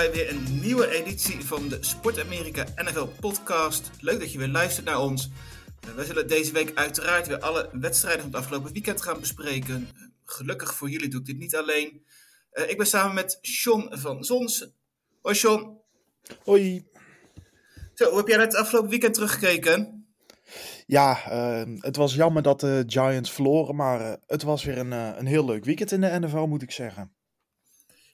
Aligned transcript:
bij 0.00 0.12
weer 0.12 0.30
een 0.30 0.60
nieuwe 0.60 0.88
editie 0.88 1.44
van 1.44 1.68
de 1.68 1.78
Sport 1.80 2.20
Amerika 2.20 2.64
NFL 2.76 3.06
podcast. 3.20 3.90
Leuk 4.00 4.20
dat 4.20 4.32
je 4.32 4.38
weer 4.38 4.48
luistert 4.48 4.86
naar 4.86 5.00
ons. 5.00 5.30
Uh, 5.88 5.94
wij 5.94 6.04
zullen 6.04 6.28
deze 6.28 6.52
week 6.52 6.74
uiteraard 6.74 7.26
weer 7.26 7.38
alle 7.38 7.68
wedstrijden 7.72 8.20
van 8.20 8.30
het 8.30 8.40
afgelopen 8.40 8.72
weekend 8.72 9.02
gaan 9.02 9.20
bespreken. 9.20 9.88
Uh, 9.94 10.02
gelukkig 10.24 10.74
voor 10.74 10.90
jullie 10.90 11.08
doe 11.08 11.20
ik 11.20 11.26
dit 11.26 11.38
niet 11.38 11.56
alleen. 11.56 12.04
Uh, 12.52 12.70
ik 12.70 12.76
ben 12.76 12.86
samen 12.86 13.14
met 13.14 13.38
Sean 13.40 13.88
van 13.90 14.24
Zons. 14.24 14.70
Hoi 15.22 15.34
Sean. 15.34 15.78
Hoi. 16.44 16.86
Zo, 17.94 18.08
hoe 18.08 18.18
heb 18.18 18.28
jij 18.28 18.38
het 18.38 18.54
afgelopen 18.54 18.90
weekend 18.90 19.14
teruggekeken? 19.14 20.06
Ja, 20.86 21.30
uh, 21.30 21.76
het 21.78 21.96
was 21.96 22.14
jammer 22.14 22.42
dat 22.42 22.60
de 22.60 22.84
Giants 22.86 23.32
verloren, 23.32 23.76
maar 23.76 24.00
uh, 24.00 24.12
het 24.26 24.42
was 24.42 24.64
weer 24.64 24.78
een, 24.78 24.92
uh, 24.92 25.10
een 25.16 25.26
heel 25.26 25.44
leuk 25.44 25.64
weekend 25.64 25.92
in 25.92 26.00
de 26.00 26.18
NFL, 26.20 26.46
moet 26.46 26.62
ik 26.62 26.70
zeggen. 26.70 27.12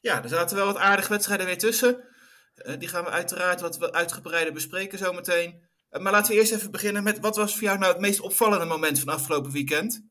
Ja, 0.06 0.22
er 0.22 0.28
zaten 0.28 0.56
wel 0.56 0.66
wat 0.66 0.76
aardige 0.76 1.08
wedstrijden 1.08 1.46
weer 1.46 1.58
tussen. 1.58 2.04
die 2.78 2.88
gaan 2.88 3.04
we 3.04 3.10
uiteraard 3.10 3.60
wat 3.60 3.92
uitgebreider 3.92 4.52
bespreken 4.52 4.98
zometeen. 4.98 5.62
maar 5.90 6.12
laten 6.12 6.32
we 6.32 6.38
eerst 6.38 6.52
even 6.52 6.70
beginnen 6.70 7.02
met 7.02 7.20
wat 7.20 7.36
was 7.36 7.52
voor 7.52 7.62
jou 7.62 7.78
nou 7.78 7.92
het 7.92 8.00
meest 8.00 8.20
opvallende 8.20 8.64
moment 8.64 8.98
van 8.98 9.08
afgelopen 9.08 9.52
weekend? 9.52 10.02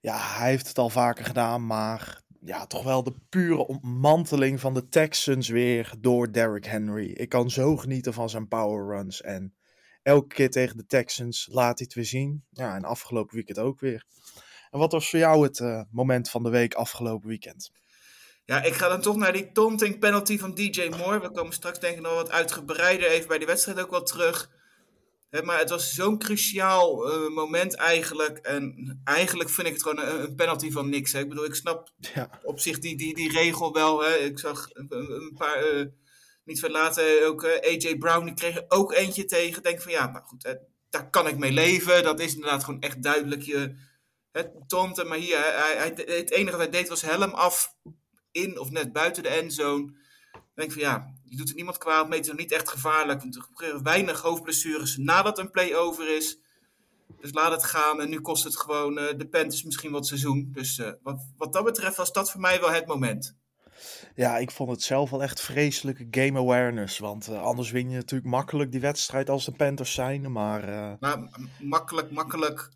Ja, 0.00 0.18
hij 0.18 0.50
heeft 0.50 0.68
het 0.68 0.78
al 0.78 0.90
vaker 0.90 1.24
gedaan, 1.24 1.66
maar 1.66 2.22
ja, 2.40 2.66
toch 2.66 2.82
wel 2.82 3.02
de 3.02 3.14
pure 3.28 3.66
ontmanteling 3.66 4.60
van 4.60 4.74
de 4.74 4.88
Texans 4.88 5.48
weer 5.48 5.92
door 5.98 6.32
Derrick 6.32 6.64
Henry. 6.64 7.10
Ik 7.10 7.28
kan 7.28 7.50
zo 7.50 7.76
genieten 7.76 8.12
van 8.12 8.30
zijn 8.30 8.48
power 8.48 8.96
runs 8.96 9.20
en 9.20 9.54
elke 10.02 10.34
keer 10.34 10.50
tegen 10.50 10.76
de 10.76 10.86
Texans 10.86 11.48
laat 11.50 11.78
hij 11.78 11.86
het 11.86 11.94
weer 11.94 12.04
zien. 12.04 12.44
Ja, 12.50 12.74
en 12.74 12.84
afgelopen 12.84 13.34
weekend 13.34 13.58
ook 13.58 13.80
weer. 13.80 14.04
En 14.70 14.78
wat 14.78 14.92
was 14.92 15.10
voor 15.10 15.18
jou 15.18 15.42
het 15.42 15.58
uh, 15.58 15.82
moment 15.90 16.30
van 16.30 16.42
de 16.42 16.50
week 16.50 16.74
afgelopen 16.74 17.28
weekend? 17.28 17.70
Ja, 18.46 18.62
ik 18.62 18.74
ga 18.74 18.88
dan 18.88 19.00
toch 19.00 19.16
naar 19.16 19.32
die 19.32 19.52
taunting 19.52 19.98
penalty 19.98 20.38
van 20.38 20.54
DJ 20.54 20.88
Moore. 20.88 21.20
We 21.20 21.30
komen 21.30 21.52
straks 21.52 21.78
denk 21.78 21.96
ik 21.96 22.02
nog 22.02 22.14
wat 22.14 22.30
uitgebreider 22.30 23.08
even 23.08 23.28
bij 23.28 23.38
die 23.38 23.46
wedstrijd 23.46 23.80
ook 23.80 23.90
wel 23.90 24.02
terug. 24.02 24.50
He, 25.30 25.42
maar 25.42 25.58
het 25.58 25.70
was 25.70 25.94
zo'n 25.94 26.18
cruciaal 26.18 27.10
uh, 27.10 27.34
moment 27.34 27.74
eigenlijk. 27.74 28.38
En 28.38 29.00
eigenlijk 29.04 29.50
vind 29.50 29.66
ik 29.66 29.72
het 29.72 29.82
gewoon 29.82 30.04
een, 30.04 30.22
een 30.22 30.34
penalty 30.34 30.70
van 30.70 30.88
niks. 30.88 31.12
Hè. 31.12 31.20
Ik 31.20 31.28
bedoel, 31.28 31.44
ik 31.44 31.54
snap 31.54 31.90
ja. 32.14 32.40
op 32.42 32.60
zich 32.60 32.78
die, 32.78 32.96
die, 32.96 33.14
die 33.14 33.32
regel 33.32 33.72
wel. 33.72 34.04
Hè. 34.04 34.14
Ik 34.14 34.38
zag 34.38 34.68
een, 34.72 34.86
een 34.92 35.34
paar... 35.36 35.74
Uh, 35.74 35.86
niet 36.44 36.60
veel 36.60 36.70
later 36.70 37.26
ook 37.26 37.44
uh, 37.44 37.50
AJ 37.50 37.96
Brown, 37.98 38.24
die 38.24 38.34
kreeg 38.34 38.56
er 38.56 38.64
ook 38.68 38.92
eentje 38.92 39.24
tegen. 39.24 39.62
Denk 39.62 39.82
van 39.82 39.92
ja, 39.92 40.10
nou 40.10 40.24
goed, 40.24 40.42
hè, 40.42 40.54
daar 40.90 41.10
kan 41.10 41.26
ik 41.26 41.38
mee 41.38 41.52
leven. 41.52 42.02
Dat 42.02 42.20
is 42.20 42.34
inderdaad 42.34 42.64
gewoon 42.64 42.80
echt 42.80 43.02
duidelijk 43.02 43.42
je 43.42 43.74
het 44.32 44.52
tonten. 44.66 45.08
Maar 45.08 45.18
hier, 45.18 45.38
hij, 45.38 45.74
hij, 45.76 46.16
het 46.16 46.30
enige 46.30 46.56
wat 46.56 46.60
hij 46.60 46.70
deed 46.70 46.88
was 46.88 47.02
helm 47.02 47.30
af 47.30 47.74
in 48.34 48.58
of 48.58 48.70
net 48.70 48.92
buiten 48.92 49.22
de 49.22 49.28
endzone. 49.28 49.92
Dan 50.32 50.42
denk 50.54 50.72
van 50.72 50.82
ja, 50.82 51.14
je 51.24 51.36
doet 51.36 51.48
er 51.48 51.54
niemand 51.54 51.78
kwaad 51.78 52.08
mee. 52.08 52.18
Het 52.18 52.26
is 52.26 52.32
nog 52.32 52.40
niet 52.40 52.52
echt 52.52 52.68
gevaarlijk. 52.68 53.20
Want 53.20 53.36
er 53.36 53.42
gebeuren 53.42 53.82
weinig 53.82 54.20
hoofdblessures 54.20 54.96
nadat 54.96 55.38
een 55.38 55.50
play 55.50 55.74
over 55.76 56.16
is. 56.16 56.38
Dus 57.20 57.32
laat 57.32 57.52
het 57.52 57.64
gaan. 57.64 58.00
En 58.00 58.08
nu 58.08 58.20
kost 58.20 58.44
het 58.44 58.56
gewoon 58.56 58.98
uh, 58.98 59.04
de 59.16 59.28
Panthers 59.28 59.62
misschien 59.62 59.90
wat 59.90 60.06
seizoen. 60.06 60.48
Dus 60.52 60.78
uh, 60.78 60.90
wat, 61.02 61.32
wat 61.36 61.52
dat 61.52 61.64
betreft 61.64 61.96
was 61.96 62.12
dat 62.12 62.30
voor 62.30 62.40
mij 62.40 62.60
wel 62.60 62.72
het 62.72 62.86
moment. 62.86 63.36
Ja, 64.14 64.38
ik 64.38 64.50
vond 64.50 64.70
het 64.70 64.82
zelf 64.82 65.10
wel 65.10 65.22
echt 65.22 65.40
vreselijke 65.40 66.06
game 66.10 66.38
awareness. 66.38 66.98
Want 66.98 67.28
uh, 67.28 67.42
anders 67.42 67.70
win 67.70 67.90
je 67.90 67.96
natuurlijk 67.96 68.30
makkelijk 68.30 68.72
die 68.72 68.80
wedstrijd 68.80 69.30
als 69.30 69.44
de 69.44 69.52
Panthers 69.52 69.94
zijn. 69.94 70.32
Maar, 70.32 70.96
maar 71.00 71.28
makkelijk, 71.60 72.10
makkelijk. 72.10 72.70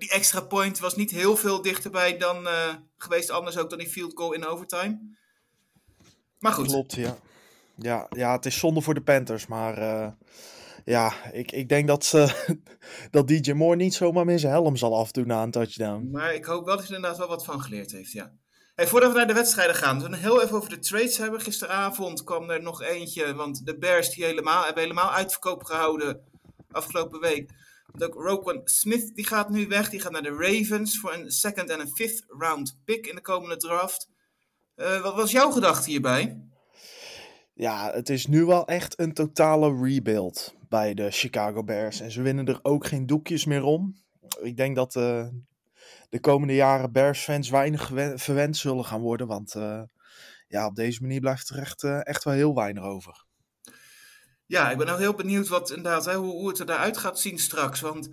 Die 0.00 0.10
extra 0.10 0.40
point 0.40 0.78
was 0.78 0.96
niet 0.96 1.10
heel 1.10 1.36
veel 1.36 1.62
dichterbij 1.62 2.18
dan 2.18 2.46
uh, 2.46 2.74
geweest. 2.96 3.30
Anders 3.30 3.58
ook 3.58 3.70
dan 3.70 3.78
die 3.78 3.88
field 3.88 4.12
goal 4.14 4.32
in 4.32 4.46
overtime. 4.46 4.98
Maar 6.38 6.52
goed. 6.52 6.66
Klopt, 6.66 6.94
ja. 6.94 7.18
Ja, 7.76 8.06
ja 8.10 8.32
het 8.32 8.46
is 8.46 8.58
zonde 8.58 8.80
voor 8.80 8.94
de 8.94 9.02
Panthers. 9.02 9.46
Maar 9.46 9.78
uh, 9.78 10.08
ja, 10.84 11.12
ik, 11.32 11.52
ik 11.52 11.68
denk 11.68 11.86
dat, 11.86 12.04
ze, 12.04 12.46
dat 13.10 13.28
DJ 13.28 13.52
Moore 13.52 13.76
niet 13.76 13.94
zomaar 13.94 14.24
meer 14.24 14.38
zijn 14.38 14.52
helm 14.52 14.76
zal 14.76 14.96
afdoen 14.96 15.26
na 15.26 15.42
een 15.42 15.50
touchdown. 15.50 16.08
Maar 16.10 16.34
ik 16.34 16.44
hoop 16.44 16.64
wel 16.64 16.76
dat 16.76 16.84
hij 16.84 16.88
er 16.88 16.94
inderdaad 16.94 17.18
wel 17.18 17.28
wat 17.28 17.44
van 17.44 17.60
geleerd 17.60 17.92
heeft, 17.92 18.12
ja. 18.12 18.32
Hey, 18.74 18.86
voordat 18.86 19.10
we 19.10 19.16
naar 19.16 19.26
de 19.26 19.34
wedstrijden 19.34 19.74
gaan, 19.74 19.96
we 19.98 20.04
gaan 20.04 20.14
heel 20.14 20.42
even 20.42 20.56
over 20.56 20.68
de 20.68 20.78
trades 20.78 21.16
hebben. 21.16 21.40
Gisteravond 21.40 22.24
kwam 22.24 22.50
er 22.50 22.62
nog 22.62 22.82
eentje, 22.82 23.34
want 23.34 23.66
de 23.66 23.78
Bears 23.78 24.10
die 24.10 24.24
helemaal, 24.24 24.64
hebben 24.64 24.82
helemaal 24.82 25.12
uitverkoop 25.12 25.64
gehouden 25.64 26.20
afgelopen 26.70 27.20
week. 27.20 27.50
Ook 27.98 28.14
Roquan 28.14 28.60
Smith 28.64 29.14
die 29.14 29.26
gaat 29.26 29.50
nu 29.50 29.66
weg, 29.66 29.90
die 29.90 30.00
gaat 30.00 30.12
naar 30.12 30.22
de 30.22 30.36
Ravens 30.38 30.98
voor 30.98 31.14
een 31.14 31.30
second 31.30 31.70
en 31.70 31.80
een 31.80 31.94
fifth 31.94 32.24
round 32.28 32.80
pick 32.84 33.06
in 33.06 33.14
de 33.14 33.20
komende 33.20 33.56
draft. 33.56 34.08
Uh, 34.76 35.02
wat 35.02 35.14
was 35.14 35.30
jouw 35.30 35.50
gedachte 35.50 35.90
hierbij? 35.90 36.42
Ja, 37.54 37.92
het 37.92 38.08
is 38.08 38.26
nu 38.26 38.44
wel 38.44 38.66
echt 38.66 38.98
een 38.98 39.12
totale 39.12 39.82
rebuild 39.82 40.54
bij 40.68 40.94
de 40.94 41.10
Chicago 41.10 41.64
Bears. 41.64 42.00
En 42.00 42.10
ze 42.10 42.22
winnen 42.22 42.46
er 42.46 42.58
ook 42.62 42.86
geen 42.86 43.06
doekjes 43.06 43.44
meer 43.44 43.62
om. 43.62 43.96
Ik 44.40 44.56
denk 44.56 44.76
dat 44.76 44.94
uh, 44.94 45.26
de 46.08 46.20
komende 46.20 46.54
jaren 46.54 46.92
Bears-fans 46.92 47.50
weinig 47.50 47.90
verwend 48.14 48.56
zullen 48.56 48.84
gaan 48.84 49.00
worden. 49.00 49.26
Want 49.26 49.54
uh, 49.54 49.82
ja, 50.48 50.66
op 50.66 50.74
deze 50.74 51.02
manier 51.02 51.20
blijft 51.20 51.48
er 51.48 52.02
echt 52.02 52.24
wel 52.24 52.34
heel 52.34 52.54
weinig 52.54 52.82
over. 52.82 53.24
Ja, 54.50 54.70
ik 54.70 54.78
ben 54.78 54.88
ook 54.88 54.98
heel 54.98 55.14
benieuwd 55.14 55.48
wat, 55.48 55.70
inderdaad, 55.70 56.14
hoe, 56.14 56.30
hoe 56.30 56.48
het 56.48 56.60
eruit 56.60 56.96
gaat 56.96 57.20
zien 57.20 57.38
straks. 57.38 57.80
Want 57.80 58.08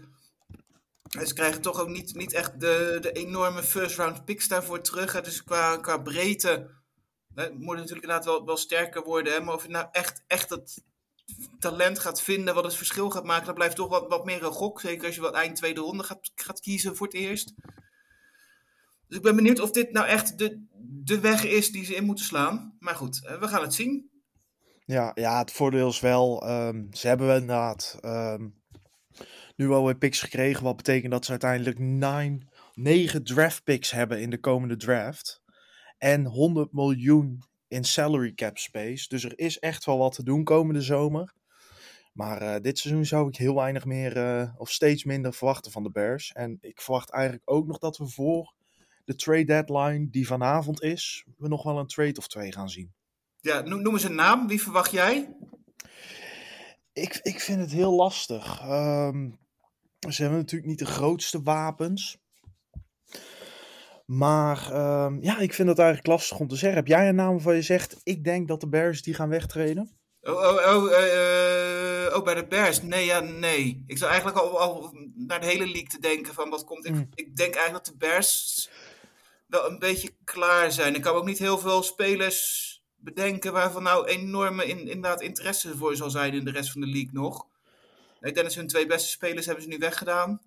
ze 1.25 1.33
krijgen 1.33 1.61
toch 1.61 1.79
ook 1.79 1.87
niet, 1.87 2.15
niet 2.15 2.33
echt 2.33 2.59
de, 2.59 2.97
de 3.01 3.11
enorme 3.11 3.63
first-round 3.63 4.25
picks 4.25 4.47
daarvoor 4.47 4.81
terug. 4.81 5.13
Hè. 5.13 5.21
Dus 5.21 5.43
qua, 5.43 5.77
qua 5.77 5.97
breedte 5.97 6.69
hè, 7.33 7.49
moet 7.51 7.75
natuurlijk 7.75 8.01
inderdaad 8.01 8.25
wel, 8.25 8.45
wel 8.45 8.57
sterker 8.57 9.03
worden. 9.03 9.33
Hè. 9.33 9.41
Maar 9.41 9.53
of 9.53 9.63
je 9.63 9.69
nou 9.69 9.87
echt, 9.91 10.23
echt 10.27 10.49
dat 10.49 10.83
talent 11.59 11.99
gaat 11.99 12.21
vinden 12.21 12.53
wat 12.53 12.63
het 12.63 12.75
verschil 12.75 13.09
gaat 13.09 13.25
maken, 13.25 13.45
dat 13.45 13.55
blijft 13.55 13.75
toch 13.75 13.89
wat, 13.89 14.07
wat 14.07 14.25
meer 14.25 14.43
een 14.43 14.51
gok. 14.51 14.79
Zeker 14.79 15.05
als 15.05 15.15
je 15.15 15.21
wat 15.21 15.33
eind 15.33 15.55
tweede 15.55 15.81
ronde 15.81 16.03
gaat, 16.03 16.31
gaat 16.35 16.59
kiezen 16.59 16.95
voor 16.95 17.07
het 17.07 17.15
eerst. 17.15 17.53
Dus 19.07 19.17
ik 19.17 19.23
ben 19.23 19.35
benieuwd 19.35 19.59
of 19.59 19.71
dit 19.71 19.91
nou 19.91 20.07
echt 20.07 20.37
de, 20.37 20.65
de 21.03 21.19
weg 21.19 21.43
is 21.45 21.71
die 21.71 21.85
ze 21.85 21.95
in 21.95 22.05
moeten 22.05 22.25
slaan. 22.25 22.75
Maar 22.79 22.95
goed, 22.95 23.19
we 23.39 23.47
gaan 23.47 23.61
het 23.61 23.73
zien. 23.73 24.16
Ja, 24.87 25.11
ja 25.15 25.39
het 25.39 25.51
voordeel 25.51 25.87
is 25.87 25.99
wel, 25.99 26.49
um, 26.49 26.87
ze 26.91 27.07
hebben 27.07 27.27
inderdaad 27.27 27.99
um, 28.05 28.61
nu 29.55 29.69
al 29.69 29.85
weer 29.85 29.97
picks 29.97 30.21
gekregen. 30.21 30.63
Wat 30.63 30.75
betekent 30.75 31.11
dat 31.11 31.25
ze 31.25 31.31
uiteindelijk 31.31 31.79
9, 31.79 32.49
9 32.73 33.23
draft 33.23 33.63
picks 33.63 33.91
hebben 33.91 34.21
in 34.21 34.29
de 34.29 34.39
komende 34.39 34.75
draft. 34.75 35.41
En 35.97 36.25
100 36.25 36.73
miljoen 36.73 37.43
in 37.67 37.83
salary 37.83 38.33
cap 38.33 38.57
space. 38.57 39.07
Dus 39.07 39.23
er 39.23 39.39
is 39.39 39.59
echt 39.59 39.85
wel 39.85 39.97
wat 39.97 40.13
te 40.13 40.23
doen 40.23 40.43
komende 40.43 40.81
zomer. 40.81 41.33
Maar 42.13 42.41
uh, 42.41 42.56
dit 42.62 42.79
seizoen 42.79 43.06
zou 43.06 43.27
ik 43.27 43.35
heel 43.35 43.56
weinig 43.56 43.85
meer 43.85 44.17
uh, 44.17 44.53
of 44.57 44.71
steeds 44.71 45.03
minder 45.03 45.33
verwachten 45.33 45.71
van 45.71 45.83
de 45.83 45.91
Bears. 45.91 46.31
En 46.31 46.57
ik 46.62 46.81
verwacht 46.81 47.09
eigenlijk 47.09 47.50
ook 47.50 47.67
nog 47.67 47.77
dat 47.77 47.97
we 47.97 48.07
voor 48.07 48.53
de 49.06 49.15
trade 49.15 49.45
deadline 49.45 50.09
die 50.09 50.27
vanavond 50.27 50.81
is, 50.81 51.25
we 51.38 51.47
nog 51.47 51.63
wel 51.63 51.79
een 51.79 51.88
trade 51.88 52.17
of 52.17 52.27
twee 52.27 52.51
gaan 52.51 52.69
zien. 52.69 52.94
Ja, 53.42 53.62
noem 53.62 53.94
eens 53.94 54.04
een 54.04 54.16
naam. 54.16 54.48
Wie 54.48 54.62
verwacht 54.62 54.92
jij? 54.92 55.36
Ik, 56.94 57.19
ik 57.22 57.39
vind 57.39 57.60
het 57.60 57.72
heel 57.72 57.94
lastig. 57.94 58.62
Um, 58.62 59.39
ze 60.10 60.22
hebben 60.22 60.39
natuurlijk 60.39 60.69
niet 60.69 60.80
de 60.80 60.86
grootste 60.86 61.42
wapens. 61.42 62.18
Maar 64.06 64.72
um, 65.06 65.22
ja, 65.22 65.38
ik 65.38 65.54
vind 65.54 65.68
het 65.68 65.80
eigenlijk 65.80 66.07
lastig 66.07 66.39
om 66.39 66.48
te 66.48 66.56
zeggen. 66.56 66.78
Heb 66.78 66.88
jij 66.88 67.10
een 67.10 67.16
naam 67.16 67.31
waarvan 67.31 67.56
je 67.56 67.62
zegt, 67.62 68.00
ik 68.04 68.24
denk 68.24 68.48
dat 68.48 68.60
de 68.60 68.68
Bears 68.68 69.01
die 69.01 69.13
gaan 69.13 69.30
wegtreden? 69.30 69.98
Oh, 70.22 70.34
oh, 70.34 70.75
oh, 70.75 70.92
uh, 70.92 72.16
oh 72.18 72.24
bij 72.24 72.36
de 72.36 72.45
Bears? 72.50 72.81
Nee, 72.81 73.06
ja, 73.06 73.19
nee. 73.19 73.84
Ik 73.88 73.98
zou 73.98 74.12
eigenlijk 74.12 74.39
al, 74.39 74.60
al 74.60 74.94
naar 75.16 75.39
de 75.39 75.45
hele 75.45 75.66
league 75.66 75.88
te 75.88 76.00
denken 76.00 76.34
van 76.34 76.50
wat 76.50 76.63
komt. 76.63 76.86
Ik, 76.86 76.94
mm. 76.94 77.10
ik 77.13 77.36
denk 77.36 77.56
eigenlijk 77.56 77.86
dat 77.86 77.94
de 77.94 78.06
Bears 78.06 78.69
wel 79.48 79.69
een 79.69 79.80
beetje 79.80 80.16
klaar 80.24 80.72
zijn. 80.72 80.95
Ik 80.95 81.01
kan 81.01 81.16
ook 81.16 81.25
niet 81.25 81.39
heel 81.39 81.57
veel 81.57 81.84
spelers 81.84 82.66
bedenken 82.97 83.53
waarvan 83.53 83.83
nou 83.83 84.07
enorme 84.07 84.65
in, 84.65 84.79
inderdaad 84.79 85.21
interesse 85.21 85.77
voor 85.77 85.95
zal 85.95 86.09
zijn 86.09 86.33
in 86.33 86.45
de 86.45 86.51
rest 86.51 86.71
van 86.71 86.81
de 86.81 86.88
league 86.88 87.13
nog. 87.13 87.47
Ik 88.21 88.35
dat 88.35 88.53
hun 88.53 88.67
twee 88.67 88.85
beste 88.85 89.09
spelers 89.09 89.45
hebben 89.45 89.63
ze 89.63 89.69
nu 89.69 89.77
weggedaan. 89.77 90.41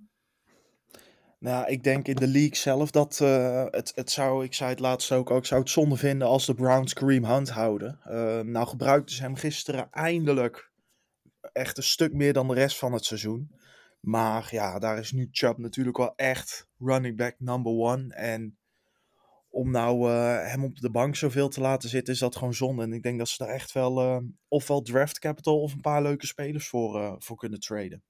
Nou, 1.39 1.67
ik 1.67 1.83
denk 1.83 2.09
in 2.09 2.17
de 2.17 2.27
league 2.27 2.57
zelf 2.57 2.91
dat 2.91 3.19
uh, 3.23 3.65
het, 3.71 3.93
het 3.95 4.11
zou, 4.11 4.45
ik 4.45 4.55
zei 4.55 4.71
het 4.71 4.81
laatst 4.81 5.13
ook, 5.13 5.31
ook 5.31 5.47
zou 5.47 5.61
het 5.61 5.71
zonde 5.71 5.97
vinden 5.97 6.29
als 6.29 6.47
de 6.47 6.55
Browns 6.55 6.93
Kareem 6.93 7.25
Hunt 7.25 7.51
houden. 7.51 8.01
Uh, 8.07 8.41
nou 8.41 8.67
gebruikten 8.67 9.17
ze 9.17 9.23
hem 9.23 9.37
gisteren 9.37 9.89
eindelijk 9.91 10.71
echt 11.53 11.77
een 11.77 11.83
stuk 11.83 12.13
meer 12.13 12.33
dan 12.33 12.49
de 12.49 12.55
rest 12.55 12.79
van 12.79 12.93
het 12.93 13.05
seizoen. 13.05 13.55
Maar 14.01 14.49
ja, 14.51 14.79
daar 14.79 14.99
is 14.99 15.13
nu 15.13 15.29
Chubb 15.31 15.59
natuurlijk 15.59 15.97
wel 15.97 16.13
echt 16.17 16.67
running 16.79 17.17
back 17.17 17.35
number 17.39 17.73
one. 17.73 18.15
En 18.15 18.59
om 19.51 19.71
nou 19.71 20.11
uh, 20.11 20.47
hem 20.47 20.65
op 20.65 20.81
de 20.81 20.91
bank 20.91 21.17
zoveel 21.17 21.49
te 21.49 21.61
laten 21.61 21.89
zitten, 21.89 22.15
is 22.15 22.21
dat 22.21 22.37
gewoon 22.37 22.55
zonde. 22.55 22.83
En 22.83 22.93
ik 22.93 23.03
denk 23.03 23.19
dat 23.19 23.29
ze 23.29 23.45
daar 23.45 23.55
echt 23.55 23.73
wel 23.73 24.03
uh, 24.03 24.17
ofwel 24.49 24.83
draft 24.83 25.19
capital 25.19 25.61
of 25.61 25.73
een 25.73 25.81
paar 25.81 26.03
leuke 26.03 26.27
spelers 26.27 26.69
voor, 26.69 27.01
uh, 27.01 27.13
voor 27.19 27.37
kunnen 27.37 27.61
traden. 27.61 28.03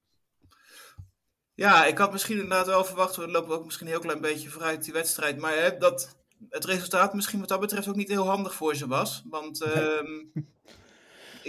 Ja, 1.53 1.85
ik 1.85 1.97
had 1.97 2.11
misschien 2.11 2.39
inderdaad 2.39 2.65
wel 2.65 2.85
verwacht, 2.85 3.15
we 3.15 3.27
lopen 3.27 3.55
ook 3.55 3.65
misschien 3.65 3.85
een 3.85 3.93
heel 3.93 4.01
klein 4.01 4.21
beetje 4.21 4.49
vooruit 4.49 4.83
die 4.83 4.93
wedstrijd. 4.93 5.37
Maar 5.37 5.57
hè, 5.57 5.77
dat 5.77 6.15
het 6.49 6.65
resultaat 6.65 7.13
misschien 7.13 7.39
wat 7.39 7.49
dat 7.49 7.59
betreft 7.59 7.87
ook 7.87 7.95
niet 7.95 8.09
heel 8.09 8.27
handig 8.27 8.53
voor 8.53 8.75
ze 8.75 8.87
was. 8.87 9.23
Want 9.29 9.65
nee. 9.65 10.31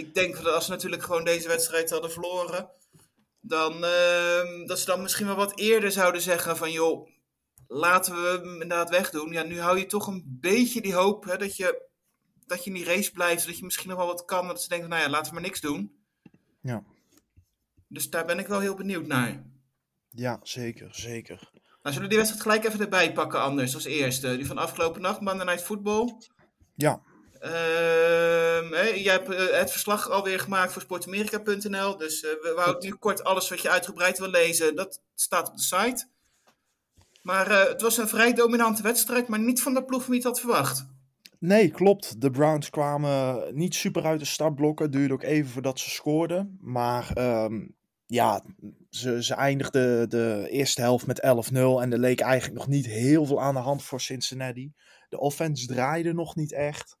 ik 0.05 0.13
denk 0.13 0.35
dat 0.35 0.53
als 0.53 0.65
ze 0.65 0.71
natuurlijk 0.71 1.03
gewoon 1.03 1.23
deze 1.23 1.47
wedstrijd 1.47 1.89
hadden 1.89 2.11
verloren, 2.11 2.69
dan 3.41 3.73
uh, 3.73 4.67
dat 4.67 4.79
ze 4.79 4.85
dan 4.85 5.01
misschien 5.01 5.25
wel 5.25 5.35
wat 5.35 5.59
eerder 5.59 5.91
zouden 5.91 6.21
zeggen 6.21 6.57
van 6.57 6.71
joh, 6.71 7.07
laten 7.73 8.13
we 8.13 8.27
hem 8.27 8.51
inderdaad 8.61 8.89
wegdoen. 8.89 9.31
Ja, 9.31 9.43
nu 9.43 9.59
hou 9.59 9.77
je 9.77 9.85
toch 9.85 10.07
een 10.07 10.23
beetje 10.25 10.81
die 10.81 10.93
hoop 10.93 11.23
hè, 11.23 11.37
dat, 11.37 11.55
je, 11.55 11.87
dat 12.45 12.63
je 12.63 12.69
in 12.69 12.75
die 12.75 12.85
race 12.85 13.11
blijft, 13.11 13.45
dat 13.45 13.57
je 13.57 13.63
misschien 13.63 13.89
nog 13.89 13.97
wel 13.97 14.07
wat 14.07 14.25
kan. 14.25 14.47
Dat 14.47 14.61
ze 14.61 14.69
denken, 14.69 14.89
nou 14.89 15.01
ja, 15.01 15.09
laten 15.09 15.27
we 15.27 15.33
maar 15.33 15.47
niks 15.47 15.61
doen. 15.61 15.95
Ja. 16.61 16.83
Dus 17.87 18.09
daar 18.09 18.25
ben 18.25 18.39
ik 18.39 18.47
wel 18.47 18.59
heel 18.59 18.75
benieuwd 18.75 19.07
naar. 19.07 19.43
Ja, 20.09 20.39
zeker, 20.43 20.95
zeker. 20.95 21.49
Nou, 21.53 21.95
zullen 21.95 22.01
we 22.01 22.07
die 22.07 22.17
wedstrijd 22.17 22.43
gelijk 22.43 22.63
even 22.65 22.79
erbij 22.79 23.13
pakken 23.13 23.41
anders 23.41 23.73
als 23.73 23.85
eerste? 23.85 24.35
Die 24.35 24.45
van 24.45 24.57
afgelopen 24.57 25.01
nacht, 25.01 25.21
Monday 25.21 25.45
Night 25.45 25.63
Football. 25.63 26.17
Ja. 26.75 27.01
Uh, 27.41 29.03
jij 29.03 29.13
hebt 29.13 29.29
uh, 29.29 29.59
het 29.59 29.71
verslag 29.71 30.09
alweer 30.09 30.39
gemaakt 30.39 30.71
voor 30.73 30.81
sportamerika.nl. 30.81 31.97
Dus 31.97 32.23
uh, 32.23 32.29
we 32.31 32.53
wouden 32.55 32.89
nu 32.89 32.95
kort 32.95 33.23
alles 33.23 33.49
wat 33.49 33.61
je 33.61 33.69
uitgebreid 33.69 34.19
wil 34.19 34.29
lezen. 34.29 34.75
Dat 34.75 35.01
staat 35.15 35.49
op 35.49 35.55
de 35.55 35.61
site. 35.61 36.07
Maar 37.23 37.51
uh, 37.51 37.67
het 37.67 37.81
was 37.81 37.97
een 37.97 38.07
vrij 38.07 38.33
dominante 38.33 38.81
wedstrijd, 38.81 39.27
maar 39.27 39.39
niet 39.39 39.61
van 39.61 39.73
de 39.73 39.83
ploeg 39.83 40.05
wie 40.05 40.15
het 40.15 40.23
had 40.23 40.39
verwacht. 40.39 40.85
Nee, 41.39 41.69
klopt. 41.71 42.21
De 42.21 42.31
Browns 42.31 42.69
kwamen 42.69 43.43
niet 43.55 43.75
super 43.75 44.05
uit 44.05 44.19
de 44.19 44.25
startblokken. 44.25 44.85
Het 44.85 44.93
duurde 44.93 45.13
ook 45.13 45.23
even 45.23 45.51
voordat 45.51 45.79
ze 45.79 45.89
scoorden. 45.89 46.57
Maar 46.61 47.11
um, 47.17 47.75
ja, 48.05 48.43
ze, 48.89 49.23
ze 49.23 49.33
eindigden 49.33 50.09
de 50.09 50.47
eerste 50.49 50.81
helft 50.81 51.07
met 51.07 51.21
11-0. 51.21 51.55
En 51.55 51.91
er 51.91 51.99
leek 51.99 52.19
eigenlijk 52.19 52.59
nog 52.59 52.67
niet 52.67 52.85
heel 52.85 53.25
veel 53.25 53.41
aan 53.41 53.53
de 53.53 53.59
hand 53.59 53.83
voor 53.83 54.01
Cincinnati. 54.01 54.73
De 55.09 55.19
offense 55.19 55.67
draaide 55.67 56.13
nog 56.13 56.35
niet 56.35 56.53
echt. 56.53 56.97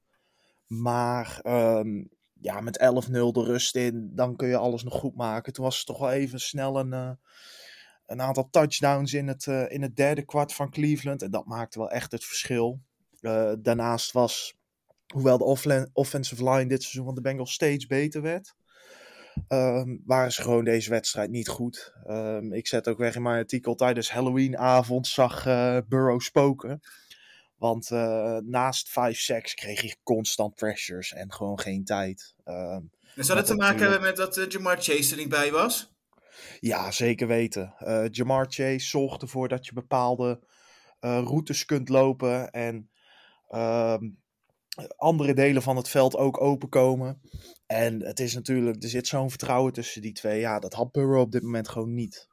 Maar 0.67 1.39
um, 1.43 2.09
ja, 2.41 2.61
met 2.61 2.79
11-0 2.79 3.11
de 3.11 3.43
rust 3.43 3.75
in, 3.75 4.11
dan 4.13 4.35
kun 4.35 4.47
je 4.47 4.57
alles 4.57 4.83
nog 4.83 4.93
goed 4.93 5.15
maken. 5.15 5.53
Toen 5.53 5.65
was 5.65 5.77
het 5.77 5.85
toch 5.85 5.99
wel 5.99 6.11
even 6.11 6.39
snel 6.39 6.79
een, 6.79 6.93
uh, 6.93 7.11
een 8.05 8.21
aantal 8.21 8.49
touchdowns 8.49 9.13
in 9.13 9.27
het, 9.27 9.45
uh, 9.45 9.71
in 9.71 9.81
het 9.81 9.95
derde 9.95 10.25
kwart 10.25 10.53
van 10.53 10.69
Cleveland. 10.69 11.21
En 11.21 11.31
dat 11.31 11.45
maakte 11.45 11.79
wel 11.79 11.89
echt 11.89 12.11
het 12.11 12.25
verschil. 12.25 12.81
Uh, 13.21 13.51
daarnaast 13.59 14.11
was, 14.11 14.55
hoewel 15.13 15.37
de 15.37 15.43
off 15.43 15.65
offensive 15.93 16.49
line 16.49 16.67
dit 16.67 16.81
seizoen 16.81 17.05
van 17.05 17.15
de 17.15 17.21
Bengals 17.21 17.53
steeds 17.53 17.85
beter 17.85 18.21
werd, 18.21 18.53
um, 19.47 20.01
waren 20.05 20.31
ze 20.31 20.41
gewoon 20.41 20.63
deze 20.63 20.89
wedstrijd 20.89 21.29
niet 21.29 21.47
goed. 21.47 21.93
Um, 22.07 22.53
ik 22.53 22.67
zet 22.67 22.87
ook 22.87 22.97
weg 22.97 23.15
in 23.15 23.21
mijn 23.21 23.37
artikel 23.37 23.75
tijdens 23.75 24.11
Halloweenavond 24.11 25.07
zag 25.07 25.43
Burrow 25.87 26.19
spoken. 26.19 26.81
Want 27.63 27.89
uh, 27.89 28.37
naast 28.37 28.89
5 28.89 29.19
sacks 29.19 29.53
kreeg 29.53 29.81
hij 29.81 29.95
constant 30.03 30.55
pressures 30.55 31.13
en 31.13 31.33
gewoon 31.33 31.59
geen 31.59 31.83
tijd. 31.83 32.33
Uh, 32.45 32.77
en 33.15 33.25
zou 33.25 33.37
dat 33.37 33.47
te 33.47 33.55
maken 33.55 33.79
hebben 33.79 34.01
met 34.01 34.15
dat 34.15 34.37
uh, 34.37 34.47
Jamar 34.47 34.81
Chase 34.81 35.11
er 35.11 35.17
niet 35.17 35.29
bij 35.29 35.51
was? 35.51 35.92
Ja, 36.59 36.91
zeker 36.91 37.27
weten. 37.27 37.73
Uh, 37.79 38.05
Jamar 38.11 38.45
Chase 38.49 38.87
zorgt 38.87 39.21
ervoor 39.21 39.47
dat 39.47 39.65
je 39.65 39.73
bepaalde 39.73 40.51
routes 40.99 41.65
kunt 41.65 41.89
lopen 41.89 42.51
en 42.51 42.89
ehm, 43.49 44.09
andere 44.95 45.33
delen 45.33 45.61
van 45.61 45.75
het 45.75 45.89
veld 45.89 46.15
ook 46.15 46.41
openkomen. 46.41 47.21
En 47.65 48.05
het 48.05 48.19
is 48.19 48.33
natuurlijk, 48.33 48.83
er 48.83 48.89
zit 48.89 49.07
zo'n 49.07 49.29
vertrouwen 49.29 49.73
tussen 49.73 50.01
die 50.01 50.13
twee. 50.13 50.39
Ja, 50.39 50.59
dat 50.59 50.73
had 50.73 50.91
Burrow 50.91 51.19
op 51.19 51.31
dit 51.31 51.41
moment 51.41 51.69
gewoon 51.69 51.93
niet. 51.93 52.27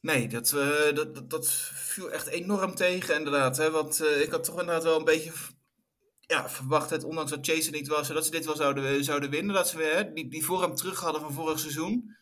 Nee, 0.00 0.28
dat, 0.28 0.52
uh, 0.52 0.94
dat, 0.94 1.30
dat, 1.30 1.50
viel 1.74 2.10
echt 2.10 2.26
enorm 2.26 2.74
tegen 2.74 3.16
inderdaad. 3.16 3.56
Hè? 3.56 3.70
Want 3.70 4.04
ik 4.22 4.30
had 4.30 4.44
toch 4.44 4.60
inderdaad 4.60 4.84
wel 4.84 4.98
een 4.98 5.04
beetje 5.04 5.32
ja, 6.30 6.50
verwacht, 6.50 6.88
dat, 6.88 7.04
ondanks 7.04 7.30
dat 7.30 7.46
Chase 7.46 7.66
er 7.66 7.76
niet 7.76 7.88
was, 7.88 8.08
dat 8.08 8.24
ze 8.24 8.30
dit 8.30 8.44
wel 8.44 8.56
zouden, 8.56 9.04
zouden 9.04 9.30
winnen. 9.30 9.54
Dat 9.54 9.68
ze 9.68 9.76
weer 9.76 10.14
die, 10.14 10.28
die 10.28 10.44
vorm 10.44 10.74
terug 10.74 11.00
hadden 11.00 11.20
van 11.20 11.32
vorig 11.32 11.58
seizoen. 11.58 12.16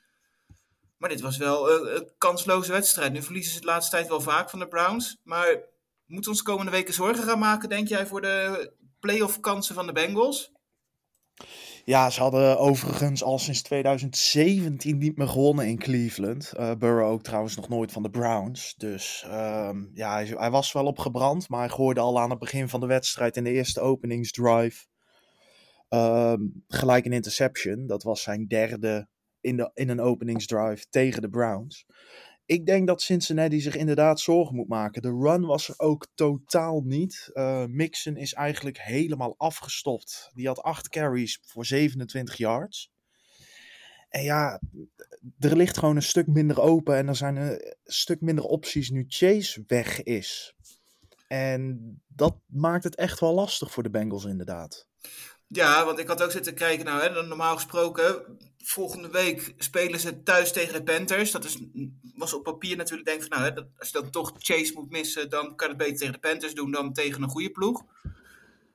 Maar 0.99 1.09
dit 1.09 1.21
was 1.21 1.37
wel 1.37 1.71
een 1.97 2.12
kansloze 2.19 2.73
wedstrijd. 2.73 3.12
Nu 3.12 3.23
verliezen 3.23 3.53
ze 3.53 3.61
de 3.61 3.67
laatste 3.67 3.97
tijd 3.97 4.09
wel 4.09 4.21
vaak 4.21 4.50
van 4.50 4.59
de 4.59 4.69
Browns. 4.69 5.17
Maar 5.23 5.47
moeten 6.06 6.31
we 6.31 6.37
ons 6.37 6.43
komende 6.43 6.71
weken 6.71 6.95
zorgen 6.95 7.25
gaan 7.25 7.39
maken, 7.39 7.69
denk 7.69 7.89
jij, 7.89 8.06
voor 8.06 8.21
de 8.21 8.73
playoff 9.00 9.41
kansen 9.41 9.75
van 9.75 9.87
de 9.87 9.93
Bengals? 9.93 10.53
Ja, 11.85 12.11
ze 12.11 12.21
hadden 12.21 12.59
overigens 12.59 13.23
al 13.23 13.39
sinds 13.39 13.62
2017 13.62 14.99
niet 14.99 15.17
meer 15.17 15.29
gewonnen 15.29 15.67
in 15.67 15.79
Cleveland. 15.79 16.53
Uh, 16.56 16.75
Burrow 16.75 17.11
ook 17.11 17.23
trouwens 17.23 17.56
nog 17.56 17.69
nooit 17.69 17.93
van 17.93 18.03
de 18.03 18.11
Browns. 18.11 18.75
Dus 18.77 19.25
um, 19.27 19.91
ja, 19.95 20.12
hij, 20.12 20.27
hij, 20.27 20.50
was 20.50 20.73
wel 20.73 20.87
opgebrand. 20.87 21.49
Maar 21.49 21.61
hij 21.61 21.69
gooide 21.69 22.00
al 22.00 22.21
aan 22.21 22.31
het 22.31 22.39
begin 22.39 22.69
van 22.69 22.81
de 22.81 22.87
wedstrijd 22.87 23.37
in 23.37 23.45
de 23.45 23.50
eerste 23.50 23.81
openingsdrive 23.81 24.87
um, 25.89 26.65
gelijk 26.67 27.05
een 27.05 27.12
interception. 27.12 27.87
Dat 27.87 28.03
was 28.03 28.23
zijn 28.23 28.47
derde 28.47 29.09
in, 29.40 29.56
de, 29.56 29.70
in 29.75 29.88
een 29.88 30.00
openingsdrive 30.00 30.87
tegen 30.90 31.23
de 31.23 31.29
Browns. 31.29 31.87
Ik 32.46 32.67
denk 32.67 32.87
dat 32.87 33.02
Cincinnati 33.02 33.61
zich 33.61 33.76
inderdaad 33.76 34.20
zorgen 34.20 34.55
moet 34.55 34.69
maken. 34.69 35.02
De 35.02 35.19
run 35.20 35.46
was 35.46 35.69
er 35.69 35.75
ook 35.76 36.06
totaal 36.14 36.81
niet. 36.81 37.31
Uh, 37.32 37.64
Mixon 37.64 38.17
is 38.17 38.35
eigenlijk 38.35 38.79
helemaal 38.79 39.35
afgestopt. 39.38 40.31
Die 40.35 40.46
had 40.46 40.62
8 40.62 40.88
carries 40.88 41.40
voor 41.43 41.67
27 41.67 42.37
yards. 42.37 42.93
En 44.08 44.23
ja, 44.23 44.61
er 45.38 45.57
ligt 45.57 45.78
gewoon 45.78 45.97
een 45.97 46.02
stuk 46.02 46.26
minder 46.26 46.61
open. 46.61 46.97
En 46.97 47.09
er 47.09 47.16
zijn 47.16 47.37
een 47.37 47.75
stuk 47.85 48.21
minder 48.21 48.45
opties 48.45 48.90
nu 48.90 49.04
Chase 49.09 49.64
weg 49.66 50.02
is. 50.02 50.54
En 51.26 52.00
dat 52.07 52.37
maakt 52.47 52.85
het 52.85 52.97
echt 52.97 53.21
wel 53.21 53.35
lastig 53.35 53.71
voor 53.71 53.83
de 53.83 53.90
Bengals 53.90 54.25
inderdaad. 54.25 54.88
Ja, 55.49 55.85
want 55.85 55.99
ik 55.99 56.09
had 56.09 56.23
ook 56.23 56.31
zitten 56.31 56.55
kijken. 56.55 56.85
Nou, 56.85 57.00
hè, 57.00 57.23
normaal 57.23 57.55
gesproken, 57.55 58.38
volgende 58.59 59.09
week 59.09 59.55
spelen 59.59 60.00
ze 60.00 60.23
thuis 60.23 60.52
tegen 60.52 60.73
de 60.73 60.83
Panthers. 60.83 61.31
Dat 61.31 61.45
is, 61.45 61.59
was 62.14 62.33
op 62.33 62.43
papier 62.43 62.76
natuurlijk, 62.76 63.09
denk 63.09 63.21
van, 63.21 63.38
nou, 63.38 63.43
hè, 63.43 63.61
als 63.78 63.90
je 63.90 64.00
dan 64.00 64.11
toch 64.11 64.33
Chase 64.38 64.73
moet 64.75 64.90
missen, 64.90 65.31
dan 65.31 65.57
kan 65.57 65.69
het 65.69 65.76
beter 65.78 65.97
tegen 65.97 66.12
de 66.12 66.28
Panthers 66.28 66.55
doen 66.55 66.71
dan 66.71 66.93
tegen 66.93 67.23
een 67.23 67.28
goede 67.28 67.50
ploeg. 67.50 67.85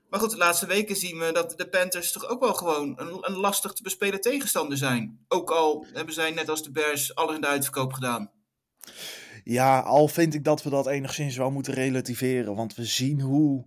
Maar 0.10 0.20
goed, 0.20 0.32
de 0.32 0.38
laatste 0.38 0.66
weken 0.66 0.96
zien 0.96 1.20
we 1.20 1.32
dat 1.32 1.54
de 1.58 1.70
Panthers 1.70 2.12
toch 2.12 2.28
ook 2.28 2.40
wel 2.40 2.54
gewoon 2.54 3.00
een, 3.00 3.18
een 3.22 3.36
lastig 3.36 3.74
te 3.74 3.84
bespelen 3.84 4.22
tegenstander 4.22 4.78
zijn. 4.78 5.26
Ook 5.28 5.52
al 5.52 5.86
hebben 5.94 6.14
zij 6.14 6.32
net 6.32 6.50
als 6.50 6.64
de 6.64 6.72
Bears 6.72 7.16
alles 7.16 7.36
in 7.36 7.42
de 7.42 7.48
uitverkoop 7.48 7.94
gedaan. 7.94 8.32
Ja, 9.44 9.80
al 9.80 10.08
vind 10.08 10.34
ik 10.34 10.44
dat 10.44 10.64
we 10.64 10.70
dat 10.70 10.88
enigszins 10.88 11.38
wel 11.38 11.52
moeten 11.52 11.74
relativeren. 11.74 12.56
Want 12.56 12.76
we 12.76 12.86
zien 12.86 13.22
hoe 13.22 13.66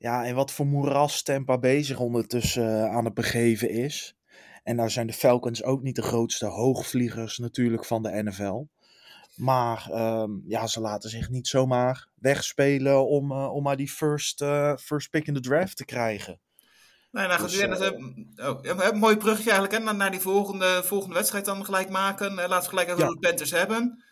ja, 0.00 0.24
en 0.24 0.34
wat 0.34 0.52
voor 0.52 0.66
moeras 0.66 1.22
Tampa 1.22 1.58
bezig 1.58 1.98
ondertussen 1.98 2.64
uh, 2.64 2.84
aan 2.84 3.04
het 3.04 3.14
begeven 3.14 3.70
is. 3.70 4.16
En 4.62 4.76
daar 4.76 4.90
zijn 4.90 5.06
de 5.06 5.12
Falcons 5.12 5.62
ook 5.62 5.82
niet 5.82 5.96
de 5.96 6.02
grootste 6.02 6.46
hoogvliegers 6.46 7.38
natuurlijk 7.38 7.84
van 7.84 8.02
de 8.02 8.22
NFL. 8.22 8.64
Maar 9.36 9.88
um, 9.92 10.42
ja, 10.46 10.66
ze 10.66 10.80
laten 10.80 11.10
zich 11.10 11.28
niet 11.28 11.48
zomaar 11.48 12.08
wegspelen 12.14 13.06
om, 13.06 13.32
uh, 13.32 13.54
om 13.54 13.62
maar 13.62 13.76
die 13.76 13.88
first, 13.88 14.40
uh, 14.40 14.76
first 14.76 15.10
pick 15.10 15.26
in 15.26 15.34
de 15.34 15.40
draft 15.40 15.76
te 15.76 15.84
krijgen. 15.84 16.40
Nee, 17.10 17.26
nou 17.26 17.40
goed, 17.40 17.50
dus, 17.50 17.80
uh, 17.80 18.48
oh, 18.48 18.58
een 18.62 18.98
mooi 18.98 19.16
bruggetje 19.16 19.50
eigenlijk 19.50 19.78
hè, 19.78 19.84
naar, 19.84 19.96
naar 19.96 20.10
die 20.10 20.20
volgende, 20.20 20.82
volgende 20.84 21.14
wedstrijd 21.14 21.44
dan 21.44 21.64
gelijk 21.64 21.88
maken. 21.88 22.34
laten 22.34 22.62
we 22.62 22.68
gelijk 22.68 22.88
even 22.88 23.00
ja. 23.00 23.08
de 23.08 23.18
Panthers 23.18 23.50
hebben. 23.50 24.04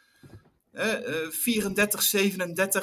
Uh, 0.72 0.84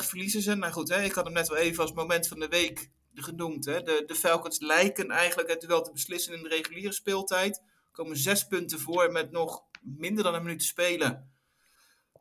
34-37 0.02 0.06
verliezen 0.06 0.42
ze. 0.42 0.56
Nou 0.56 0.74
goed, 0.74 0.90
hè, 0.90 1.04
ik 1.04 1.14
had 1.14 1.26
hem 1.26 1.34
net 1.34 1.48
wel 1.48 1.58
even 1.58 1.84
als 1.84 1.94
moment 1.94 2.28
van 2.28 2.40
de 2.40 2.48
week 2.48 2.94
genoemd. 3.24 3.66
Hè. 3.66 3.82
De, 3.82 4.04
de 4.08 4.16
Falcons 4.16 4.60
lijken 4.60 5.12
eigenlijk 5.12 5.50
het 5.50 5.62
duel 5.62 5.82
te 5.82 5.92
beslissen 5.92 6.34
in 6.34 6.44
de 6.44 6.50
reguliere 6.50 6.94
speeltijd. 6.94 7.58
Er 7.58 7.92
komen 7.92 8.18
zes 8.18 8.48
punten 8.48 8.80
voor 8.80 9.12
met 9.12 9.32
nog 9.32 9.64
minder 9.82 10.24
dan 10.24 10.34
een 10.34 10.44
minuut 10.44 10.60
te 10.60 10.66
spelen. 10.66 11.34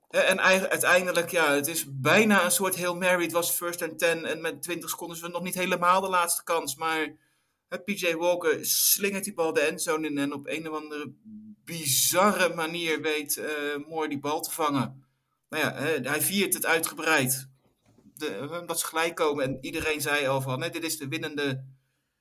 En 0.08 0.40
uiteindelijk, 0.40 1.30
ja, 1.30 1.52
het 1.52 1.66
is 1.66 1.84
bijna 1.88 2.44
een 2.44 2.50
soort 2.50 2.74
heel 2.74 2.96
Mary. 2.96 3.22
Het 3.22 3.32
was 3.32 3.50
first 3.50 3.82
and 3.82 3.98
ten 3.98 4.24
en 4.24 4.40
met 4.40 4.62
20 4.62 4.90
seconden 4.90 5.16
is 5.16 5.22
het 5.22 5.32
nog 5.32 5.42
niet 5.42 5.54
helemaal 5.54 6.00
de 6.00 6.08
laatste 6.08 6.44
kans. 6.44 6.76
Maar 6.76 7.16
PJ 7.84 8.14
Walker 8.14 8.66
slingert 8.66 9.24
die 9.24 9.34
bal 9.34 9.52
de 9.52 9.60
endzone 9.60 10.08
in 10.08 10.18
en 10.18 10.32
op 10.32 10.48
een 10.48 10.70
of 10.70 10.76
andere 10.76 11.12
bizarre 11.64 12.54
manier 12.54 13.00
weet 13.00 13.36
uh, 13.36 13.86
Moore 13.88 14.08
die 14.08 14.20
bal 14.20 14.40
te 14.40 14.50
vangen. 14.50 15.04
Nou 15.48 15.64
ja, 15.64 15.72
hij 16.10 16.22
viert 16.22 16.54
het 16.54 16.66
uitgebreid. 16.66 17.48
De, 18.14 18.62
dat 18.66 18.80
ze 18.80 18.86
gelijk 18.86 19.14
komen 19.14 19.44
en 19.44 19.58
iedereen 19.60 20.00
zei 20.00 20.26
al 20.26 20.40
van, 20.40 20.58
nee, 20.58 20.70
dit 20.70 20.84
is 20.84 20.98
de 20.98 21.08
winnende 21.08 21.64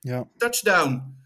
ja. 0.00 0.28
touchdown. 0.36 1.22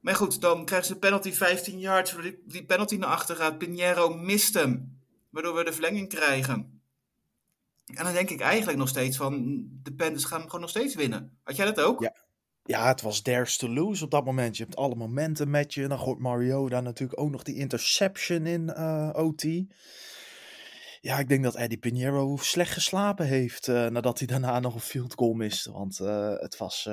Maar 0.00 0.14
goed, 0.14 0.40
dan 0.40 0.64
krijgen 0.64 0.88
ze 0.88 0.98
penalty 0.98 1.32
15 1.32 1.78
yards, 1.78 2.16
die, 2.16 2.42
die 2.46 2.64
penalty 2.64 2.96
naar 2.96 3.10
achter 3.10 3.36
gaat. 3.36 3.58
Pinheiro 3.58 4.14
mist 4.14 4.54
hem, 4.54 5.00
waardoor 5.30 5.54
we 5.54 5.64
de 5.64 5.72
verlenging 5.72 6.08
krijgen. 6.08 6.80
En 7.94 8.04
dan 8.04 8.12
denk 8.12 8.30
ik 8.30 8.40
eigenlijk 8.40 8.78
nog 8.78 8.88
steeds 8.88 9.16
van, 9.16 9.62
de 9.82 9.92
Panthers 9.92 10.24
gaan 10.24 10.42
gewoon 10.42 10.60
nog 10.60 10.70
steeds 10.70 10.94
winnen. 10.94 11.38
Had 11.42 11.56
jij 11.56 11.66
dat 11.66 11.80
ook? 11.80 12.00
Ja, 12.00 12.14
ja, 12.68 12.86
het 12.86 13.00
was 13.00 13.20
theirs 13.20 13.56
to 13.56 13.68
lose 13.68 14.04
op 14.04 14.10
dat 14.10 14.24
moment. 14.24 14.56
Je 14.56 14.62
hebt 14.62 14.76
alle 14.76 14.94
momenten 14.94 15.50
met 15.50 15.74
je. 15.74 15.88
Dan 15.88 15.98
gooit 15.98 16.18
Mario 16.18 16.68
daar 16.68 16.82
natuurlijk 16.82 17.20
ook 17.20 17.30
nog 17.30 17.42
die 17.42 17.56
interception 17.56 18.46
in 18.46 18.62
uh, 18.76 19.08
eh, 19.08 19.24
OT. 19.24 19.42
Ja, 21.08 21.18
ik 21.18 21.28
denk 21.28 21.44
dat 21.44 21.54
Eddie 21.54 21.78
Pinheiro 21.78 22.36
slecht 22.36 22.72
geslapen 22.72 23.26
heeft 23.26 23.68
uh, 23.68 23.86
nadat 23.86 24.18
hij 24.18 24.26
daarna 24.26 24.60
nog 24.60 24.74
een 24.74 24.80
field 24.80 25.14
goal 25.14 25.32
miste. 25.32 25.72
Want 25.72 25.98
uh, 25.98 26.34
het, 26.38 26.56
was, 26.56 26.84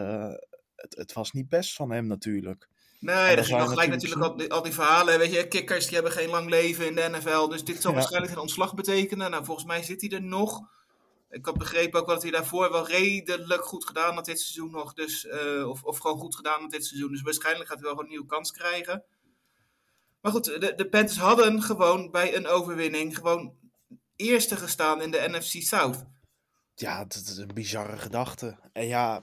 het, 0.76 0.96
het, 0.96 1.14
was 1.14 1.32
niet 1.32 1.50
best 1.50 1.74
van 1.74 1.92
hem 1.92 2.08
natuurlijk. 2.08 2.68
Nee, 3.00 3.36
dat 3.36 3.46
is 3.46 3.52
nog 3.52 3.70
gelijk 3.70 3.90
natuurlijk 3.90 4.22
al 4.22 4.38
die, 4.38 4.52
al 4.52 4.62
die, 4.62 4.74
verhalen. 4.74 5.18
Weet 5.18 5.34
je, 5.34 5.48
kikkers 5.48 5.86
die 5.86 5.94
hebben 5.94 6.12
geen 6.12 6.30
lang 6.30 6.50
leven 6.50 6.86
in 6.88 6.96
de 6.96 7.10
NFL. 7.12 7.48
Dus 7.48 7.64
dit 7.64 7.82
zal 7.82 7.92
ja. 7.92 7.98
waarschijnlijk 7.98 8.34
een 8.34 8.40
ontslag 8.42 8.74
betekenen. 8.74 9.32
Nou, 9.32 9.46
volgens 9.46 9.68
mij 9.68 9.84
zit 9.84 10.02
hij 10.02 10.10
er 10.10 10.24
nog. 10.24 10.62
Ik 11.30 11.46
had 11.46 11.58
begrepen 11.58 12.00
ook 12.00 12.08
dat 12.08 12.22
hij 12.22 12.32
daarvoor 12.32 12.72
wel 12.72 12.88
redelijk 12.88 13.64
goed 13.64 13.86
gedaan 13.86 14.14
had 14.16 14.26
dit 14.26 14.40
seizoen 14.40 14.72
nog. 14.72 14.94
Dus, 14.94 15.26
uh, 15.26 15.70
of, 15.70 15.84
of 15.84 15.98
gewoon 15.98 16.18
goed 16.18 16.36
gedaan 16.36 16.62
had 16.62 16.72
dit 16.72 16.86
seizoen. 16.86 17.12
Dus 17.12 17.22
waarschijnlijk 17.22 17.68
gaat 17.68 17.78
hij 17.78 17.86
wel 17.86 17.96
gewoon 17.96 18.06
een 18.06 18.16
nieuwe 18.16 18.34
kans 18.34 18.52
krijgen. 18.52 19.04
Maar 20.22 20.32
goed, 20.32 20.46
de, 20.46 20.74
de 20.76 20.90
Panthers 20.90 21.20
hadden 21.20 21.62
gewoon 21.62 22.12
bij 22.12 22.36
een 22.36 22.48
overwinning 22.48 23.16
gewoon 23.16 23.64
eerste 24.16 24.56
gestaan 24.56 25.02
in 25.02 25.12
de 25.12 25.26
NFC 25.30 25.62
South. 25.62 26.06
Ja, 26.76 27.00
dat 27.00 27.16
is 27.16 27.38
een 27.38 27.54
bizarre 27.54 27.98
gedachte. 27.98 28.60
En 28.74 28.88
ja, 28.88 29.22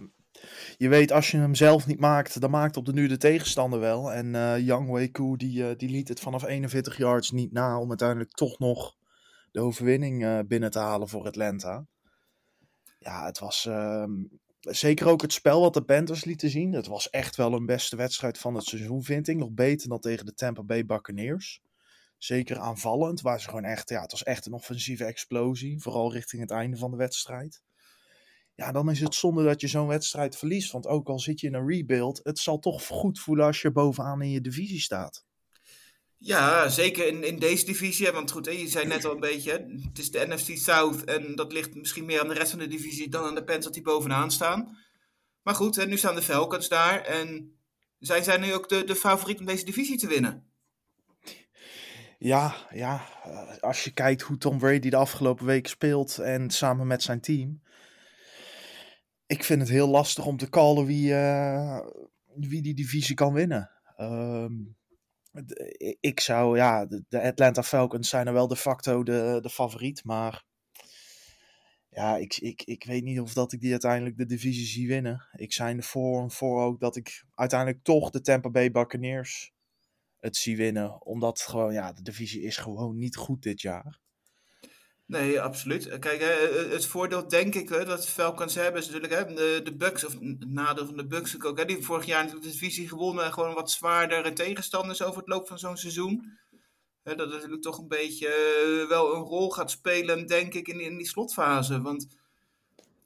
je 0.76 0.88
weet 0.88 1.12
als 1.12 1.30
je 1.30 1.36
hem 1.36 1.54
zelf 1.54 1.86
niet 1.86 2.00
maakt, 2.00 2.40
dan 2.40 2.50
maakt 2.50 2.76
op 2.76 2.86
de 2.86 2.92
nu 2.92 3.06
de 3.06 3.16
tegenstander 3.16 3.80
wel. 3.80 4.12
En 4.12 4.34
uh, 4.34 4.58
Yang 4.58 4.90
Wei 4.90 5.10
die, 5.36 5.62
uh, 5.62 5.70
die 5.76 5.88
liet 5.88 6.08
het 6.08 6.20
vanaf 6.20 6.42
41 6.42 6.96
yards 6.96 7.30
niet 7.30 7.52
na 7.52 7.78
om 7.78 7.88
uiteindelijk 7.88 8.30
toch 8.30 8.58
nog 8.58 8.94
de 9.50 9.60
overwinning 9.60 10.22
uh, 10.22 10.38
binnen 10.46 10.70
te 10.70 10.78
halen 10.78 11.08
voor 11.08 11.26
Atlanta 11.26 11.86
ja, 13.02 13.24
het 13.24 13.38
was 13.38 13.66
ehm, 13.66 14.24
zeker 14.60 15.08
ook 15.08 15.22
het 15.22 15.32
spel 15.32 15.60
wat 15.60 15.74
de 15.74 15.84
Panthers 15.84 16.24
lieten 16.24 16.50
zien. 16.50 16.72
Het 16.72 16.86
was 16.86 17.10
echt 17.10 17.36
wel 17.36 17.52
een 17.52 17.66
beste 17.66 17.96
wedstrijd 17.96 18.38
van 18.38 18.54
het 18.54 18.64
seizoen, 18.64 19.02
vind 19.02 19.28
ik. 19.28 19.36
Nog 19.36 19.50
beter 19.50 19.88
dan 19.88 20.00
tegen 20.00 20.26
de 20.26 20.34
Tampa 20.34 20.62
Bay 20.62 20.86
Buccaneers. 20.86 21.62
Zeker 22.22 22.58
aanvallend, 22.58 23.20
waar 23.20 23.40
ze 23.40 23.48
gewoon 23.48 23.64
echt, 23.64 23.88
ja, 23.88 24.02
het 24.02 24.10
was 24.10 24.22
echt 24.22 24.46
een 24.46 24.52
offensieve 24.52 25.04
explosie. 25.04 25.80
Vooral 25.80 26.12
richting 26.12 26.42
het 26.42 26.50
einde 26.50 26.76
van 26.76 26.90
de 26.90 26.96
wedstrijd. 26.96 27.62
Ja, 28.54 28.72
dan 28.72 28.90
is 28.90 29.00
het 29.00 29.14
zonde 29.14 29.44
dat 29.44 29.60
je 29.60 29.66
zo'n 29.68 29.86
wedstrijd 29.86 30.36
verliest. 30.36 30.72
Want 30.72 30.86
ook 30.86 31.08
al 31.08 31.18
zit 31.18 31.40
je 31.40 31.46
in 31.46 31.54
een 31.54 31.68
rebuild, 31.68 32.20
het 32.22 32.38
zal 32.38 32.58
toch 32.58 32.86
goed 32.86 33.20
voelen 33.20 33.46
als 33.46 33.62
je 33.62 33.72
bovenaan 33.72 34.22
in 34.22 34.30
je 34.30 34.40
divisie 34.40 34.80
staat. 34.80 35.24
Ja, 36.18 36.68
zeker 36.68 37.06
in, 37.06 37.24
in 37.24 37.38
deze 37.38 37.64
divisie. 37.64 38.10
Want 38.10 38.30
goed, 38.30 38.46
je 38.46 38.68
zei 38.68 38.86
net 38.86 39.04
al 39.04 39.12
een 39.12 39.20
beetje, 39.20 39.52
het 39.88 39.98
is 39.98 40.10
de 40.10 40.26
NFC 40.26 40.56
South 40.56 41.04
en 41.04 41.34
dat 41.34 41.52
ligt 41.52 41.74
misschien 41.74 42.04
meer 42.04 42.20
aan 42.20 42.28
de 42.28 42.34
rest 42.34 42.50
van 42.50 42.58
de 42.58 42.68
divisie 42.68 43.08
dan 43.08 43.24
aan 43.24 43.34
de 43.34 43.44
Panthers 43.44 43.74
die 43.74 43.82
bovenaan 43.82 44.30
staan. 44.30 44.78
Maar 45.42 45.54
goed, 45.54 45.86
nu 45.86 45.96
staan 45.96 46.14
de 46.14 46.22
Falcons 46.22 46.68
daar 46.68 47.00
en 47.00 47.56
zij 47.98 48.22
zijn 48.22 48.40
nu 48.40 48.54
ook 48.54 48.68
de, 48.68 48.84
de 48.84 48.96
favoriet 48.96 49.38
om 49.38 49.46
deze 49.46 49.64
divisie 49.64 49.98
te 49.98 50.06
winnen. 50.06 50.51
Ja, 52.24 52.66
ja, 52.70 53.06
eh, 53.24 53.56
als 53.60 53.84
je 53.84 53.92
kijkt 53.92 54.22
hoe 54.22 54.36
Tom 54.36 54.58
Brady 54.58 54.88
de 54.88 54.96
afgelopen 54.96 55.46
week 55.46 55.66
speelt 55.66 56.18
en 56.18 56.50
samen 56.50 56.86
met 56.86 57.02
zijn 57.02 57.20
team. 57.20 57.62
Ik 59.26 59.44
vind 59.44 59.60
het 59.60 59.70
heel 59.70 59.88
lastig 59.88 60.26
om 60.26 60.36
te 60.36 60.48
callen 60.48 60.86
wie, 60.86 61.12
uh, 61.12 61.80
wie 62.34 62.62
die 62.62 62.74
divisie 62.74 63.14
kan 63.14 63.32
winnen. 63.32 63.70
Um, 63.96 64.76
ik 66.00 66.20
zou, 66.20 66.56
ja, 66.56 66.86
de 66.86 67.22
Atlanta 67.22 67.62
Falcons 67.62 68.08
zijn 68.08 68.26
er 68.26 68.32
wel 68.32 68.48
de 68.48 68.56
facto 68.56 69.02
de, 69.02 69.38
de 69.42 69.50
favoriet. 69.50 70.04
Maar 70.04 70.44
ja, 71.88 72.16
ik, 72.16 72.36
ik, 72.36 72.62
ik 72.64 72.84
weet 72.84 73.02
niet 73.02 73.20
of 73.20 73.32
dat 73.32 73.52
ik 73.52 73.60
die 73.60 73.70
uiteindelijk 73.70 74.16
de 74.16 74.26
divisie 74.26 74.66
zie 74.66 74.88
winnen. 74.88 75.26
Ik 75.32 75.52
zijn 75.52 75.76
ervoor 75.76 76.30
voor 76.30 76.62
ook 76.62 76.80
dat 76.80 76.96
ik 76.96 77.24
uiteindelijk 77.34 77.84
toch 77.84 78.10
de 78.10 78.20
Tampa 78.20 78.50
Bay 78.50 78.70
Buccaneers 78.70 79.52
het 80.22 80.36
zie 80.36 80.56
winnen. 80.56 81.04
Omdat 81.04 81.40
gewoon, 81.40 81.72
ja, 81.72 81.92
de 81.92 82.02
divisie 82.02 82.42
is 82.42 82.56
gewoon 82.56 82.98
niet 82.98 83.16
goed 83.16 83.42
dit 83.42 83.60
jaar. 83.60 83.98
Nee, 85.06 85.40
absoluut. 85.40 85.98
Kijk, 85.98 86.20
het 86.70 86.86
voordeel 86.86 87.28
denk 87.28 87.54
ik 87.54 87.68
dat 87.68 88.02
de 88.02 88.08
Falcons 88.08 88.54
hebben 88.54 88.80
is 88.80 88.86
natuurlijk 88.86 89.12
hè, 89.12 89.34
de, 89.34 89.60
de 89.64 89.76
Bucks, 89.76 90.04
of 90.04 90.12
het 90.12 90.52
nadeel 90.52 90.86
van 90.86 90.96
de 90.96 91.06
Bucks 91.06 91.42
ook, 91.42 91.58
hè, 91.58 91.64
die 91.64 91.82
vorig 91.82 92.04
jaar 92.04 92.30
de 92.30 92.38
divisie 92.38 92.88
gewonnen 92.88 93.24
en 93.24 93.32
gewoon 93.32 93.54
wat 93.54 93.70
zwaardere 93.70 94.32
tegenstanders 94.32 95.02
over 95.02 95.18
het 95.18 95.28
loop 95.28 95.48
van 95.48 95.58
zo'n 95.58 95.76
seizoen. 95.76 96.38
Hè, 97.02 97.14
dat 97.14 97.28
natuurlijk 97.28 97.62
toch 97.62 97.78
een 97.78 97.88
beetje 97.88 98.28
wel 98.88 99.14
een 99.14 99.22
rol 99.22 99.50
gaat 99.50 99.70
spelen, 99.70 100.26
denk 100.26 100.54
ik, 100.54 100.68
in, 100.68 100.80
in 100.80 100.96
die 100.96 101.08
slotfase. 101.08 101.80
Want 101.80 102.06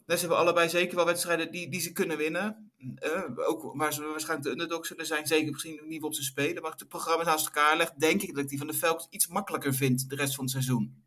ze 0.06 0.14
hebben 0.16 0.38
allebei 0.38 0.68
zeker 0.68 0.96
wel 0.96 1.06
wedstrijden 1.06 1.50
die, 1.50 1.68
die 1.68 1.80
ze 1.80 1.92
kunnen 1.92 2.16
winnen. 2.16 2.65
Uh, 2.78 3.48
ook 3.48 3.72
waar 3.74 3.92
ze 3.92 4.02
waarschijnlijk 4.02 4.42
de 4.42 4.50
underdogs 4.50 4.88
zullen 4.88 5.06
zijn, 5.06 5.26
zeker 5.26 5.52
misschien 5.52 5.80
niet 5.86 6.02
op 6.02 6.14
ze 6.14 6.22
spelen. 6.22 6.54
Maar 6.54 6.64
als 6.64 6.72
ik 6.72 6.78
de 6.78 6.86
programma's 6.86 7.26
naast 7.26 7.46
elkaar 7.46 7.76
leg, 7.76 7.92
denk 7.92 8.22
ik 8.22 8.34
dat 8.34 8.42
ik 8.42 8.48
die 8.48 8.58
van 8.58 8.66
de 8.66 8.74
Falcons 8.74 9.06
iets 9.10 9.26
makkelijker 9.26 9.74
vind 9.74 10.10
de 10.10 10.16
rest 10.16 10.34
van 10.34 10.44
het 10.44 10.52
seizoen. 10.52 11.02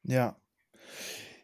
Ja, 0.00 0.38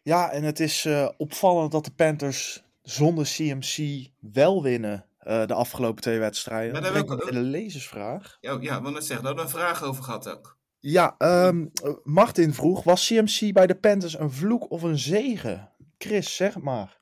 ja, 0.03 0.31
en 0.31 0.43
het 0.43 0.59
is 0.59 0.85
uh, 0.85 1.09
opvallend 1.17 1.71
dat 1.71 1.85
de 1.85 1.91
Panthers 1.91 2.63
zonder 2.81 3.25
CMC 3.25 4.07
wel 4.19 4.63
winnen 4.63 5.05
uh, 5.23 5.45
de 5.45 5.53
afgelopen 5.53 6.01
twee 6.01 6.19
wedstrijden. 6.19 6.71
Maar 6.71 6.81
daar 6.81 6.93
heb 6.93 7.11
ik 7.11 7.29
een 7.29 7.41
lezersvraag. 7.41 8.37
Ja, 8.41 8.57
ja 8.61 8.81
want 8.81 8.95
het 8.95 9.05
zegt, 9.05 9.21
daar 9.21 9.35
hebben 9.35 9.51
we 9.51 9.59
een 9.59 9.65
vraag 9.65 9.83
over 9.83 10.03
gehad 10.03 10.29
ook. 10.29 10.59
Ja, 10.79 11.15
um, 11.47 11.71
Martin 12.03 12.53
vroeg, 12.53 12.83
was 12.83 13.07
CMC 13.07 13.53
bij 13.53 13.67
de 13.67 13.75
Panthers 13.75 14.19
een 14.19 14.31
vloek 14.31 14.71
of 14.71 14.81
een 14.81 14.97
zegen? 14.97 15.69
Chris, 15.97 16.35
zeg 16.35 16.59
maar. 16.59 16.99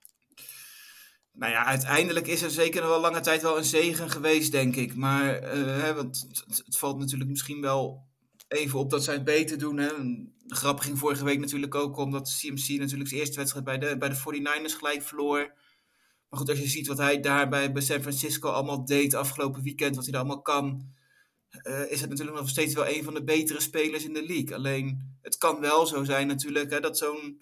Nou 1.39 1.51
ja, 1.51 1.65
uiteindelijk 1.65 2.27
is 2.27 2.41
er 2.41 2.51
zeker 2.51 2.81
nog 2.81 2.89
wel 2.89 3.00
lange 3.00 3.19
tijd 3.19 3.41
wel 3.41 3.58
een 3.58 3.63
zegen 3.65 4.10
geweest, 4.10 4.51
denk 4.51 4.75
ik. 4.75 4.96
Maar 4.96 5.41
hè, 5.43 5.93
want 5.93 6.27
het, 6.65 6.77
valt 6.77 7.00
natuurlijk 7.00 7.29
misschien 7.29 7.62
wel 7.62 8.08
even 8.48 8.79
op 8.79 8.89
dat 8.89 9.03
zij 9.03 9.13
het 9.13 9.24
beter 9.24 9.58
doen. 9.58 9.77
Hè. 9.77 9.88
De 10.43 10.55
grap 10.55 10.79
ging 10.79 10.98
vorige 10.98 11.24
week 11.24 11.39
natuurlijk 11.39 11.75
ook 11.75 11.98
omdat 11.98 12.38
CMC 12.39 12.67
natuurlijk 12.79 13.10
zijn 13.10 13.22
eerste 13.22 13.38
wedstrijd 13.38 13.65
bij 13.65 13.77
de, 13.77 13.98
bij 13.98 14.10
de 14.10 14.15
49ers 14.15 14.77
gelijk 14.77 15.01
verloor. 15.01 15.53
Maar 16.29 16.39
goed, 16.39 16.50
als 16.50 16.60
je 16.60 16.67
ziet 16.67 16.88
wat 16.88 16.98
hij 16.98 17.19
daar 17.19 17.50
bij, 17.50 17.72
bij 17.72 17.81
San 17.81 18.01
Francisco 18.01 18.50
allemaal 18.50 18.86
deed 18.86 19.13
afgelopen 19.13 19.63
weekend, 19.63 19.96
wat 19.96 20.03
hij 20.03 20.13
daar 20.13 20.22
allemaal 20.22 20.41
kan, 20.41 20.93
uh, 21.63 21.91
is 21.91 22.01
het 22.01 22.10
natuurlijk 22.10 22.38
nog 22.38 22.50
steeds 22.50 22.74
wel 22.74 22.88
een 22.88 23.03
van 23.03 23.13
de 23.13 23.24
betere 23.24 23.62
spelers 23.62 24.03
in 24.03 24.13
de 24.13 24.25
league. 24.25 24.55
Alleen, 24.55 25.17
het 25.22 25.38
kan 25.38 25.60
wel 25.60 25.86
zo 25.86 26.03
zijn 26.03 26.27
natuurlijk 26.27 26.72
hè, 26.72 26.79
dat 26.79 26.98
zo'n 26.98 27.41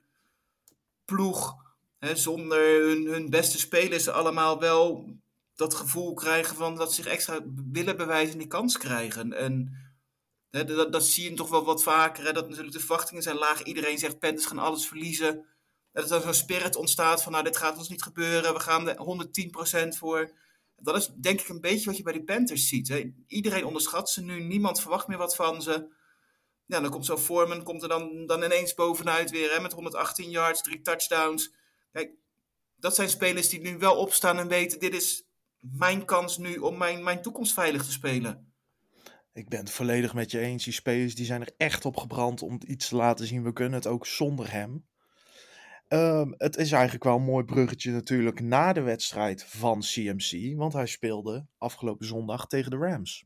ploeg 1.05 1.65
zonder 1.99 2.87
hun, 2.87 3.05
hun 3.05 3.29
beste 3.29 3.59
spelers 3.59 4.07
allemaal 4.07 4.59
wel 4.59 5.09
dat 5.55 5.73
gevoel 5.73 6.13
krijgen 6.13 6.55
van 6.55 6.75
dat 6.75 6.93
ze 6.93 7.01
zich 7.01 7.11
extra 7.11 7.39
willen 7.71 7.97
bewijzen 7.97 8.31
en 8.31 8.39
die 8.39 8.47
kans 8.47 8.77
krijgen. 8.77 9.33
En 9.33 9.77
dat, 10.49 10.91
dat, 10.91 11.05
zie 11.05 11.29
je 11.29 11.35
toch 11.35 11.49
wel 11.49 11.65
wat 11.65 11.83
vaker. 11.83 12.25
Hè? 12.25 12.31
Dat 12.31 12.47
natuurlijk 12.47 12.73
de 12.73 12.79
verwachtingen 12.79 13.23
zijn 13.23 13.37
laag. 13.37 13.63
Iedereen 13.63 13.97
zegt 13.97 14.19
Panthers 14.19 14.45
gaan 14.45 14.59
alles 14.59 14.87
verliezen. 14.87 15.45
Dat 15.91 16.11
er 16.11 16.21
zo'n 16.21 16.33
spirit 16.33 16.75
ontstaat 16.75 17.23
van 17.23 17.31
nou 17.31 17.43
dit 17.43 17.57
gaat 17.57 17.77
ons 17.77 17.89
niet 17.89 18.03
gebeuren. 18.03 18.53
We 18.53 18.59
gaan 18.59 18.89
er 18.89 19.27
110% 19.95 19.97
voor. 19.97 20.31
Dat 20.75 20.95
is 20.95 21.07
denk 21.07 21.41
ik 21.41 21.49
een 21.49 21.61
beetje 21.61 21.85
wat 21.85 21.97
je 21.97 22.03
bij 22.03 22.13
die 22.13 22.23
Panthers 22.23 22.67
ziet. 22.67 23.11
Iedereen 23.27 23.65
onderschat 23.65 24.09
ze 24.09 24.21
nu. 24.21 24.43
Niemand 24.43 24.81
verwacht 24.81 25.07
meer 25.07 25.17
wat 25.17 25.35
van 25.35 25.61
ze. 25.61 25.95
Ja, 26.65 26.79
dan 26.79 26.89
komt 26.89 27.05
zo'n 27.05 27.17
Foreman 27.17 27.63
komt 27.63 27.83
er 27.83 27.89
dan, 27.89 28.25
dan 28.25 28.43
ineens 28.43 28.73
bovenuit 28.73 29.31
weer 29.31 29.51
hè, 29.51 29.59
met 29.59 29.73
118 29.73 30.29
yards, 30.29 30.61
drie 30.61 30.81
touchdowns. 30.81 31.53
Kijk, 31.91 32.11
dat 32.75 32.95
zijn 32.95 33.09
spelers 33.09 33.49
die 33.49 33.61
nu 33.61 33.77
wel 33.77 33.95
opstaan 33.95 34.37
en 34.37 34.47
weten: 34.47 34.79
dit 34.79 34.93
is 34.93 35.27
mijn 35.59 36.05
kans 36.05 36.37
nu 36.37 36.57
om 36.57 36.77
mijn, 36.77 37.03
mijn 37.03 37.21
toekomst 37.21 37.53
veilig 37.53 37.85
te 37.85 37.91
spelen. 37.91 38.51
Ik 39.33 39.49
ben 39.49 39.59
het 39.59 39.71
volledig 39.71 40.13
met 40.13 40.31
je 40.31 40.39
eens. 40.39 40.63
Die 40.63 40.73
spelers 40.73 41.15
die 41.15 41.25
zijn 41.25 41.41
er 41.41 41.53
echt 41.57 41.85
op 41.85 41.97
gebrand 41.97 42.41
om 42.41 42.59
iets 42.67 42.87
te 42.87 42.95
laten 42.95 43.27
zien. 43.27 43.43
We 43.43 43.53
kunnen 43.53 43.73
het 43.73 43.87
ook 43.87 44.05
zonder 44.05 44.51
hem. 44.51 44.85
Um, 45.89 46.33
het 46.37 46.57
is 46.57 46.71
eigenlijk 46.71 47.03
wel 47.03 47.15
een 47.15 47.23
mooi 47.23 47.45
bruggetje 47.45 47.91
natuurlijk 47.91 48.41
na 48.41 48.73
de 48.73 48.81
wedstrijd 48.81 49.43
van 49.43 49.79
CMC. 49.79 50.57
Want 50.57 50.73
hij 50.73 50.85
speelde 50.85 51.47
afgelopen 51.57 52.05
zondag 52.05 52.47
tegen 52.47 52.71
de 52.71 52.77
Rams. 52.77 53.25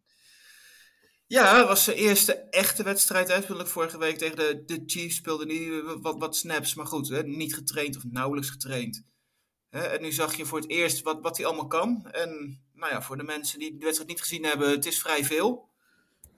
Ja, 1.32 1.58
het 1.58 1.68
was 1.68 1.84
zijn 1.84 1.98
eerste 1.98 2.34
echte 2.34 2.84
wedstrijd. 2.84 3.30
Eigenlijk 3.30 3.70
vorige 3.70 3.98
week 3.98 4.18
tegen 4.18 4.36
de, 4.36 4.64
de 4.66 4.84
Chiefs 4.86 5.16
speelde 5.16 5.46
hij 5.46 5.84
wat, 6.02 6.18
wat 6.18 6.36
snaps. 6.36 6.76
Maar 6.76 6.86
goed, 6.86 7.10
hè, 7.10 7.24
niet 7.24 7.56
getraind 7.56 7.98
of 7.98 8.04
nauwelijks 8.04 8.50
getraind. 8.50 9.04
Hè, 9.70 9.82
en 9.82 10.02
nu 10.02 10.12
zag 10.12 10.36
je 10.36 10.46
voor 10.46 10.60
het 10.60 10.70
eerst 10.70 11.02
wat, 11.02 11.22
wat 11.22 11.38
hij 11.38 11.46
allemaal 11.46 11.68
kan. 11.68 12.08
En 12.12 12.62
nou 12.74 12.92
ja, 12.92 13.02
voor 13.02 13.18
de 13.18 13.24
mensen 13.24 13.60
die 13.60 13.78
de 13.78 13.84
wedstrijd 13.84 14.10
niet 14.10 14.22
gezien 14.22 14.44
hebben, 14.44 14.70
het 14.70 14.86
is 14.86 15.00
vrij 15.00 15.26
veel. 15.26 15.70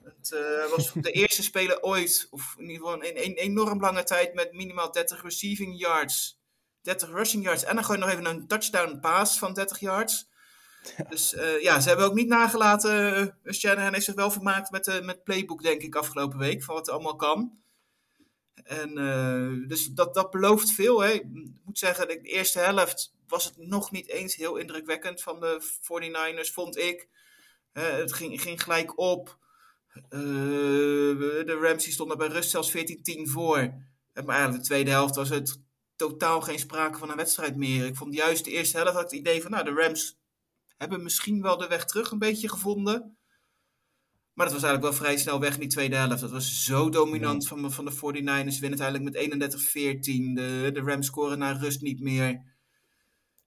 Het 0.04 0.32
uh, 0.34 0.70
was 0.76 0.92
de 0.94 1.12
eerste 1.22 1.44
speler 1.44 1.82
ooit, 1.82 2.28
of 2.30 2.56
in 2.58 2.70
ieder 2.70 2.78
geval 2.78 3.04
een, 3.04 3.26
een, 3.26 3.34
enorm 3.34 3.80
lange 3.80 4.04
tijd, 4.04 4.34
met 4.34 4.54
minimaal 4.54 4.92
30 4.92 5.22
receiving 5.22 5.80
yards, 5.80 6.40
30 6.82 7.10
rushing 7.10 7.44
yards. 7.44 7.64
En 7.64 7.76
dan 7.76 7.86
je 7.88 7.98
nog 7.98 8.10
even 8.10 8.26
een 8.26 8.48
touchdown 8.48 9.00
pass 9.00 9.38
van 9.38 9.54
30 9.54 9.80
yards. 9.80 10.32
Dus 11.10 11.34
uh, 11.34 11.62
ja, 11.62 11.80
ze 11.80 11.88
hebben 11.88 12.06
ook 12.06 12.13
niet 12.13 12.28
nagelaten. 12.28 13.34
Uh, 13.44 13.54
Shanahan 13.54 13.94
heeft 13.94 14.06
zich 14.06 14.16
wel 14.16 14.32
vermaakt 14.32 14.72
met, 14.72 14.88
uh, 14.88 15.02
met 15.02 15.24
Playbook, 15.24 15.62
denk 15.62 15.82
ik, 15.82 15.96
afgelopen 15.96 16.38
week. 16.38 16.63
Van 16.63 16.75
wat 16.75 16.88
er 16.88 16.94
allemaal 16.94 17.16
kan. 17.16 17.62
En 18.63 18.96
dus 19.68 19.88
dat, 19.88 20.13
dat 20.13 20.32
belooft 20.32 20.72
veel. 20.72 21.00
Hè. 21.00 21.10
Ik 21.12 21.25
moet 21.63 21.78
zeggen, 21.78 22.08
de 22.08 22.22
eerste 22.22 22.60
helft 22.60 23.13
was 23.28 23.46
het 23.46 23.58
nog 23.58 23.92
niet 23.92 24.10
eens 24.10 24.36
heel 24.36 24.56
indrukwekkend 24.56 25.22
van 25.22 25.40
de 25.40 25.62
49ers, 25.62 26.54
vond 26.54 26.78
ik. 26.78 27.08
het 27.72 28.13
ging, 28.13 28.42
ging 28.42 28.63
gelijk 28.63 29.00
op. 29.00 29.38
de 30.10 31.60
Rams 31.62 31.92
stonden 31.92 32.18
bij 32.18 32.28
rust 32.28 32.50
zelfs 32.50 32.78
14-10 32.78 32.82
voor. 33.24 33.58
Maar 34.13 34.28
eigenlijk 34.28 34.62
de 34.62 34.68
tweede 34.68 34.92
helft 34.92 35.16
was 35.16 35.30
het 35.30 35.62
totaal 35.96 36.42
geen 36.42 36.60
sprake 36.60 36.98
van 36.98 37.10
een 37.10 37.18
wedstrijd 37.18 37.56
meer. 37.56 37.86
Ik 37.86 37.96
vond 37.96 38.13
juist 38.13 38.46
de 38.46 38.52
eerste 38.52 38.78
helft 38.78 38.94
had 38.94 39.04
het 39.04 39.20
idee 39.20 39.42
van, 39.42 39.52
nou, 39.52 39.63
de 39.63 39.74
Rams 39.74 40.23
hebben 40.84 41.04
misschien 41.04 41.42
wel 41.42 41.58
de 41.58 41.68
weg 41.68 41.86
terug 41.86 42.12
een 42.12 42.20
beetje 42.20 42.50
gevonden. 42.50 43.18
Maar 44.34 44.46
dat 44.46 44.56
was 44.56 44.63
eigenlijk 44.63 44.94
wel 44.94 45.06
vrij 45.06 45.18
snel 45.18 45.40
weg 45.40 45.54
in 45.54 45.60
die 45.60 45.70
tweede 45.70 45.96
helft. 45.96 46.22
Dat 46.22 46.32
was 46.32 46.63
zo 46.63 46.90
dominant 46.90 47.48
van, 47.48 47.72
van 47.72 47.86
de 47.86 47.92
49ers. 47.92 48.60
Winnen 48.60 48.82
uiteindelijk 48.82 49.40
met 49.40 49.52
31-14. 49.52 49.66
De, 50.34 50.70
de 50.74 50.82
Rams 50.86 51.06
scoren 51.06 51.40
naar 51.40 51.58
rust 51.58 51.82
niet 51.82 52.00
meer. 52.00 52.42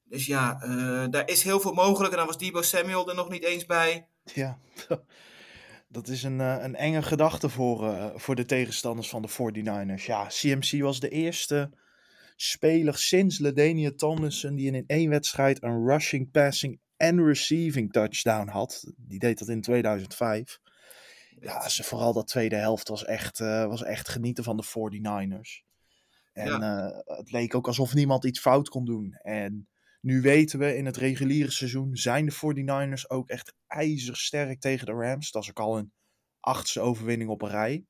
Dus 0.05 0.27
ja, 0.27 0.63
uh, 0.65 1.05
daar 1.11 1.29
is 1.29 1.43
heel 1.43 1.61
veel 1.61 1.73
mogelijk. 1.73 2.13
En 2.13 2.19
dan 2.19 2.27
was 2.27 2.39
Debo 2.39 2.63
Samuel 2.63 3.09
er 3.09 3.15
nog 3.15 3.29
niet 3.29 3.45
eens 3.45 3.67
bij. 3.67 4.09
Ja, 4.35 4.59
dat 5.89 6.09
is 6.09 6.23
een, 6.23 6.39
een 6.39 6.75
enge 6.75 7.03
gedachte 7.03 7.49
voor, 7.49 7.85
uh, 7.85 8.07
voor 8.15 8.35
de 8.35 8.45
tegenstanders 8.45 9.09
van 9.09 9.23
de 9.23 9.29
49ers. 9.29 10.05
Ja, 10.05 10.27
CMC 10.27 10.81
was 10.83 11.01
de 11.01 11.09
eerste 11.09 11.71
speler 12.37 12.99
sinds 12.99 13.39
Ladania 13.39 13.93
Tomlinson 13.97 14.55
die 14.55 14.73
in 14.73 14.85
één 14.87 15.11
wedstrijd 15.11 15.63
een 15.63 15.87
rushing, 15.87 16.31
passing 16.31 16.81
en 16.97 17.25
receiving 17.25 17.93
touchdown 17.93 18.49
had. 18.49 18.93
Die 18.97 19.19
deed 19.19 19.39
dat 19.39 19.49
in 19.49 19.61
2005. 19.61 20.61
Ja, 21.41 21.69
ze, 21.69 21.83
vooral 21.83 22.13
dat 22.13 22.29
tweede 22.29 22.57
helft 22.57 22.89
was 22.89 23.05
echt, 23.05 23.41
uh, 23.41 23.67
was 23.67 23.83
echt 23.83 24.09
genieten 24.09 24.45
van 24.45 24.57
de 24.57 24.65
49ers. 24.65 25.65
En 26.33 26.61
ja. 26.61 26.87
uh, 26.87 27.17
het 27.17 27.31
leek 27.31 27.55
ook 27.55 27.67
alsof 27.67 27.95
niemand 27.95 28.25
iets 28.25 28.41
fout 28.41 28.69
kon 28.69 28.85
doen. 28.85 29.13
En 29.13 29.69
nu 30.01 30.21
weten 30.21 30.59
we 30.59 30.77
in 30.77 30.87
het 30.87 30.97
reguliere 30.97 31.51
seizoen 31.51 31.97
zijn 31.97 32.27
de 32.27 32.33
49ers 32.33 33.09
ook 33.09 33.29
echt 33.29 33.55
ijzersterk 33.67 34.61
tegen 34.61 34.87
de 34.87 34.93
Rams. 34.93 35.31
Dat 35.31 35.43
is 35.43 35.49
ook 35.49 35.61
al 35.61 35.79
een 35.79 35.93
achtste 36.41 36.81
overwinning 36.81 37.31
op 37.31 37.43
een 37.43 37.51
rij. 37.51 37.85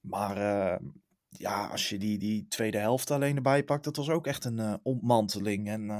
Maar 0.00 0.36
uh, 0.36 0.88
ja, 1.28 1.66
als 1.66 1.88
je 1.88 1.98
die, 1.98 2.18
die 2.18 2.46
tweede 2.48 2.78
helft 2.78 3.10
alleen 3.10 3.36
erbij 3.36 3.64
pakt, 3.64 3.84
dat 3.84 3.96
was 3.96 4.08
ook 4.08 4.26
echt 4.26 4.44
een 4.44 4.80
ontmanteling. 4.82 5.68
En 5.68 5.90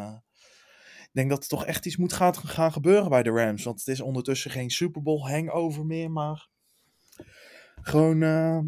denk 1.19 1.31
dat 1.31 1.43
er 1.43 1.49
toch 1.49 1.65
echt 1.65 1.87
iets 1.87 1.97
moet 1.97 2.13
gaan, 2.13 2.35
gaan 2.35 2.73
gebeuren 2.73 3.09
bij 3.09 3.23
de 3.23 3.31
Rams. 3.31 3.65
Want 3.65 3.79
het 3.79 3.89
is 3.89 4.01
ondertussen 4.01 4.51
geen 4.51 4.71
Super 4.71 5.03
Bowl 5.03 5.29
hangover 5.29 5.87
meer, 5.87 6.11
maar 6.11 6.49
gewoon 7.83 8.21
uh, 8.21 8.59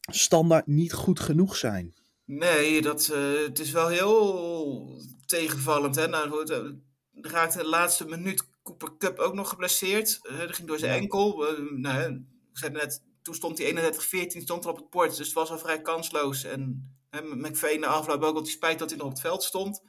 standaard 0.00 0.66
niet 0.66 0.92
goed 0.92 1.20
genoeg 1.20 1.56
zijn. 1.56 1.94
Nee, 2.24 2.82
dat, 2.82 3.10
uh, 3.12 3.42
het 3.46 3.58
is 3.58 3.70
wel 3.70 3.88
heel 3.88 5.00
tegenvallend. 5.26 5.96
Hè? 5.96 6.08
Nou, 6.08 6.52
er 6.52 6.76
raakte 7.20 7.58
de 7.58 7.68
laatste 7.68 8.04
minuut 8.04 8.48
Cooper 8.62 8.96
Cup 8.96 9.18
ook 9.18 9.34
nog 9.34 9.48
geblesseerd. 9.48 10.18
Uh, 10.22 10.38
dat 10.38 10.54
ging 10.54 10.68
door 10.68 10.78
zijn 10.78 11.00
enkel. 11.00 11.44
nou, 11.76 12.12
ik 12.50 12.58
zei 12.58 12.72
net, 12.72 13.02
toen 13.22 13.34
stond 13.34 13.58
hij 13.58 13.92
31-14 13.94 14.42
stond 14.42 14.64
er 14.64 14.70
op 14.70 14.76
het 14.76 14.90
bord. 14.90 15.16
Dus 15.16 15.26
het 15.26 15.32
was 15.32 15.50
al 15.50 15.58
vrij 15.58 15.82
kansloos. 15.82 16.44
En 16.44 16.90
McVeigh 17.22 17.80
na 17.80 17.86
afloop 17.86 18.22
ook 18.22 18.36
al 18.36 18.42
die 18.42 18.52
spijt 18.52 18.78
dat 18.78 18.88
hij 18.88 18.98
nog 18.98 19.06
op 19.06 19.12
het 19.12 19.20
veld 19.20 19.42
stond 19.42 19.82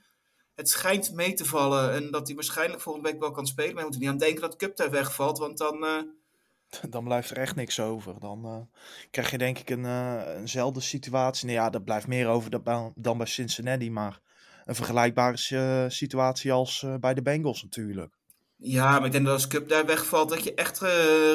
het 0.55 0.69
schijnt 0.69 1.13
mee 1.13 1.33
te 1.33 1.45
vallen. 1.45 1.93
En 1.93 2.11
dat 2.11 2.27
hij 2.27 2.35
waarschijnlijk 2.35 2.81
volgende 2.81 3.09
week 3.09 3.19
wel 3.19 3.31
kan 3.31 3.47
spelen. 3.47 3.73
Maar 3.73 3.83
we 3.83 3.89
moeten 3.89 4.01
niet 4.01 4.09
aan 4.09 4.27
denken 4.27 4.41
dat 4.41 4.55
Cup 4.55 4.75
daar 4.75 4.91
wegvalt. 4.91 5.37
Want 5.37 5.57
dan. 5.57 5.83
Uh... 5.83 6.01
Dan 6.89 7.03
blijft 7.03 7.29
er 7.29 7.37
echt 7.37 7.55
niks 7.55 7.79
over. 7.79 8.19
Dan 8.19 8.45
uh, 8.45 8.79
krijg 9.11 9.31
je 9.31 9.37
denk 9.37 9.59
ik 9.59 9.69
een, 9.69 9.83
uh, 9.83 10.21
eenzelfde 10.37 10.81
situatie. 10.81 11.45
Nee, 11.45 11.55
ja, 11.55 11.69
dat 11.69 11.83
blijft 11.83 12.07
meer 12.07 12.27
over 12.27 12.51
dan 12.95 13.17
bij 13.17 13.27
Cincinnati. 13.27 13.91
Maar 13.91 14.19
een 14.65 14.75
vergelijkbare 14.75 15.89
situatie 15.89 16.51
als 16.51 16.85
bij 16.99 17.13
de 17.13 17.21
Bengals 17.21 17.63
natuurlijk. 17.63 18.13
Ja, 18.57 18.91
maar 18.91 19.05
ik 19.05 19.11
denk 19.11 19.25
dat 19.25 19.33
als 19.33 19.47
Cup 19.47 19.69
daar 19.69 19.85
wegvalt, 19.85 20.29
dat 20.29 20.43
je 20.43 20.53
echt 20.53 20.79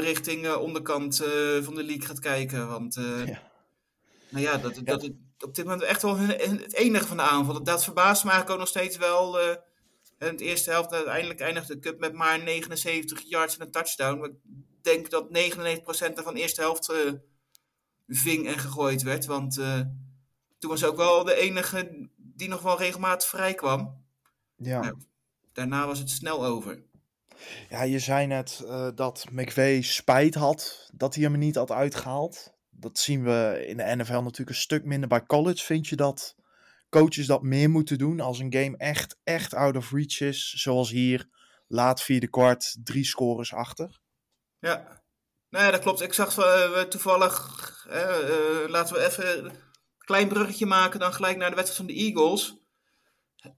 richting 0.00 0.54
onderkant 0.54 1.16
van 1.62 1.74
de 1.74 1.84
league 1.84 2.06
gaat 2.06 2.18
kijken. 2.18 2.68
Want 2.68 2.94
ja. 3.24 3.42
nou 4.28 4.44
ja, 4.44 4.58
dat, 4.58 4.80
dat, 4.84 5.02
ja 5.02 5.10
op 5.44 5.54
dit 5.54 5.64
moment 5.64 5.82
echt 5.82 6.02
wel 6.02 6.18
het 6.18 6.74
enige 6.74 7.06
van 7.06 7.16
de 7.16 7.22
aanval. 7.22 7.62
Dat 7.62 7.84
verbaast 7.84 8.24
me 8.24 8.30
eigenlijk 8.30 8.60
ook 8.60 8.66
nog 8.66 8.74
steeds 8.74 8.96
wel. 8.96 9.40
Uh, 9.42 9.56
in 10.18 10.26
het 10.26 10.40
eerste 10.40 10.70
helft 10.70 10.92
uiteindelijk 10.92 11.40
eindigde 11.40 11.74
de 11.74 11.80
cup 11.80 11.98
met 11.98 12.12
maar 12.12 12.42
79 12.42 13.22
yards 13.22 13.58
en 13.58 13.66
een 13.66 13.70
touchdown. 13.70 14.18
Maar 14.18 14.28
ik 14.28 14.36
denk 14.82 15.10
dat 15.10 15.28
99% 15.28 16.22
van 16.22 16.34
de 16.34 16.40
eerste 16.40 16.60
helft 16.60 16.90
uh, 16.90 17.12
ving 18.08 18.46
en 18.46 18.58
gegooid 18.58 19.02
werd. 19.02 19.26
Want 19.26 19.58
uh, 19.58 19.80
toen 20.58 20.70
was 20.70 20.84
ook 20.84 20.96
wel 20.96 21.24
de 21.24 21.34
enige 21.34 22.08
die 22.16 22.48
nog 22.48 22.62
wel 22.62 22.78
regelmatig 22.78 23.28
vrij 23.28 23.54
kwam. 23.54 24.04
Ja. 24.56 24.80
Nou, 24.80 24.96
daarna 25.52 25.86
was 25.86 25.98
het 25.98 26.10
snel 26.10 26.44
over. 26.44 26.82
Ja, 27.68 27.82
je 27.82 27.98
zei 27.98 28.26
net 28.26 28.64
dat 28.94 29.26
McVeigh 29.30 29.88
spijt 29.88 30.34
had 30.34 30.90
dat 30.94 31.14
hij 31.14 31.24
hem 31.24 31.38
niet 31.38 31.54
had 31.54 31.70
uitgehaald 31.70 32.55
dat 32.78 32.98
zien 32.98 33.24
we 33.24 33.64
in 33.66 33.76
de 33.76 33.96
NFL 33.96 34.12
natuurlijk 34.12 34.48
een 34.48 34.54
stuk 34.54 34.84
minder. 34.84 35.08
Bij 35.08 35.26
college 35.26 35.64
vind 35.64 35.86
je 35.86 35.96
dat 35.96 36.34
coaches 36.88 37.26
dat 37.26 37.42
meer 37.42 37.70
moeten 37.70 37.98
doen 37.98 38.20
als 38.20 38.38
een 38.38 38.52
game 38.52 38.76
echt, 38.76 39.18
echt 39.24 39.54
out 39.54 39.76
of 39.76 39.92
reach 39.92 40.20
is. 40.20 40.52
Zoals 40.56 40.90
hier, 40.90 41.28
laat 41.66 42.02
vierde 42.02 42.28
kwart, 42.28 42.76
drie 42.84 43.04
scores 43.04 43.52
achter. 43.54 43.98
Ja, 44.58 45.02
nee, 45.50 45.70
dat 45.70 45.80
klopt. 45.80 46.00
Ik 46.00 46.12
zag 46.12 46.38
uh, 46.38 46.80
toevallig, 46.80 47.86
uh, 47.88 48.68
laten 48.68 48.94
we 48.94 49.04
even 49.04 49.44
een 49.44 49.52
klein 49.98 50.28
bruggetje 50.28 50.66
maken 50.66 51.00
dan 51.00 51.12
gelijk 51.12 51.36
naar 51.36 51.50
de 51.50 51.56
wedstrijd 51.56 51.86
van 51.86 51.96
de 51.96 52.02
Eagles. 52.02 52.56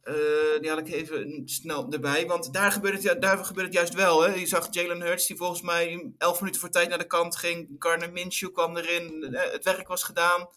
Uh, 0.05 0.61
die 0.61 0.71
had 0.71 0.79
ik 0.79 0.89
even 0.89 1.43
snel 1.45 1.91
erbij. 1.91 2.27
Want 2.27 2.53
daar 2.53 2.73
gebeurt 2.73 3.03
het, 3.03 3.23
daar 3.23 3.45
gebeurt 3.45 3.67
het 3.67 3.75
juist 3.75 3.95
wel. 3.95 4.23
Hè. 4.23 4.35
Je 4.35 4.47
zag 4.47 4.69
Jalen 4.71 5.01
Hurts, 5.01 5.27
die 5.27 5.37
volgens 5.37 5.63
mij 5.63 6.13
elf 6.19 6.41
minuten 6.41 6.61
voor 6.61 6.71
tijd 6.71 6.89
naar 6.89 6.99
de 6.99 7.07
kant 7.07 7.37
ging. 7.37 7.77
Garner 7.79 8.13
Minshew 8.13 8.53
kwam 8.53 8.77
erin. 8.77 9.35
Het 9.35 9.65
werk 9.65 9.89
was 9.89 10.03
gedaan. 10.03 10.49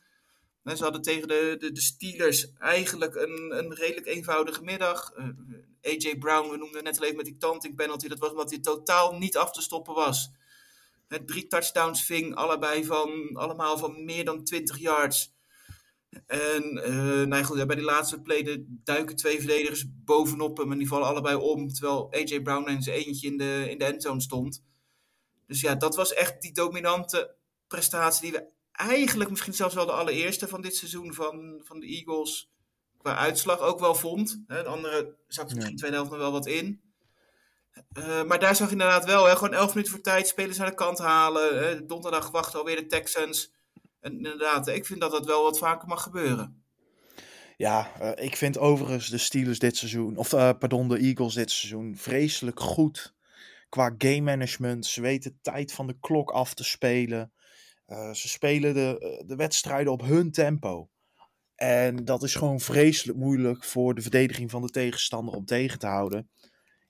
En 0.63 0.77
ze 0.77 0.83
hadden 0.83 1.01
tegen 1.01 1.27
de, 1.27 1.55
de, 1.59 1.71
de 1.71 1.81
Steelers 1.81 2.51
eigenlijk 2.59 3.15
een, 3.15 3.57
een 3.57 3.73
redelijk 3.73 4.07
eenvoudige 4.07 4.63
middag. 4.63 5.11
Eh, 5.11 5.25
AJ 5.81 6.17
Brown, 6.17 6.49
we 6.49 6.57
noemden 6.57 6.83
net 6.83 6.97
al 6.97 7.03
even 7.03 7.15
met 7.15 7.25
die 7.25 7.37
taunting 7.37 7.75
penalty. 7.75 8.07
Dat 8.07 8.19
was 8.19 8.29
omdat 8.29 8.49
hij 8.49 8.59
totaal 8.59 9.17
niet 9.17 9.37
af 9.37 9.51
te 9.51 9.61
stoppen 9.61 9.93
was. 9.93 10.31
Met 11.07 11.27
drie 11.27 11.47
touchdowns 11.47 12.03
ving, 12.05 12.35
allebei 12.35 12.85
van, 12.85 13.29
allemaal 13.33 13.77
van 13.77 14.05
meer 14.05 14.25
dan 14.25 14.43
20 14.43 14.79
yards. 14.79 15.33
En 16.25 16.77
uh, 16.89 17.25
nou 17.27 17.43
goed, 17.43 17.67
bij 17.67 17.75
die 17.75 17.85
laatste 17.85 18.21
play 18.21 18.65
duiken 18.67 19.15
twee 19.15 19.37
verdedigers 19.37 19.85
bovenop 20.05 20.57
hem 20.57 20.71
en 20.71 20.77
die 20.77 20.87
vallen 20.87 21.07
allebei 21.07 21.35
om. 21.35 21.67
Terwijl 21.67 22.13
AJ 22.13 22.41
Brown 22.41 22.69
in 22.69 22.81
zijn 22.81 22.97
eentje 22.97 23.27
in 23.27 23.37
de, 23.37 23.65
in 23.69 23.77
de 23.77 23.85
endzone 23.85 24.21
stond. 24.21 24.63
Dus 25.47 25.61
ja, 25.61 25.75
dat 25.75 25.95
was 25.95 26.13
echt 26.13 26.41
die 26.41 26.53
dominante 26.53 27.35
prestatie 27.67 28.21
die 28.21 28.39
we 28.39 28.47
eigenlijk 28.71 29.29
misschien 29.29 29.53
zelfs 29.53 29.75
wel 29.75 29.85
de 29.85 29.91
allereerste 29.91 30.47
van 30.47 30.61
dit 30.61 30.75
seizoen 30.75 31.13
van, 31.13 31.61
van 31.63 31.79
de 31.79 31.87
Eagles 31.87 32.51
qua 32.97 33.15
uitslag 33.15 33.59
ook 33.59 33.79
wel 33.79 33.95
vond. 33.95 34.43
De 34.47 34.63
andere 34.63 35.15
zat 35.27 35.49
er 35.49 35.55
misschien 35.55 35.75
de 35.75 35.79
tweede 35.79 35.95
helft 35.95 36.11
nog 36.11 36.19
wel 36.19 36.31
wat 36.31 36.47
in. 36.47 36.81
Uh, 37.97 38.23
maar 38.23 38.39
daar 38.39 38.55
zag 38.55 38.67
je 38.67 38.73
inderdaad 38.73 39.05
wel, 39.05 39.25
hè, 39.25 39.35
gewoon 39.35 39.53
elf 39.53 39.73
minuten 39.73 39.93
voor 39.93 40.01
tijd, 40.03 40.27
spelers 40.27 40.59
aan 40.59 40.69
de 40.69 40.73
kant 40.73 40.97
halen. 40.97 41.75
Uh, 41.75 41.87
donderdag 41.87 42.31
wachten 42.31 42.59
alweer 42.59 42.75
de 42.75 42.85
Texans. 42.85 43.51
Inderdaad, 44.01 44.67
ik 44.67 44.85
vind 44.85 45.01
dat 45.01 45.11
dat 45.11 45.25
wel 45.25 45.43
wat 45.43 45.57
vaker 45.57 45.87
mag 45.87 46.03
gebeuren. 46.03 46.63
Ja, 47.57 47.91
uh, 48.01 48.25
ik 48.25 48.35
vind 48.35 48.57
overigens 48.57 49.09
de 49.09 49.17
Steelers 49.17 49.59
dit 49.59 49.77
seizoen, 49.77 50.17
of 50.17 50.33
uh, 50.33 50.49
pardon, 50.59 50.87
de 50.87 50.97
Eagles 50.97 51.33
dit 51.33 51.51
seizoen 51.51 51.97
vreselijk 51.97 52.59
goed 52.59 53.15
qua 53.69 53.95
game 53.97 54.21
management. 54.21 54.85
Ze 54.85 55.01
weten 55.01 55.39
tijd 55.41 55.73
van 55.73 55.87
de 55.87 55.97
klok 55.99 56.31
af 56.31 56.53
te 56.53 56.63
spelen. 56.63 57.33
Uh, 57.87 58.13
ze 58.13 58.27
spelen 58.27 58.73
de, 58.73 59.23
de 59.25 59.35
wedstrijden 59.35 59.91
op 59.91 60.01
hun 60.01 60.31
tempo. 60.31 60.89
En 61.55 62.05
dat 62.05 62.23
is 62.23 62.35
gewoon 62.35 62.59
vreselijk 62.59 63.17
moeilijk 63.17 63.63
voor 63.63 63.95
de 63.95 64.01
verdediging 64.01 64.51
van 64.51 64.61
de 64.61 64.69
tegenstander 64.69 65.33
om 65.33 65.45
tegen 65.45 65.79
te 65.79 65.87
houden. 65.87 66.29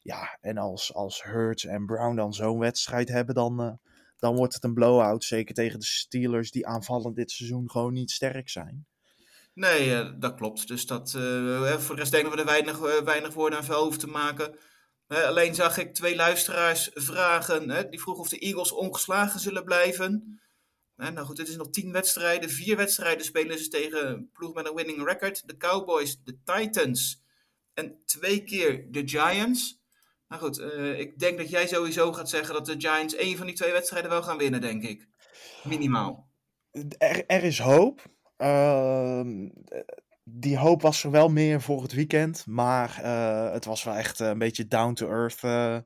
Ja, 0.01 0.37
en 0.41 0.57
als, 0.57 0.93
als 0.93 1.23
Hurts 1.23 1.65
en 1.65 1.85
Brown 1.85 2.15
dan 2.15 2.33
zo'n 2.33 2.59
wedstrijd 2.59 3.09
hebben, 3.09 3.35
dan, 3.35 3.79
dan 4.21 4.35
wordt 4.35 4.53
het 4.53 4.63
een 4.63 4.73
blowout. 4.73 5.23
Zeker 5.23 5.53
tegen 5.53 5.79
de 5.79 5.85
Steelers, 5.85 6.51
die 6.51 6.67
aanvallend 6.67 7.15
dit 7.15 7.31
seizoen 7.31 7.69
gewoon 7.69 7.93
niet 7.93 8.11
sterk 8.11 8.49
zijn. 8.49 8.85
Nee, 9.53 10.17
dat 10.17 10.35
klopt. 10.35 10.67
Dus 10.67 10.85
dat, 10.85 11.13
uh, 11.17 11.77
voor 11.77 11.95
de 11.95 12.01
rest 12.01 12.11
denk 12.11 12.23
ik 12.23 12.29
dat 12.29 12.45
we 12.45 12.51
er 12.51 12.63
weinig, 12.63 13.03
weinig 13.03 13.33
woorden 13.33 13.59
aan 13.59 13.65
vuil 13.65 13.81
hoeven 13.81 13.99
te 13.99 14.07
maken. 14.07 14.55
Eh, 15.07 15.23
alleen 15.23 15.55
zag 15.55 15.77
ik 15.77 15.93
twee 15.93 16.15
luisteraars 16.15 16.89
vragen. 16.93 17.89
Die 17.89 18.01
vroegen 18.01 18.23
of 18.23 18.29
de 18.29 18.39
Eagles 18.39 18.71
ongeslagen 18.71 19.39
zullen 19.39 19.63
blijven. 19.63 20.39
Eh, 20.95 21.09
nou 21.09 21.25
goed, 21.25 21.37
het 21.37 21.47
is 21.47 21.55
nog 21.55 21.69
tien 21.69 21.91
wedstrijden. 21.91 22.49
Vier 22.49 22.77
wedstrijden 22.77 23.25
spelen 23.25 23.59
ze 23.59 23.67
tegen 23.67 24.09
een 24.09 24.29
ploeg 24.33 24.53
met 24.53 24.67
een 24.67 24.75
winning 24.75 25.05
record. 25.05 25.47
De 25.47 25.57
Cowboys, 25.57 26.23
de 26.23 26.37
Titans 26.43 27.23
en 27.73 28.01
twee 28.05 28.43
keer 28.43 28.91
de 28.91 29.07
Giants. 29.07 29.80
Nou 30.31 30.43
goed, 30.43 30.59
eh, 30.59 30.99
ik 30.99 31.19
denk 31.19 31.37
dat 31.37 31.49
jij 31.49 31.67
sowieso 31.67 32.13
gaat 32.13 32.29
zeggen 32.29 32.53
dat 32.53 32.65
de 32.65 32.75
Giants 32.77 33.15
één 33.15 33.37
van 33.37 33.45
die 33.45 33.55
twee 33.55 33.71
wedstrijden 33.71 34.09
wel 34.09 34.23
gaan 34.23 34.37
winnen, 34.37 34.61
denk 34.61 34.83
ik. 34.83 35.07
Minimaal. 35.63 36.29
Er, 36.97 37.43
is 37.43 37.59
hoop. 37.59 38.01
Ehm, 38.37 39.49
die 40.23 40.57
hoop 40.57 40.81
was 40.81 41.03
er 41.03 41.11
wel 41.11 41.29
meer 41.29 41.61
voor 41.61 41.81
het 41.81 41.93
weekend. 41.93 42.45
Maar 42.45 42.99
eh, 43.01 43.53
het 43.53 43.65
was 43.65 43.83
wel 43.83 43.93
echt 43.93 44.19
een 44.19 44.37
beetje 44.37 44.67
down 44.67 44.93
to 44.93 45.09
earth 45.09 45.43
eh, 45.43 45.77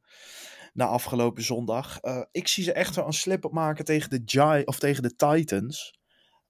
na 0.74 0.86
afgelopen 0.86 1.44
zondag. 1.44 2.00
Ik 2.32 2.48
zie 2.48 2.64
ze 2.64 2.74
echt 2.74 2.96
wel 2.96 3.06
een 3.06 3.14
slip 3.14 3.46
op 3.46 3.52
maken 3.52 3.86
tegen 3.86 4.10
de, 4.10 4.22
Gi 4.26 4.64
of 4.66 4.80
tegen 4.80 5.04
de 5.04 5.16
Titans. 5.16 6.00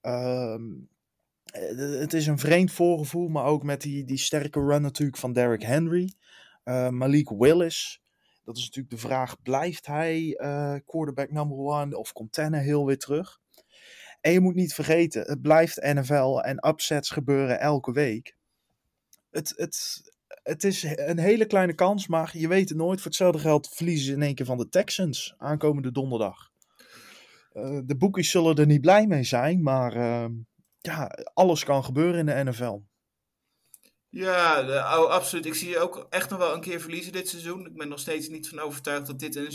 Ehm, 0.00 0.62
eh, 1.56 1.98
het 2.00 2.12
is 2.12 2.26
een 2.26 2.38
vreemd 2.38 2.72
voorgevoel, 2.72 3.28
maar 3.28 3.44
ook 3.44 3.62
met 3.62 3.80
die, 3.80 4.04
die 4.04 4.18
sterke 4.18 4.60
run 4.60 4.82
natuurlijk 4.82 5.18
van 5.18 5.32
Derrick 5.32 5.62
Henry. 5.62 6.12
Eh, 6.66 6.88
Malik 6.88 7.28
Willis. 7.28 8.02
Dat 8.44 8.56
is 8.56 8.64
natuurlijk 8.64 8.94
de 8.94 9.00
vraag, 9.00 9.42
blijft 9.42 9.86
hij 9.86 10.36
eh, 10.36 10.74
quarterback 10.86 11.30
number 11.30 11.56
one 11.56 11.98
of 11.98 12.12
komt 12.12 12.32
Tannehill 12.32 12.84
weer 12.84 12.98
terug? 12.98 13.40
En 14.20 14.32
je 14.32 14.40
moet 14.40 14.54
niet 14.54 14.74
vergeten, 14.74 15.22
het 15.22 15.42
blijft 15.42 15.82
NFL 15.82 16.40
en 16.40 16.68
upsets 16.68 17.10
gebeuren 17.10 17.60
elke 17.60 17.92
week. 17.92 18.36
Het, 19.30 19.52
het, 19.56 20.02
het 20.42 20.64
is 20.64 20.82
een 20.82 21.18
hele 21.18 21.46
kleine 21.46 21.74
kans, 21.74 22.06
maar 22.06 22.38
je 22.38 22.48
weet 22.48 22.68
het 22.68 22.78
nooit. 22.78 22.98
Voor 22.98 23.06
hetzelfde 23.06 23.38
geld 23.38 23.68
verliezen 23.68 24.06
ze 24.06 24.12
in 24.12 24.22
één 24.22 24.34
keer 24.34 24.46
van 24.46 24.58
de 24.58 24.68
Texans 24.68 25.34
aankomende 25.38 25.92
donderdag. 25.92 26.50
Eh, 27.52 27.78
de 27.84 27.96
boekies 27.96 28.30
zullen 28.30 28.56
er 28.56 28.66
niet 28.66 28.80
blij 28.80 29.06
mee 29.06 29.24
zijn, 29.24 29.62
maar 29.62 29.94
ehm, 29.94 30.32
ja, 30.78 31.10
alles 31.34 31.64
kan 31.64 31.84
gebeuren 31.84 32.18
in 32.18 32.26
de 32.26 32.50
NFL. 32.50 32.80
Ja, 34.10 34.60
oh, 35.00 35.10
absoluut. 35.10 35.46
Ik 35.46 35.54
zie 35.54 35.68
je 35.68 35.78
ook 35.78 36.06
echt 36.10 36.30
nog 36.30 36.38
wel 36.38 36.54
een 36.54 36.60
keer 36.60 36.80
verliezen 36.80 37.12
dit 37.12 37.28
seizoen. 37.28 37.66
Ik 37.66 37.76
ben 37.76 37.88
nog 37.88 37.98
steeds 37.98 38.28
niet 38.28 38.48
van 38.48 38.58
overtuigd 38.58 39.06
dat 39.06 39.18
dit 39.18 39.36
een 39.36 39.50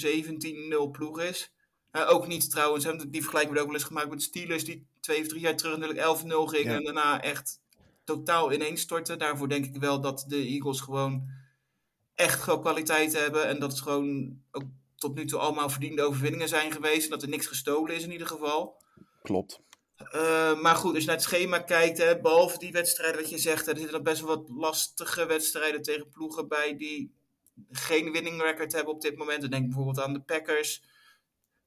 17-0 0.88 0.92
ploeg 0.92 1.22
is. 1.22 1.54
Eh, 1.92 2.10
ook 2.10 2.28
niet 2.28 2.50
trouwens, 2.50 2.84
hè, 2.84 2.96
die 2.96 3.22
vergelijking 3.22 3.54
wordt 3.54 3.60
ook 3.60 3.66
wel 3.66 3.76
eens 3.76 3.84
gemaakt 3.84 4.10
met 4.10 4.22
Steelers, 4.22 4.66
die 4.66 4.88
twee 5.00 5.22
of 5.22 5.28
drie 5.28 5.42
jaar 5.42 5.56
terug 5.56 5.78
natuurlijk 5.78 6.00
11-0 6.00 6.46
gingen 6.48 6.72
Ja. 6.72 6.78
en 6.78 6.84
daarna 6.84 7.22
echt 7.22 7.60
totaal 8.04 8.52
ineenstortten. 8.54 9.20
Daarvoor 9.20 9.50
denk 9.50 9.66
ik 9.66 9.76
wel 9.76 10.02
dat 10.02 10.26
de 10.28 10.36
Eagles 10.38 10.80
gewoon 10.80 11.30
echt 12.16 12.42
gewoon 12.42 12.62
kwaliteit 12.62 13.14
hebben 13.14 13.48
en 13.48 13.60
dat 13.60 13.72
het 13.72 13.82
gewoon 13.82 14.40
ook 14.52 14.64
tot 14.96 15.16
nu 15.16 15.26
toe 15.26 15.40
allemaal 15.40 15.70
verdiende 15.70 16.02
overwinningen 16.04 16.48
zijn 16.48 16.72
geweest 16.72 17.04
en 17.04 17.10
dat 17.10 17.22
er 17.24 17.30
niks 17.30 17.46
gestolen 17.48 17.96
is 17.96 18.04
in 18.04 18.12
ieder 18.12 18.28
geval. 18.28 18.82
Klopt. 19.22 19.62
Uh, 20.14 20.62
maar 20.62 20.76
goed, 20.76 20.94
als 20.94 21.00
je 21.00 21.08
naar 21.08 21.16
het 21.16 21.26
schema 21.26 21.60
kijkt, 21.60 21.98
hè, 21.98 22.20
behalve 22.20 22.58
die 22.58 22.72
wedstrijden 22.72 23.22
wat 23.22 23.30
je 23.30 23.38
zegt, 23.38 23.68
er 23.68 23.78
zitten 23.78 23.96
er 23.96 24.02
best 24.02 24.22
wel 24.22 24.38
wat 24.38 24.50
lastige 24.50 25.26
wedstrijden 25.26 25.82
tegen 25.82 26.10
ploegen 26.10 26.48
bij 26.48 26.78
die 26.78 27.14
geen 27.72 28.12
winning 28.12 28.42
record 28.42 28.72
hebben 28.72 28.94
op 28.94 29.02
dit 29.02 29.18
moment. 29.18 29.42
Dan 29.42 29.50
denk 29.50 29.64
ik 29.64 29.70
bijvoorbeeld 29.70 30.06
aan 30.06 30.14
de 30.14 30.22
Packers. 30.22 30.84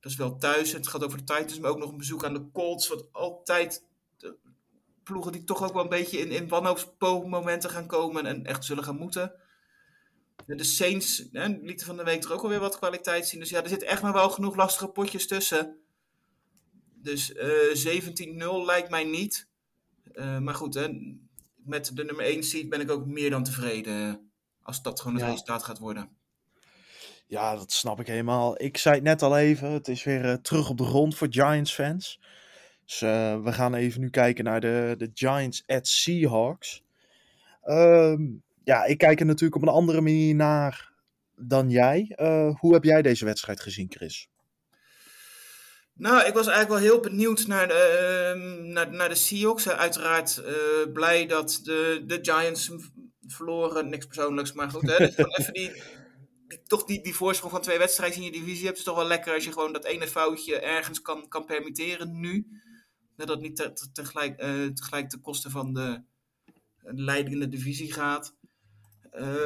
Dat 0.01 0.13
is 0.13 0.19
wel 0.19 0.37
thuis. 0.37 0.73
Het 0.73 0.89
gaat 0.89 1.05
over 1.05 1.19
de 1.19 1.25
Titans, 1.25 1.59
maar 1.59 1.71
ook 1.71 1.79
nog 1.79 1.91
een 1.91 1.97
bezoek 1.97 2.25
aan 2.25 2.35
de 2.35 2.51
Colts. 2.53 2.89
Wat 2.89 3.09
altijd 3.13 3.85
de 4.17 4.37
ploegen 5.03 5.33
die 5.33 5.45
toch 5.45 5.63
ook 5.63 5.73
wel 5.73 5.83
een 5.83 5.89
beetje 5.89 6.19
in, 6.19 6.31
in 6.31 6.49
wanhoopsmomenten 6.49 7.71
gaan 7.71 7.87
komen 7.87 8.27
en 8.27 8.45
echt 8.45 8.65
zullen 8.65 8.85
gaan 8.85 8.97
moeten. 8.97 9.33
De 10.47 10.65
Saints 10.65 11.29
hè, 11.33 11.47
lieten 11.47 11.87
van 11.87 11.97
de 11.97 12.05
week 12.05 12.25
er 12.25 12.33
ook 12.33 12.43
alweer 12.43 12.61
wat 12.61 12.79
kwaliteit 12.79 13.29
zien. 13.29 13.41
Dus 13.41 13.51
ja, 13.51 13.63
er 13.63 13.69
zit 13.69 13.83
echt 13.83 14.03
nog 14.03 14.13
wel 14.13 14.31
genoeg 14.31 14.57
lastige 14.57 14.89
potjes 14.89 15.27
tussen. 15.27 15.84
Dus 17.05 17.33
uh, 17.33 18.03
17-0 18.63 18.65
lijkt 18.65 18.91
mij 18.91 19.05
niet. 19.05 19.49
Uh, 20.15 20.39
maar 20.39 20.55
goed, 20.55 20.75
hè, 20.75 20.89
met 21.55 21.91
de 21.95 22.05
nummer 22.05 22.25
1 22.25 22.43
seed 22.43 22.69
ben 22.69 22.81
ik 22.81 22.91
ook 22.91 23.07
meer 23.07 23.31
dan 23.31 23.45
tevreden. 23.45 24.31
Als 24.63 24.83
dat 24.83 25.01
gewoon 25.01 25.15
het 25.15 25.25
ja. 25.25 25.31
resultaat 25.31 25.63
gaat 25.63 25.79
worden. 25.79 26.09
Ja, 27.27 27.57
dat 27.57 27.73
snap 27.73 28.01
ik 28.01 28.07
helemaal. 28.07 28.63
Ik 28.63 28.77
zei 28.77 28.95
het 28.95 29.05
net 29.05 29.23
al 29.23 29.39
even, 29.39 29.71
het 29.71 29.89
is 29.89 30.05
weer 30.05 30.25
uh, 30.25 30.33
terug 30.33 30.71
op 30.71 30.79
de 30.79 30.85
grond 30.85 31.17
voor 31.17 31.27
Giants 31.31 31.75
fans. 31.75 32.21
Dus 32.85 33.01
we 33.01 33.53
gaan 33.53 33.75
even 33.75 34.01
nu 34.01 34.11
kijken 34.11 34.45
naar 34.45 34.61
de, 34.61 34.95
de 34.99 35.11
Giants 35.15 35.63
at 35.67 35.87
Seahawks. 35.87 36.83
Um, 37.65 38.43
ja, 38.65 38.85
ik 38.85 38.99
kijk 38.99 39.21
er 39.21 39.27
natuurlijk 39.27 39.63
op 39.63 39.69
een 39.69 39.75
andere 39.75 40.01
manier 40.01 40.35
naar 40.35 40.93
dan 41.37 41.71
jij. 41.71 42.13
Hoe 42.59 42.73
heb 42.73 42.85
jij 42.85 43.03
deze 43.03 43.25
wedstrijd 43.25 43.61
gezien, 43.61 43.91
Chris? 43.91 44.29
Nou, 45.97 46.27
ik 46.27 46.35
was 46.35 46.47
eigenlijk 46.47 46.81
wel 46.81 46.91
heel 46.91 47.01
benieuwd 47.01 47.47
naar 47.47 47.69
de, 47.69 48.35
uh, 48.37 48.73
naar, 48.73 48.91
naar 48.93 49.09
de 49.09 49.15
Seahawks. 49.15 49.69
Uiteraard 49.69 50.43
uh, 50.47 50.93
blij 50.93 51.27
dat 51.27 51.61
de, 51.63 52.03
de 52.07 52.19
Giants 52.23 52.71
verloren. 53.27 53.89
Niks 53.89 54.07
persoonlijks, 54.07 54.53
maar 54.53 54.71
goed. 54.71 54.83
Hè? 54.83 54.99
even 55.39 55.53
die, 55.53 55.73
toch 56.67 56.85
die, 56.85 57.03
die 57.03 57.15
voorsprong 57.15 57.53
van 57.53 57.63
twee 57.63 57.79
wedstrijden 57.79 58.19
in 58.19 58.25
je 58.25 58.33
divisie 58.33 58.67
hebt. 58.67 58.79
is 58.79 58.85
toch 58.85 58.97
wel 58.97 59.07
lekker 59.07 59.35
als 59.35 59.45
je 59.45 59.53
gewoon 59.53 59.73
dat 59.73 59.85
ene 59.85 60.09
foutje 60.09 60.61
ergens 60.61 61.01
kan, 61.01 61.29
kan 61.29 61.45
permitteren 61.45 62.21
nu. 62.21 62.47
Dat 63.17 63.29
het 63.29 63.41
niet 63.41 63.57
te, 63.57 63.73
te, 63.73 63.93
tegelijk, 63.93 64.43
uh, 64.43 64.67
tegelijk 64.67 65.09
ten 65.09 65.21
koste 65.21 65.51
van 65.51 65.73
de, 65.73 66.03
de 66.83 66.93
leidende 66.95 67.49
divisie 67.49 67.93
gaat. 67.93 68.35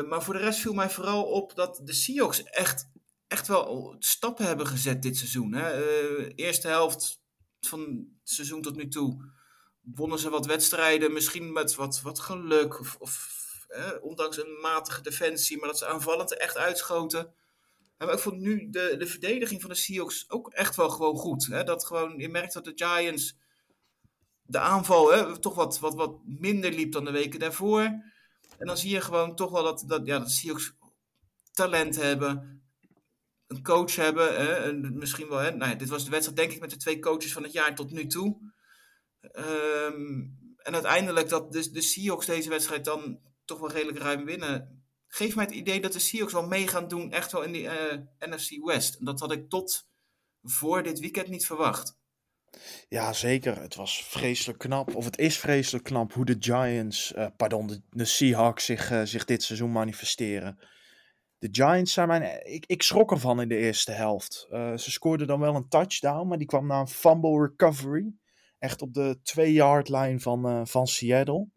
Maar 0.08 0.22
voor 0.22 0.34
de 0.34 0.40
rest 0.40 0.60
viel 0.60 0.72
mij 0.72 0.90
vooral 0.90 1.24
op 1.24 1.54
dat 1.54 1.80
de 1.84 1.92
Seahawks 1.92 2.42
echt, 2.42 2.88
echt 3.28 3.46
wel 3.46 3.96
stappen 3.98 4.46
hebben 4.46 4.66
gezet 4.66 5.02
dit 5.02 5.16
seizoen. 5.16 5.52
Hè? 5.52 5.78
Uh, 5.78 6.32
eerste 6.34 6.68
helft 6.68 7.20
van 7.60 7.80
het 7.80 8.30
seizoen 8.30 8.62
tot 8.62 8.76
nu 8.76 8.88
toe 8.88 9.24
wonnen 9.80 10.18
ze 10.18 10.30
wat 10.30 10.46
wedstrijden. 10.46 11.12
Misschien 11.12 11.52
met 11.52 11.74
wat, 11.74 12.00
wat 12.00 12.20
geluk 12.20 13.00
of, 13.00 13.36
eh, 13.68 13.90
ondanks 14.00 14.38
een 14.38 14.58
matige 14.60 15.02
defensie. 15.02 15.58
Maar 15.58 15.68
dat 15.68 15.78
ze 15.78 15.86
aanvallend 15.86 16.36
echt 16.36 16.56
uitschoten. 16.56 17.34
Maar 17.98 18.12
ik 18.12 18.18
vond 18.18 18.40
nu 18.40 18.70
de, 18.70 18.94
de 18.98 19.06
verdediging 19.06 19.60
van 19.60 19.70
de 19.70 19.76
Seahawks 19.76 20.30
ook 20.30 20.52
echt 20.52 20.76
wel 20.76 20.90
gewoon 20.90 21.16
goed. 21.16 21.46
Hè? 21.46 21.64
Dat 21.64 21.84
gewoon, 21.84 22.18
je 22.18 22.28
merkt 22.28 22.52
dat 22.52 22.64
de 22.64 22.72
Giants 22.74 23.36
de 24.42 24.58
aanval 24.58 25.12
hè, 25.12 25.38
toch 25.38 25.54
wat, 25.54 25.78
wat, 25.78 25.94
wat 25.94 26.18
minder 26.24 26.72
liep 26.72 26.92
dan 26.92 27.04
de 27.04 27.10
weken 27.10 27.40
daarvoor. 27.40 27.82
En 28.58 28.66
dan 28.66 28.76
zie 28.76 28.90
je 28.90 29.00
gewoon 29.00 29.36
toch 29.36 29.50
wel 29.50 29.62
dat, 29.62 29.84
dat, 29.86 30.06
ja, 30.06 30.18
dat 30.18 30.30
Seahawks 30.30 30.72
talent 31.52 31.96
hebben. 31.96 32.57
Een 33.48 33.62
coach 33.62 33.96
hebben. 33.96 34.36
Hè, 34.36 34.54
en 34.54 34.98
misschien 34.98 35.28
wel. 35.28 35.38
Hè, 35.38 35.50
nou 35.50 35.70
ja, 35.70 35.76
dit 35.76 35.88
was 35.88 36.04
de 36.04 36.10
wedstrijd 36.10 36.38
denk 36.38 36.52
ik 36.52 36.60
met 36.60 36.70
de 36.70 36.76
twee 36.76 36.98
coaches 36.98 37.32
van 37.32 37.42
het 37.42 37.52
jaar 37.52 37.74
tot 37.74 37.90
nu 37.90 38.06
toe. 38.06 38.52
Um, 39.32 40.38
en 40.56 40.74
uiteindelijk 40.74 41.28
dat 41.28 41.52
de, 41.52 41.70
de 41.70 41.80
Seahawks 41.80 42.26
deze 42.26 42.48
wedstrijd 42.48 42.84
dan 42.84 43.20
toch 43.44 43.58
wel 43.58 43.70
redelijk 43.70 43.98
ruim 43.98 44.24
winnen. 44.24 44.84
Geeft 45.06 45.34
mij 45.34 45.44
het 45.44 45.54
idee 45.54 45.80
dat 45.80 45.92
de 45.92 45.98
Seahawks 45.98 46.32
wel 46.32 46.46
mee 46.46 46.68
gaan 46.68 46.88
doen. 46.88 47.12
Echt 47.12 47.32
wel 47.32 47.42
in 47.42 47.52
die 47.52 47.62
uh, 47.62 47.92
NFC 48.18 48.64
West. 48.64 48.94
En 48.94 49.04
dat 49.04 49.20
had 49.20 49.32
ik 49.32 49.48
tot 49.48 49.88
voor 50.42 50.82
dit 50.82 50.98
weekend 50.98 51.28
niet 51.28 51.46
verwacht. 51.46 51.96
Ja, 52.88 53.12
zeker. 53.12 53.60
Het 53.60 53.74
was 53.74 54.04
vreselijk 54.04 54.58
knap, 54.58 54.94
of 54.94 55.04
het 55.04 55.18
is 55.18 55.38
vreselijk 55.38 55.84
knap 55.84 56.12
hoe 56.12 56.24
de 56.24 56.36
Giants, 56.38 57.12
uh, 57.12 57.26
pardon, 57.36 57.82
de, 57.90 58.04
Seahawks 58.04 58.64
zich, 58.64 58.90
uh, 58.90 59.02
zich 59.04 59.24
dit 59.24 59.42
seizoen 59.42 59.72
manifesteren. 59.72 60.58
De 61.38 61.48
Giants 61.50 61.92
zijn 61.92 62.08
mijn. 62.08 62.52
Ik, 62.52 62.64
ik 62.66 62.82
schrok 62.82 63.10
ervan 63.10 63.40
in 63.40 63.48
de 63.48 63.56
eerste 63.56 63.92
helft. 63.92 64.46
Uh, 64.50 64.76
ze 64.76 64.90
scoorden 64.90 65.26
dan 65.26 65.40
wel 65.40 65.54
een 65.54 65.68
touchdown, 65.68 66.28
maar 66.28 66.38
die 66.38 66.46
kwam 66.46 66.66
na 66.66 66.80
een 66.80 66.88
fumble 66.88 67.46
recovery. 67.46 68.12
Echt 68.58 68.82
op 68.82 68.94
de 68.94 69.18
2-yard 69.36 69.88
line 69.88 70.20
van, 70.20 70.66
van 70.66 70.86
Seattle. 70.86 71.48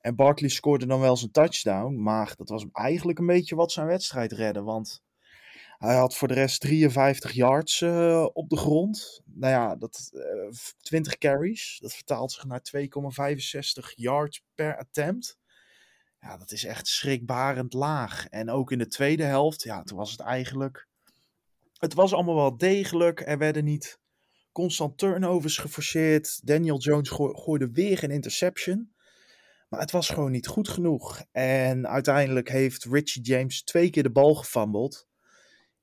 En 0.00 0.14
Barkley 0.14 0.48
scoorde 0.48 0.86
dan 0.86 1.00
wel 1.00 1.16
zijn 1.16 1.30
touchdown, 1.30 2.02
maar 2.02 2.32
dat 2.36 2.48
was 2.48 2.66
eigenlijk 2.72 3.18
een 3.18 3.26
beetje 3.26 3.54
wat 3.54 3.72
zijn 3.72 3.86
wedstrijd 3.86 4.32
redde. 4.32 4.62
Want 4.62 5.02
hij 5.78 5.96
had 5.96 6.16
voor 6.16 6.28
de 6.28 6.34
rest 6.34 6.60
53 6.60 7.32
yards 7.32 7.80
uh, 7.80 8.26
op 8.32 8.48
de 8.48 8.56
grond. 8.56 9.22
Nou 9.24 9.52
ja, 9.52 9.76
dat, 9.76 10.10
uh, 10.12 10.50
20 10.80 11.18
carries. 11.18 11.78
Dat 11.82 11.94
vertaalt 11.94 12.32
zich 12.32 12.44
naar 12.44 12.62
2,65 12.76 13.94
yards 13.94 14.44
per 14.54 14.78
attempt. 14.78 15.38
Ja, 16.20 16.36
dat 16.36 16.52
is 16.52 16.64
echt 16.64 16.86
schrikbarend 16.86 17.72
laag. 17.72 18.26
En 18.28 18.50
ook 18.50 18.72
in 18.72 18.78
de 18.78 18.86
tweede 18.86 19.22
helft, 19.22 19.62
ja, 19.62 19.82
toen 19.82 19.98
was 19.98 20.10
het 20.10 20.20
eigenlijk... 20.20 20.88
Het 21.78 21.94
was 21.94 22.12
allemaal 22.12 22.34
wel 22.34 22.56
degelijk. 22.56 23.20
Er 23.26 23.38
werden 23.38 23.64
niet 23.64 24.00
constant 24.52 24.98
turnovers 24.98 25.58
geforceerd. 25.58 26.46
Daniel 26.46 26.78
Jones 26.78 27.08
go 27.08 27.32
gooide 27.32 27.70
weer 27.70 28.04
een 28.04 28.10
interception. 28.10 28.92
Maar 29.68 29.80
het 29.80 29.90
was 29.90 30.08
gewoon 30.08 30.30
niet 30.30 30.46
goed 30.46 30.68
genoeg. 30.68 31.22
En 31.32 31.88
uiteindelijk 31.88 32.48
heeft 32.48 32.84
Richie 32.84 33.22
James 33.22 33.62
twee 33.62 33.90
keer 33.90 34.02
de 34.02 34.10
bal 34.10 34.34
gefumbled 34.34 35.08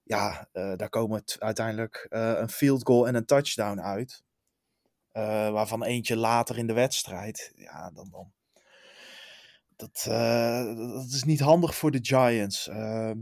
ja, 0.08 0.48
uh, 0.54 0.76
daar 0.76 0.90
komen 0.90 1.24
uiteindelijk 1.40 2.08
uh, 2.10 2.34
een 2.38 2.50
field 2.50 2.84
goal 2.84 3.08
en 3.08 3.16
een 3.16 3.26
touchdown 3.26 3.80
uit. 3.80 4.24
Uh, 5.14 5.24
waarvan 5.50 5.84
eentje 5.84 6.16
later 6.16 6.58
in 6.58 6.68
de 6.68 6.74
wedstrijd. 6.74 7.52
Ja, 7.56 7.92
dan. 7.92 8.10
dan 8.10 8.36
dat, 9.78 10.04
dat 10.78 11.12
is 11.12 11.24
niet 11.24 11.40
handig 11.40 11.76
voor 11.76 11.92
de 11.92 12.00
Giants. 12.02 12.68
Ehm, 12.68 13.18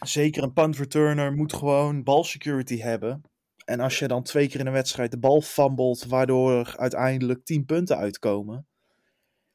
zeker 0.00 0.42
een 0.42 0.52
punt 0.52 0.76
returner 0.76 1.32
moet 1.32 1.52
gewoon 1.52 2.02
balsecurity 2.02 2.78
hebben. 2.78 3.22
En 3.64 3.80
als 3.80 3.98
je 3.98 4.08
dan 4.08 4.22
twee 4.22 4.48
keer 4.48 4.60
in 4.60 4.66
een 4.66 4.72
wedstrijd 4.72 5.10
de 5.10 5.18
bal 5.18 5.40
fumbled, 5.40 6.04
waardoor 6.04 6.52
er 6.52 6.74
uiteindelijk 6.76 7.44
10 7.44 7.64
punten 7.64 7.96
uitkomen. 7.96 8.66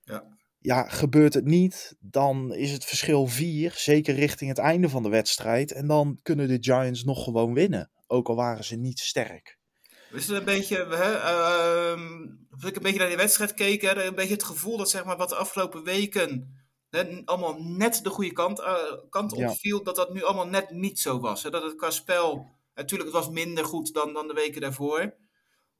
Ja. 0.03 0.37
Ja, 0.61 0.87
gebeurt 0.87 1.33
het 1.33 1.45
niet, 1.45 1.95
dan 1.99 2.53
is 2.53 2.71
het 2.71 2.85
verschil 2.85 3.27
4, 3.27 3.71
zeker 3.75 4.15
richting 4.15 4.49
het 4.49 4.59
einde 4.59 4.89
van 4.89 5.03
de 5.03 5.09
wedstrijd. 5.09 5.71
En 5.71 5.87
dan 5.87 6.19
kunnen 6.21 6.47
de 6.47 6.57
Giants 6.59 7.03
nog 7.03 7.23
gewoon 7.23 7.53
winnen, 7.53 7.91
ook 8.07 8.29
al 8.29 8.35
waren 8.35 8.63
ze 8.63 8.75
niet 8.75 8.99
sterk. 8.99 9.58
Is 10.11 10.27
het 10.27 10.37
een 10.37 10.45
beetje, 10.45 10.85
hè, 10.85 11.13
ehm, 11.13 12.27
als 12.51 12.63
ik 12.63 12.75
een 12.75 12.81
beetje 12.81 12.99
naar 12.99 13.07
die 13.07 13.17
wedstrijd 13.17 13.53
keek, 13.53 13.81
hè, 13.81 14.03
een 14.03 14.15
beetje 14.15 14.33
het 14.33 14.43
gevoel 14.43 14.77
dat 14.77 14.89
zeg 14.89 15.05
maar, 15.05 15.17
wat 15.17 15.29
de 15.29 15.35
afgelopen 15.35 15.83
weken 15.83 16.57
hè, 16.89 17.21
allemaal 17.25 17.61
net 17.61 17.99
de 18.03 18.09
goede 18.09 18.31
kant, 18.31 18.59
eh, 18.59 18.93
kant 19.09 19.35
Ja. 19.35 19.49
opviel, 19.49 19.83
dat 19.83 19.95
dat 19.95 20.13
nu 20.13 20.23
allemaal 20.23 20.47
net 20.47 20.69
niet 20.69 20.99
zo 20.99 21.19
was. 21.19 21.43
Hè? 21.43 21.49
Dat 21.49 21.63
het 21.63 21.75
qua 21.75 21.89
spel, 21.89 22.51
natuurlijk 22.75 23.09
het 23.09 23.19
was 23.19 23.29
minder 23.33 23.65
goed 23.65 23.93
dan, 23.93 24.13
dan 24.13 24.27
de 24.27 24.33
weken 24.33 24.61
daarvoor. 24.61 25.13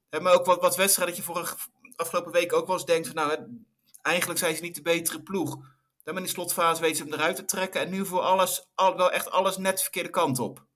Hè, 0.10 0.20
maar 0.20 0.34
ook 0.34 0.46
wat, 0.46 0.62
wat 0.62 0.76
wedstrijden 0.76 1.16
dat 1.16 1.26
je 1.26 1.32
vorige, 1.32 1.56
afgelopen 1.96 2.32
week 2.32 2.54
ook 2.54 2.68
wel 2.68 2.76
eens 2.76 2.86
denkt 2.86 3.08
van 3.08 3.16
nou, 3.16 3.30
hè, 3.30 3.38
eigenlijk 4.02 4.40
zijn 4.40 4.56
ze 4.56 4.62
niet 4.62 4.76
de 4.76 4.82
betere 4.82 5.22
ploeg. 5.22 5.58
Dan 6.04 6.16
in 6.16 6.24
die 6.24 6.32
slotfase 6.32 6.82
weten 6.82 6.98
ze 6.98 7.04
hem 7.04 7.14
eruit 7.14 7.36
te 7.36 7.46
trekken 7.46 7.82
en 7.82 7.90
nu 7.90 8.06
voor 8.06 8.22
alles, 8.22 8.70
al, 8.76 8.98
wel 8.98 9.12
echt 9.12 9.32
alles 9.32 9.58
net 9.58 9.76
de 9.78 9.82
verkeerde 9.82 10.10
kant 10.10 10.40
op. 10.40 10.68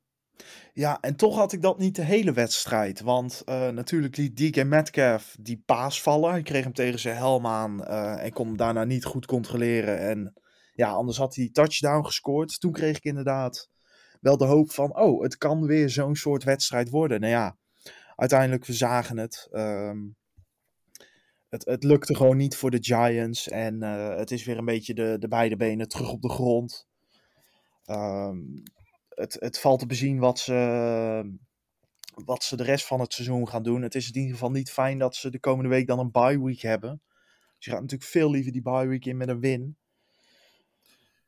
Ja, 0.75 0.99
en 1.01 1.15
toch 1.15 1.35
had 1.35 1.51
ik 1.51 1.61
dat 1.61 1.77
niet 1.77 1.95
de 1.95 2.03
hele 2.03 2.31
wedstrijd. 2.31 3.01
Want 3.01 3.41
eh, 3.45 3.69
natuurlijk 3.69 4.17
liet 4.17 4.37
DK 4.37 4.65
Metcalf 4.65 5.35
die 5.39 5.63
paas 5.65 6.01
vallen. 6.01 6.31
Hij 6.31 6.41
kreeg 6.41 6.63
hem 6.63 6.73
tegen 6.73 6.99
zijn 6.99 7.15
helm 7.15 7.47
aan 7.47 7.83
eh, 7.83 8.23
en 8.23 8.33
kon 8.33 8.47
hem 8.47 8.57
daarna 8.57 8.83
niet 8.83 9.05
goed 9.05 9.25
controleren. 9.25 9.99
En 9.99 10.33
ja, 10.73 10.91
anders 10.91 11.17
had 11.17 11.35
hij 11.35 11.49
touchdown 11.51 12.05
gescoord. 12.05 12.59
Toen 12.59 12.71
kreeg 12.71 12.97
ik 12.97 13.03
inderdaad 13.03 13.69
wel 14.21 14.37
de 14.37 14.45
hoop 14.45 14.71
van, 14.71 14.97
oh, 14.97 15.21
het 15.21 15.37
kan 15.37 15.65
weer 15.65 15.89
zo'n 15.89 16.15
soort 16.15 16.43
wedstrijd 16.43 16.89
worden. 16.89 17.19
Nou 17.19 17.31
ja, 17.31 17.57
uiteindelijk, 18.15 18.65
we 18.65 18.73
zagen 18.73 19.17
het. 19.17 19.47
Ehm, 19.51 19.99
het, 21.49 21.65
het 21.65 21.83
lukte 21.83 22.15
gewoon 22.15 22.37
niet 22.37 22.55
voor 22.55 22.71
de 22.71 22.83
Giants. 22.83 23.49
En 23.49 23.83
eh, 23.83 24.17
het 24.17 24.31
is 24.31 24.43
weer 24.43 24.57
een 24.57 24.65
beetje 24.65 24.93
de, 24.93 25.15
de 25.19 25.27
beide 25.27 25.55
benen 25.55 25.87
terug 25.87 26.11
op 26.11 26.21
de 26.21 26.29
grond. 26.29 26.87
Ehm, 27.85 28.37
het, 29.15 29.37
het 29.39 29.59
valt 29.59 29.79
te 29.79 29.85
bezien 29.85 30.19
wat 30.19 30.39
ze, 30.39 31.37
wat 32.25 32.43
ze 32.43 32.55
de 32.55 32.63
rest 32.63 32.85
van 32.85 32.99
het 32.99 33.13
seizoen 33.13 33.47
gaan 33.49 33.63
doen. 33.63 33.81
Het 33.81 33.95
is 33.95 34.07
in 34.07 34.15
ieder 34.15 34.31
geval 34.33 34.51
niet 34.51 34.71
fijn 34.71 34.97
dat 34.97 35.15
ze 35.15 35.29
de 35.29 35.39
komende 35.39 35.69
week 35.69 35.87
dan 35.87 35.99
een 35.99 36.11
bye 36.11 36.43
week 36.43 36.61
hebben. 36.61 37.01
Dus 37.55 37.65
je 37.65 37.71
gaat 37.71 37.81
natuurlijk 37.81 38.09
veel 38.09 38.29
liever 38.31 38.51
die 38.51 38.61
bye 38.61 38.87
week 38.87 39.05
in 39.05 39.17
met 39.17 39.27
een 39.27 39.39
win. 39.39 39.77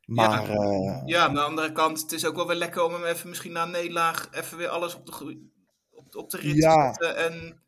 Maar 0.06 0.50
eh, 0.50 1.02
Ja, 1.06 1.24
aan 1.24 1.34
de 1.34 1.42
andere 1.42 1.72
kant, 1.72 2.02
het 2.02 2.12
is 2.12 2.26
ook 2.26 2.36
wel 2.36 2.48
weer 2.48 2.56
lekker 2.56 2.84
om 2.84 2.94
hem 2.94 3.04
even 3.06 3.30
misschien 3.30 3.52
na 3.52 3.64
een 3.64 3.72
nederlaag 3.72 4.28
even 4.32 4.58
weer 4.58 4.68
alles 4.70 4.96
op 4.96 5.06
de, 5.06 5.50
op, 5.90 6.16
op 6.16 6.30
de 6.30 6.38
rit 6.38 6.56
Ja. 6.56 6.92
te 6.92 7.04
zetten. 7.04 7.24
En 7.24 7.64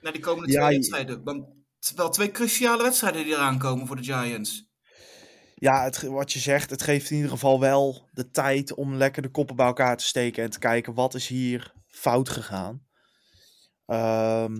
naar 0.00 0.12
die 0.12 0.22
komende 0.22 0.52
Ja, 0.52 0.60
twee 0.64 0.76
wedstrijden. 0.76 1.24
Want 1.24 1.46
het 1.46 1.84
zijn 1.86 1.96
wel 1.96 2.10
twee 2.10 2.30
cruciale 2.30 2.82
wedstrijden 2.82 3.24
die 3.24 3.32
eraan 3.32 3.58
komen 3.58 3.86
voor 3.86 3.96
de 3.96 4.04
Giants. 4.04 4.67
Ja, 5.58 5.84
het, 5.84 6.02
wat 6.02 6.32
je 6.32 6.38
zegt, 6.38 6.70
het 6.70 6.82
geeft 6.82 7.10
in 7.10 7.16
ieder 7.16 7.30
geval 7.30 7.60
wel 7.60 8.08
de 8.12 8.30
tijd 8.30 8.74
om 8.74 8.94
lekker 8.94 9.22
de 9.22 9.30
koppen 9.30 9.56
bij 9.56 9.66
elkaar 9.66 9.96
te 9.96 10.04
steken 10.04 10.42
en 10.44 10.50
te 10.50 10.58
kijken 10.58 10.94
wat 10.94 11.14
is 11.14 11.28
hier 11.28 11.72
fout 11.86 12.28
gegaan. 12.28 12.86
Ehm, 13.86 14.56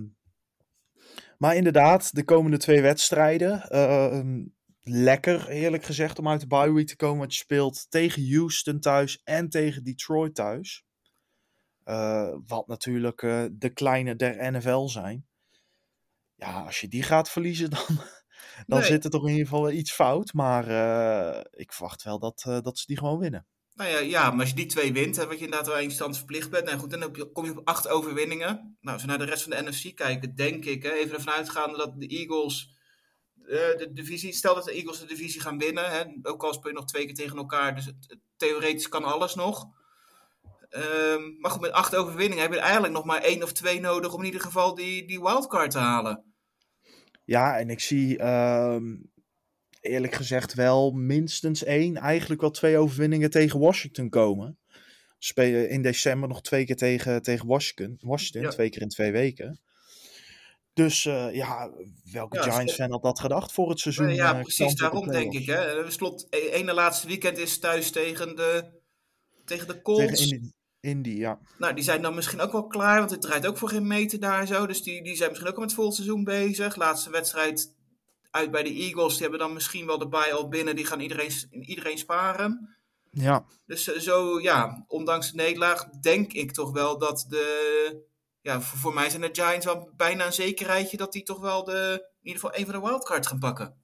maar 1.37 1.55
inderdaad, 1.55 2.15
de 2.15 2.23
komende 2.23 2.57
twee 2.57 2.81
wedstrijden. 2.81 3.61
ehm, 3.61 4.45
lekker, 4.81 5.47
eerlijk 5.47 5.83
gezegd, 5.83 6.19
om 6.19 6.27
uit 6.27 6.39
de 6.39 6.47
bye 6.47 6.73
week 6.73 6.87
te 6.87 6.95
komen. 6.95 7.17
Want 7.17 7.33
je 7.33 7.39
speelt 7.39 7.85
tegen 7.89 8.33
Houston 8.33 8.79
thuis 8.79 9.21
en 9.23 9.49
tegen 9.49 9.83
Detroit 9.83 10.35
thuis. 10.35 10.83
Eh, 11.83 12.35
wat 12.47 12.67
natuurlijk 12.67 13.21
eh, 13.21 13.45
de 13.51 13.69
kleine 13.69 14.15
der 14.15 14.51
NFL 14.51 14.87
zijn. 14.87 15.27
Ja, 16.35 16.61
als 16.61 16.81
je 16.81 16.87
die 16.87 17.03
gaat 17.03 17.29
verliezen, 17.29 17.69
dan, 17.87 17.99
dan 18.65 18.79
Nee. 18.79 18.87
zit 18.87 19.03
er 19.03 19.09
toch 19.09 19.23
in 19.23 19.29
ieder 19.31 19.47
geval 19.47 19.71
iets 19.71 19.91
fout. 19.91 20.33
Maar 20.33 20.67
eh, 20.67 21.41
ik 21.51 21.73
verwacht 21.73 22.03
wel 22.03 22.19
dat, 22.19 22.43
eh, 22.47 22.59
dat 22.61 22.77
ze 22.79 22.85
die 22.85 22.97
gewoon 22.97 23.19
winnen. 23.19 23.47
Nou 23.73 23.89
ja, 23.91 23.99
ja, 23.99 24.31
maar 24.31 24.39
als 24.39 24.49
je 24.49 24.55
die 24.55 24.65
twee 24.65 24.93
wint, 24.93 25.15
hè, 25.15 25.25
wat 25.27 25.37
je 25.39 25.43
inderdaad 25.43 25.67
wel 25.67 25.75
eindstand 25.77 26.17
verplicht 26.17 26.49
bent. 26.49 26.65
Nou 26.65 26.79
goed, 26.79 26.89
dan 26.91 27.09
je, 27.13 27.31
kom 27.31 27.45
je 27.45 27.57
op 27.57 27.67
acht 27.67 27.87
overwinningen. 27.87 28.77
Nou, 28.81 28.93
als 28.93 29.01
we 29.01 29.07
naar 29.09 29.17
de 29.17 29.25
rest 29.25 29.43
van 29.43 29.51
de 29.51 29.61
NFC 29.69 29.95
kijken, 29.95 30.35
denk 30.35 30.65
ik, 30.65 30.83
hè, 30.83 30.91
even 30.91 31.15
ervan 31.15 31.33
uitgaande 31.33 31.77
dat 31.77 31.93
de 31.99 32.07
Eagles 32.07 32.77
eh, 33.45 33.55
de 33.77 33.89
divisie, 33.93 34.33
stel 34.33 34.55
dat 34.55 34.63
de 34.65 34.71
Eagles 34.73 34.99
de 34.99 35.05
divisie 35.05 35.41
gaan 35.41 35.57
winnen, 35.57 35.89
hè, 35.91 36.03
ook 36.21 36.43
al 36.43 36.53
speel 36.53 36.71
je 36.71 36.77
nog 36.77 36.85
twee 36.85 37.05
keer 37.05 37.15
tegen 37.15 37.37
elkaar, 37.37 37.75
dus 37.75 37.85
het, 37.85 37.95
het- 38.07 38.19
theoretisch 38.37 38.89
kan 38.89 39.03
alles 39.03 39.35
nog. 39.35 39.65
Ehm, 40.69 41.21
maar 41.39 41.51
goed, 41.51 41.61
met 41.61 41.71
acht 41.71 41.95
overwinningen 41.95 42.43
heb 42.43 42.53
je 42.53 42.59
eigenlijk 42.59 42.93
nog 42.93 43.05
maar 43.05 43.21
één 43.21 43.43
of 43.43 43.51
twee 43.51 43.79
nodig 43.79 44.13
om 44.13 44.19
in 44.19 44.25
ieder 44.25 44.41
geval 44.41 44.75
die, 44.75 45.07
die 45.07 45.21
wildcard 45.21 45.71
te 45.71 45.77
halen. 45.77 46.33
Ja, 47.29 47.57
en 47.57 47.69
ik 47.69 47.79
zie 47.79 48.17
ehm, 48.17 48.95
eerlijk 49.81 50.13
gezegd 50.15 50.53
wel 50.53 50.91
minstens 50.91 51.63
één, 51.63 51.97
eigenlijk 51.97 52.41
wel 52.41 52.51
twee 52.51 52.77
overwinningen 52.77 53.29
tegen 53.29 53.59
Washington 53.59 54.09
komen. 54.09 54.57
Spelen 55.17 55.69
in 55.69 55.81
december 55.81 56.29
nog 56.29 56.41
twee 56.41 56.65
keer 56.65 56.75
tegen, 56.75 57.21
tegen 57.21 57.47
Washington, 57.47 57.97
Washington 58.01 58.41
Ja. 58.41 58.49
twee 58.49 58.69
keer 58.69 58.81
in 58.81 58.89
twee 58.89 59.11
weken. 59.11 59.59
Dus 60.73 61.05
eh, 61.05 61.33
ja, 61.33 61.71
welke 62.11 62.37
Ja, 62.37 62.43
Giants 62.43 62.73
fan 62.73 62.91
had 62.91 63.03
dat 63.03 63.19
gedacht 63.19 63.51
voor 63.51 63.69
het 63.69 63.79
seizoen? 63.79 64.13
Ja, 64.13 64.35
eh, 64.35 64.41
precies 64.41 64.73
de 64.73 64.81
daarom 64.81 65.07
denk 65.07 65.33
ik. 65.33 65.45
Hè. 65.45 65.83
De 65.83 65.91
slot, 65.91 66.27
e- 66.29 66.49
ene 66.49 66.73
laatste 66.73 67.07
weekend 67.07 67.37
is 67.37 67.59
thuis 67.59 67.91
tegen 67.91 68.35
de, 68.35 68.81
tegen 69.45 69.67
de 69.67 69.81
Colts. 69.81 70.27
Tegen 70.27 70.53
Indy, 70.79 71.09
ja. 71.09 71.39
Nou, 71.57 71.73
die 71.73 71.83
zijn 71.83 72.01
dan 72.01 72.15
misschien 72.15 72.39
ook 72.39 72.51
wel 72.51 72.67
klaar, 72.67 72.99
want 72.99 73.11
het 73.11 73.21
draait 73.21 73.47
ook 73.47 73.57
voor 73.57 73.69
geen 73.69 73.87
meter 73.87 74.19
daar 74.19 74.47
zo. 74.47 74.65
Dus 74.65 74.83
die, 74.83 75.03
die 75.03 75.15
zijn 75.15 75.29
misschien 75.29 75.49
ook 75.49 75.57
al 75.57 75.63
met 75.63 75.73
vol 75.73 75.91
seizoen 75.91 76.23
bezig. 76.23 76.75
Laatste 76.75 77.09
wedstrijd 77.09 77.75
uit 78.31 78.51
bij 78.51 78.63
de 78.63 78.73
Eagles, 78.73 79.13
die 79.13 79.21
hebben 79.21 79.39
dan 79.39 79.53
misschien 79.53 79.85
wel 79.85 79.97
de 79.97 80.07
bye 80.07 80.33
al 80.33 80.47
binnen. 80.47 80.75
Die 80.75 80.85
gaan 80.85 80.99
iedereen, 80.99 81.31
iedereen 81.51 81.97
sparen. 81.97 82.77
Ja, 83.11 83.45
Dus 83.65 83.93
eh, 83.93 83.99
zo, 83.99 84.39
ja, 84.41 84.85
ondanks 84.87 85.31
de 85.31 85.35
nederlaag 85.35 85.89
denk 85.89 86.33
ik 86.33 86.51
toch 86.51 86.71
wel 86.71 86.97
dat 86.97 87.25
de... 87.29 88.07
Ja, 88.41 88.61
voor, 88.61 88.79
voor 88.79 88.93
mij 88.93 89.09
zijn 89.09 89.21
de 89.21 89.29
Giants 89.31 89.65
wel 89.65 89.91
bijna 89.95 90.25
een 90.25 90.33
zekerheidje 90.33 90.97
dat 90.97 91.11
die 91.11 91.23
toch 91.23 91.39
wel 91.39 91.63
de, 91.63 92.07
in 92.21 92.27
ieder 92.27 92.41
geval 92.41 92.59
een 92.59 92.65
van 92.65 92.73
de 92.73 92.87
wildcards 92.87 93.27
gaan 93.27 93.39
pakken. 93.39 93.78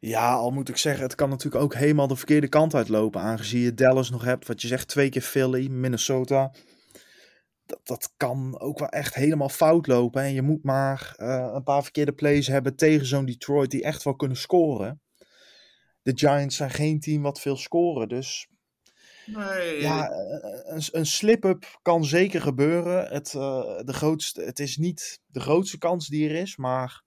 Ja, 0.00 0.34
al 0.34 0.50
moet 0.50 0.68
ik 0.68 0.76
zeggen, 0.76 1.02
het 1.02 1.14
kan 1.14 1.28
natuurlijk 1.28 1.62
ook 1.62 1.74
helemaal 1.74 2.06
de 2.06 2.16
verkeerde 2.16 2.48
kant 2.48 2.74
uitlopen. 2.74 3.20
Aangezien 3.20 3.60
je 3.60 3.74
Dallas 3.74 4.10
nog 4.10 4.24
hebt, 4.24 4.46
wat 4.46 4.62
je 4.62 4.68
zegt, 4.68 4.88
twee 4.88 5.08
keer 5.08 5.22
Philly, 5.22 5.68
Minnesota. 5.68 6.52
Dat, 7.66 7.80
dat 7.82 8.12
kan 8.16 8.60
ook 8.60 8.78
wel 8.78 8.88
echt 8.88 9.14
helemaal 9.14 9.48
fout 9.48 9.86
lopen. 9.86 10.22
En 10.22 10.32
je 10.32 10.42
moet 10.42 10.64
maar 10.64 11.14
eh, 11.16 11.50
een 11.54 11.62
paar 11.62 11.82
verkeerde 11.82 12.12
plays 12.12 12.46
hebben 12.46 12.76
tegen 12.76 13.06
zo'n 13.06 13.24
Detroit 13.24 13.70
die 13.70 13.82
echt 13.82 14.02
wel 14.02 14.16
kunnen 14.16 14.36
scoren. 14.36 15.00
De 16.02 16.12
Giants 16.14 16.56
zijn 16.56 16.70
geen 16.70 17.00
team 17.00 17.22
wat 17.22 17.40
veel 17.40 17.56
scoren. 17.56 18.08
Dus 18.08 18.50
Nee, 19.26 19.80
ja, 19.80 20.10
eh, 20.10 20.74
een, 20.74 20.82
een 20.92 21.06
slip-up 21.06 21.78
kan 21.82 22.04
zeker 22.04 22.40
gebeuren. 22.40 23.08
Het, 23.08 23.34
eh, 23.34 23.78
de 23.84 23.92
grootste, 23.92 24.42
het 24.42 24.58
is 24.58 24.76
niet 24.76 25.20
de 25.26 25.40
grootste 25.40 25.78
kans 25.78 26.08
die 26.08 26.28
er 26.28 26.34
is. 26.34 26.56
Maar 26.56 27.02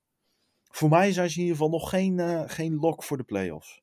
voor 0.76 0.90
mij 0.90 1.12
zijn 1.12 1.30
ze 1.30 1.36
in 1.36 1.42
ieder 1.42 1.58
geval 1.58 1.72
nog 1.72 1.90
geen, 1.90 2.20
eh, 2.20 2.44
geen 2.46 2.76
lock 2.76 3.04
voor 3.04 3.18
de 3.18 3.24
playoffs. 3.24 3.82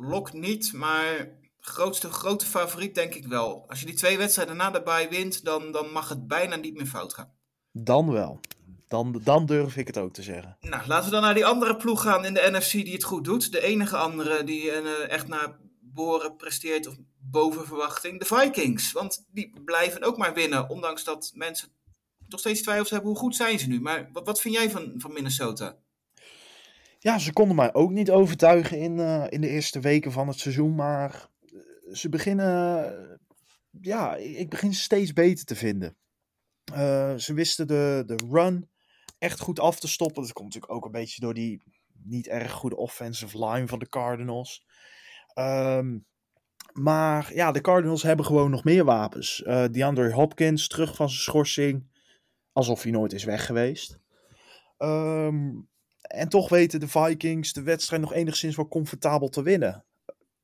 Lok 0.00 0.32
niet, 0.32 0.72
maar 0.72 1.38
grootste 1.60 2.10
grote 2.10 2.46
favoriet 2.46 2.94
denk 2.94 3.14
ik 3.14 3.26
wel. 3.26 3.64
Als 3.68 3.80
je 3.80 3.86
die 3.86 3.94
twee 3.94 4.18
wedstrijden 4.18 4.56
na 4.56 4.70
de 4.70 4.82
bye 4.82 5.06
wint, 5.10 5.44
dan, 5.44 5.72
dan 5.72 5.90
mag 5.92 6.08
het 6.08 6.26
bijna 6.26 6.56
niet 6.56 6.74
meer 6.74 6.86
fout 6.86 7.14
gaan. 7.14 7.32
Dan 7.72 8.12
wel. 8.12 8.40
Dan, 8.88 9.20
dan 9.24 9.46
durf 9.46 9.76
ik 9.76 9.86
het 9.86 9.98
ook 9.98 10.12
te 10.12 10.22
zeggen. 10.22 10.56
Nou, 10.60 10.86
laten 10.86 11.04
we 11.04 11.10
dan 11.10 11.22
naar 11.22 11.34
die 11.34 11.46
andere 11.46 11.76
ploeg 11.76 12.02
gaan 12.02 12.24
in 12.24 12.34
de 12.34 12.48
NFC 12.50 12.72
die 12.72 12.92
het 12.92 13.04
goed 13.04 13.24
doet. 13.24 13.52
De 13.52 13.62
enige 13.62 13.96
andere 13.96 14.44
die 14.44 14.70
eh, 14.70 15.10
echt 15.10 15.28
naar 15.28 15.58
behoren 15.80 16.36
presteert 16.36 16.86
of 16.86 16.94
boven 17.18 17.66
verwachting. 17.66 18.18
De 18.18 18.34
Vikings. 18.34 18.92
Want 18.92 19.26
die 19.30 19.52
blijven 19.64 20.02
ook 20.02 20.16
maar 20.16 20.34
winnen. 20.34 20.68
Ondanks 20.68 21.04
dat 21.04 21.30
mensen 21.34 21.68
nog 22.26 22.40
steeds 22.40 22.62
twijfels 22.62 22.90
hebben 22.90 23.10
hoe 23.10 23.18
goed 23.18 23.36
zijn 23.36 23.58
ze 23.58 23.68
nu. 23.68 23.80
Maar 23.80 24.08
wat, 24.12 24.26
wat 24.26 24.40
vind 24.40 24.54
jij 24.54 24.70
van, 24.70 24.94
van 24.96 25.12
Minnesota? 25.12 25.76
Ja, 27.00 27.18
ze 27.18 27.32
konden 27.32 27.56
mij 27.56 27.74
ook 27.74 27.90
niet 27.90 28.10
overtuigen 28.10 28.78
in, 28.78 28.98
eh, 28.98 29.24
in 29.28 29.40
de 29.40 29.48
eerste 29.48 29.80
weken 29.80 30.12
van 30.12 30.28
het 30.28 30.38
seizoen. 30.38 30.74
Maar 30.74 31.28
eh, 31.40 31.94
ze 31.94 32.08
beginnen. 32.08 32.84
eh, 33.10 33.16
ja, 33.80 34.16
ik 34.16 34.48
begin 34.48 34.74
ze 34.74 34.80
steeds 34.80 35.12
beter 35.12 35.44
te 35.44 35.56
vinden. 35.56 35.96
Ze 37.16 37.32
wisten 37.34 37.66
de, 37.66 38.02
de 38.06 38.16
run 38.30 38.70
echt 39.18 39.40
goed 39.40 39.60
af 39.60 39.80
te 39.80 39.88
stoppen. 39.88 40.22
Dat 40.22 40.32
komt 40.32 40.46
natuurlijk 40.46 40.72
ook 40.72 40.84
een 40.84 41.00
beetje 41.00 41.20
door 41.20 41.34
die 41.34 41.62
niet 42.02 42.26
erg 42.26 42.52
goede 42.52 42.76
offensive 42.76 43.46
line 43.46 43.66
van 43.66 43.78
de 43.78 43.88
Cardinals. 43.88 44.66
Ehm, 45.34 45.98
maar 46.72 47.34
ja, 47.34 47.52
de 47.52 47.60
Cardinals 47.60 48.02
hebben 48.02 48.24
gewoon 48.24 48.50
nog 48.50 48.64
meer 48.64 48.84
wapens. 48.84 49.42
Eh 49.42 49.64
DeAndre 49.70 50.12
Hopkins 50.12 50.68
terug 50.68 50.96
van 50.96 51.08
zijn 51.08 51.22
schorsing. 51.22 51.86
Alsof 52.52 52.82
hij 52.82 52.92
nooit 52.92 53.12
is 53.12 53.24
weg 53.24 53.46
geweest. 53.46 53.98
Ehm, 54.76 55.50
en 56.08 56.28
toch 56.28 56.48
weten 56.48 56.80
de 56.80 56.88
Vikings 56.88 57.52
de 57.52 57.62
wedstrijd 57.62 58.02
nog 58.02 58.12
enigszins 58.12 58.56
wel 58.56 58.68
comfortabel 58.68 59.28
te 59.28 59.42
winnen. 59.42 59.84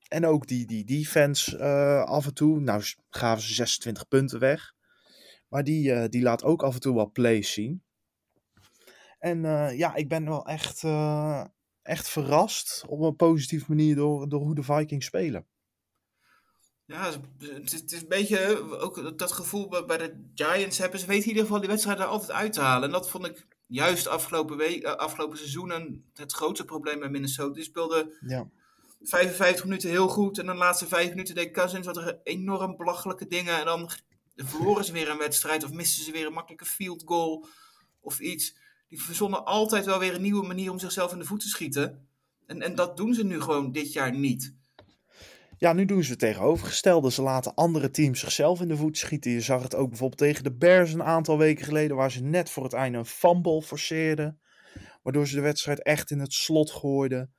en 0.09 0.27
ook 0.27 0.46
die, 0.46 0.66
die 0.66 0.85
defense 0.85 1.59
uh, 1.59 2.05
af 2.05 2.27
en 2.27 2.35
toe. 2.35 2.61
Nou 2.61 2.83
gaven 3.11 3.42
ze 3.42 3.55
26 3.55 4.09
punten 4.09 4.38
weg. 4.38 4.72
Maar 5.48 5.64
die, 5.64 5.92
uh, 5.92 6.05
die 6.09 6.22
laat 6.22 6.42
ook 6.42 6.62
af 6.62 6.74
en 6.74 6.81
toe 6.81 6.94
wel 6.94 7.11
plays 7.11 7.53
zien. 7.53 7.83
En 9.18 9.44
uh, 9.44 9.79
ja, 9.79 9.94
ik 9.94 10.09
ben 10.09 10.24
wel 10.24 10.46
echt, 10.46 10.85
echt 11.83 12.09
verrast 12.09 12.85
op 12.87 13.00
een 13.00 13.16
positieve 13.16 13.64
manier 13.68 13.94
door, 13.94 14.29
door 14.29 14.40
hoe 14.40 14.55
de 14.55 14.62
Vikings 14.62 15.07
spelen. 15.07 15.46
Ja, 16.87 17.12
het 17.38 17.72
is, 17.72 17.81
het 17.81 17.92
is 17.92 18.00
een 18.03 18.09
beetje 18.09 18.70
ook 18.81 19.18
dat 19.18 19.33
gevoel 19.33 19.68
bij 19.68 19.98
de 19.98 20.31
Giants 20.35 20.79
hebben. 20.79 21.00
Ze 21.00 21.07
weten 21.07 21.22
in 21.22 21.29
ieder 21.29 21.42
geval 21.44 21.61
die 21.61 21.68
wedstrijd 21.68 21.98
er 21.98 22.05
altijd 22.05 22.33
uit 22.33 22.53
te 22.53 22.61
halen. 22.61 22.85
En 22.85 22.90
dat 22.90 23.11
vond 23.11 23.27
ik 23.27 23.46
juist 23.66 24.07
afgelopen, 24.07 24.57
week, 24.57 24.85
afgelopen 24.85 25.38
seizoenen 25.38 26.05
het 26.14 26.33
grootste 26.33 26.64
probleem 26.64 26.98
bij 26.98 27.09
Minnesota. 27.09 27.55
Die 27.55 27.64
speelde 27.64 28.16
ja. 28.27 28.48
55 29.03 29.64
minuten 29.64 29.90
heel 29.90 30.09
goed. 30.09 30.38
En 30.38 30.46
dan 30.46 30.55
de 30.55 30.61
laatste 30.61 30.87
5 30.87 31.09
minuten 31.09 31.35
deed 31.35 31.50
Cousins 31.50 31.87
wat 31.87 31.96
er 31.96 32.20
enorm 32.22 32.77
belachelijke 32.77 33.27
dingen. 33.27 33.59
En 33.59 33.64
dan 33.64 33.90
verloren 34.37 34.85
ze 34.85 34.92
weer 34.92 35.11
een 35.11 35.18
wedstrijd 35.18 35.64
of 35.64 35.72
misten 35.72 36.05
ze 36.05 36.12
weer 36.12 36.27
een 36.27 36.33
makkelijke 36.33 36.64
field 36.64 37.03
goal 37.05 37.46
of 38.00 38.20
iets. 38.20 38.57
Die 38.88 39.03
verzonnen 39.03 39.44
altijd 39.44 39.85
wel 39.85 39.98
weer 39.98 40.14
een 40.14 40.22
nieuwe 40.22 40.46
manier 40.46 40.70
om 40.70 40.79
zichzelf 40.79 41.12
in 41.12 41.18
de 41.18 41.24
voet 41.24 41.40
te 41.40 41.48
schieten. 41.48 42.09
En, 42.46 42.62
en 42.62 42.74
dat 42.74 42.96
doen 42.96 43.14
ze 43.14 43.24
nu 43.24 43.40
gewoon 43.40 43.72
dit 43.72 43.92
jaar 43.92 44.14
niet. 44.14 44.55
Ja, 45.59 45.73
nu 45.73 45.85
doen 45.85 46.03
ze 46.03 46.11
het 46.11 46.19
tegenovergestelde. 46.19 47.11
Ze 47.11 47.23
laten 47.23 47.55
andere 47.55 47.90
teams 47.90 48.21
zichzelf 48.21 48.61
in 48.61 48.69
de 48.69 48.77
voet 48.77 48.99
schieten. 48.99 49.31
Je 49.31 49.40
zag 49.40 49.62
het 49.62 49.75
ook 49.75 49.88
bijvoorbeeld 49.88 50.21
tegen 50.21 50.45
de 50.45 50.55
Bears 50.55 50.93
een 50.93 51.03
aantal 51.03 51.38
weken 51.38 51.64
geleden, 51.64 51.97
waar 51.97 52.11
ze 52.11 52.23
net 52.23 52.51
voor 52.51 52.64
het 52.64 52.73
einde 52.73 52.99
een 52.99 53.05
fumble 53.05 53.62
forceerden. 53.62 54.40
Waardoor 55.03 55.27
ze 55.27 55.35
de 55.35 55.40
wedstrijd 55.40 55.83
echt 55.83 56.11
in 56.11 56.19
het 56.19 56.33
slot 56.33 56.71
gooiden. 56.71 57.35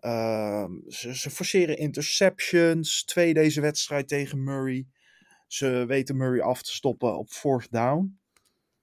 Uh, 0.00 0.64
ze, 0.86 1.16
ze, 1.16 1.30
forceren 1.30 1.78
interceptions. 1.78 3.04
Twee 3.04 3.34
deze 3.34 3.60
wedstrijd 3.60 4.08
tegen 4.08 4.44
Murray. 4.44 4.86
Ze 5.46 5.84
weten 5.86 6.16
Murray 6.16 6.40
af 6.40 6.62
te 6.62 6.74
stoppen 6.74 7.18
op 7.18 7.30
fourth 7.30 7.70
down. 7.70 8.18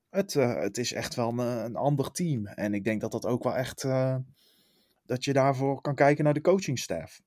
Het, 0.09 0.33
uh, 0.33 0.59
het 0.59 0.77
is 0.77 0.93
echt 0.93 1.15
wel 1.15 1.39
een, 1.39 1.75
ander 1.75 2.11
team. 2.11 2.47
En 2.47 2.73
ik 2.73 2.83
denk 2.83 3.01
dat 3.01 3.11
dat 3.11 3.25
ook 3.25 3.43
wel 3.43 3.55
echt. 3.55 3.83
Uh, 3.83 4.15
dat 5.05 5.23
je 5.23 5.33
daarvoor 5.33 5.81
kan 5.81 5.95
kijken 5.95 6.23
naar 6.23 6.33
de 6.33 6.41
coachingstaff. 6.41 7.21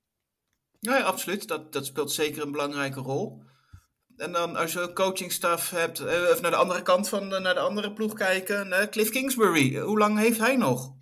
Ja, 0.79 0.99
absoluut. 0.99 1.47
Dat, 1.47 1.73
dat 1.73 1.85
speelt 1.85 2.11
zeker 2.11 2.41
een 2.41 2.51
belangrijke 2.51 2.99
rol. 2.99 3.43
En 4.17 4.31
dan 4.31 4.55
als 4.55 4.73
je 4.73 4.93
coachingstaf 4.93 5.69
hebt, 5.69 5.99
even 5.99 6.41
naar 6.41 6.51
de 6.51 6.57
andere 6.57 6.81
kant 6.81 7.09
van 7.09 7.29
de, 7.29 7.39
naar 7.39 7.53
de 7.53 7.59
andere 7.59 7.93
ploeg 7.93 8.13
kijken. 8.13 8.89
Cliff 8.89 9.09
Kingsbury, 9.09 9.79
hoe 9.79 9.97
lang 9.97 10.17
heeft 10.17 10.39
hij 10.39 10.55
nog? 10.55 10.97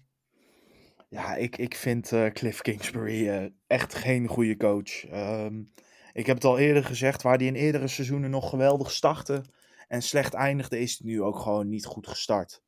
Ja, 1.09 1.35
ik, 1.35 1.57
ik 1.57 1.75
vind 1.75 2.11
uh, 2.11 2.25
Cliff 2.25 2.61
Kingsbury 2.61 3.51
echt 3.67 3.95
geen 3.95 4.27
goede 4.27 4.57
coach. 4.57 5.11
Um, 5.11 5.73
ik 6.13 6.25
heb 6.25 6.35
het 6.35 6.45
al 6.45 6.57
eerder 6.57 6.83
gezegd, 6.83 7.21
waar 7.21 7.37
hij 7.37 7.45
in 7.45 7.55
eerdere 7.55 7.87
seizoenen 7.87 8.29
nog 8.29 8.49
geweldig 8.49 8.91
startte 8.91 9.43
en 9.87 10.01
slecht 10.01 10.33
eindigde, 10.33 10.79
is 10.79 10.97
hij 10.97 11.11
nu 11.11 11.21
ook 11.21 11.39
gewoon 11.39 11.69
niet 11.69 11.85
goed 11.85 12.07
gestart. 12.07 12.61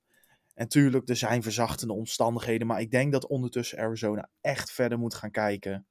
En 0.54 0.68
tuurlijk, 0.68 1.10
er 1.10 1.16
zijn 1.16 1.44
verzachtende 1.44 1.94
omstandigheden, 1.94 2.68
maar 2.68 2.82
ik 2.82 2.92
denk 2.92 3.12
dat 3.12 3.28
ondertussen 3.28 3.80
Arizona 3.80 4.30
echt 4.42 4.72
verder 4.72 5.00
moet 5.00 5.14
gaan 5.14 5.32
kijken 5.32 5.88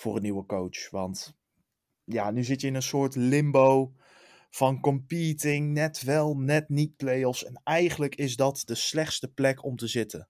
voor 0.00 0.16
een 0.16 0.22
nieuwe 0.22 0.46
coach. 0.46 0.90
Want 0.90 1.34
ja, 2.04 2.30
nu 2.30 2.44
zit 2.44 2.60
je 2.60 2.66
in 2.66 2.74
een 2.74 2.82
soort 2.82 3.14
limbo 3.14 3.92
van 4.50 4.80
competing, 4.80 5.72
net 5.72 6.02
wel, 6.02 6.36
net 6.36 6.68
niet 6.68 6.96
playoffs. 6.96 7.44
En 7.44 7.60
eigenlijk 7.64 8.14
is 8.14 8.36
dat 8.36 8.62
de 8.64 8.74
slechtste 8.74 9.28
plek 9.28 9.64
om 9.64 9.76
te 9.76 9.86
zitten 9.86 10.28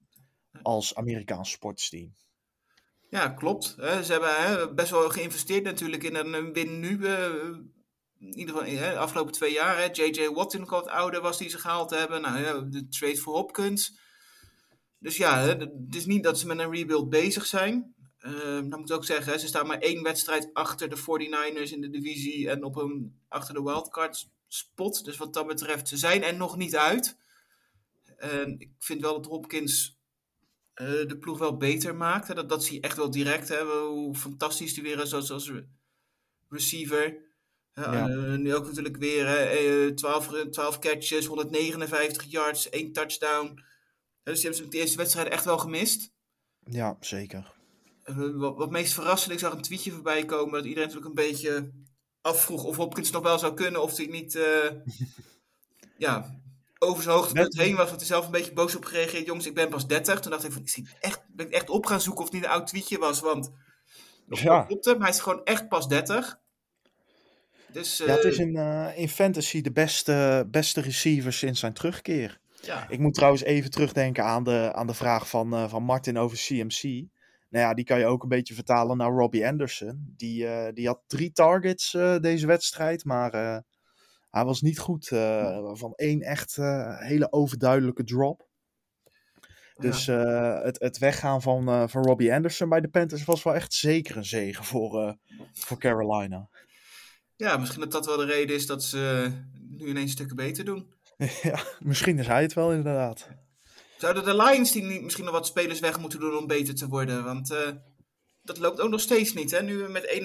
als 0.62 0.94
Amerikaans 0.94 1.50
sportsteam. 1.50 2.14
Ja, 3.08 3.28
klopt. 3.28 3.64
Ze 3.78 4.18
hebben 4.18 4.74
best 4.74 4.90
wel 4.90 5.08
geïnvesteerd 5.08 5.64
natuurlijk 5.64 6.02
in 6.02 6.14
een 6.14 6.52
win 6.52 6.80
nu. 6.80 7.06
In 8.18 8.38
ieder 8.38 8.54
geval 8.54 8.70
de 8.70 8.98
afgelopen 8.98 9.32
twee 9.32 9.52
jaar. 9.52 9.90
J.J. 9.90 10.28
Watt 10.28 10.54
in 10.54 10.64
wat 10.64 10.88
ouder 10.88 11.20
was 11.20 11.38
die 11.38 11.48
ze 11.48 11.58
gehaald 11.58 11.90
hebben. 11.90 12.20
Nou, 12.20 12.68
de 12.68 12.88
trade 12.88 13.16
voor 13.16 13.34
Hopkins. 13.34 13.98
Dus 14.98 15.16
ja, 15.16 15.38
het 15.38 15.94
is 15.94 16.06
niet 16.06 16.22
dat 16.22 16.38
ze 16.38 16.46
met 16.46 16.58
een 16.58 16.72
rebuild 16.72 17.08
bezig 17.08 17.46
zijn. 17.46 17.94
Uh, 18.20 18.32
dan 18.42 18.78
moet 18.78 18.90
ik 18.90 18.96
ook 18.96 19.04
zeggen, 19.04 19.40
ze 19.40 19.46
staan 19.46 19.66
maar 19.66 19.78
één 19.78 20.02
wedstrijd 20.02 20.50
achter 20.52 20.88
de 20.88 20.96
49ers 20.96 21.72
in 21.72 21.80
de 21.80 21.90
divisie 21.90 22.50
en 22.50 22.64
op 22.64 22.76
een, 22.76 23.20
achter 23.28 23.54
de 23.54 23.62
wildcard 23.62 24.30
spot. 24.46 25.04
Dus 25.04 25.16
wat 25.16 25.34
dat 25.34 25.46
betreft, 25.46 25.88
ze 25.88 25.96
zijn 25.96 26.22
er 26.22 26.36
nog 26.36 26.56
niet 26.56 26.76
uit. 26.76 27.16
En 28.16 28.58
ik 28.58 28.70
vind 28.78 29.00
wel 29.00 29.14
dat 29.14 29.30
Hopkins 29.30 29.98
uh, 30.74 30.86
de 31.08 31.18
ploeg 31.20 31.38
wel 31.38 31.56
beter 31.56 31.94
maakt. 31.96 32.28
Hè. 32.28 32.34
Dat, 32.34 32.48
dat 32.48 32.64
zie 32.64 32.74
je 32.74 32.80
echt 32.80 32.96
wel 32.96 33.10
direct. 33.10 33.48
Hè. 33.48 33.64
Hoe 33.86 34.14
fantastisch 34.14 34.74
die 34.74 34.82
weer 34.82 35.00
is 35.00 35.14
als, 35.14 35.30
als 35.30 35.52
receiver. 36.48 37.28
Ja, 37.74 38.08
uh, 38.08 38.36
nu 38.36 38.54
ook 38.54 38.66
natuurlijk 38.66 38.96
weer 38.96 39.96
12, 39.96 40.48
12 40.50 40.78
catches, 40.78 41.26
159 41.26 42.24
yards, 42.24 42.68
1 42.68 42.92
touchdown. 42.92 43.62
Dus 44.22 44.40
die 44.40 44.50
hebben 44.50 44.70
de 44.70 44.78
eerste 44.78 44.96
wedstrijd 44.96 45.28
echt 45.28 45.44
wel 45.44 45.58
gemist. 45.58 46.12
Ja, 46.64 46.96
zeker. 47.00 47.58
Wat, 48.34 48.56
wat 48.56 48.70
meest 48.70 48.92
verrassend, 48.92 49.32
ik 49.32 49.38
zag 49.38 49.52
een 49.52 49.62
tweetje 49.62 49.90
voorbij 49.90 50.24
komen 50.24 50.52
dat 50.52 50.64
iedereen 50.64 50.88
natuurlijk 50.88 51.18
een 51.18 51.26
beetje 51.26 51.70
afvroeg 52.20 52.64
of 52.64 52.76
Hopkins 52.76 53.10
nog 53.10 53.22
wel 53.22 53.38
zou 53.38 53.54
kunnen, 53.54 53.82
of 53.82 53.96
hij 53.96 54.06
niet 54.06 54.34
uh, 54.34 54.70
ja, 55.96 56.40
over 56.78 57.02
zijn 57.02 57.14
hoogtepunt 57.14 57.58
heen 57.58 57.76
was, 57.76 57.88
want 57.88 58.00
hij 58.00 58.08
zelf 58.08 58.24
een 58.24 58.30
beetje 58.30 58.52
boos 58.52 58.76
op 58.76 58.84
gereageerd. 58.84 59.26
Jongens, 59.26 59.46
ik 59.46 59.54
ben 59.54 59.68
pas 59.68 59.86
30. 59.86 60.20
Toen 60.20 60.30
dacht 60.30 60.44
ik 60.44 60.52
van, 60.52 60.62
hij 60.64 60.84
echt, 61.00 61.20
ben 61.28 61.46
ik 61.46 61.52
echt 61.52 61.70
op 61.70 61.86
gaan 61.86 62.00
zoeken 62.00 62.22
of 62.22 62.30
het 62.30 62.34
niet 62.34 62.44
een 62.44 62.50
oud 62.56 62.66
tweetje 62.66 62.98
was, 62.98 63.20
want 63.20 63.50
ja. 64.28 64.62
klopt 64.62 64.84
hem, 64.84 65.00
hij 65.00 65.10
is 65.10 65.20
gewoon 65.20 65.44
echt 65.44 65.68
pas 65.68 65.88
30. 65.88 66.38
Dus, 67.72 68.00
uh, 68.00 68.06
ja, 68.06 68.14
het 68.14 68.24
is 68.24 68.38
in, 68.38 68.56
in 68.96 69.08
fantasy 69.08 69.60
de 69.60 69.72
beste, 69.72 70.46
beste 70.50 70.80
receiver 70.80 71.32
sinds 71.32 71.60
zijn 71.60 71.72
terugkeer. 71.72 72.40
Ja. 72.62 72.86
Ik 72.88 72.98
moet 72.98 73.14
trouwens 73.14 73.42
even 73.42 73.70
terugdenken 73.70 74.24
aan 74.24 74.44
de, 74.44 74.70
aan 74.74 74.86
de 74.86 74.94
vraag 74.94 75.28
van, 75.28 75.70
van 75.70 75.82
Martin 75.82 76.18
over 76.18 76.36
CMC. 76.36 77.08
Nou 77.50 77.64
ja, 77.64 77.74
die 77.74 77.84
kan 77.84 77.98
je 77.98 78.06
ook 78.06 78.22
een 78.22 78.28
beetje 78.28 78.54
vertalen 78.54 78.96
naar 78.96 79.10
Robbie 79.10 79.46
Anderson. 79.46 80.12
Die, 80.16 80.44
uh, 80.44 80.68
die 80.74 80.86
had 80.86 81.02
drie 81.06 81.32
targets 81.32 81.94
uh, 81.94 82.18
deze 82.18 82.46
wedstrijd, 82.46 83.04
maar 83.04 83.34
uh, 83.34 83.58
hij 84.30 84.44
was 84.44 84.60
niet 84.60 84.78
goed. 84.78 85.06
van 85.72 85.92
één 85.94 86.20
echt 86.20 86.56
hele 86.98 87.32
overduidelijke 87.32 88.04
drop. 88.04 88.48
Dus 89.76 90.06
het, 90.06 90.80
het 90.80 90.98
weggaan 90.98 91.42
van, 91.42 91.88
van 91.88 92.02
Robbie 92.02 92.34
Anderson 92.34 92.68
bij 92.68 92.80
de 92.80 92.88
Panthers 92.88 93.24
was 93.24 93.42
wel 93.42 93.54
echt 93.54 93.72
zeker 93.72 94.16
een 94.16 94.24
zegen 94.24 94.64
voor, 94.64 95.16
voor 95.52 95.78
Carolina. 95.78 96.48
Ja, 97.36 97.56
misschien 97.56 97.80
dat 97.80 97.92
dat 97.92 98.06
wel 98.06 98.16
de 98.16 98.24
reden 98.24 98.56
is 98.56 98.66
dat 98.66 98.84
ze 98.84 99.32
nu 99.68 99.88
ineens 99.88 100.12
stukken 100.12 100.36
beter 100.36 100.64
doen. 100.64 100.94
ja, 101.42 101.62
misschien 101.78 102.18
is 102.18 102.26
hij 102.26 102.42
het 102.42 102.52
wel 102.52 102.72
inderdaad. 102.72 103.28
Zouden 104.00 104.24
de 104.24 104.36
Lions 104.36 104.72
die 104.72 105.02
misschien 105.02 105.24
nog 105.24 105.34
wat 105.34 105.46
spelers 105.46 105.80
weg 105.80 105.98
moeten 105.98 106.20
doen 106.20 106.36
om 106.36 106.46
beter 106.46 106.74
te 106.74 106.88
worden? 106.88 107.24
Want 107.24 107.50
uh, 107.50 107.68
dat 108.42 108.58
loopt 108.58 108.80
ook 108.80 108.90
nog 108.90 109.00
steeds 109.00 109.32
niet. 109.32 109.50
Hè? 109.50 109.62
Nu 109.62 109.88
met 109.88 110.22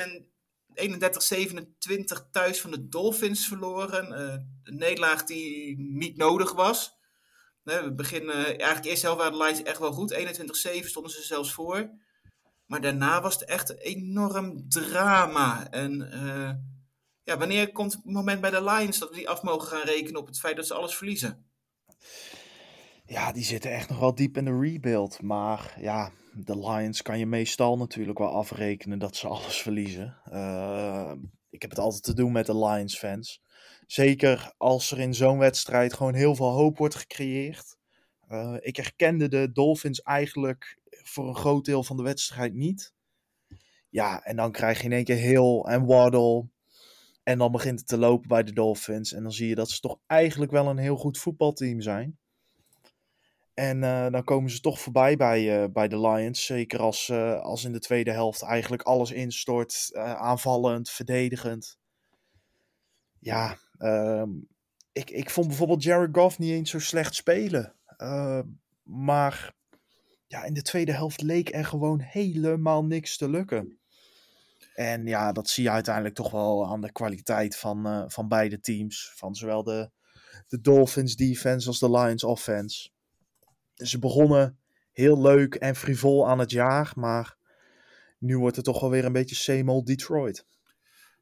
31-27 0.78 2.30
thuis 2.32 2.62
van 2.62 2.72
de 2.72 2.88
Dolphins 2.88 3.48
verloren. 3.48 4.12
Uh, 4.12 4.34
een 4.64 4.78
nederlaag 4.78 5.24
die 5.24 5.78
niet 5.80 6.18
nodig 6.18 6.54
was. 6.54 6.98
We 7.62 7.94
beginnen 7.96 8.46
eigenlijk 8.46 8.86
eerst 8.86 9.02
helft 9.02 9.18
waren 9.18 9.38
de 9.38 9.44
Lions 9.44 9.64
echt 9.64 9.80
wel 9.80 9.92
goed. 9.92 10.14
21-7 10.14 10.86
stonden 10.86 11.12
ze 11.12 11.22
zelfs 11.22 11.54
voor. 11.54 11.90
Maar 12.66 12.82
daarna 12.82 13.22
was 13.22 13.34
het 13.34 13.46
echt 13.46 13.70
een 13.70 13.78
enorm 13.78 14.70
drama. 14.70 15.70
En 15.70 15.98
ja, 17.24 17.38
wanneer 17.38 17.72
komt 17.72 17.94
het 17.94 18.06
moment 18.06 18.42
bij 18.42 18.50
de 18.50 18.64
Lions 18.64 19.00
dat 19.00 19.10
we 19.10 19.16
die 19.16 19.30
af 19.30 19.42
mogen 19.42 19.68
gaan 19.68 19.86
rekenen 19.86 20.20
op 20.20 20.28
het 20.28 20.40
feit 20.40 20.56
dat 20.56 20.68
ze 20.68 20.74
alles 20.74 20.96
verliezen? 20.96 21.50
Ja, 23.08 23.32
die 23.32 23.44
zitten 23.44 23.72
echt 23.72 23.90
nog 23.90 24.00
wel 24.00 24.16
diep 24.16 24.38
in 24.38 24.46
de 24.46 24.60
rebuild. 24.60 25.22
Maar 25.22 25.76
ja, 25.80 26.12
de 26.34 26.60
Lions 26.60 27.02
kan 27.02 27.20
je 27.20 27.26
meestal 27.26 27.78
natuurlijk 27.78 28.18
wel 28.18 28.34
afrekenen 28.34 29.00
dat 29.00 29.16
ze 29.16 29.28
alles 29.38 29.62
verliezen. 29.62 30.18
Uh, 30.32 31.12
ik 31.50 31.62
heb 31.62 31.70
het 31.70 31.80
altijd 31.80 32.04
te 32.04 32.14
doen 32.14 32.32
met 32.32 32.46
de 32.46 32.58
Lions 32.58 32.98
fans. 32.98 33.42
Zeker 33.88 34.54
als 34.58 34.92
er 34.92 35.00
in 35.00 35.14
zo'n 35.14 35.38
wedstrijd 35.38 35.94
gewoon 35.94 36.14
heel 36.14 36.36
veel 36.36 36.52
hoop 36.52 36.78
wordt 36.78 36.96
gecreëerd. 36.96 37.78
Uh, 38.30 38.56
ik 38.60 38.76
herkende 38.76 39.28
de 39.28 39.52
Dolphins 39.52 40.02
eigenlijk 40.02 40.80
voor 40.90 41.28
een 41.28 41.36
groot 41.36 41.66
deel 41.66 41.84
van 41.84 41.98
de 41.98 42.04
wedstrijd 42.04 42.54
niet. 42.54 42.94
Ja, 43.90 44.24
en 44.24 44.36
dan 44.36 44.52
krijg 44.52 44.78
je 44.78 44.84
in 44.84 44.92
één 44.92 45.04
keer 45.04 45.16
heel 45.16 45.70
en 45.70 45.86
Waddle. 45.86 46.48
En 47.24 47.38
dan 47.38 47.52
begint 47.52 47.80
het 47.80 47.88
te 47.88 47.98
lopen 47.98 48.28
bij 48.28 48.44
de 48.44 48.54
Dolphins. 48.54 49.14
En 49.14 49.24
dan 49.24 49.32
zie 49.32 49.48
je 49.48 49.56
dat 49.56 49.70
ze 49.70 49.80
toch 49.80 50.00
eigenlijk 50.08 50.52
wel 50.52 50.68
een 50.68 50.78
heel 50.78 50.98
goed 50.98 51.18
voetbalteam 51.18 51.82
zijn. 51.82 52.18
En 53.56 53.78
uh, 53.78 54.10
dan 54.10 54.24
komen 54.24 54.52
ze 54.52 54.60
toch 54.60 54.80
voorbij 54.80 55.16
bij, 55.16 55.64
uh, 55.64 55.70
bij 55.72 55.88
de 55.88 56.00
Lions. 56.00 56.46
Zeker 56.46 56.80
als, 56.80 57.10
uh, 57.10 57.42
als 57.42 57.64
in 57.64 57.72
de 57.72 57.80
tweede 57.80 58.12
helft 58.12 58.42
eigenlijk 58.42 58.82
alles 58.82 59.12
instort. 59.12 59.90
aanvallend, 59.96 60.90
verdedigend. 60.90 61.78
Ja, 63.20 63.58
ehm, 63.78 64.30
ik, 64.92 65.10
ik 65.10 65.30
vond 65.30 65.48
bijvoorbeeld 65.48 65.84
Jared 65.84 66.16
Goff 66.18 66.40
niet 66.40 66.52
eens 66.52 66.70
zo 66.70 66.80
slecht 66.80 67.16
spelen. 67.16 67.76
maar 68.84 69.54
ja, 70.28 70.44
in 70.44 70.54
de 70.54 70.62
tweede 70.62 70.92
helft 70.92 71.22
leek 71.22 71.54
er 71.54 71.66
gewoon 71.66 72.00
helemaal 72.00 72.86
niks 72.86 73.18
te 73.18 73.30
lukken. 73.30 73.80
En 74.76 75.06
ja, 75.06 75.32
dat 75.32 75.50
zie 75.50 75.64
je 75.64 75.70
uiteindelijk 75.70 76.16
toch 76.16 76.32
wel 76.32 76.68
aan 76.68 76.82
de 76.82 76.92
kwaliteit 76.92 77.58
van, 77.58 77.86
eh, 77.86 78.04
van 78.08 78.28
beide 78.28 78.60
teams. 78.60 79.12
Van 79.16 79.36
zowel 79.36 79.64
de, 79.64 79.90
de 80.48 80.62
Dolphins 80.62 81.16
defense 81.16 81.68
als 81.68 81.80
de 81.80 81.92
Lions 81.92 82.24
offense. 82.24 82.90
Ze 83.76 84.00
begonnen 84.00 84.60
heel 84.92 85.22
leuk 85.22 85.56
en 85.56 85.76
frivol 85.76 86.28
aan 86.28 86.40
het 86.40 86.52
jaar, 86.52 86.92
maar 86.96 87.38
nu 88.20 88.38
wordt 88.38 88.56
het 88.56 88.66
toch 88.66 88.80
wel 88.80 88.90
weer 88.90 89.06
een 89.06 89.12
beetje 89.14 89.36
same 89.36 89.72
old 89.72 89.86
Detroit. 89.86 90.46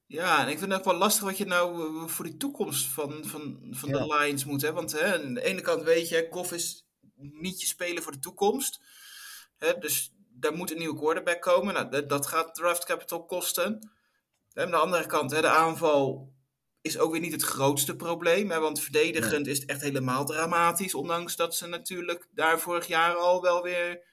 Ja, 0.05 0.41
en 0.41 0.49
ik 0.51 0.59
vind 0.59 0.71
het 0.71 0.79
ook 0.79 0.85
wel 0.85 0.97
lastig 0.97 1.23
wat 1.23 1.37
je 1.37 1.45
nou 1.45 1.81
eh, 1.81 2.07
voor 2.07 2.25
die 2.25 2.37
toekomst 2.37 2.87
van, 2.87 3.25
van, 3.25 3.67
van 3.71 3.89
Ja. 3.89 3.97
de 3.97 4.15
Lions 4.15 4.45
moet. 4.45 4.61
Hè? 4.61 4.73
Want 4.73 4.91
hè, 4.91 5.13
aan 5.13 5.33
de 5.33 5.43
ene 5.43 5.61
kant 5.61 5.83
weet 5.83 6.09
je, 6.09 6.27
Goff 6.29 6.51
is 6.51 6.85
niet 7.15 7.61
je 7.61 7.67
speler 7.67 8.03
voor 8.03 8.11
de 8.11 8.19
toekomst. 8.19 8.81
Hè? 9.57 9.77
Dus 9.77 10.13
daar 10.29 10.53
moet 10.53 10.71
een 10.71 10.77
nieuwe 10.77 10.97
quarterback 10.99 11.41
komen. 11.41 11.73
Nou, 11.73 11.89
dat, 11.89 12.09
dat 12.09 12.27
gaat 12.27 12.55
draft 12.55 12.85
capital 12.85 13.25
kosten. 13.25 13.91
Hè, 14.53 14.63
aan 14.63 14.71
de 14.71 14.77
andere 14.77 15.05
kant, 15.05 15.31
hè, 15.31 15.41
de 15.41 15.47
aanval 15.47 16.33
is 16.83 16.97
ook 16.97 17.11
weer 17.11 17.21
niet 17.21 17.31
het 17.31 17.43
grootste 17.43 17.95
probleem. 17.95 18.51
Hè? 18.51 18.59
Want 18.59 18.81
verdedigend 18.81 19.47
is 19.47 19.59
het 19.59 19.69
echt 19.69 19.81
helemaal 19.81 20.25
dramatisch. 20.25 20.93
Ondanks 20.93 21.35
dat 21.35 21.55
ze 21.55 21.67
natuurlijk 21.67 22.27
daar 22.31 22.59
vorig 22.59 22.87
jaar 22.87 23.15
al 23.15 23.41
wel 23.41 23.63
weer 23.63 24.03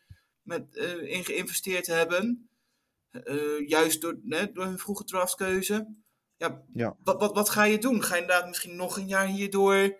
met, 0.43 0.77
eh, 0.77 1.03
in 1.03 1.25
geïnvesteerd 1.25 1.87
hebben. 1.87 2.51
Eh, 3.11 3.69
juist 3.69 4.01
door, 4.01 4.19
door 4.53 4.65
hun 4.65 4.79
vroege 4.79 5.05
draftkeuze. 5.05 5.95
Ja, 6.37 6.65
Ja. 6.73 6.97
Wat, 7.03 7.21
wat, 7.21 7.35
wat 7.35 7.51
ga 7.51 7.65
je 7.65 7.79
doen? 7.79 8.03
Ga 8.03 8.15
je 8.15 8.21
inderdaad 8.21 8.49
misschien 8.49 8.77
nog 8.77 8.97
een 8.97 9.09
jaar 9.09 9.27
hierdoor 9.27 9.99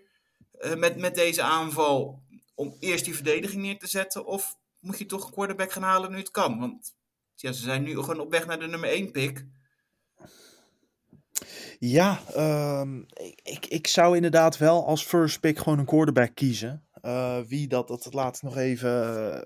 eh, 0.53 0.75
met, 0.75 0.97
met 0.97 1.15
deze 1.15 1.43
aanval 1.43 2.23
om 2.55 2.77
eerst 2.79 3.05
die 3.05 3.15
verdediging 3.15 3.63
neer 3.63 3.79
te 3.79 3.87
zetten? 3.87 4.25
Of 4.25 4.57
moet 4.79 4.99
je 4.99 5.07
toch 5.07 5.27
een 5.27 5.33
quarterback 5.33 5.73
gaan 5.73 5.83
halen 5.83 6.11
nu 6.11 6.17
het 6.17 6.31
kan? 6.31 6.59
Want 6.59 6.95
ja, 7.35 7.53
ze 7.53 7.63
zijn 7.63 7.83
nu 7.83 7.95
gewoon 7.95 8.21
op 8.21 8.31
weg 8.31 8.47
naar 8.47 8.59
de 8.59 8.67
nummer 8.67 8.89
1 8.89 9.11
pick. 9.11 9.47
Ja, 11.79 12.21
ehm, 12.35 12.99
ik, 13.43 13.67
ik, 13.69 13.87
zou 13.87 14.17
inderdaad 14.17 14.59
wel 14.59 14.87
als 14.87 15.05
first 15.05 15.41
pick 15.41 15.59
gewoon 15.59 15.79
een 15.79 15.85
quarterback 15.85 16.35
kiezen. 16.35 16.85
Eh, 16.93 17.41
wie 17.41 17.69
dat, 17.69 17.89
dat 17.89 18.15
laat 18.15 18.37
ik 18.37 18.43
nog 18.43 18.57
even. 18.57 19.25
eh, 19.35 19.43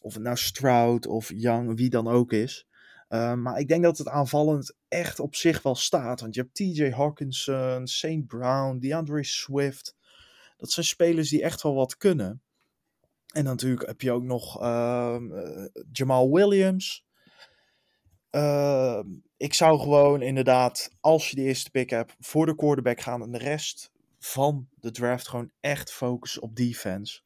of 0.00 0.14
het 0.14 0.22
nou 0.22 0.36
Stroud 0.36 1.06
of 1.06 1.30
Young, 1.34 1.76
wie 1.76 1.90
dan 1.90 2.08
ook 2.08 2.32
is. 2.32 2.66
Eh, 3.08 3.34
maar 3.34 3.58
ik 3.58 3.68
denk 3.68 3.82
dat 3.82 3.98
het 3.98 4.08
aanvallend 4.08 4.76
echt 4.88 5.20
op 5.20 5.34
zich 5.34 5.62
wel 5.62 5.74
staat. 5.74 6.20
Want 6.20 6.34
je 6.34 6.40
hebt 6.40 6.54
TJ 6.54 6.90
Hawkinson, 6.90 7.86
St. 7.86 8.26
Brown, 8.26 8.78
DeAndre 8.78 9.24
Swift. 9.24 9.96
Dat 10.56 10.70
zijn 10.70 10.86
spelers 10.86 11.28
die 11.28 11.42
echt 11.42 11.62
wel 11.62 11.74
wat 11.74 11.96
kunnen. 11.96 12.42
En 13.32 13.44
natuurlijk 13.44 13.86
heb 13.86 14.00
je 14.00 14.12
ook 14.12 14.22
nog 14.22 14.60
ehm, 14.60 15.32
eh, 15.32 15.64
Jamal 15.92 16.32
Williams. 16.32 17.04
Ehm, 18.30 19.06
ik 19.36 19.54
zou 19.54 19.80
gewoon 19.80 20.22
inderdaad, 20.22 20.90
als 21.00 21.30
je 21.30 21.36
de 21.36 21.42
eerste 21.42 21.70
pick 21.70 21.90
hebt, 21.90 22.14
voor 22.18 22.46
de 22.46 22.54
quarterback 22.54 23.00
gaan. 23.00 23.22
En 23.22 23.32
de 23.32 23.38
rest 23.38 23.92
van 24.18 24.68
de 24.74 24.90
draft 24.90 25.28
gewoon 25.28 25.50
echt 25.60 25.92
focussen 25.92 26.42
op 26.42 26.56
defense. 26.56 27.20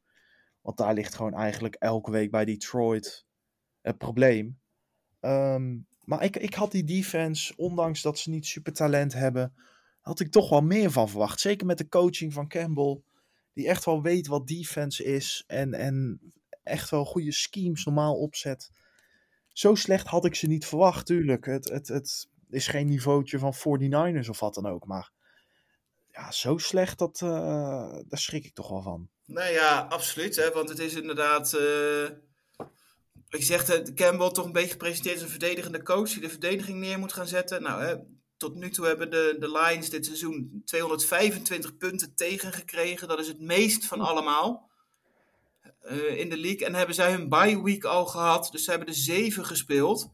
Want 0.60 0.76
daar 0.76 0.94
ligt 0.94 1.14
gewoon 1.14 1.34
eigenlijk 1.34 1.74
elke 1.74 2.10
week 2.10 2.30
bij 2.30 2.44
Detroit 2.44 3.26
het 3.80 3.98
probleem. 3.98 4.58
Ehm, 5.20 5.76
maar 6.04 6.24
ik, 6.24 6.36
ik 6.36 6.54
had 6.54 6.70
die 6.70 6.84
defense, 6.84 7.52
ondanks 7.56 8.02
dat 8.02 8.18
ze 8.18 8.30
niet 8.30 8.46
super 8.46 8.72
talent 8.72 9.12
hebben, 9.12 9.54
had 10.00 10.20
ik 10.20 10.30
toch 10.30 10.48
wel 10.48 10.62
meer 10.62 10.90
van 10.90 11.08
verwacht. 11.08 11.40
Zeker 11.40 11.66
met 11.66 11.78
de 11.78 11.88
coaching 11.88 12.32
van 12.32 12.48
Campbell, 12.48 13.00
die 13.52 13.68
echt 13.68 13.84
wel 13.84 14.02
weet 14.02 14.26
wat 14.26 14.46
defense 14.46 15.04
is. 15.04 15.44
En, 15.46 15.74
en 15.74 16.20
echt 16.62 16.90
wel 16.90 17.04
goede 17.04 17.32
schemes 17.32 17.84
normaal 17.84 18.16
opzet. 18.16 18.70
Zo 19.54 19.74
slecht 19.74 20.06
had 20.06 20.24
ik 20.24 20.34
ze 20.34 20.46
niet 20.46 20.66
verwacht, 20.66 21.06
tuurlijk. 21.06 21.46
Het, 21.46 21.68
het, 21.68 21.88
het 21.88 22.28
is 22.50 22.66
geen 22.66 22.86
niveautje 22.86 23.38
van 23.38 23.54
49ers 23.54 24.28
of 24.28 24.40
wat 24.40 24.54
dan 24.54 24.66
ook. 24.66 24.86
Maar 24.86 25.10
ja, 26.12 26.30
zo 26.30 26.58
slecht, 26.58 26.98
dat, 26.98 27.20
eh, 27.22 27.96
daar 28.08 28.18
schrik 28.18 28.44
ik 28.44 28.54
toch 28.54 28.68
wel 28.68 28.82
van. 28.82 29.08
Nou 29.26 29.52
ja, 29.52 29.86
absoluut. 29.88 30.36
Hè, 30.36 30.50
want 30.50 30.68
het 30.68 30.78
is 30.78 30.94
inderdaad. 30.94 31.50
je 31.50 32.18
zegt, 33.28 33.68
hè, 33.68 33.82
Campbell 33.82 34.30
toch 34.30 34.44
een 34.44 34.52
beetje 34.52 34.70
gepresenteerd 34.70 35.14
als 35.14 35.24
een 35.24 35.30
verdedigende 35.30 35.82
coach 35.82 36.10
die 36.10 36.20
de 36.20 36.30
verdediging 36.30 36.78
neer 36.78 36.98
moet 36.98 37.12
gaan 37.12 37.26
zetten. 37.26 37.62
Nou, 37.62 37.82
hè, 37.82 37.96
tot 38.36 38.54
nu 38.54 38.70
toe 38.70 38.86
hebben 38.86 39.10
de, 39.10 39.36
de 39.38 39.50
Lions 39.50 39.90
dit 39.90 40.04
seizoen 40.06 40.62
225 40.64 41.76
punten 41.76 42.14
tegengekregen. 42.14 43.08
Dat 43.08 43.20
is 43.20 43.28
het 43.28 43.40
meest 43.40 43.86
van 43.86 44.00
allemaal 44.00 44.70
eh, 45.84 46.18
in 46.18 46.30
de 46.30 46.38
league. 46.38 46.66
En 46.66 46.74
hebben 46.74 46.94
zij 46.94 47.12
hun 47.12 47.28
bye 47.28 47.62
week 47.62 47.84
al 47.84 48.06
gehad. 48.06 48.48
Dus 48.50 48.64
ze 48.64 48.70
hebben 48.70 48.88
er 48.88 48.94
zeven 48.94 49.44
gespeeld. 49.44 50.12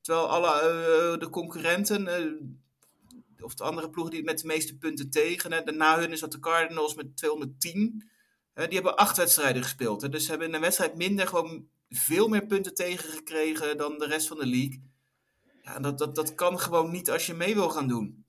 Terwijl 0.00 0.28
alle 0.28 0.48
eh, 0.48 1.18
de 1.18 1.28
concurrenten, 1.30 2.06
eh, 2.06 3.44
of 3.44 3.54
de 3.54 3.64
andere 3.64 3.90
ploegen 3.90 4.14
die 4.14 4.24
met 4.24 4.38
de 4.38 4.46
meeste 4.46 4.78
punten 4.78 5.10
tegen. 5.10 5.52
Hè, 5.52 5.62
daarna 5.62 5.98
hun 5.98 6.12
is 6.12 6.20
dat 6.20 6.32
de 6.32 6.38
Cardinals 6.38 6.94
met 6.94 7.16
210. 7.16 8.10
Eh, 8.52 8.64
die 8.64 8.74
hebben 8.74 8.96
acht 8.96 9.16
wedstrijden 9.16 9.62
gespeeld. 9.62 10.02
Hè, 10.02 10.08
dus 10.08 10.24
ze 10.24 10.30
hebben 10.30 10.48
in 10.48 10.54
een 10.54 10.60
wedstrijd 10.60 10.96
minder 10.96 11.26
gewoon 11.26 11.68
veel 11.88 12.28
meer 12.28 12.46
punten 12.46 12.74
tegengekregen 12.74 13.76
dan 13.76 13.98
de 13.98 14.06
rest 14.06 14.28
van 14.28 14.38
de 14.38 14.46
league. 14.46 14.82
Ja, 15.62 15.78
dat, 15.78 15.98
dat, 15.98 16.14
dat 16.14 16.34
kan 16.34 16.60
gewoon 16.60 16.90
niet 16.90 17.10
als 17.10 17.26
je 17.26 17.34
mee 17.34 17.54
wil 17.54 17.70
gaan 17.70 17.88
doen. 17.88 18.24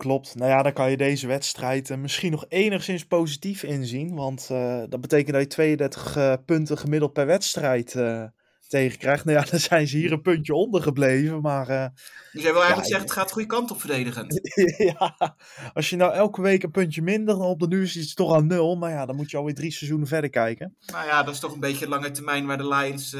Klopt. 0.00 0.34
Nou 0.34 0.50
ja, 0.50 0.62
dan 0.62 0.72
kan 0.72 0.90
je 0.90 0.96
deze 0.96 1.26
wedstrijd 1.26 1.90
eh, 1.90 1.96
misschien 1.96 2.30
nog 2.30 2.44
enigszins 2.48 3.04
positief 3.04 3.62
inzien. 3.62 4.14
Want 4.14 4.48
eh, 4.50 4.82
dat 4.88 5.00
betekent 5.00 5.32
dat 5.32 5.42
je 5.42 5.48
32 5.48 6.16
eh, 6.16 6.34
punten 6.44 6.78
gemiddeld 6.78 7.12
per 7.12 7.26
wedstrijd 7.26 7.94
eh 7.94 8.24
tegenkrijgt. 8.68 9.24
Nou 9.24 9.38
ja, 9.38 9.44
dan 9.50 9.60
zijn 9.60 9.86
ze 9.88 9.96
hier 9.96 10.12
een 10.12 10.20
puntje 10.20 10.54
onder 10.54 10.82
gebleven. 10.82 11.40
Maar 11.40 11.66
Dus 11.66 12.42
jij 12.42 12.52
wil 12.52 12.62
eigenlijk 12.62 12.76
Ja, 12.76 12.84
zeggen, 12.84 13.00
het 13.02 13.12
gaat 13.12 13.26
de 13.26 13.32
goede 13.32 13.48
kant 13.48 13.70
op 13.70 13.80
verdedigen. 13.80 14.26
ja, 14.98 15.36
als 15.72 15.90
je 15.90 15.96
nou 15.96 16.12
elke 16.12 16.42
week 16.42 16.62
een 16.62 16.70
puntje 16.70 17.02
minder, 17.02 17.34
dan 17.38 17.46
op 17.46 17.60
de 17.60 17.66
nu 17.68 17.82
is 17.82 17.94
het 17.94 18.16
toch 18.16 18.34
aan 18.34 18.46
nul. 18.46 18.76
Maar 18.76 18.90
ja, 18.90 19.06
dan 19.06 19.16
moet 19.16 19.30
je 19.30 19.36
alweer 19.36 19.54
drie 19.54 19.70
seizoenen 19.72 20.06
verder 20.08 20.30
kijken. 20.30 20.76
Nou 20.86 21.06
ja, 21.06 21.22
dat 21.22 21.34
is 21.34 21.40
toch 21.40 21.52
een 21.52 21.60
beetje 21.60 21.88
lange 21.88 22.10
termijn 22.10 22.46
waar 22.46 22.58
de 22.58 22.68
Lions 22.68 23.16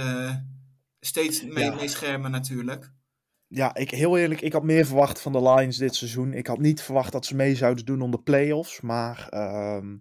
steeds 1.01 1.45
mee, 1.45 1.65
Ja. 1.65 1.75
mee 1.75 1.89
schermen 1.89 2.31
natuurlijk. 2.31 2.93
Ja, 3.53 3.75
ik, 3.75 3.91
heel 3.91 4.19
eerlijk, 4.19 4.41
ik 4.41 4.53
had 4.53 4.63
meer 4.63 4.87
verwacht 4.87 5.21
van 5.21 5.33
de 5.33 5.43
Lions 5.43 5.77
dit 5.77 5.95
seizoen. 5.95 6.33
Ik 6.33 6.47
had 6.47 6.59
niet 6.59 6.83
verwacht 6.83 7.13
dat 7.13 7.27
ze 7.27 7.35
mee 7.35 7.55
zouden 7.55 7.85
doen 7.85 8.01
om 8.01 8.11
de 8.11 8.21
playoffs. 8.21 8.81
Maar 8.81 9.29
ehm, 9.29 9.97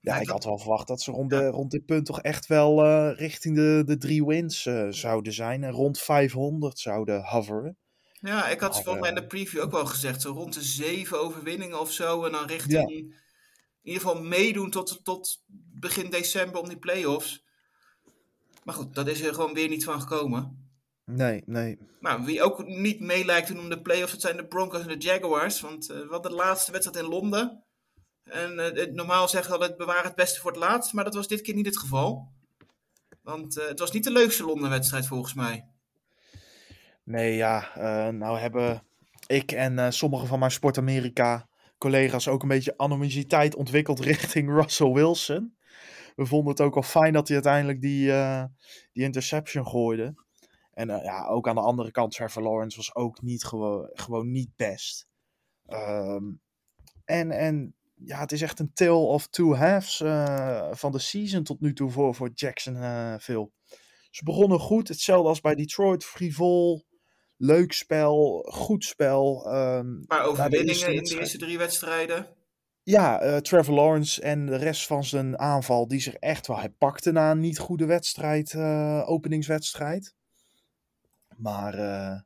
ja, 0.00 0.16
ik 0.16 0.28
had 0.28 0.44
wel 0.44 0.58
verwacht 0.58 0.88
dat 0.88 1.00
ze 1.00 1.10
rond, 1.10 1.30
de, 1.30 1.46
rond 1.46 1.70
dit 1.70 1.86
punt 1.86 2.06
toch 2.06 2.20
echt 2.20 2.46
wel 2.46 2.84
eh, 2.84 3.18
richting 3.18 3.56
de, 3.56 3.82
de 3.86 3.96
drie 3.96 4.24
wins 4.24 4.66
eh, 4.66 4.86
zouden 4.88 5.32
zijn. 5.32 5.64
En 5.64 5.70
rond 5.70 5.98
500 5.98 6.78
zouden 6.78 7.22
hoveren. 7.22 7.76
Ja, 8.20 8.48
ik 8.48 8.60
had 8.60 8.74
volgens 8.74 9.00
mij 9.00 9.10
in 9.10 9.16
eh, 9.16 9.22
de 9.22 9.28
preview 9.28 9.60
ook 9.60 9.70
wel 9.70 9.86
gezegd, 9.86 10.22
zo 10.22 10.32
rond 10.32 10.54
de 10.54 10.64
zeven 10.64 11.20
overwinningen 11.20 11.80
of 11.80 11.92
zo. 11.92 12.24
En 12.24 12.32
dan 12.32 12.46
richting, 12.46 12.90
in 12.90 13.12
ieder 13.82 14.00
geval 14.02 14.22
meedoen 14.22 14.70
tot, 14.70 15.00
tot 15.04 15.42
begin 15.72 16.10
december 16.10 16.60
om 16.60 16.68
die 16.68 16.78
playoffs. 16.78 17.44
Maar 18.64 18.74
goed, 18.74 18.94
dat 18.94 19.06
is 19.06 19.20
er 19.20 19.34
gewoon 19.34 19.54
weer 19.54 19.68
niet 19.68 19.84
van 19.84 20.00
gekomen. 20.00 20.69
Nee, 21.10 21.42
nee. 21.46 21.78
Nou, 22.00 22.24
wie 22.24 22.42
ook 22.42 22.66
niet 22.66 23.00
mee 23.00 23.24
lijkt 23.24 23.46
te 23.46 23.52
doen 23.54 23.62
om 23.62 23.68
de 23.68 23.82
playoffs, 23.82 24.12
dat 24.12 24.20
zijn 24.20 24.36
de 24.36 24.46
Broncos 24.46 24.80
en 24.80 24.88
de 24.88 24.96
Jaguars. 25.06 25.60
Want 25.60 25.90
eh, 25.90 25.96
we 25.96 26.06
hadden 26.10 26.30
de 26.30 26.36
laatste 26.36 26.72
wedstrijd 26.72 27.04
in 27.04 27.10
Londen. 27.10 27.62
En 28.24 28.58
eh, 28.58 28.74
het- 28.80 28.94
normaal 28.94 29.28
zeggen 29.28 29.52
we 29.52 29.58
dat 29.58 29.70
we 29.70 29.76
bewaren 29.76 30.04
het 30.04 30.14
beste 30.14 30.40
voor 30.40 30.50
het 30.50 30.60
laatst, 30.60 30.92
maar 30.92 31.04
dat 31.04 31.14
was 31.14 31.28
dit 31.28 31.40
keer 31.40 31.54
niet 31.54 31.66
het 31.66 31.78
geval. 31.78 32.28
Want 33.22 33.58
eh, 33.58 33.68
het 33.68 33.78
was 33.78 33.92
niet 33.92 34.04
de 34.04 34.12
leukste 34.12 34.44
Londen-wedstrijd 34.44 35.06
volgens 35.06 35.34
mij. 35.34 35.64
Nee, 37.04 37.36
ja. 37.36 37.74
eh, 37.74 38.08
nou 38.12 38.38
hebben 38.38 38.82
ik 39.26 39.52
en 39.52 39.78
eh, 39.78 39.90
sommige 39.90 40.26
van 40.26 40.38
mijn 40.38 40.50
Sport 40.50 40.78
Amerika 40.78 41.48
collega's 41.78 42.28
ook 42.28 42.42
een 42.42 42.48
beetje 42.48 42.74
animositeit 42.76 43.54
ontwikkeld 43.54 44.00
richting 44.10 44.48
Russell 44.50 44.92
Wilson. 44.92 45.54
We 46.16 46.26
vonden 46.26 46.50
het 46.50 46.60
ook 46.60 46.76
al 46.76 46.82
fijn 46.82 47.12
dat 47.12 47.26
hij 47.26 47.36
uiteindelijk 47.36 47.80
die, 47.80 48.12
eh, 48.12 48.44
die 48.92 49.04
interception 49.04 49.66
gooide. 49.66 50.14
En 50.70 50.90
eh, 50.90 51.04
ja, 51.04 51.26
ook 51.26 51.48
aan 51.48 51.54
de 51.54 51.60
andere 51.60 51.90
kant, 51.90 52.12
Trevor 52.12 52.42
Lawrence 52.42 52.76
was 52.76 52.94
ook 52.94 53.22
niet 53.22 53.44
gewoon, 53.44 53.90
gewoon 53.92 54.30
niet 54.30 54.50
best. 54.56 55.08
Ehm, 55.66 56.24
en, 57.04 57.30
en 57.30 57.74
ja, 57.94 58.18
het 58.20 58.32
is 58.32 58.42
echt 58.42 58.58
een 58.58 58.72
tale 58.72 58.94
of 58.94 59.26
two 59.28 59.54
halves 59.54 60.00
eh, 60.00 60.68
van 60.72 60.92
de 60.92 60.98
season 60.98 61.42
tot 61.42 61.60
nu 61.60 61.72
toe 61.72 61.90
voor, 61.90 62.14
voor 62.14 62.30
Jacksonville. 62.34 63.50
Ze 64.10 64.24
begonnen 64.24 64.58
goed, 64.60 64.88
hetzelfde 64.88 65.28
als 65.28 65.40
bij 65.40 65.54
Detroit, 65.54 66.04
frivol, 66.04 66.86
leuk 67.36 67.72
spel, 67.72 68.46
goed 68.50 68.84
spel. 68.84 69.44
ehm, 69.46 69.86
Een 69.86 70.04
paar 70.06 70.18
na 70.18 70.24
de 70.24 70.30
overwinningen 70.30 70.94
in 70.94 71.02
de 71.02 71.18
eerste 71.18 71.38
drie 71.38 71.58
wedstrijden. 71.58 72.26
ja, 72.82 73.20
eh, 73.20 73.36
Trevor 73.36 73.74
Lawrence 73.74 74.22
en 74.22 74.46
de 74.46 74.56
rest 74.56 74.86
van 74.86 75.04
zijn 75.04 75.38
aanval 75.38 75.88
die 75.88 76.00
zich 76.00 76.14
echt 76.14 76.46
wel 76.46 76.58
herpakte 76.58 77.12
na 77.12 77.30
een 77.30 77.40
niet 77.40 77.58
goede 77.58 77.86
wedstrijd, 77.86 78.54
eh, 78.54 79.02
openingswedstrijd. 79.06 80.14
Maar 81.40 81.74
eh, 81.74 82.20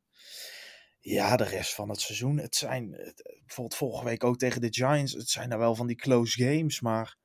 ja, 1.01 1.37
de 1.37 1.45
rest 1.45 1.75
van 1.75 1.89
het 1.89 2.01
seizoen, 2.01 2.39
het 2.39 2.57
zijn 2.57 2.93
het- 2.93 3.39
bijvoorbeeld 3.47 3.79
vorige 3.79 4.05
week 4.05 4.25
ook 4.25 4.37
tegen 4.39 4.61
de 4.61 4.73
Giants, 4.75 5.13
het 5.13 5.29
zijn 5.29 5.49
nou 5.49 5.61
wel 5.61 5.75
van 5.75 5.87
die 5.87 5.97
close 5.97 6.43
games, 6.45 6.81
maar 6.81 7.17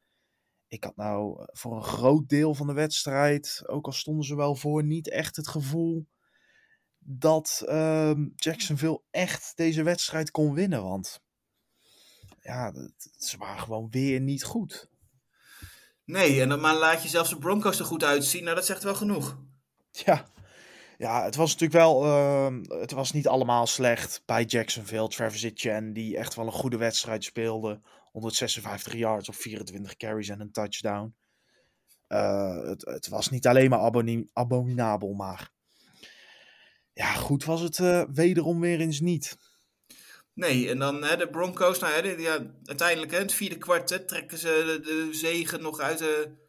ik 0.68 0.84
had 0.84 0.96
nou 0.96 1.46
voor 1.52 1.76
een 1.76 1.84
groot 1.84 2.30
deel 2.30 2.56
van 2.56 2.68
de 2.68 2.74
wedstrijd, 2.74 3.62
ook 3.66 3.86
al 3.86 3.92
stonden 3.92 4.26
ze 4.26 4.36
wel 4.36 4.56
voor, 4.56 4.84
niet 4.84 5.10
echt 5.10 5.36
het 5.36 5.48
gevoel 5.48 6.08
dat 6.98 7.64
ehm, 7.66 8.28
Jacksonville 8.36 9.02
echt 9.12 9.52
deze 9.56 9.84
wedstrijd 9.84 10.32
kon 10.32 10.54
winnen. 10.54 10.84
Want 10.84 11.20
ja, 12.42 12.74
ze 13.18 13.38
waren 13.38 13.60
gewoon 13.62 13.90
weer 13.90 14.20
niet 14.20 14.44
goed. 14.44 14.90
Nee, 16.06 16.42
en 16.42 16.50
dan 16.50 16.60
maar 16.60 16.76
laat 16.76 17.04
je 17.04 17.10
zelfs 17.10 17.30
de 17.30 17.38
Broncos 17.38 17.80
er 17.80 17.86
goed 17.86 18.04
uitzien. 18.04 18.44
Nou, 18.44 18.56
dat 18.56 18.66
zegt 18.66 18.84
wel 18.84 18.96
genoeg. 18.96 19.38
Ja, 19.92 20.32
ja 21.00 21.24
het 21.24 21.36
was 21.36 21.52
natuurlijk 21.52 21.80
wel. 21.80 22.06
ehm, 22.06 22.64
het 22.80 22.92
was 22.92 23.12
niet 23.12 23.28
allemaal 23.28 23.68
slecht 23.68 24.22
bij 24.26 24.44
Jacksonville. 24.44 25.08
Travis 25.08 25.44
Etienne, 25.44 25.92
die 25.92 26.18
echt 26.18 26.36
wel 26.36 26.46
een 26.46 26.52
goede 26.52 26.78
wedstrijd 26.78 27.24
speelde. 27.24 27.82
156 28.12 28.94
yards 28.94 29.30
op 29.30 29.36
24 29.36 29.96
carries 29.96 30.30
en 30.30 30.40
een 30.40 30.52
touchdown. 30.52 31.16
Eh, 32.08 32.64
het, 32.64 32.86
het 32.86 33.08
was 33.08 33.30
niet 33.30 33.48
alleen 33.48 33.70
maar 33.70 34.08
abominabel, 34.34 35.14
maar. 35.14 35.52
Ja, 36.94 37.14
goed 37.14 37.44
was 37.44 37.62
het 37.62 37.80
eh, 37.80 38.04
wederom 38.14 38.60
weer 38.60 38.80
eens 38.80 39.00
niet. 39.00 39.38
Nee, 40.34 40.70
en 40.70 40.80
dan 40.80 41.04
hè, 41.04 41.18
de 41.18 41.30
Broncos, 41.30 41.80
nou, 41.80 41.94
hè, 41.94 42.10
ja, 42.10 42.54
uiteindelijk 42.66 43.12
hè, 43.12 43.18
het 43.18 43.34
vierde 43.34 43.58
kwart 43.58 43.90
hè, 43.90 44.06
trekken 44.06 44.38
ze 44.38 44.64
de, 44.66 44.90
de 44.90 45.14
zegen 45.14 45.62
nog 45.62 45.80
uit, 45.80 45.98
de 45.98 46.49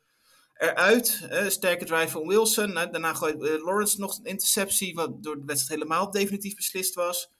eruit. 0.61 1.28
Sterke 1.48 1.84
drive 1.84 2.08
van 2.08 2.26
Wilson. 2.26 2.72
Nou, 2.72 2.90
daarna 2.90 3.14
gooit 3.14 3.42
eh, 3.42 3.64
Lawrence 3.64 4.00
nog 4.00 4.18
een 4.18 4.24
interceptie, 4.24 4.94
wat 4.94 5.22
door 5.22 5.38
de 5.38 5.46
wedstrijd 5.46 5.80
helemaal 5.80 6.11
definitief 6.11 6.54
beslist 6.54 6.94
was. 6.94 7.32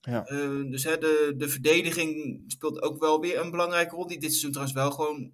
Ja. 0.00 0.24
Eh, 0.24 0.70
dus 0.70 0.84
hè, 0.84 0.98
de, 0.98 1.34
de 1.36 1.48
verdediging 1.48 2.40
speelt 2.46 2.82
ook 2.82 3.00
wel 3.00 3.20
weer 3.20 3.40
een 3.40 3.50
belangrijke 3.50 3.94
rol, 3.94 4.06
die 4.06 4.18
dit 4.18 4.30
seizoen 4.30 4.50
trouwens 4.50 4.76
wel 4.76 4.90
gewoon 4.90 5.32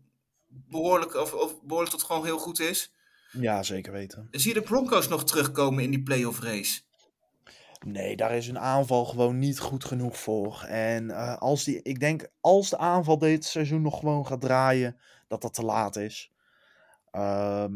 behoorlijk, 0.49 1.15
of, 1.15 1.33
of 1.33 1.63
behoorlijk 1.63 1.93
tot 1.93 2.03
gewoon 2.03 2.25
heel 2.25 2.39
goed 2.39 2.61
is. 2.61 2.93
Ja, 3.33 3.63
zeker 3.63 3.93
weten. 3.93 4.29
Zie 4.31 4.55
je 4.55 4.61
de 4.61 4.67
Broncos 4.67 5.09
nog 5.09 5.25
terugkomen 5.25 5.83
in 5.83 5.91
die 5.91 6.03
playoff 6.03 6.41
race? 6.41 6.81
Nee, 7.87 8.17
daar 8.17 8.37
is 8.37 8.49
een 8.49 8.59
aanval 8.59 9.05
gewoon 9.05 9.39
niet 9.39 9.59
goed 9.59 9.85
genoeg 9.85 10.19
voor. 10.19 10.63
En 10.63 11.11
eh, 11.11 11.37
als 11.37 11.65
die, 11.65 11.83
ik 11.83 12.01
denk, 12.01 12.29
als 12.41 12.71
de 12.71 12.79
aanval 12.79 13.19
dit 13.19 13.45
seizoen 13.45 13.83
nog 13.83 13.99
gewoon 13.99 14.27
gaat 14.27 14.41
draaien, 14.41 14.97
dat 15.29 15.43
dat 15.43 15.55
te 15.55 15.63
laat 15.63 15.97
is. 15.97 16.33
Ehm, 17.19 17.75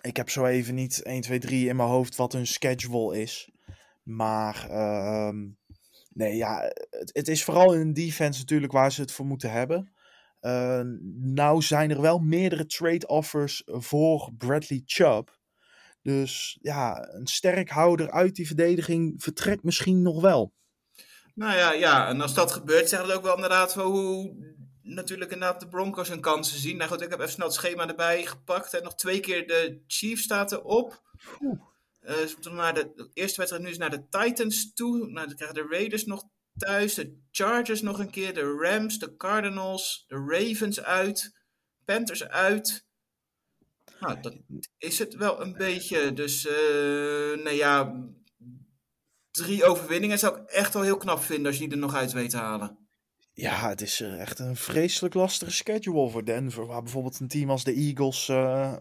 ik 0.00 0.16
heb 0.16 0.30
zo 0.30 0.44
even 0.44 0.74
niet 0.74 1.02
1, 1.02 1.20
2, 1.20 1.38
3 1.38 1.68
in 1.68 1.76
mijn 1.76 1.88
hoofd 1.88 2.16
wat 2.16 2.32
hun 2.32 2.46
schedule 2.46 3.20
is. 3.20 3.50
Maar 4.02 4.68
ehm, 4.70 5.48
nee, 6.12 6.36
ja, 6.36 6.72
het, 6.90 7.10
het 7.12 7.28
is 7.28 7.44
vooral 7.44 7.74
in 7.74 7.92
de 7.92 8.00
defense 8.00 8.40
natuurlijk 8.40 8.72
waar 8.72 8.92
ze 8.92 9.00
het 9.00 9.12
voor 9.12 9.26
moeten 9.26 9.50
hebben. 9.50 9.92
Eh, 10.40 10.80
nou 11.16 11.62
zijn 11.62 11.90
er 11.90 12.00
wel 12.00 12.18
meerdere 12.18 12.66
trade 12.66 13.06
offers 13.06 13.62
voor 13.66 14.32
Bradley 14.38 14.82
Chubb. 14.84 15.38
Dus 16.02 16.58
ja, 16.62 17.08
een 17.12 17.26
sterk 17.26 17.70
houder 17.70 18.10
uit 18.10 18.34
die 18.34 18.46
verdediging 18.46 19.22
vertrekt 19.22 19.62
misschien 19.62 20.02
nog 20.02 20.20
wel. 20.20 20.52
Nou 21.34 21.56
ja, 21.56 21.72
ja, 21.72 22.08
en 22.08 22.20
als 22.20 22.34
dat 22.34 22.52
gebeurt, 22.52 22.88
zegt 22.88 23.02
het 23.02 23.12
ook 23.12 23.22
wel 23.22 23.34
inderdaad 23.34 23.74
wel 23.74 23.90
hoe 23.90 24.36
natuurlijk 24.82 25.32
inderdaad 25.32 25.60
de 25.60 25.68
Broncos 25.68 26.08
hun 26.08 26.20
kansen 26.20 26.58
zien. 26.58 26.76
Nou 26.76 26.90
goed, 26.90 27.00
ik 27.00 27.10
heb 27.10 27.18
even 27.18 27.32
snel 27.32 27.46
het 27.46 27.56
schema 27.56 27.88
erbij 27.88 28.26
gepakt. 28.26 28.74
En 28.74 28.82
nog 28.82 28.94
twee 28.94 29.20
keer 29.20 29.46
de 29.46 29.82
Chiefs 29.86 30.22
staat 30.22 30.52
erop. 30.52 31.02
Moeten 32.32 32.54
naar 32.54 32.74
de, 32.74 32.92
de 32.94 33.10
eerste 33.12 33.36
wedstrijd 33.36 33.64
nu 33.64 33.70
is 33.70 33.78
naar 33.78 33.90
de 33.90 34.08
Titans 34.08 34.72
toe. 34.74 34.96
Nou, 34.96 35.26
dan 35.26 35.36
krijgen 35.36 35.54
de 35.54 35.66
Raiders 35.70 36.04
nog 36.04 36.24
thuis. 36.56 36.94
De 36.94 37.18
Chargers 37.30 37.82
nog 37.82 37.98
een 37.98 38.10
keer. 38.10 38.34
De 38.34 38.56
Rams, 38.60 38.98
de 38.98 39.16
Cardinals, 39.16 40.04
de 40.08 40.24
Ravens 40.28 40.82
uit. 40.82 41.38
Panthers 41.84 42.24
uit. 42.28 42.84
Nou, 44.00 44.20
dat 44.20 44.36
is 44.78 44.98
het 44.98 45.14
wel 45.14 45.40
een 45.40 45.52
beetje. 45.56 46.12
Dus, 46.12 46.46
eh 46.46 47.44
nee 47.44 47.56
ja, 47.56 48.04
drie 49.30 49.64
overwinningen 49.64 50.18
zou 50.18 50.40
ik 50.40 50.50
echt 50.50 50.74
wel 50.74 50.82
heel 50.82 50.96
knap 50.96 51.22
vinden 51.22 51.46
als 51.46 51.56
je 51.56 51.64
die 51.64 51.72
er 51.72 51.78
nog 51.78 51.94
uit 51.94 52.12
weet 52.12 52.30
te 52.30 52.36
halen. 52.36 52.78
Ja, 53.32 53.68
het 53.68 53.80
is 53.80 54.00
eh, 54.00 54.20
echt 54.20 54.38
een 54.38 54.56
vreselijk 54.56 55.14
lastige 55.14 55.50
schedule 55.50 56.10
voor 56.10 56.24
Denver. 56.24 56.66
Waar 56.66 56.82
bijvoorbeeld 56.82 57.20
een 57.20 57.28
team 57.28 57.50
als 57.50 57.64
de 57.64 57.72
Eagles 57.74 58.28
eh, 58.28 58.74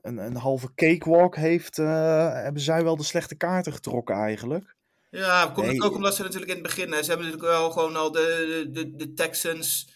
een, 0.00 0.18
een 0.18 0.36
halve 0.36 0.74
cakewalk 0.74 1.36
heeft, 1.36 1.78
eh, 1.78 2.32
hebben 2.32 2.62
zij 2.62 2.82
wel 2.82 2.96
de 2.96 3.02
slechte 3.02 3.34
kaarten 3.34 3.72
getrokken 3.72 4.14
eigenlijk. 4.16 4.76
Ja, 5.10 5.46
komt 5.46 5.66
Nee. 5.66 5.74
het 5.76 5.84
ook 5.84 5.94
omdat 5.94 6.14
ze 6.14 6.22
natuurlijk 6.22 6.50
in 6.50 6.58
het 6.58 6.66
begin, 6.66 6.92
hè, 6.92 7.02
ze 7.02 7.08
hebben 7.08 7.26
natuurlijk 7.26 7.52
wel 7.52 7.70
gewoon 7.70 7.96
al 7.96 8.12
de, 8.12 8.68
de, 8.70 8.94
de 8.94 9.12
Texans, 9.12 9.88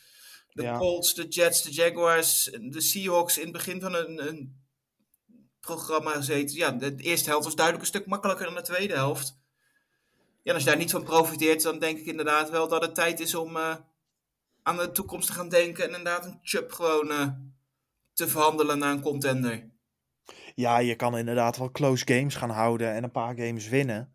de 0.48 0.62
Ja. 0.62 0.78
Colts, 0.78 1.14
de 1.14 1.28
Jets, 1.28 1.62
de 1.62 1.70
Jaguars, 1.72 2.44
de 2.60 2.80
Seahawks 2.80 3.36
in 3.38 3.42
het 3.42 3.52
begin 3.52 3.80
van 3.80 3.94
een, 3.94 4.28
een 4.28 4.66
programma 5.60 6.10
gezeten. 6.10 6.56
Ja, 6.56 6.70
de, 6.70 6.94
de 6.94 7.02
eerste 7.02 7.28
helft 7.28 7.44
was 7.44 7.54
duidelijk 7.54 7.84
een 7.86 7.94
stuk 7.94 8.06
makkelijker 8.06 8.46
dan 8.46 8.54
de 8.54 8.62
tweede 8.62 8.94
helft. 8.94 9.36
Ja, 10.48 10.54
als 10.54 10.62
je 10.62 10.68
daar 10.68 10.78
niet 10.78 10.90
van 10.90 11.02
profiteert, 11.02 11.62
dan 11.62 11.78
denk 11.78 11.98
ik 11.98 12.06
inderdaad 12.06 12.50
wel 12.50 12.68
dat 12.68 12.82
het 12.82 12.94
tijd 12.94 13.20
is 13.20 13.34
om 13.34 13.56
eh, 13.56 13.74
aan 14.62 14.76
de 14.76 14.90
toekomst 14.90 15.26
te 15.26 15.32
gaan 15.32 15.48
denken 15.48 15.84
en 15.84 15.88
inderdaad 15.96 16.24
een 16.24 16.38
chub 16.42 16.72
gewoon 16.72 17.10
eh, 17.10 17.28
te 18.12 18.28
verhandelen 18.28 18.78
naar 18.78 18.92
een 18.92 19.00
contender. 19.00 19.70
Ja, 20.54 20.78
je 20.78 20.94
kan 20.94 21.18
inderdaad 21.18 21.56
wel 21.56 21.70
close 21.70 22.06
games 22.06 22.34
gaan 22.34 22.50
houden 22.50 22.92
en 22.92 23.04
een 23.04 23.10
paar 23.10 23.36
games 23.36 23.68
winnen. 23.68 24.14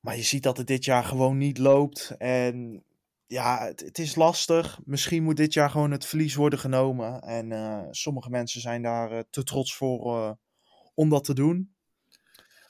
Maar 0.00 0.16
je 0.16 0.22
ziet 0.22 0.42
dat 0.42 0.56
het 0.56 0.66
dit 0.66 0.84
jaar 0.84 1.04
gewoon 1.04 1.38
niet 1.38 1.58
loopt. 1.58 2.14
En 2.18 2.84
ja, 3.26 3.64
het, 3.64 3.80
het 3.80 3.98
is 3.98 4.14
lastig. 4.14 4.80
Misschien 4.84 5.22
moet 5.22 5.36
dit 5.36 5.52
jaar 5.52 5.70
gewoon 5.70 5.90
het 5.90 6.06
verlies 6.06 6.34
worden 6.34 6.58
genomen. 6.58 7.20
En 7.20 7.52
eh, 7.52 7.82
sommige 7.90 8.30
mensen 8.30 8.60
zijn 8.60 8.82
daar 8.82 9.24
te 9.30 9.42
trots 9.42 9.76
voor 9.76 10.38
om 10.94 11.08
dat 11.08 11.24
te 11.24 11.34
doen. 11.34 11.75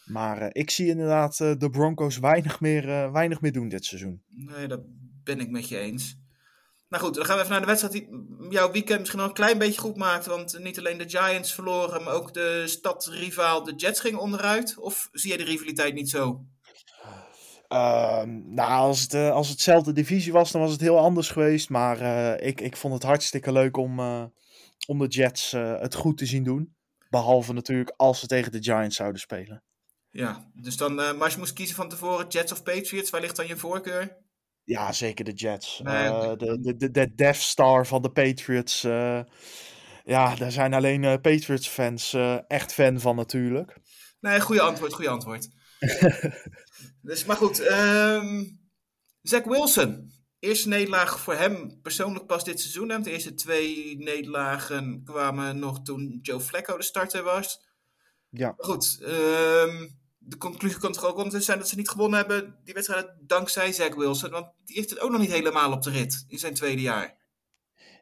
Maar 0.06 0.40
eh, 0.40 0.48
ik 0.52 0.70
zie 0.70 0.86
inderdaad 0.86 1.40
eh, 1.40 1.52
de 1.58 1.70
Broncos 1.70 2.18
weinig 2.18 2.60
meer, 2.60 2.88
eh, 2.88 3.12
weinig 3.12 3.40
meer 3.40 3.52
doen 3.52 3.68
dit 3.68 3.84
seizoen. 3.84 4.22
Nee, 4.28 4.66
dat 4.66 4.80
ben 5.24 5.40
ik 5.40 5.50
met 5.50 5.68
je 5.68 5.78
eens. 5.78 6.18
Nou 6.88 7.04
goed, 7.04 7.14
dan 7.14 7.24
gaan 7.24 7.34
we 7.34 7.40
even 7.40 7.52
naar 7.52 7.60
de 7.60 7.66
wedstrijd 7.66 7.94
die 7.94 8.08
jouw 8.50 8.70
weekend 8.70 8.98
misschien 8.98 9.18
nog 9.18 9.28
een 9.28 9.34
klein 9.34 9.58
beetje 9.58 9.80
goed 9.80 9.96
maakt. 9.96 10.26
Want 10.26 10.58
niet 10.58 10.78
alleen 10.78 10.98
de 10.98 11.08
Giants 11.08 11.54
verloren, 11.54 12.02
maar 12.02 12.12
ook 12.12 12.34
de 12.34 12.62
stadrivaal 12.66 13.64
de 13.64 13.74
Jets 13.74 14.00
ging 14.00 14.16
onderuit. 14.16 14.78
Of 14.78 15.08
zie 15.12 15.30
je 15.30 15.38
de 15.38 15.44
rivaliteit 15.44 15.94
niet 15.94 16.10
zo? 16.10 16.44
Ehm, 17.68 18.54
nou, 18.54 18.70
als 18.70 19.00
het, 19.00 19.14
eh, 19.14 19.30
als 19.30 19.46
het 19.46 19.56
hetzelfde 19.56 19.92
divisie 19.92 20.32
was, 20.32 20.52
dan 20.52 20.60
was 20.60 20.72
het 20.72 20.80
heel 20.80 20.98
anders 20.98 21.28
geweest. 21.28 21.68
Maar 21.68 22.00
ik, 22.40 22.60
ik 22.60 22.76
vond 22.76 22.94
het 22.94 23.02
hartstikke 23.02 23.52
leuk 23.52 23.76
om, 23.76 24.00
om 24.86 24.98
de 24.98 25.06
Jets 25.08 25.50
het 25.50 25.94
goed 25.94 26.18
te 26.18 26.26
zien 26.26 26.44
doen. 26.44 26.74
Behalve 27.10 27.52
natuurlijk 27.52 27.94
als 27.96 28.20
ze 28.20 28.26
tegen 28.26 28.52
de 28.52 28.62
Giants 28.62 28.96
zouden 28.96 29.20
spelen. 29.20 29.65
Ja, 30.16 30.50
dus 30.54 30.76
dan, 30.76 31.00
eh, 31.00 31.12
maar 31.12 31.22
als 31.22 31.32
je 31.32 31.38
moest 31.38 31.52
kiezen 31.52 31.76
van 31.76 31.88
tevoren, 31.88 32.28
Jets 32.28 32.52
of 32.52 32.62
Patriots, 32.62 33.10
waar 33.10 33.20
ligt 33.20 33.36
dan 33.36 33.46
je 33.46 33.56
voorkeur? 33.56 34.16
Ja, 34.64 34.92
zeker 34.92 35.24
de 35.24 35.32
Jets. 35.32 35.80
Nee, 35.82 35.94
Eh, 36.08 36.28
de- 36.30 36.36
de, 36.36 36.60
de, 36.60 36.76
de, 36.76 36.90
de 36.90 37.14
Death 37.14 37.36
Star 37.36 37.86
van 37.86 38.02
de 38.02 38.10
Patriots. 38.10 38.84
eh, 38.84 39.20
ja, 40.04 40.34
daar 40.36 40.52
zijn 40.52 40.74
alleen 40.74 41.04
eh, 41.04 41.12
Patriots-fans 41.20 42.12
eh, 42.12 42.38
echt 42.48 42.72
fan 42.72 43.00
van 43.00 43.16
natuurlijk. 43.16 43.76
Nee, 44.20 44.40
goede 44.40 44.60
antwoord, 44.60 44.92
goede 44.92 45.10
antwoord. 45.10 45.48
dus, 47.02 47.24
maar 47.24 47.36
goed, 47.36 47.60
ehm 47.60 48.44
Zach 49.22 49.44
Wilson. 49.44 50.14
Eerste 50.38 50.68
nederlaag 50.68 51.20
voor 51.20 51.34
hem 51.34 51.80
persoonlijk 51.82 52.26
pas 52.26 52.44
dit 52.44 52.60
seizoen. 52.60 53.02
De 53.02 53.10
eerste 53.10 53.34
twee 53.34 53.96
nederlagen 53.98 55.02
kwamen 55.04 55.58
nog 55.58 55.82
toen 55.82 56.18
Joe 56.22 56.40
Flacco 56.40 56.76
de 56.76 56.82
starter 56.82 57.22
was. 57.22 57.64
Ja. 58.30 58.46
Maar 58.56 58.66
goed, 58.66 58.98
ehm, 59.02 59.86
de 60.28 60.36
conclusie 60.36 60.78
kan 60.78 60.92
toch 60.92 61.04
ook 61.04 61.16
ondertussen 61.16 61.44
zijn 61.44 61.58
dat 61.58 61.68
ze 61.68 61.76
niet 61.76 61.88
gewonnen 61.88 62.18
hebben, 62.18 62.56
die 62.64 62.74
wedstrijd, 62.74 63.10
dankzij 63.20 63.72
Zach 63.72 63.94
Wilson. 63.94 64.30
Want 64.30 64.46
die 64.64 64.76
heeft 64.76 64.90
het 64.90 65.00
ook 65.00 65.10
nog 65.10 65.20
niet 65.20 65.32
helemaal 65.32 65.72
op 65.72 65.82
de 65.82 65.90
rit 65.90 66.24
in 66.28 66.38
zijn 66.38 66.54
tweede 66.54 66.82
jaar. 66.82 67.16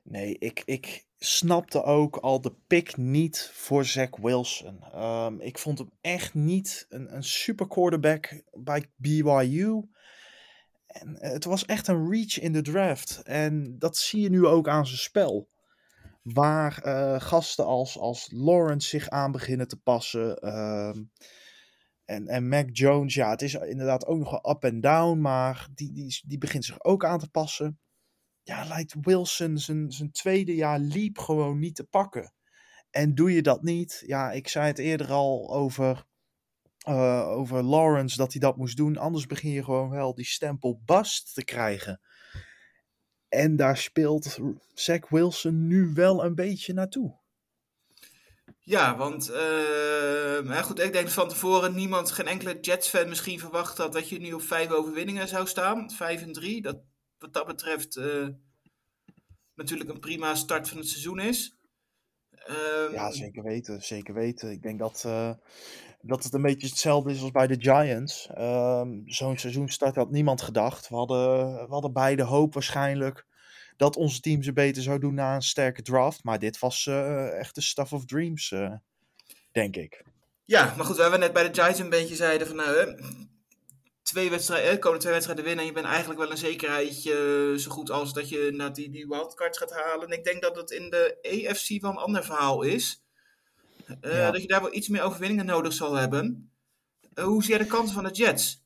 Nee, 0.02 0.38
ik, 0.38 0.62
ik 0.64 1.06
snapte 1.18 1.82
ook 1.82 2.16
al 2.16 2.40
de 2.40 2.54
pick 2.66 2.96
niet 2.96 3.50
voor 3.52 3.84
Zach 3.84 4.16
Wilson. 4.22 4.82
Ehm, 4.92 5.40
ik 5.40 5.58
vond 5.58 5.78
hem 5.78 5.90
echt 6.00 6.34
niet 6.34 6.86
een, 6.88 7.14
een 7.14 7.24
super 7.24 7.68
quarterback 7.68 8.42
bij 8.52 8.90
BYU. 8.96 9.82
En 10.86 11.16
eh, 11.20 11.32
het 11.32 11.44
was 11.44 11.64
echt 11.64 11.88
een 11.88 12.10
reach 12.10 12.38
in 12.38 12.52
de 12.52 12.62
draft. 12.62 13.22
En 13.24 13.78
dat 13.78 13.96
zie 13.96 14.20
je 14.20 14.30
nu 14.30 14.46
ook 14.46 14.68
aan 14.68 14.86
zijn 14.86 14.98
spel. 14.98 15.48
Waar 16.22 16.82
eh, 16.82 17.20
gasten 17.20 17.66
als, 17.66 17.98
als 17.98 18.28
Lawrence 18.32 18.88
zich 18.88 19.08
aan 19.08 19.32
beginnen 19.32 19.68
te 19.68 19.76
passen. 19.76 20.38
ehm, 20.38 21.02
en, 22.04 22.26
en 22.26 22.48
Mac 22.48 22.68
Jones, 22.72 23.14
ja, 23.14 23.30
het 23.30 23.42
is 23.42 23.54
inderdaad 23.54 24.06
ook 24.06 24.18
nog 24.18 24.30
wel 24.30 24.50
up 24.54 24.64
en 24.64 24.80
down. 24.80 25.20
Maar 25.20 25.68
die, 25.74 25.92
die, 25.92 26.20
die 26.26 26.38
begint 26.38 26.64
zich 26.64 26.84
ook 26.84 27.04
aan 27.04 27.18
te 27.18 27.30
passen 27.30 27.78
ja, 28.44 28.64
lijkt 28.64 28.94
Wilson 29.00 29.58
zijn, 29.58 29.92
zijn 29.92 30.10
tweede 30.10 30.54
jaar 30.54 30.78
liep 30.78 31.18
gewoon 31.18 31.58
niet 31.58 31.74
te 31.74 31.84
pakken. 31.84 32.32
En 32.90 33.14
doe 33.14 33.32
je 33.32 33.42
dat 33.42 33.62
niet, 33.62 34.02
ja, 34.06 34.32
ik 34.32 34.48
zei 34.48 34.66
het 34.66 34.78
eerder 34.78 35.12
al 35.12 35.54
over, 35.54 36.06
eh, 36.78 37.28
over 37.28 37.62
Lawrence 37.62 38.16
dat 38.16 38.32
hij 38.32 38.40
dat 38.40 38.56
moest 38.56 38.76
doen. 38.76 38.96
Anders 38.96 39.26
begin 39.26 39.50
je 39.50 39.64
gewoon 39.64 39.90
wel 39.90 40.14
die 40.14 40.24
stempel 40.24 40.80
bust 40.84 41.34
te 41.34 41.44
krijgen. 41.44 42.00
En 43.28 43.56
daar 43.56 43.76
speelt 43.76 44.38
Zach 44.74 45.08
Wilson 45.08 45.66
nu 45.66 45.92
wel 45.94 46.24
een 46.24 46.34
beetje 46.34 46.72
naartoe. 46.72 47.22
Ja, 48.66 48.96
want 48.96 49.32
maar 50.44 50.64
goed, 50.64 50.80
ik 50.80 50.92
denk 50.92 51.08
van 51.08 51.28
tevoren 51.28 51.74
niemand, 51.74 52.10
geen 52.10 52.26
enkele 52.26 52.60
Jets-fan 52.60 53.08
misschien 53.08 53.38
verwacht 53.38 53.78
had 53.78 53.92
dat 53.92 54.08
je 54.08 54.20
nu 54.20 54.32
op 54.32 54.42
vijf 54.42 54.70
overwinningen 54.70 55.28
zou 55.28 55.46
staan. 55.46 55.90
Vijf 55.90 56.22
en 56.22 56.32
drie. 56.32 56.62
Dat 56.62 56.76
wat 57.24 57.32
dat 57.32 57.46
betreft 57.46 57.96
uh, 57.96 58.28
natuurlijk 59.54 59.90
een 59.90 60.00
prima 60.00 60.34
start 60.34 60.68
van 60.68 60.78
het 60.78 60.88
seizoen 60.88 61.18
is. 61.18 61.56
Um, 62.48 62.92
ja, 62.92 63.10
zeker 63.10 63.42
weten. 63.42 63.82
Zeker 63.82 64.14
weten. 64.14 64.50
Ik 64.50 64.62
denk 64.62 64.78
dat, 64.78 65.02
uh, 65.06 65.30
dat 66.00 66.24
het 66.24 66.32
een 66.32 66.42
beetje 66.42 66.66
hetzelfde 66.66 67.10
is 67.10 67.22
als 67.22 67.30
bij 67.30 67.46
de 67.46 67.60
Giants. 67.60 68.28
Um, 68.38 69.02
Zo'n 69.06 69.38
seizoenstart 69.38 69.96
had 69.96 70.10
niemand 70.10 70.42
gedacht. 70.42 70.88
We 70.88 70.96
hadden, 70.96 71.54
we 71.54 71.72
hadden 71.72 71.92
beide 71.92 72.22
hoop 72.22 72.54
waarschijnlijk 72.54 73.26
dat 73.76 73.96
onze 73.96 74.20
team 74.20 74.42
ze 74.42 74.52
beter 74.52 74.82
zou 74.82 74.98
doen 74.98 75.14
na 75.14 75.34
een 75.34 75.42
sterke 75.42 75.82
draft. 75.82 76.24
Maar 76.24 76.38
dit 76.38 76.58
was 76.58 76.86
uh, 76.86 77.38
echt 77.38 77.54
de 77.54 77.60
stuff 77.60 77.92
of 77.92 78.04
dreams, 78.04 78.50
uh, 78.50 78.72
denk 79.52 79.76
ik. 79.76 80.04
Ja, 80.44 80.74
maar 80.76 80.86
goed, 80.86 80.96
waar 80.96 81.10
we 81.10 81.16
net 81.16 81.32
bij 81.32 81.50
de 81.50 81.54
Giants 81.54 81.78
een 81.78 81.88
beetje 81.88 82.14
zeiden 82.14 82.46
van 82.46 82.56
nou, 82.56 82.96
twee 84.02 84.30
wedstrijden, 84.30 84.78
komende 84.78 85.00
twee 85.00 85.12
wedstrijden 85.12 85.44
winnen 85.44 85.64
en 85.64 85.70
je 85.70 85.74
bent 85.76 85.86
eigenlijk 85.86 86.20
wel 86.20 86.30
een 86.30 86.36
zekerheidje 86.36 87.54
zo 87.58 87.70
goed 87.70 87.90
als 87.90 88.12
dat 88.12 88.28
je 88.28 88.50
naar 88.54 88.72
die, 88.72 88.90
die 88.90 89.06
wildcards 89.06 89.58
gaat 89.58 89.72
halen. 89.72 90.06
En 90.06 90.18
ik 90.18 90.24
denk 90.24 90.42
dat 90.42 90.56
het 90.56 90.70
in 90.70 90.90
de 90.90 91.18
EFC 91.20 91.80
wel 91.80 91.90
een 91.90 91.96
ander 91.96 92.24
verhaal 92.24 92.62
is. 92.62 93.04
Ja. 94.00 94.30
Dat 94.30 94.42
je 94.42 94.48
daar 94.48 94.60
wel 94.60 94.74
iets 94.74 94.88
meer 94.88 95.02
overwinningen 95.02 95.46
nodig 95.46 95.72
zal 95.72 95.94
hebben. 95.94 96.52
hoe 97.14 97.42
zie 97.42 97.50
jij 97.50 97.62
de 97.62 97.66
kansen 97.66 97.94
van 97.94 98.04
de 98.04 98.10
Jets? 98.10 98.63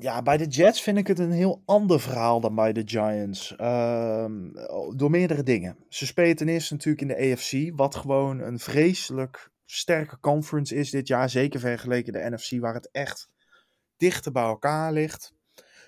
Ja, 0.00 0.22
bij 0.22 0.36
de 0.36 0.46
Jets 0.46 0.82
vind 0.82 0.98
ik 0.98 1.06
het 1.06 1.18
een 1.18 1.32
heel 1.32 1.62
ander 1.64 2.00
verhaal 2.00 2.40
dan 2.40 2.54
bij 2.54 2.72
de 2.72 2.82
Giants. 2.84 3.54
Uh, 3.60 4.24
door 4.96 5.10
meerdere 5.10 5.42
dingen. 5.42 5.76
Ze 5.88 6.06
spelen 6.06 6.36
ten 6.36 6.48
eerste 6.48 6.74
natuurlijk 6.74 7.02
in 7.02 7.08
de 7.08 7.32
AFC, 7.32 7.76
wat 7.76 7.94
gewoon 7.94 8.40
een 8.40 8.58
vreselijk 8.58 9.50
sterke 9.64 10.20
conference 10.20 10.74
is 10.74 10.90
dit 10.90 11.08
jaar. 11.08 11.30
Zeker 11.30 11.60
vergeleken 11.60 12.12
de 12.12 12.30
NFC, 12.30 12.60
waar 12.60 12.74
het 12.74 12.90
echt 12.90 13.28
dichter 13.96 14.32
bij 14.32 14.42
elkaar 14.42 14.92
ligt. 14.92 15.34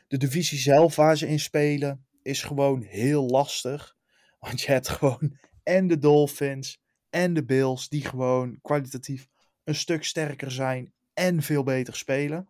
De 0.09 0.17
divisie 0.17 0.59
zelf 0.59 0.97
waar 0.97 1.17
ze 1.17 1.29
in 1.29 1.41
spelen 1.41 2.05
is 2.23 2.43
gewoon 2.43 2.83
heel 2.83 3.27
lastig. 3.27 3.97
Want 4.41 4.61
je 4.61 4.73
hebt 4.73 4.89
gewoon 4.89 5.39
en 5.63 5.87
de 5.87 5.99
Dolphins 5.99 6.81
en 7.11 7.35
de 7.35 7.45
Bills 7.45 7.89
die 7.89 8.05
gewoon 8.05 8.59
kwalitatief 8.63 9.29
een 9.65 9.75
stuk 9.75 10.05
sterker 10.05 10.51
zijn 10.51 10.93
en 11.15 11.43
veel 11.43 11.63
beter 11.63 11.97
spelen. 11.97 12.49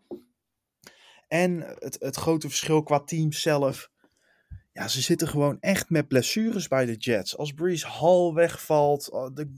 En 1.31 1.61
het, 1.61 1.97
het 2.01 2.17
grote 2.17 2.49
verschil 2.49 2.83
qua 2.83 3.01
team 3.01 3.33
zelf. 3.33 3.91
Ja, 4.73 4.89
ze 4.89 5.01
zitten 5.01 5.29
gewoon 5.29 5.61
echt 5.61 5.91
met 5.91 6.09
blessures 6.09 6.69
bij 6.69 6.87
de 6.87 6.97
Jets. 6.97 7.37
Als 7.37 7.53
Breeze 7.53 7.87
Hall 7.87 8.33
wegvalt, 8.33 9.11
oh, 9.11 9.35
de, 9.35 9.53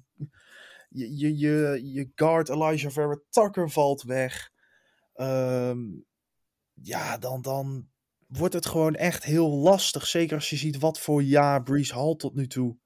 je, 0.89 1.17
je, 1.17 1.39
je, 1.39 1.81
je 1.93 2.11
guard 2.15 2.49
Elijah 2.49 2.93
Vera 2.93 3.21
Tucker 3.29 3.71
valt 3.71 4.03
weg. 4.03 4.51
Um, 5.15 6.05
ja, 6.73 7.19
dan, 7.19 7.43
dan 7.43 7.89
wordt 8.27 8.55
het 8.55 8.67
gewoon 8.67 8.95
echt 8.95 9.25
heel 9.25 9.49
lastig. 9.49 10.07
Zeker 10.07 10.37
als 10.37 10.51
je 10.51 10.57
ziet 10.57 10.79
wat 10.79 11.01
voor 11.01 11.23
jaar 11.23 11.63
Breeze 11.63 11.95
Hall 11.95 12.17
tot 12.17 12.35
nu 12.35 12.47
toe 12.47 12.79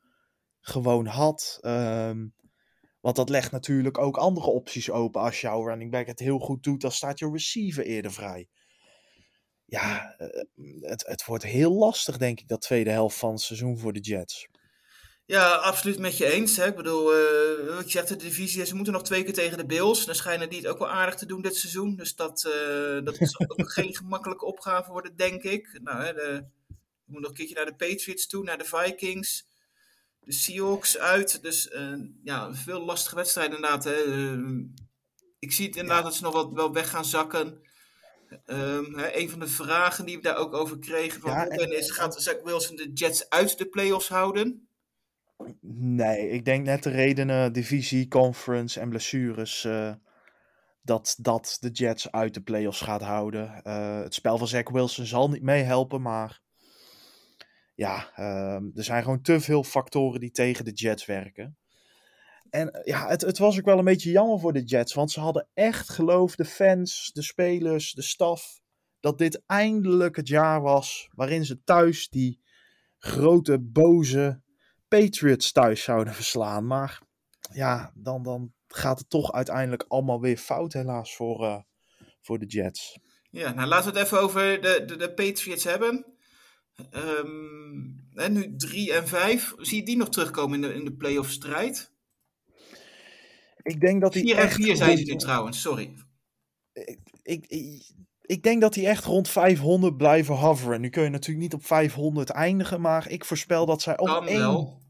gewoon 0.60 1.06
had. 1.06 1.58
Um, 1.62 2.34
want 3.00 3.16
dat 3.16 3.28
legt 3.28 3.52
natuurlijk 3.52 3.98
ook 3.98 4.16
andere 4.16 4.50
opties 4.50 4.90
open. 4.90 5.20
Als 5.20 5.40
jouw 5.40 5.66
running 5.66 5.90
back 5.90 6.06
het 6.06 6.18
heel 6.18 6.38
goed 6.38 6.62
doet, 6.62 6.80
dan 6.80 6.92
staat 6.92 7.18
je 7.18 7.30
receiver 7.30 7.84
eerder 7.84 8.12
vrij 8.12 8.48
ja, 9.66 10.14
eh, 10.18 10.42
het, 10.80 11.06
het 11.06 11.24
wordt 11.24 11.44
heel 11.44 11.72
lastig, 11.72 12.16
denk 12.16 12.40
ik, 12.40 12.48
dat 12.48 12.60
tweede 12.60 12.90
helft 12.90 13.16
van 13.16 13.30
het 13.30 13.40
seizoen 13.40 13.78
voor 13.78 13.92
de 13.92 14.00
Jets. 14.00 14.48
Ja, 15.24 15.54
absoluut 15.54 15.98
met 15.98 16.16
je 16.16 16.32
eens. 16.32 16.56
Hè. 16.56 16.66
Ik 16.66 16.76
bedoel, 16.76 17.12
uh, 17.12 17.74
wat 17.74 17.84
je 17.84 17.90
zegt, 17.90 18.08
de 18.08 18.16
divisie, 18.16 18.64
ze 18.64 18.74
moeten 18.74 18.92
nog 18.92 19.02
twee 19.02 19.24
keer 19.24 19.32
tegen 19.32 19.58
de 19.58 19.66
Bills. 19.66 20.04
Dan 20.04 20.14
schijnen 20.14 20.48
die 20.48 20.58
het 20.58 20.66
ook 20.66 20.78
wel 20.78 20.90
aardig 20.90 21.14
te 21.14 21.26
doen 21.26 21.42
dit 21.42 21.56
seizoen. 21.56 21.96
Dus 21.96 22.14
dat, 22.14 22.44
uh, 22.48 23.04
dat 23.04 23.16
zal 23.16 23.48
ook 23.48 23.72
geen 23.78 23.96
gemakkelijke 23.96 24.44
opgave 24.44 24.90
worden, 24.90 25.16
denk 25.16 25.42
ik. 25.42 25.78
Nou, 25.82 26.04
hè, 26.04 26.12
de, 26.12 26.44
moet 27.04 27.20
nog 27.20 27.30
een 27.30 27.36
keertje 27.36 27.54
naar 27.54 27.64
de 27.64 27.74
Patriots 27.74 28.26
toe, 28.26 28.44
naar 28.44 28.58
de 28.58 28.64
Vikings. 28.64 29.46
De 30.20 30.32
Seahawks 30.32 30.98
uit. 30.98 31.42
Dus 31.42 31.66
uh, 31.66 31.92
ja, 32.24 32.54
veel 32.54 32.84
lastige 32.84 33.16
wedstrijden 33.16 33.56
inderdaad. 33.56 33.84
Hè. 33.84 33.94
ik 35.38 35.52
zie 35.52 35.66
het 35.66 35.76
inderdaad 35.76 36.02
ja. 36.02 36.08
dat 36.08 36.14
ze 36.14 36.22
nog 36.22 36.32
wel, 36.32 36.54
wel 36.54 36.72
weg 36.72 36.90
gaan 36.90 37.04
zakken. 37.04 37.65
Um, 38.46 38.98
hè, 38.98 39.16
een 39.16 39.30
van 39.30 39.40
de 39.40 39.48
vragen 39.48 40.06
die 40.06 40.16
we 40.16 40.22
daar 40.22 40.36
ook 40.36 40.54
over 40.54 40.78
kregen 40.78 41.20
van 41.20 41.30
ja, 41.30 41.46
en, 41.46 41.76
is: 41.76 41.90
gaat 41.90 42.22
Zach 42.22 42.42
Wilson 42.42 42.76
de 42.76 42.92
Jets 42.92 43.28
uit 43.28 43.58
de 43.58 43.66
playoffs 43.66 44.08
houden? 44.08 44.68
Nee, 45.70 46.28
ik 46.28 46.44
denk 46.44 46.66
net 46.66 46.82
de 46.82 46.90
redenen, 46.90 47.52
divisie, 47.52 48.08
conference 48.08 48.80
en 48.80 48.88
blessures, 48.88 49.64
uh, 49.64 49.92
dat 50.82 51.16
dat 51.20 51.56
de 51.60 51.70
Jets 51.70 52.10
uit 52.10 52.34
de 52.34 52.42
playoffs 52.42 52.80
gaat 52.80 53.02
houden. 53.02 53.60
Uh, 53.64 54.00
het 54.00 54.14
spel 54.14 54.38
van 54.38 54.48
Zach 54.48 54.70
Wilson 54.70 55.06
zal 55.06 55.28
niet 55.28 55.42
meehelpen, 55.42 56.02
maar 56.02 56.40
ja, 57.74 58.12
uh, 58.18 58.76
er 58.76 58.84
zijn 58.84 59.02
gewoon 59.02 59.22
te 59.22 59.40
veel 59.40 59.64
factoren 59.64 60.20
die 60.20 60.30
tegen 60.30 60.64
de 60.64 60.72
Jets 60.72 61.06
werken. 61.06 61.56
En 62.50 62.72
eh, 62.72 62.84
ja, 62.84 63.08
het, 63.08 63.20
het 63.20 63.38
was 63.38 63.58
ook 63.58 63.64
wel 63.64 63.78
een 63.78 63.84
beetje 63.84 64.10
jammer 64.10 64.40
voor 64.40 64.52
de 64.52 64.64
Jets. 64.64 64.94
Want 64.94 65.10
ze 65.10 65.20
hadden 65.20 65.48
echt 65.54 65.88
geloof, 65.88 66.36
de 66.36 66.44
fans, 66.44 67.10
de 67.12 67.22
spelers, 67.22 67.92
de 67.92 68.02
staf. 68.02 68.60
Dat 69.00 69.18
dit 69.18 69.42
eindelijk 69.46 70.16
het 70.16 70.28
jaar 70.28 70.62
was 70.62 71.08
waarin 71.14 71.44
ze 71.44 71.62
thuis 71.62 72.08
die 72.08 72.40
grote, 72.98 73.58
boze 73.60 74.42
Patriots 74.88 75.52
thuis 75.52 75.82
zouden 75.82 76.14
verslaan. 76.14 76.66
Maar 76.66 77.02
ja, 77.52 77.92
dan, 77.94 78.22
dan 78.22 78.52
gaat 78.68 78.98
het 78.98 79.10
toch 79.10 79.32
uiteindelijk 79.32 79.84
allemaal 79.88 80.20
weer 80.20 80.36
fout, 80.36 80.72
helaas, 80.72 81.16
voor, 81.16 81.42
uh, 81.42 81.60
voor 82.20 82.38
de 82.38 82.46
Jets. 82.46 82.98
Ja, 83.30 83.52
nou 83.52 83.68
laten 83.68 83.92
we 83.92 83.98
het 83.98 84.06
even 84.06 84.20
over 84.20 84.60
de, 84.60 84.82
de, 84.86 84.96
de 84.96 85.14
Patriots 85.14 85.64
hebben. 85.64 86.16
Um, 86.94 88.08
en 88.14 88.32
nu 88.32 88.56
3 88.56 88.92
en 88.92 89.08
5. 89.08 89.54
Zie 89.56 89.76
je 89.78 89.84
die 89.84 89.96
nog 89.96 90.08
terugkomen 90.08 90.54
in 90.54 90.68
de, 90.68 90.74
in 90.74 90.84
de 90.84 90.94
playoff 90.94 91.30
strijd? 91.30 91.94
Ik 93.66 93.80
denk 93.80 94.00
dat 94.00 94.14
hij 94.14 94.22
4 94.22 94.36
en 94.38 94.50
4 94.50 94.76
zijn 94.76 94.98
ze 94.98 95.04
nu 95.04 95.16
trouwens, 95.16 95.60
sorry. 95.60 95.94
Ik, 96.72 96.98
ik, 97.22 97.46
ik, 98.20 98.42
denk 98.42 98.60
dat 98.60 98.74
hij 98.74 98.86
echt 98.86 99.04
rond 99.04 99.28
500 99.28 99.96
blijven 99.96 100.34
hoveren. 100.34 100.80
Nu 100.80 100.88
kun 100.88 101.02
je 101.02 101.08
natuurlijk 101.08 101.40
niet 101.40 101.54
op 101.54 101.66
500 101.66 102.30
eindigen, 102.30 102.80
maar 102.80 103.10
ik 103.10 103.24
voorspel 103.24 103.66
dat 103.66 103.82
zij 103.82 103.98
op 103.98 104.26
één... 104.26 104.38
wel. 104.38 104.84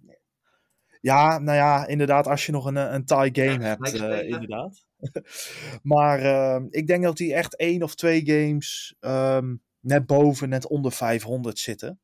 Ja, 1.00 1.38
nou 1.38 1.56
ja, 1.56 1.86
inderdaad, 1.86 2.26
als 2.26 2.46
je 2.46 2.52
nog 2.52 2.64
een, 2.64 2.76
een 2.76 3.04
tie 3.04 3.30
game 3.32 3.62
Ja, 3.62 3.68
hebt, 3.68 3.94
eh, 3.94 4.28
inderdaad. 4.28 4.86
maar 5.82 6.20
eh, 6.20 6.62
ik 6.70 6.86
denk 6.86 7.02
dat 7.02 7.18
hij 7.18 7.32
echt 7.32 7.56
één 7.56 7.82
of 7.82 7.94
twee 7.94 8.26
games 8.26 8.96
ehm, 9.00 9.56
net 9.80 10.06
boven, 10.06 10.48
net 10.48 10.66
onder 10.66 10.92
500 10.92 11.58
zitten. 11.58 12.00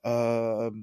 Ehm, 0.00 0.74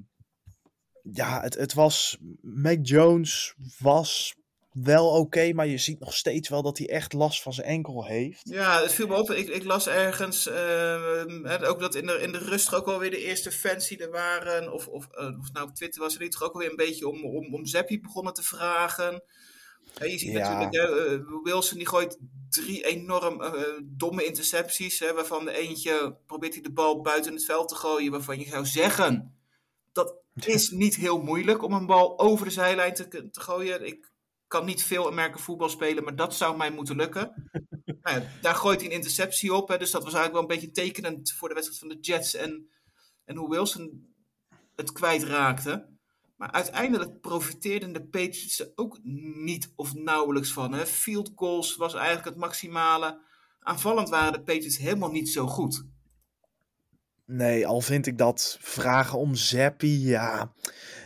ja, 1.02 1.40
het, 1.40 1.54
het 1.54 1.74
was. 1.74 2.18
Mac 2.40 2.78
Jones 2.82 3.54
was 3.78 4.36
wel 4.82 5.08
oké, 5.08 5.52
maar 5.52 5.66
je 5.66 5.78
ziet 5.78 6.00
nog 6.00 6.14
steeds 6.14 6.48
wel 6.48 6.62
dat 6.62 6.78
hij 6.78 6.88
echt 6.88 7.12
last 7.12 7.42
van 7.42 7.52
zijn 7.52 7.66
enkel 7.66 8.06
heeft. 8.06 8.40
Ja, 8.44 8.82
het 8.82 8.92
viel 8.92 9.06
me 9.06 9.16
op. 9.16 9.30
Ik, 9.30 9.48
ik 9.48 9.64
las 9.64 9.88
ergens 9.88 10.46
ehm, 10.46 11.46
ook 11.46 11.80
dat 11.80 11.94
in 11.94 12.06
de, 12.06 12.12
in 12.12 12.32
de 12.32 12.38
rust 12.38 12.74
ook 12.74 12.86
wel 12.86 12.98
weer 12.98 13.10
de 13.10 13.24
eerste 13.24 13.52
fans 13.52 13.88
die 13.88 13.98
er 13.98 14.10
waren. 14.10 14.72
Of, 14.72 14.86
of, 14.86 15.08
eh, 15.10 15.38
of 15.38 15.52
nou 15.52 15.68
op 15.68 15.74
Twitter 15.74 16.02
was 16.02 16.14
er 16.14 16.20
die 16.20 16.28
toch 16.28 16.42
ook 16.42 16.58
weer 16.58 16.70
een 16.70 16.76
beetje 16.76 17.08
om, 17.08 17.24
om, 17.24 17.54
om 17.54 17.66
Zeppi 17.66 18.00
begonnen 18.00 18.34
te 18.34 18.42
vragen. 18.42 19.22
Je 19.98 20.18
ziet 20.18 20.32
Ja. 20.32 20.58
natuurlijk, 20.58 21.22
eh, 21.22 21.42
Wilson 21.42 21.78
die 21.78 21.88
gooit 21.88 22.18
drie 22.50 22.84
enorm 22.84 23.42
eh, 23.42 23.52
domme 23.84 24.24
intercepties. 24.24 24.98
Hè, 24.98 25.12
waarvan 25.12 25.44
de 25.44 25.52
eentje 25.56 26.16
probeert 26.26 26.54
hij 26.54 26.62
de 26.62 26.72
bal 26.72 27.00
buiten 27.00 27.32
het 27.32 27.44
veld 27.44 27.68
te 27.68 27.74
gooien. 27.74 28.10
Waarvan 28.10 28.38
je 28.38 28.46
zou 28.48 28.66
zeggen, 28.66 29.38
dat 29.92 30.14
is 30.34 30.70
niet 30.70 30.96
heel 30.96 31.22
moeilijk 31.22 31.62
om 31.62 31.72
een 31.72 31.86
bal 31.86 32.18
over 32.18 32.46
de 32.46 32.52
zijlijn 32.52 32.94
te, 32.94 33.08
te 33.08 33.40
gooien. 33.40 33.86
Ik 33.86 34.12
kan 34.48 34.64
niet 34.64 34.84
veel 34.84 35.06
Amerika 35.06 35.38
voetbal 35.38 35.68
spelen, 35.68 36.04
maar 36.04 36.16
dat 36.16 36.34
zou 36.34 36.56
mij 36.56 36.70
moeten 36.70 36.96
lukken. 36.96 37.50
nou 38.02 38.20
ja, 38.20 38.26
daar 38.40 38.54
gooit 38.54 38.80
hij 38.80 38.88
een 38.88 38.96
interceptie 38.96 39.54
op. 39.54 39.68
Hè, 39.68 39.78
dus 39.78 39.90
dat 39.90 40.04
was 40.04 40.14
eigenlijk 40.14 40.32
wel 40.32 40.56
een 40.56 40.60
beetje 40.60 40.82
tekenend 40.82 41.32
voor 41.32 41.48
de 41.48 41.54
wedstrijd 41.54 41.80
van 41.80 41.88
de 41.88 42.00
Jets. 42.00 42.34
En, 42.34 42.70
en 43.24 43.36
hoe 43.36 43.50
Wilson 43.50 44.14
het 44.76 44.92
kwijtraakte. 44.92 45.96
Maar 46.36 46.52
uiteindelijk 46.52 47.20
profiteerden 47.20 47.92
de 47.92 48.04
Patriots 48.04 48.60
er 48.60 48.72
ook 48.74 48.98
niet 49.42 49.72
of 49.76 49.94
nauwelijks 49.94 50.52
van. 50.52 50.72
Hè. 50.72 50.86
Field 50.86 51.32
goals 51.34 51.76
was 51.76 51.94
eigenlijk 51.94 52.24
het 52.24 52.36
maximale. 52.36 53.20
Aanvallend 53.60 54.08
waren 54.08 54.32
de 54.32 54.42
Patriots 54.42 54.78
helemaal 54.78 55.10
niet 55.10 55.28
zo 55.28 55.46
goed. 55.46 55.84
Nee, 57.24 57.66
al 57.66 57.80
vind 57.80 58.06
ik 58.06 58.18
dat 58.18 58.58
vragen 58.60 59.18
om 59.18 59.34
Zappi, 59.34 60.06
ja, 60.06 60.52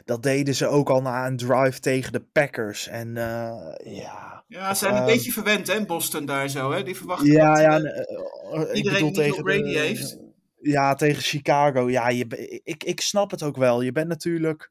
dat 0.05 0.23
deden 0.23 0.55
ze 0.55 0.67
ook 0.67 0.91
al 0.91 1.03
na 1.03 1.27
een 1.27 1.37
drive 1.37 1.81
tegen 1.81 2.13
de 2.13 2.21
Packers. 2.21 2.87
En 2.89 3.17
eh, 3.17 3.95
ja, 3.97 4.45
Ja, 4.49 4.75
ze 4.75 4.79
zijn 4.85 4.93
een 4.95 4.99
Ehm, 4.99 5.07
beetje 5.07 5.33
verwend 5.33 5.67
hè, 5.67 5.85
Boston 5.85 6.27
daar 6.27 6.49
zo. 6.49 6.73
Hè. 6.73 6.83
Die 6.83 6.97
verwachten 6.97 7.27
ja, 7.33 7.53
dat, 7.55 7.63
ja, 7.63 7.79
eh, 7.91 8.63
eh, 8.71 8.77
iedereen 8.77 9.03
die 9.05 9.13
tegen 9.13 9.43
Brady 9.43 9.73
de- 9.73 9.79
heeft. 9.79 10.19
Ja, 10.61 10.95
tegen 10.95 11.23
Chicago. 11.23 11.91
Ja, 11.91 12.09
je, 12.09 12.61
ik, 12.65 12.85
ik 12.85 13.01
snap 13.01 13.31
het 13.31 13.43
ook 13.43 13.57
wel. 13.57 13.81
Je 13.83 13.93
bent 13.93 14.09
natuurlijk 14.09 14.71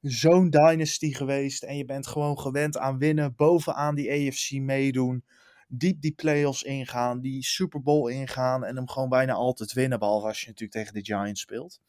zo'n 0.00 0.50
dynasty 0.50 1.12
geweest. 1.12 1.62
En 1.62 1.76
je 1.76 1.84
bent 1.84 2.06
gewoon 2.06 2.38
gewend 2.38 2.78
aan 2.78 2.98
winnen, 2.98 3.34
bovenaan 3.36 3.94
die 3.94 4.10
AFC 4.28 4.50
meedoen. 4.52 5.24
Diep 5.68 6.00
die 6.00 6.12
playoffs 6.12 6.62
ingaan, 6.62 7.20
die 7.20 7.44
Super 7.44 7.82
Bowl 7.82 8.08
ingaan. 8.08 8.64
En 8.64 8.76
hem 8.76 8.88
gewoon 8.88 9.08
bijna 9.08 9.32
altijd 9.32 9.72
winnen. 9.72 9.98
Behalve 9.98 10.26
als 10.26 10.40
je 10.40 10.46
natuurlijk 10.46 10.72
tegen 10.78 10.94
de 10.94 11.04
Giants 11.04 11.40
speelt. 11.40 11.80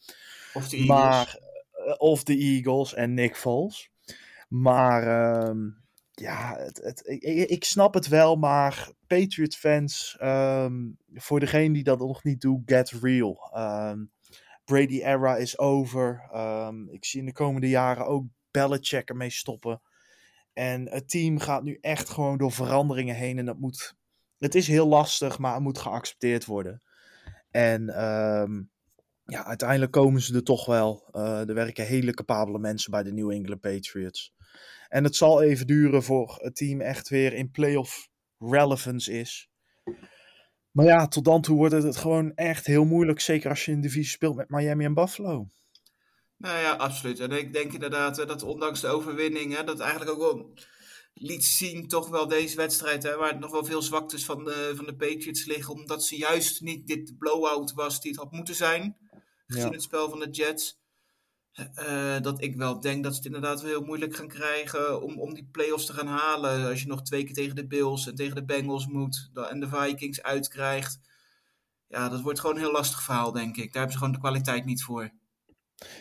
Of 0.54 0.70
de 0.70 0.78
Eagles. 0.78 0.88
Maar, 0.98 1.38
of 1.98 2.24
de 2.24 2.38
Eagles 2.38 2.94
en 2.94 3.14
Nick 3.14 3.36
Foles. 3.36 3.90
Maar 4.48 5.04
ehm, 5.04 5.70
ja, 6.12 6.56
het, 6.58 7.02
ik, 7.50 7.64
snap 7.64 7.94
het 7.94 8.08
wel, 8.08 8.36
maar 8.36 8.92
Patriot 9.08 9.56
fans, 9.56 10.16
ehm, 10.20 10.74
voor 11.14 11.40
degene 11.40 11.74
die 11.74 11.84
dat 11.84 12.00
nog 12.00 12.24
niet 12.24 12.42
doet, 12.42 12.62
get 12.66 12.90
real. 12.90 13.50
Ehm, 13.54 14.06
Brady 14.66 15.02
era 15.02 15.36
is 15.36 15.58
over. 15.58 16.30
Ik 16.92 17.06
zie 17.06 17.20
in 17.20 17.26
de 17.26 17.34
komende 17.34 17.70
jaren 17.70 18.06
ook 18.06 18.26
Belichick 18.52 19.10
ermee 19.10 19.30
stoppen. 19.30 19.82
En 20.54 20.90
het 20.90 21.10
team 21.10 21.40
gaat 21.40 21.64
nu 21.64 21.78
echt 21.82 22.10
gewoon 22.10 22.38
door 22.38 22.52
veranderingen 22.52 23.16
heen 23.16 23.38
en 23.38 23.46
dat 23.46 23.60
moet... 23.60 23.96
Het 24.38 24.56
is 24.56 24.68
heel 24.68 24.88
lastig, 24.88 25.38
maar 25.40 25.54
het 25.54 25.64
moet 25.64 25.78
geaccepteerd 25.78 26.46
worden. 26.46 26.82
En 27.52 27.90
ehm, 27.90 28.62
ja, 29.28 29.46
uiteindelijk 29.46 29.92
komen 29.92 30.22
ze 30.22 30.36
er 30.36 30.44
toch 30.44 30.66
wel. 30.66 31.10
Eh, 31.12 31.48
er 31.50 31.54
werken 31.54 31.86
hele 31.86 32.14
capabele 32.14 32.60
mensen 32.60 32.92
bij 32.92 33.04
de 33.04 33.14
New 33.14 33.32
England 33.32 33.62
Patriots. 33.62 34.34
En 34.88 35.04
het 35.04 35.16
zal 35.16 35.42
even 35.42 35.68
duren 35.68 36.04
voor 36.04 36.38
het 36.42 36.56
team 36.56 36.82
echt 36.82 37.10
weer 37.10 37.34
in 37.34 37.52
playoff 37.52 38.10
relevance 38.40 39.12
is. 39.12 39.50
Maar 40.72 40.86
ja, 40.86 41.08
tot 41.08 41.26
dan 41.26 41.42
toe 41.42 41.58
wordt 41.58 41.74
het 41.74 41.98
gewoon 41.98 42.34
echt 42.36 42.66
heel 42.66 42.86
moeilijk. 42.86 43.20
Zeker 43.20 43.50
als 43.50 43.66
je 43.66 43.72
in 43.72 43.82
de 43.82 43.88
divisie 43.88 44.12
speelt 44.12 44.36
met 44.36 44.50
Miami 44.50 44.86
en 44.86 44.94
Buffalo. 44.94 45.48
Nou 46.38 46.60
ja, 46.60 46.72
absoluut. 46.72 47.20
En 47.20 47.32
ik 47.32 47.54
denk 47.54 47.74
inderdaad 47.74 48.20
eh, 48.20 48.28
dat 48.28 48.44
ondanks 48.44 48.82
de 48.82 48.88
overwinning, 48.88 49.56
hè, 49.56 49.64
dat 49.64 49.80
eigenlijk 49.80 50.12
ook 50.12 50.20
wel 50.20 50.54
liet 51.14 51.46
zien, 51.46 51.88
toch 51.88 52.10
wel 52.10 52.28
deze 52.28 52.56
wedstrijd, 52.56 53.04
hè, 53.04 53.16
waar 53.16 53.40
nog 53.40 53.52
wel 53.52 53.66
veel 53.66 53.82
zwaktes 53.82 54.26
van 54.26 54.44
de, 54.44 54.74
van 54.76 54.86
de 54.86 54.96
Patriots 54.96 55.46
liggen, 55.46 55.74
omdat 55.74 56.04
ze 56.04 56.18
juist 56.18 56.62
niet 56.62 56.88
dit 56.88 57.18
blowout 57.18 57.74
was 57.74 58.02
die 58.02 58.12
het 58.12 58.20
had 58.20 58.32
moeten 58.32 58.56
zijn, 58.56 58.98
gezien 59.48 59.66
Ja. 59.66 59.72
het 59.72 59.84
spel 59.84 60.10
van 60.10 60.20
de 60.20 60.30
Jets. 60.30 60.80
Eh, 61.58 62.22
dat 62.22 62.42
ik 62.42 62.56
wel 62.56 62.80
denk 62.80 63.04
dat 63.04 63.12
ze 63.12 63.18
het 63.18 63.26
inderdaad 63.26 63.62
wel 63.62 63.70
heel 63.70 63.86
moeilijk 63.86 64.16
gaan 64.16 64.28
krijgen 64.28 65.02
om, 65.02 65.20
om 65.20 65.34
die 65.34 65.48
playoffs 65.52 65.86
te 65.86 65.94
gaan 65.94 66.08
halen. 66.08 66.68
Als 66.70 66.82
je 66.82 66.88
nog 66.88 67.02
twee 67.02 67.24
keer 67.24 67.34
tegen 67.34 67.56
de 67.56 67.68
Bills 67.68 68.08
en 68.08 68.16
tegen 68.16 68.36
de 68.36 68.46
Bengals 68.46 68.88
moet 68.88 69.30
en 69.50 69.60
de 69.60 69.68
Vikings 69.68 70.24
uitkrijgt. 70.24 71.00
Ja, 71.88 72.10
dat 72.10 72.22
wordt 72.22 72.40
gewoon 72.40 72.56
een 72.56 72.62
heel 72.62 72.72
lastig 72.72 73.04
verhaal, 73.04 73.32
denk 73.32 73.58
ik. 73.58 73.64
Daar 73.64 73.74
hebben 73.74 73.92
ze 73.92 73.98
gewoon 73.98 74.14
de 74.14 74.20
kwaliteit 74.20 74.66
niet 74.66 74.84
voor. 74.84 75.12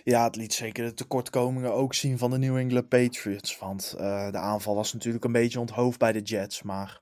Ja, 0.04 0.24
het 0.24 0.36
liet 0.36 0.54
zeker 0.54 0.84
de 0.84 0.94
tekortkomingen 0.94 1.72
ook 1.72 1.94
zien 1.94 2.18
van 2.18 2.30
de 2.30 2.38
New 2.38 2.56
England 2.56 2.88
Patriots. 2.88 3.58
Want 3.58 3.94
eh, 3.98 4.30
de 4.30 4.38
aanval 4.38 4.74
was 4.74 4.92
natuurlijk 4.92 5.24
een 5.24 5.32
beetje 5.32 5.60
onthoofd 5.60 5.98
bij 5.98 6.12
de 6.12 6.22
Jets. 6.22 6.62
Maar 6.62 7.00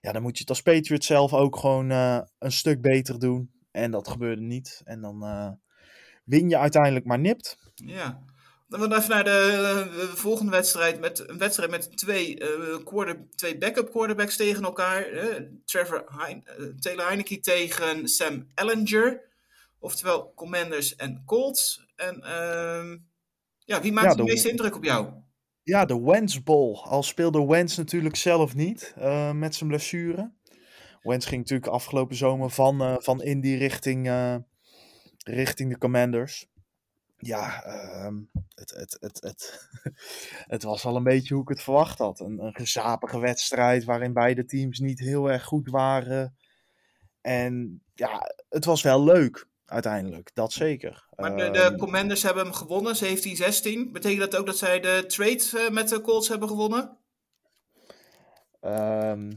ja, 0.00 0.12
dan 0.12 0.22
moet 0.22 0.34
je 0.34 0.40
het 0.40 0.48
als 0.48 0.62
Patriots 0.62 1.06
zelf 1.06 1.32
ook 1.32 1.56
gewoon 1.56 1.90
eh, 1.90 2.20
een 2.38 2.52
stuk 2.52 2.80
beter 2.80 3.18
doen. 3.18 3.50
En 3.80 3.90
dat 3.90 4.08
gebeurde 4.08 4.42
niet. 4.42 4.80
En 4.84 5.00
dan 5.00 5.22
eh, 5.24 5.50
win 6.24 6.48
je 6.48 6.58
uiteindelijk 6.58 7.04
maar 7.04 7.18
nipt. 7.18 7.56
Ja. 7.74 8.22
Dan 8.68 8.80
gaan 8.80 8.88
we 8.88 8.96
even 8.96 9.10
naar 9.10 9.24
de 9.24 9.30
eh, 10.00 10.08
volgende 10.08 10.50
wedstrijd. 10.50 11.00
Met 11.00 11.28
een 11.28 11.38
wedstrijd 11.38 11.70
met 11.70 11.96
twee, 11.96 12.38
eh, 12.38 12.84
quarter, 12.84 13.26
twee 13.34 13.58
backup 13.58 13.90
quarterbacks 13.90 14.36
tegen 14.36 14.62
elkaar. 14.64 15.06
Trevor 15.64 16.04
Hein, 16.06 16.44
Taylor 16.80 17.06
Heineke 17.06 17.40
tegen 17.40 18.08
Sam 18.08 18.46
Ellinger. 18.54 19.28
Oftewel 19.78 20.32
Commanders 20.34 20.96
en 20.96 21.22
Colts. 21.26 21.86
En 21.96 22.20
ehm, 22.22 22.98
ja, 23.58 23.80
wie 23.80 23.92
maakt 23.92 24.06
Ja, 24.06 24.14
de 24.14 24.22
de- 24.24 24.30
meeste 24.30 24.50
indruk 24.50 24.76
op 24.76 24.84
jou? 24.84 25.08
Ja, 25.62 25.84
de 25.84 26.00
Wentz 26.00 26.38
Bowl. 26.38 26.76
Al 26.84 27.02
speelde 27.02 27.46
Wentz 27.46 27.76
natuurlijk 27.76 28.16
zelf 28.16 28.54
niet 28.54 28.94
met 29.34 29.54
zijn 29.54 29.68
blessure. 29.70 30.32
Wentz 31.02 31.28
ging 31.28 31.40
natuurlijk 31.40 31.72
afgelopen 31.72 32.16
zomer 32.16 32.50
van, 32.50 32.80
eh, 32.80 32.96
van 32.98 33.22
Indy 33.22 33.54
richting, 33.54 34.08
eh, 34.08 34.36
richting 35.24 35.72
de 35.72 35.78
Commanders. 35.78 36.48
Ja, 37.16 37.62
ehm, 37.64 38.16
het, 38.54 38.70
het, 38.70 38.96
het, 39.00 39.20
het, 39.20 39.68
het 40.54 40.62
was 40.62 40.82
wel 40.82 40.96
een 40.96 41.02
beetje 41.02 41.34
hoe 41.34 41.42
ik 41.42 41.48
het 41.48 41.62
verwacht 41.62 41.98
had. 41.98 42.20
Een, 42.20 42.38
een 42.38 42.54
gezapige 42.54 43.18
wedstrijd 43.18 43.84
waarin 43.84 44.12
beide 44.12 44.44
teams 44.44 44.78
niet 44.78 44.98
heel 44.98 45.30
erg 45.30 45.44
goed 45.44 45.70
waren. 45.70 46.36
En 47.20 47.82
ja, 47.94 48.34
het 48.48 48.64
was 48.64 48.82
wel 48.82 49.04
leuk 49.04 49.48
uiteindelijk, 49.70 50.30
dat 50.34 50.52
zeker. 50.52 51.06
Maar 51.16 51.36
de, 51.36 51.50
de 51.50 51.58
Ehm, 51.58 51.76
Commanders 51.76 52.22
hebben 52.22 52.44
hem 52.44 52.52
gewonnen, 52.52 52.96
17-16. 52.96 53.92
Betekent 53.92 54.30
dat 54.30 54.36
ook 54.36 54.46
dat 54.46 54.58
zij 54.58 54.80
de 54.80 55.04
trade 55.06 55.64
eh, 55.64 55.70
met 55.70 55.88
de 55.88 56.00
Colts 56.00 56.28
hebben 56.28 56.48
gewonnen? 56.48 56.98
Ehm, 58.60 59.32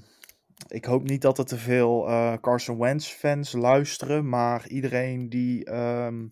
ik 0.67 0.85
hoop 0.85 1.03
niet 1.03 1.21
dat 1.21 1.37
er 1.37 1.45
te 1.45 1.57
veel 1.57 2.07
eh, 2.07 2.33
Carson 2.41 2.77
Wentz 2.77 3.09
fans 3.09 3.51
luisteren, 3.51 4.29
maar 4.29 4.67
iedereen 4.67 5.29
die 5.29 5.65
ehm, 5.65 6.27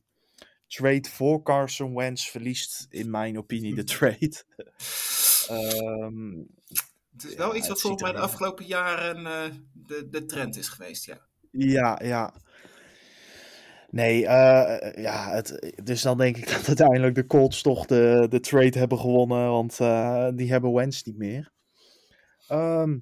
trade 0.68 1.10
voor 1.10 1.44
Carson 1.44 1.96
Wentz 1.96 2.30
verliest, 2.30 2.86
in 2.90 3.10
mijn 3.10 3.38
opinie, 3.38 3.76
de 3.76 3.84
trade. 3.84 4.44
Ehm, 5.48 6.38
Het 7.12 7.24
is 7.24 7.36
wel 7.36 7.52
Ja, 7.52 7.58
iets 7.58 7.68
wat 7.68 7.82
volgens 7.82 8.02
mij 8.02 8.12
de 8.12 8.20
afgelopen 8.20 8.66
jaren 8.66 9.26
eh, 9.26 9.56
de, 9.74 10.08
de 10.10 10.26
trend 10.26 10.58
is 10.58 10.70
geweest, 10.70 11.06
ja. 11.06 11.20
ja, 11.52 12.00
ja. 12.04 12.34
Nee, 13.90 14.26
eh, 14.28 15.04
ja, 15.04 15.32
het, 15.32 15.74
dus 15.84 16.02
dan 16.02 16.18
denk 16.18 16.38
ik 16.38 16.50
dat 16.56 16.68
uiteindelijk 16.68 17.16
de 17.16 17.26
Colts 17.26 17.62
toch 17.62 17.86
de, 17.86 18.28
de 18.30 18.40
trade 18.40 18.80
hebben 18.80 19.00
gewonnen, 19.00 19.50
want 19.50 19.78
die 20.38 20.52
hebben 20.52 20.74
Wentz 20.74 21.04
niet 21.04 21.18
meer. 21.18 21.52
Ehm, 22.48 22.98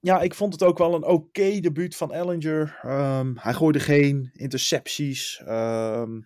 ja, 0.00 0.20
ik 0.20 0.34
vond 0.34 0.52
het 0.52 0.62
ook 0.62 0.78
wel 0.78 0.94
een 0.94 1.04
oké 1.06 1.60
debuut 1.60 1.96
van 1.96 2.12
Ellinger. 2.12 2.78
Ehm, 2.82 3.32
hij 3.36 3.52
gooide 3.54 3.80
geen 3.80 4.30
intercepties. 4.32 5.42
ehm, 5.46 6.20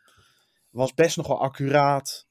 was 0.70 0.94
best 0.94 1.16
nog 1.16 1.26
wel 1.26 1.40
accuraat. 1.40 2.26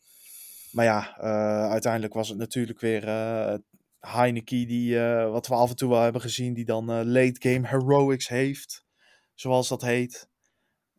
Maar 0.72 0.86
ja, 0.86 1.18
eh, 1.18 1.72
uiteindelijk 1.72 2.14
was 2.14 2.30
het 2.30 2.38
natuurlijk 2.38 2.80
weer 2.80 3.08
eh 3.08 3.56
Heineke, 4.00 4.66
die, 4.66 5.00
eh, 5.00 5.32
wat 5.32 5.48
we 5.48 5.54
af 5.54 5.70
en 5.70 5.76
toe 5.76 5.90
wel 5.90 6.02
hebben 6.02 6.22
gezien, 6.22 6.54
die 6.54 6.66
dan 6.66 6.86
late 7.12 7.50
game 7.50 7.68
heroics 7.68 8.28
heeft, 8.28 8.86
zoals 9.34 9.68
dat 9.68 9.82
heet. 9.82 10.30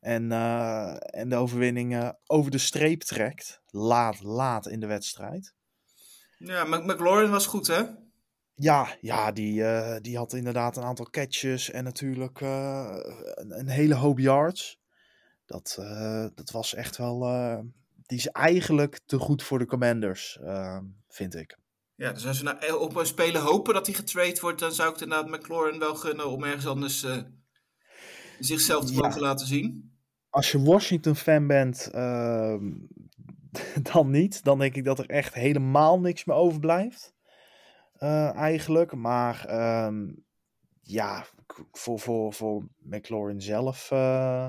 En, 0.01 0.33
en 1.13 1.29
de 1.29 1.37
overwinning 1.37 2.13
over 2.27 2.51
de 2.51 2.59
streep 2.59 3.03
trekt. 3.03 3.61
Laat, 3.67 4.23
laat 4.23 4.69
in 4.69 4.81
de 4.81 4.87
wedstrijd. 4.87 5.55
Ja, 6.39 6.65
Mc- 6.65 6.85
McLaurin 6.85 7.31
was 7.31 7.47
goed, 7.47 7.67
hè? 7.67 7.83
Ja, 8.57 8.97
ja 9.01 9.33
die, 9.33 9.65
eh, 9.65 9.97
die 10.01 10.17
had 10.17 10.33
inderdaad 10.33 10.77
een 10.77 10.83
aantal 10.83 11.11
catches 11.11 11.71
en 11.71 11.85
natuurlijk 11.85 12.41
eh, 12.41 12.97
een, 13.35 13.59
een 13.59 13.69
hele 13.69 13.95
hoop 13.95 14.19
yards. 14.19 14.79
Dat, 15.47 15.77
eh, 15.81 16.27
dat 16.35 16.51
was 16.51 16.75
echt 16.75 16.97
wel. 16.97 17.19
die 18.07 18.19
is 18.19 18.29
eigenlijk 18.29 19.01
te 19.07 19.19
goed 19.19 19.43
voor 19.43 19.59
de 19.59 19.67
Commanders, 19.67 20.39
vind 21.09 21.35
ik. 21.35 21.59
Ja, 21.95 22.13
dus 22.13 22.27
als 22.27 22.39
we 22.39 22.45
nou 22.45 22.81
op 22.81 22.97
een 22.97 23.07
speler 23.07 23.41
hopen 23.41 23.75
dat 23.75 23.87
hij 23.87 23.95
getrade 23.95 24.41
wordt, 24.41 24.61
dan 24.61 24.73
zou 24.73 24.89
ik 24.89 24.95
het 24.95 25.03
inderdaad 25.03 25.31
McLaurin 25.31 25.79
wel 25.79 25.95
gunnen 25.95 26.31
om 26.31 26.45
ergens 26.45 26.67
anders 26.67 27.07
zichzelf 28.39 28.85
te 28.85 28.93
Ja. 28.93 29.01
mogen 29.01 29.21
laten 29.21 29.47
zien. 29.47 29.93
Als 30.31 30.53
je 30.53 30.63
Washington-fan 30.63 31.47
bent, 31.47 31.89
dan 33.93 34.11
niet. 34.11 34.45
Dan 34.45 34.59
denk 34.59 34.75
ik 34.75 34.85
dat 34.85 34.99
er 34.99 35.11
echt 35.11 35.35
helemaal 35.35 36.01
niks 36.01 36.25
meer 36.25 36.37
overblijft. 36.37 37.14
Eh, 38.05 38.35
eigenlijk. 38.35 38.95
Maar 38.95 39.45
ehm, 39.45 40.13
ja, 40.83 41.27
voor, 41.73 42.01
voor, 42.01 42.33
voor 42.33 42.69
McLaurin 42.79 43.41
zelf. 43.41 43.91
eh, 43.91 44.49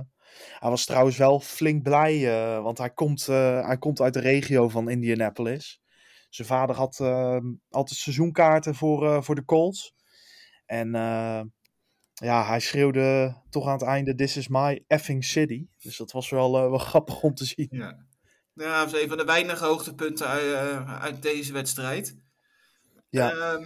hij 0.60 0.70
was 0.70 0.86
trouwens 0.86 1.18
wel 1.18 1.40
flink 1.40 1.84
blij, 1.84 2.14
eh, 2.34 2.64
want 2.64 2.78
hij 2.78 2.90
komt, 2.90 3.26
hij 3.26 3.78
komt 3.80 4.02
uit 4.02 4.14
de 4.14 4.20
regio 4.20 4.70
van 4.70 4.90
Indianapolis. 4.90 5.82
Zijn 6.30 6.48
vader 6.48 6.76
had 6.76 7.00
ehm, 7.00 7.54
altijd 7.70 8.00
seizoenkaarten 8.00 8.76
voor, 8.76 9.24
voor 9.24 9.36
de 9.36 9.46
Colts. 9.46 9.94
En 10.66 10.92
ja, 12.14 12.46
hij 12.46 12.60
schreeuwde 12.60 13.36
toch 13.50 13.66
aan 13.66 13.74
het 13.74 13.82
einde: 13.82 14.16
This 14.16 14.38
is 14.38 14.48
my 14.48 14.84
effing 14.88 15.24
city. 15.24 15.68
Dus 15.78 15.98
dat 15.98 16.12
was 16.12 16.30
wel, 16.30 16.52
wel 16.52 16.78
grappig 16.92 17.22
om 17.22 17.34
te 17.34 17.46
zien. 17.46 17.68
Ja. 17.70 18.06
Ja, 18.54 18.86
dat 18.86 18.94
is 18.94 19.02
een 19.02 19.08
van 19.08 19.18
de 19.18 19.24
weinige 19.24 19.66
hoogtepunten 19.66 20.28
uit 20.88 21.22
deze 21.22 21.54
wedstrijd. 21.54 22.25
Ja. 23.16 23.32
Ehm, 23.32 23.66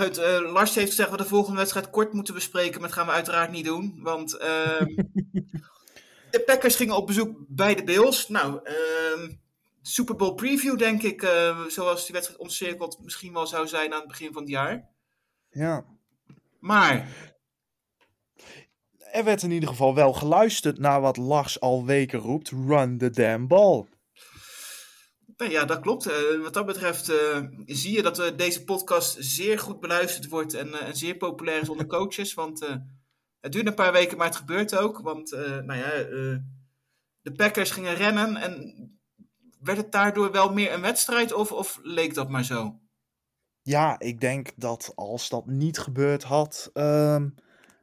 goed, 0.00 0.18
eh, 0.18 0.52
Lars 0.52 0.74
heeft 0.74 0.88
gezegd 0.88 1.08
dat 1.10 1.18
we 1.18 1.24
de 1.24 1.28
volgende 1.30 1.58
wedstrijd 1.58 1.90
kort 1.90 2.12
moeten 2.12 2.34
bespreken, 2.34 2.80
maar 2.80 2.88
dat 2.88 2.98
gaan 2.98 3.06
we 3.06 3.12
uiteraard 3.12 3.50
niet 3.50 3.64
doen. 3.64 3.98
Want 4.02 4.36
ehm, 4.36 4.86
de 6.30 6.42
Packers 6.46 6.76
gingen 6.76 6.96
op 6.96 7.06
bezoek 7.06 7.36
bij 7.48 7.74
de 7.74 7.84
Bills. 7.84 8.28
Nou, 8.28 8.60
ehm, 8.64 9.30
Super 9.82 10.16
Bowl 10.16 10.34
preview 10.34 10.78
denk 10.78 11.02
ik, 11.02 11.22
eh, 11.22 11.60
zoals 11.64 12.04
die 12.04 12.14
wedstrijd 12.14 12.40
ontcirkeld 12.40 12.98
misschien 13.02 13.32
wel 13.32 13.46
zou 13.46 13.68
zijn 13.68 13.92
aan 13.92 13.98
het 13.98 14.08
begin 14.08 14.32
van 14.32 14.42
het 14.42 14.50
jaar. 14.50 14.88
ja. 15.50 15.84
Maar, 16.60 17.08
Er 19.12 19.24
werd 19.24 19.42
in 19.42 19.50
ieder 19.50 19.68
geval 19.68 19.94
wel 19.94 20.12
geluisterd 20.12 20.78
naar 20.78 21.00
wat 21.00 21.16
Lars 21.16 21.60
al 21.60 21.84
weken 21.84 22.18
roept: 22.18 22.48
Run 22.50 22.98
the 22.98 23.10
damn 23.10 23.46
ball. 23.46 23.84
Ja, 25.50 25.64
dat 25.64 25.80
klopt. 25.80 26.08
Uh, 26.08 26.42
wat 26.42 26.54
dat 26.54 26.66
betreft 26.66 27.10
uh, 27.10 27.38
zie 27.66 27.92
je 27.92 28.02
dat 28.02 28.18
uh, 28.18 28.26
deze 28.36 28.64
podcast 28.64 29.16
zeer 29.18 29.58
goed 29.58 29.80
beluisterd 29.80 30.28
wordt 30.28 30.54
en, 30.54 30.74
en 30.74 30.96
zeer 30.96 31.16
populair 31.16 31.60
is 31.60 31.68
onder 31.68 31.86
coaches. 31.86 32.34
Want 32.42 32.66
het 33.40 33.52
duurt 33.52 33.66
een 33.66 33.74
paar 33.74 33.92
weken, 33.92 34.16
maar 34.16 34.26
het 34.26 34.36
gebeurt 34.36 34.76
ook. 34.76 35.00
Want 35.00 35.30
nou 35.64 35.74
ja, 35.74 35.90
de 37.22 37.32
Packers 37.36 37.70
gingen 37.70 37.94
rennen 37.94 38.36
en 38.36 38.74
werd 39.60 39.78
het 39.78 39.92
daardoor 39.92 40.32
wel 40.32 40.52
meer 40.52 40.72
een 40.72 40.80
wedstrijd 40.80 41.32
of, 41.32 41.52
of 41.52 41.78
leek 41.82 42.14
dat 42.14 42.28
maar 42.28 42.44
zo? 42.44 42.80
Ja, 43.62 43.98
ik 43.98 44.20
denk 44.20 44.50
dat 44.56 44.92
als 44.94 45.28
dat 45.28 45.46
niet 45.46 45.78
gebeurd 45.78 46.22
had, 46.22 46.70
um, 46.74 47.34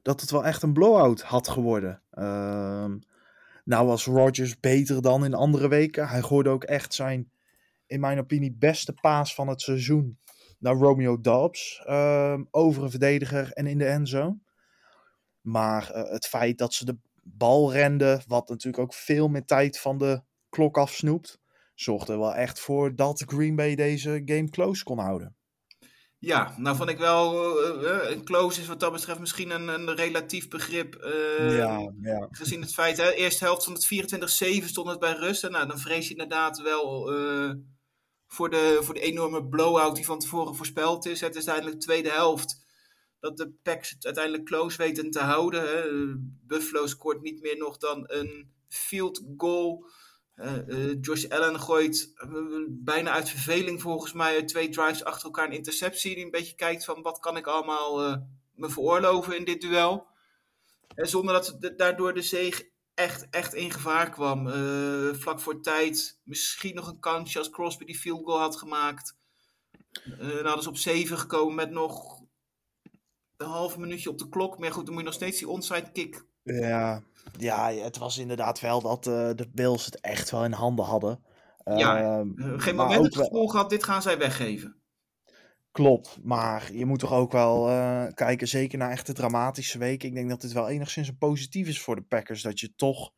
dat 0.01 0.21
het 0.21 0.31
wel 0.31 0.45
echt 0.45 0.63
een 0.63 0.73
blowout 0.73 1.21
had 1.21 1.47
geworden. 1.47 2.01
Um, 2.11 3.01
nou 3.63 3.87
was 3.87 4.05
Rodgers 4.05 4.59
beter 4.59 5.01
dan 5.01 5.25
in 5.25 5.33
andere 5.33 5.67
weken. 5.67 6.07
Hij 6.07 6.21
gooide 6.21 6.49
ook 6.49 6.63
echt 6.63 6.93
zijn, 6.93 7.31
in 7.89 7.99
mijn 7.99 8.19
opinie, 8.19 8.55
beste 8.59 8.93
paas 8.93 9.35
van 9.35 9.47
het 9.47 9.61
seizoen 9.61 10.19
naar 10.59 10.75
Romeo 10.75 11.21
Dobbs. 11.21 11.83
Um, 11.89 12.47
over 12.51 12.83
een 12.83 12.89
verdediger 12.89 13.51
en 13.51 13.67
in 13.67 13.77
de 13.77 13.85
endzone. 13.85 14.39
Maar 15.41 15.91
uh, 15.95 16.11
het 16.11 16.25
feit 16.25 16.57
dat 16.57 16.73
ze 16.73 16.85
de 16.85 16.97
bal 17.23 17.73
renden, 17.73 18.21
wat 18.27 18.49
natuurlijk 18.49 18.83
ook 18.83 18.93
veel 18.93 19.27
meer 19.27 19.45
tijd 19.45 19.79
van 19.79 19.97
de 19.97 20.21
klok 20.49 20.77
afsnoept, 20.77 21.39
zorgde 21.73 22.13
er 22.13 22.19
wel 22.19 22.35
echt 22.35 22.59
voor 22.59 22.95
dat 22.95 23.23
Green 23.27 23.55
Bay 23.55 23.75
deze 23.75 24.21
game 24.25 24.49
close 24.49 24.83
kon 24.83 24.99
houden. 24.99 25.35
Ja, 26.21 26.53
nou 26.57 26.75
vond 26.75 26.89
ik 26.89 26.97
wel, 26.97 27.33
uh, 27.83 28.09
een 28.09 28.23
close 28.23 28.61
is 28.61 28.67
wat 28.67 28.79
dat 28.79 28.91
betreft 28.91 29.19
misschien 29.19 29.49
een, 29.49 29.67
een 29.67 29.95
relatief 29.95 30.47
begrip. 30.47 30.95
Uh, 31.03 31.57
ja, 31.57 31.91
ja. 32.01 32.27
Gezien 32.31 32.61
het 32.61 32.73
feit, 32.73 32.97
hè, 32.97 33.11
eerste 33.11 33.43
helft 33.43 33.63
van 33.63 33.73
het 33.73 33.85
24-7 34.63 34.65
stond 34.65 34.89
het 34.89 34.99
bij 34.99 35.13
rust. 35.13 35.43
En 35.43 35.51
nou, 35.51 35.67
dan 35.67 35.79
vrees 35.79 36.07
je 36.07 36.11
inderdaad 36.11 36.61
wel 36.61 37.11
voor, 38.29 38.49
de, 38.49 38.79
voor 38.81 38.93
de 38.93 38.99
enorme 38.99 39.45
blowout 39.45 39.95
die 39.95 40.05
van 40.05 40.19
tevoren 40.19 40.55
voorspeld 40.55 41.05
is. 41.05 41.21
Het 41.21 41.35
is 41.35 41.47
uiteindelijk 41.47 41.75
de 41.75 41.85
tweede 41.85 42.09
helft 42.09 42.65
dat 43.19 43.37
de 43.37 43.51
Packs 43.63 43.89
het 43.89 44.05
uiteindelijk 44.05 44.45
close 44.45 44.77
weten 44.77 45.11
te 45.11 45.19
houden. 45.19 45.61
Hè. 45.61 45.83
Buffalo 46.47 46.87
scoort 46.87 47.21
niet 47.21 47.41
meer 47.41 47.57
nog 47.57 47.77
dan 47.77 48.03
een 48.07 48.51
field 48.67 49.23
goal 49.37 49.85
uh, 50.35 50.93
Josh 51.01 51.25
Allen 51.25 51.59
gooit 51.59 52.13
uh, 52.15 52.65
bijna 52.67 53.11
uit 53.11 53.29
verveling 53.29 53.81
volgens 53.81 54.13
mij 54.13 54.43
twee 54.43 54.69
drives 54.69 55.03
achter 55.03 55.25
elkaar 55.25 55.45
een 55.45 55.51
interceptie. 55.51 56.15
Die 56.15 56.23
een 56.25 56.31
beetje 56.31 56.55
kijkt 56.55 56.85
van 56.85 57.01
wat 57.01 57.19
kan 57.19 57.37
ik 57.37 57.47
allemaal 57.47 58.17
me 58.53 58.69
veroorloven 58.69 59.37
in 59.37 59.45
dit 59.45 59.61
duel. 59.61 60.07
En 60.95 61.07
zonder 61.07 61.33
dat 61.33 61.55
de, 61.59 61.75
daardoor 61.75 62.13
de 62.13 62.21
zeeg 62.21 62.63
echt, 62.99 63.29
echt 63.29 63.53
in 63.53 63.71
gevaar 63.71 64.09
kwam. 64.09 64.49
vlak 65.15 65.39
voor 65.39 65.61
tijd 65.61 66.19
misschien 66.23 66.75
nog 66.75 66.87
een 66.87 66.99
kansje 66.99 67.37
als 67.37 67.49
Crosby 67.49 67.85
die 67.85 67.99
field 67.99 68.25
goal 68.25 68.39
had 68.39 68.55
gemaakt. 68.55 69.15
dan 70.17 70.45
hadden 70.45 70.63
ze 70.63 70.69
op 70.69 70.77
7 70.77 71.17
gekomen 71.17 71.55
met 71.55 71.71
nog 71.71 72.21
een 73.37 73.47
half 73.47 73.77
minuutje 73.77 74.09
op 74.09 74.17
de 74.17 74.29
klok. 74.29 74.59
Maar 74.59 74.71
goed, 74.71 74.85
dan 74.85 74.93
moet 74.93 75.03
je 75.03 75.09
nog 75.09 75.17
steeds 75.17 75.39
die 75.39 75.49
onside 75.49 75.91
kick 75.91 76.27
ja, 76.43 77.01
ja, 77.37 77.71
het 77.71 77.97
was 77.97 78.17
inderdaad 78.17 78.59
wel 78.59 78.81
dat 78.81 79.07
uh, 79.07 79.29
de 79.35 79.49
Bills 79.53 79.85
het 79.85 79.99
echt 79.99 80.31
wel 80.31 80.45
in 80.45 80.51
handen 80.51 80.85
hadden. 80.85 81.23
Ja, 81.63 82.19
uh, 82.19 82.53
geen 82.57 82.75
moment 82.75 83.03
het 83.03 83.15
gevoel 83.15 83.47
gehad, 83.47 83.69
dit 83.69 83.83
gaan 83.83 84.01
zij 84.01 84.17
weggeven. 84.17 84.78
Klopt, 85.71 86.19
maar 86.23 86.73
je 86.73 86.85
moet 86.85 86.99
toch 86.99 87.13
ook 87.13 87.31
wel 87.31 87.69
uh, 87.69 88.05
kijken, 88.13 88.47
zeker 88.47 88.77
naar 88.77 88.91
echte 88.91 89.13
dramatische 89.13 89.77
weken. 89.77 90.09
Ik 90.09 90.15
denk 90.15 90.29
dat 90.29 90.41
dit 90.41 90.51
wel 90.51 90.69
enigszins 90.69 91.07
een 91.07 91.17
positief 91.17 91.67
is 91.67 91.81
voor 91.81 91.95
de 91.95 92.01
Packers. 92.01 92.41
Dat 92.41 92.59
je 92.59 92.75
toch 92.75 93.11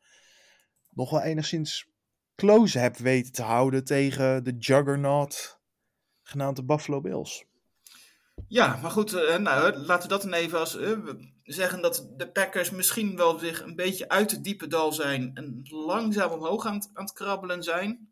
nog 0.90 1.10
wel 1.10 1.22
enigszins 1.22 1.88
close 2.34 2.78
hebt 2.78 2.98
weten 2.98 3.32
te 3.32 3.42
houden 3.42 3.84
tegen 3.84 4.44
de 4.44 4.56
juggernaut 4.58 5.60
genaamd 6.22 6.56
de 6.56 6.64
Buffalo 6.64 7.00
Bills. 7.00 7.44
Ja, 8.48 8.78
maar 8.82 8.90
goed, 8.90 9.12
uh, 9.12 9.36
nou, 9.36 9.76
laten 9.76 10.02
we 10.02 10.08
dat 10.08 10.22
dan 10.22 10.32
even 10.32 10.58
als 10.58 10.76
uh, 10.76 10.98
zeggen 11.42 11.82
dat 11.82 12.12
de 12.16 12.30
Packers 12.30 12.70
misschien 12.70 13.16
wel 13.16 13.38
zich 13.38 13.62
een 13.62 13.76
beetje 13.76 14.08
uit 14.08 14.30
het 14.30 14.44
diepe 14.44 14.66
dal 14.66 14.92
zijn 14.92 15.30
en 15.34 15.60
langzaam 15.62 16.30
omhoog 16.30 16.66
aan 16.66 16.82
het 16.92 17.12
krabbelen 17.12 17.62
zijn. 17.62 18.11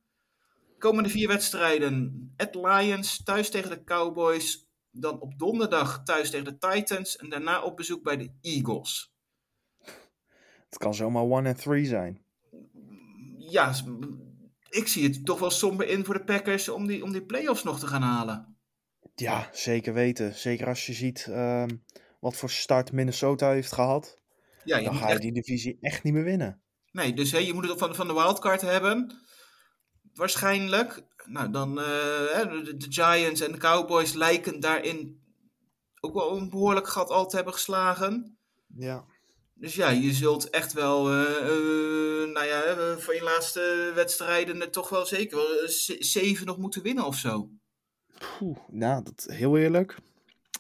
Komende 0.81 1.09
vier 1.09 1.29
wedstrijden: 1.29 2.33
at 2.37 2.55
Lions, 2.55 3.23
thuis 3.23 3.51
tegen 3.51 3.71
de 3.71 3.85
Cowboys, 3.85 4.69
dan 4.91 5.21
op 5.21 5.39
donderdag 5.39 6.03
thuis 6.05 6.31
tegen 6.31 6.45
de 6.45 6.59
Titans 6.59 7.17
en 7.17 7.29
daarna 7.29 7.63
op 7.63 7.77
bezoek 7.77 8.03
bij 8.03 8.17
de 8.17 8.33
Eagles. 8.41 9.13
Het 10.69 10.79
kan 10.79 10.95
zomaar 10.95 11.31
1 11.31 11.47
en 11.47 11.57
3 11.57 11.87
zijn. 11.87 12.23
Ja, 13.39 13.75
ik 14.69 14.89
zie 14.89 15.05
het 15.05 15.25
toch 15.25 15.39
wel 15.39 15.51
somber 15.51 15.89
in 15.89 16.05
voor 16.05 16.15
de 16.15 16.25
Packers 16.25 16.69
om 16.69 16.87
die, 16.87 17.03
om 17.03 17.13
die 17.13 17.25
playoffs 17.25 17.63
nog 17.63 17.79
te 17.79 17.87
gaan 17.87 18.03
halen. 18.03 18.57
Ja, 19.15 19.49
zeker 19.53 19.95
weten. 19.95 20.35
Zeker 20.35 20.67
als 20.67 20.87
je 20.87 20.93
ziet 20.93 21.27
um, 21.29 21.85
wat 22.21 22.37
voor 22.37 22.51
start 22.51 22.93
Minnesota 22.93 23.51
heeft 23.51 23.73
gehad. 23.73 24.19
Ja, 24.65 24.81
dan 24.81 24.95
ga 24.95 25.07
je 25.07 25.13
echt... 25.13 25.23
die 25.23 25.33
divisie 25.33 25.79
echt 25.81 26.03
niet 26.03 26.13
meer 26.13 26.25
winnen. 26.25 26.63
Nee, 26.93 27.15
dus 27.15 27.33
hè, 27.33 27.39
je 27.39 27.53
moet 27.53 27.69
het 27.69 27.79
van, 27.79 27.95
van 27.95 28.07
de 28.07 28.15
wildcard 28.15 28.61
hebben. 28.61 29.21
Waarschijnlijk. 30.21 31.03
Nou, 31.25 31.51
dan 31.51 31.71
uh, 31.79 31.85
de, 32.65 32.75
de, 32.77 32.87
Giants 32.89 33.41
en 33.41 33.53
de 33.53 33.59
Cowboys 33.59 34.13
lijken 34.13 34.61
daarin 34.61 35.21
ook 36.01 36.15
wel 36.15 36.37
een 36.37 36.51
behoorlijk 36.51 36.89
gat 36.89 37.11
al 37.11 37.27
te 37.27 37.37
hebben 37.37 37.55
geslagen. 37.55 38.39
Ja. 38.77 39.05
Dus 39.55 39.75
ja, 39.75 39.89
je 39.89 40.13
zult 40.13 40.51
echt 40.51 40.73
wel, 40.73 41.13
uh, 41.13 41.21
uh, 41.21 42.33
nou 42.33 42.47
ja, 42.47 42.77
van 42.99 43.15
je 43.15 43.23
laatste 43.23 43.93
wedstrijden 43.95 44.71
toch 44.71 44.89
wel 44.89 45.07
zeker 45.07 45.37
wel 45.37 45.69
zeven 45.99 46.47
nog 46.47 46.59
moeten 46.59 46.83
winnen 46.83 47.05
of 47.05 47.17
zo. 47.17 47.51
Poeh, 48.39 48.59
nou, 48.69 49.03
dat, 49.03 49.27
heel 49.29 49.59
eerlijk. 49.59 49.97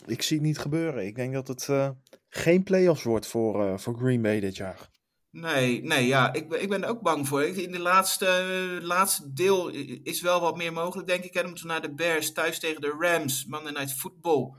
Ik 0.06 0.22
zie 0.22 0.36
het 0.36 0.46
niet 0.46 0.58
gebeuren. 0.58 1.06
Ik 1.06 1.14
denk 1.14 1.32
dat 1.32 1.48
het 1.48 1.66
uh, 1.70 1.90
geen 2.28 2.62
playoffs 2.62 3.02
wordt 3.02 3.26
voor, 3.26 3.64
uh, 3.64 3.78
voor 3.78 3.96
Green 3.96 4.22
Bay 4.22 4.40
dit 4.40 4.56
jaar. 4.56 4.89
Nee, 5.30 5.82
nee 5.82 6.06
ja, 6.06 6.32
ik, 6.32 6.48
ben, 6.48 6.62
ik 6.62 6.68
ben 6.68 6.82
er 6.82 6.88
ook 6.88 7.02
bang 7.02 7.28
voor. 7.28 7.42
In 7.42 7.72
de 7.72 7.78
laatste, 7.78 8.78
laatste 8.82 9.32
deel 9.32 9.68
is 10.02 10.20
wel 10.20 10.40
wat 10.40 10.56
meer 10.56 10.72
mogelijk, 10.72 11.08
denk 11.08 11.24
ik. 11.24 11.34
En 11.34 11.40
dan 11.40 11.48
moeten 11.48 11.66
we 11.66 11.72
naar 11.72 11.82
de 11.82 11.94
Bears, 11.94 12.32
thuis 12.32 12.58
tegen 12.58 12.80
de 12.80 12.96
Rams, 12.98 13.44
Monday 13.46 13.72
Night 13.72 13.92
Football. 13.92 14.54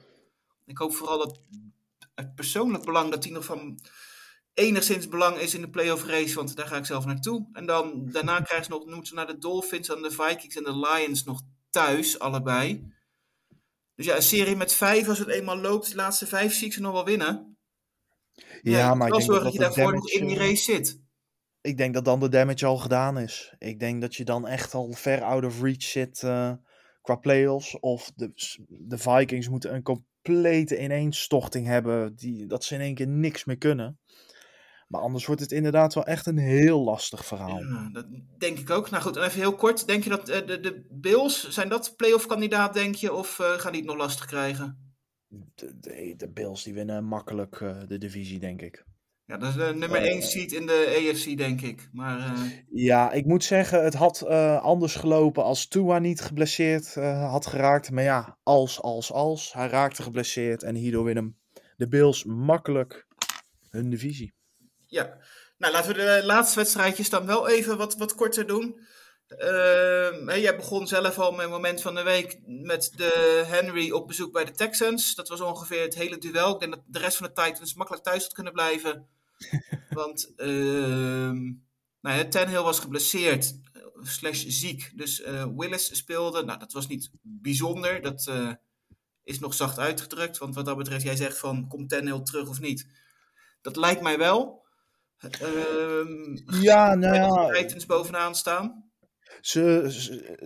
Ik 0.65 0.77
hoop 0.77 0.93
vooral 0.93 1.17
dat 1.17 1.39
het 2.15 2.35
persoonlijk 2.35 2.85
belang, 2.85 3.11
dat 3.11 3.23
die 3.23 3.31
nog 3.31 3.45
van 3.45 3.79
enigszins 4.53 5.07
belang 5.07 5.37
is 5.37 5.53
in 5.53 5.61
de 5.61 5.69
playoff 5.69 6.05
race, 6.05 6.35
want 6.35 6.55
daar 6.55 6.67
ga 6.67 6.77
ik 6.77 6.85
zelf 6.85 7.05
naartoe. 7.05 7.49
En 7.53 7.65
dan 7.65 8.09
daarna 8.11 8.41
krijgen 8.41 8.65
ze 8.65 8.71
nog, 8.71 8.85
moeten 8.85 9.05
ze 9.05 9.13
naar 9.13 9.27
de 9.27 9.37
Dolphins 9.37 9.89
en 9.89 10.01
de 10.01 10.11
Vikings 10.11 10.55
en 10.55 10.63
de 10.63 10.77
Lions 10.77 11.23
nog 11.23 11.41
thuis, 11.69 12.19
allebei. 12.19 12.93
Dus 13.95 14.05
ja, 14.05 14.15
een 14.15 14.21
serie 14.21 14.55
met 14.55 14.73
vijf, 14.73 15.07
als 15.07 15.19
het 15.19 15.27
eenmaal 15.27 15.57
loopt, 15.57 15.89
de 15.89 15.95
laatste 15.95 16.27
vijf 16.27 16.53
zie 16.53 16.67
ik 16.67 16.73
ze 16.73 16.81
nog 16.81 16.91
wel 16.91 17.05
winnen. 17.05 17.50
Ja, 18.61 18.77
ja 18.77 18.93
maar 18.93 19.07
ik 19.07 19.13
denk 19.13 19.25
zorgen 19.25 19.43
dat, 19.43 19.53
dat 19.53 19.73
je 19.73 19.79
daarvoor 19.81 19.93
nog 19.93 20.09
in 20.09 20.27
die 20.27 20.39
eh, 20.39 20.47
race 20.47 20.63
zit. 20.63 20.99
Ik 21.61 21.77
denk 21.77 21.93
dat 21.93 22.05
dan 22.05 22.19
de 22.19 22.29
damage 22.29 22.65
al 22.65 22.77
gedaan 22.77 23.17
is. 23.17 23.53
Ik 23.57 23.79
denk 23.79 24.01
dat 24.01 24.15
je 24.15 24.25
dan 24.25 24.47
echt 24.47 24.73
al 24.73 24.91
ver 24.91 25.21
out 25.21 25.45
of 25.45 25.61
reach 25.61 25.83
zit 25.83 26.21
uh, 26.25 26.51
qua 27.01 27.15
playoffs. 27.15 27.79
Of 27.79 28.11
de, 28.15 28.31
de 28.67 28.97
Vikings 28.97 29.49
moeten 29.49 29.73
een 29.73 29.83
complete 29.83 30.81
ineenstorting 30.81 31.67
hebben. 31.67 32.15
Die, 32.15 32.45
dat 32.45 32.63
ze 32.63 32.75
in 32.75 32.81
één 32.81 32.95
keer 32.95 33.07
niks 33.07 33.45
meer 33.45 33.57
kunnen. 33.57 33.99
Maar 34.87 35.01
anders 35.01 35.25
wordt 35.25 35.41
het 35.41 35.51
inderdaad 35.51 35.93
wel 35.93 36.05
echt 36.05 36.25
een 36.25 36.37
heel 36.37 36.83
lastig 36.83 37.25
verhaal. 37.25 37.59
Ja, 37.59 37.89
dat 37.91 38.05
denk 38.37 38.59
ik 38.59 38.69
ook. 38.69 38.89
Nou 38.89 39.03
goed, 39.03 39.15
even 39.15 39.39
heel 39.39 39.55
kort. 39.55 39.87
Denk 39.87 40.03
je 40.03 40.09
dat 40.09 40.29
uh, 40.29 40.35
de, 40.45 40.59
de 40.59 40.85
Bills, 40.89 41.49
zijn 41.49 41.69
dat 41.69 41.93
playoff 41.95 42.25
kandidaat, 42.25 42.73
denk 42.73 42.95
je? 42.95 43.13
Of 43.13 43.39
uh, 43.39 43.51
gaan 43.51 43.71
die 43.71 43.81
het 43.81 43.89
nog 43.89 43.99
lastig 43.99 44.25
krijgen? 44.25 44.90
De, 45.55 45.79
de, 45.79 46.13
de 46.17 46.29
Bills 46.29 46.63
die 46.63 46.73
winnen 46.73 47.03
makkelijk 47.03 47.59
uh, 47.59 47.77
de 47.87 47.97
divisie, 47.97 48.39
denk 48.39 48.61
ik. 48.61 48.85
Ja, 49.25 49.37
dat 49.37 49.49
is 49.49 49.55
de 49.55 49.73
nummer 49.75 50.01
1 50.01 50.21
seed 50.21 50.51
in 50.51 50.65
de 50.65 51.09
AFC, 51.11 51.37
denk 51.37 51.61
ik. 51.61 51.89
Maar, 51.91 52.35
Ja, 52.69 53.11
ik 53.11 53.25
moet 53.25 53.43
zeggen, 53.43 53.83
het 53.83 53.93
had 53.93 54.25
anders 54.61 54.95
gelopen 54.95 55.43
als 55.43 55.67
Tua 55.67 55.99
niet 55.99 56.21
geblesseerd 56.21 56.95
had 56.95 57.45
geraakt. 57.45 57.91
Maar 57.91 58.03
ja, 58.03 58.37
als, 58.43 58.81
als, 58.81 59.11
als. 59.11 59.53
Hij 59.53 59.67
raakte 59.67 60.03
geblesseerd 60.03 60.63
en 60.63 60.75
hierdoor 60.75 61.03
winnen 61.03 61.37
de 61.81 61.87
Bills 61.87 62.23
makkelijk 62.23 63.07
hun 63.69 63.89
divisie. 63.89 64.33
Ja, 64.87 65.17
nou 65.57 65.73
laten 65.73 65.95
we 65.95 65.97
de 65.97 66.21
laatste 66.25 66.59
wedstrijdjes 66.59 67.09
dan 67.09 67.25
wel 67.25 67.49
even 67.49 67.77
wat, 67.77 67.97
wat 67.97 68.15
korter 68.15 68.47
doen. 68.47 68.79
Uh, 69.39 70.41
jij 70.41 70.55
begon 70.55 70.87
zelf 70.87 71.19
al 71.19 71.31
met 71.31 71.49
moment 71.49 71.81
van 71.81 71.95
de 71.95 72.03
week 72.03 72.39
met 72.45 72.91
de 72.95 73.43
Henry 73.47 73.91
op 73.91 74.07
bezoek 74.07 74.31
bij 74.31 74.45
de 74.45 74.51
Texans. 74.51 75.15
Dat 75.15 75.27
was 75.27 75.41
ongeveer 75.41 75.81
het 75.81 75.95
hele 75.95 76.17
duel. 76.17 76.53
Ik 76.53 76.59
denk 76.59 76.73
dat 76.73 76.83
de 76.87 76.99
rest 76.99 77.17
van 77.17 77.27
de 77.33 77.41
Titans 77.41 77.73
makkelijk 77.73 78.03
thuis 78.03 78.23
had 78.23 78.33
kunnen 78.33 78.53
blijven. 78.53 79.07
Want 79.89 80.33
uh, 80.37 81.31
nou 82.01 82.17
ja, 82.17 82.27
Tannehill 82.27 82.63
was 82.63 82.79
geblesseerd, 82.79 83.53
slash 84.01 84.45
ziek. 84.47 84.91
Dus 84.95 85.19
uh, 85.19 85.45
Willis 85.55 85.95
speelde. 85.97 86.43
Nou, 86.43 86.59
dat 86.59 86.73
was 86.73 86.87
niet 86.87 87.09
bijzonder. 87.21 88.01
Dat 88.01 88.25
uh, 88.29 88.53
is 89.23 89.39
nog 89.39 89.53
zacht 89.53 89.79
uitgedrukt. 89.79 90.37
Want 90.37 90.55
wat 90.55 90.65
dat 90.65 90.77
betreft, 90.77 91.03
jij 91.03 91.15
zegt 91.15 91.37
van, 91.37 91.67
komt 91.67 91.89
Tannehill 91.89 92.23
terug 92.23 92.49
of 92.49 92.59
niet? 92.59 92.87
Dat 93.61 93.75
lijkt 93.75 94.01
mij 94.01 94.17
wel. 94.17 94.65
Um, 95.41 96.43
ja, 96.45 96.95
nou 96.95 97.15
ja. 97.15 97.59
Titans 97.59 97.85
bovenaan 97.85 98.35
staan? 98.35 98.90
Ze, 99.41 99.85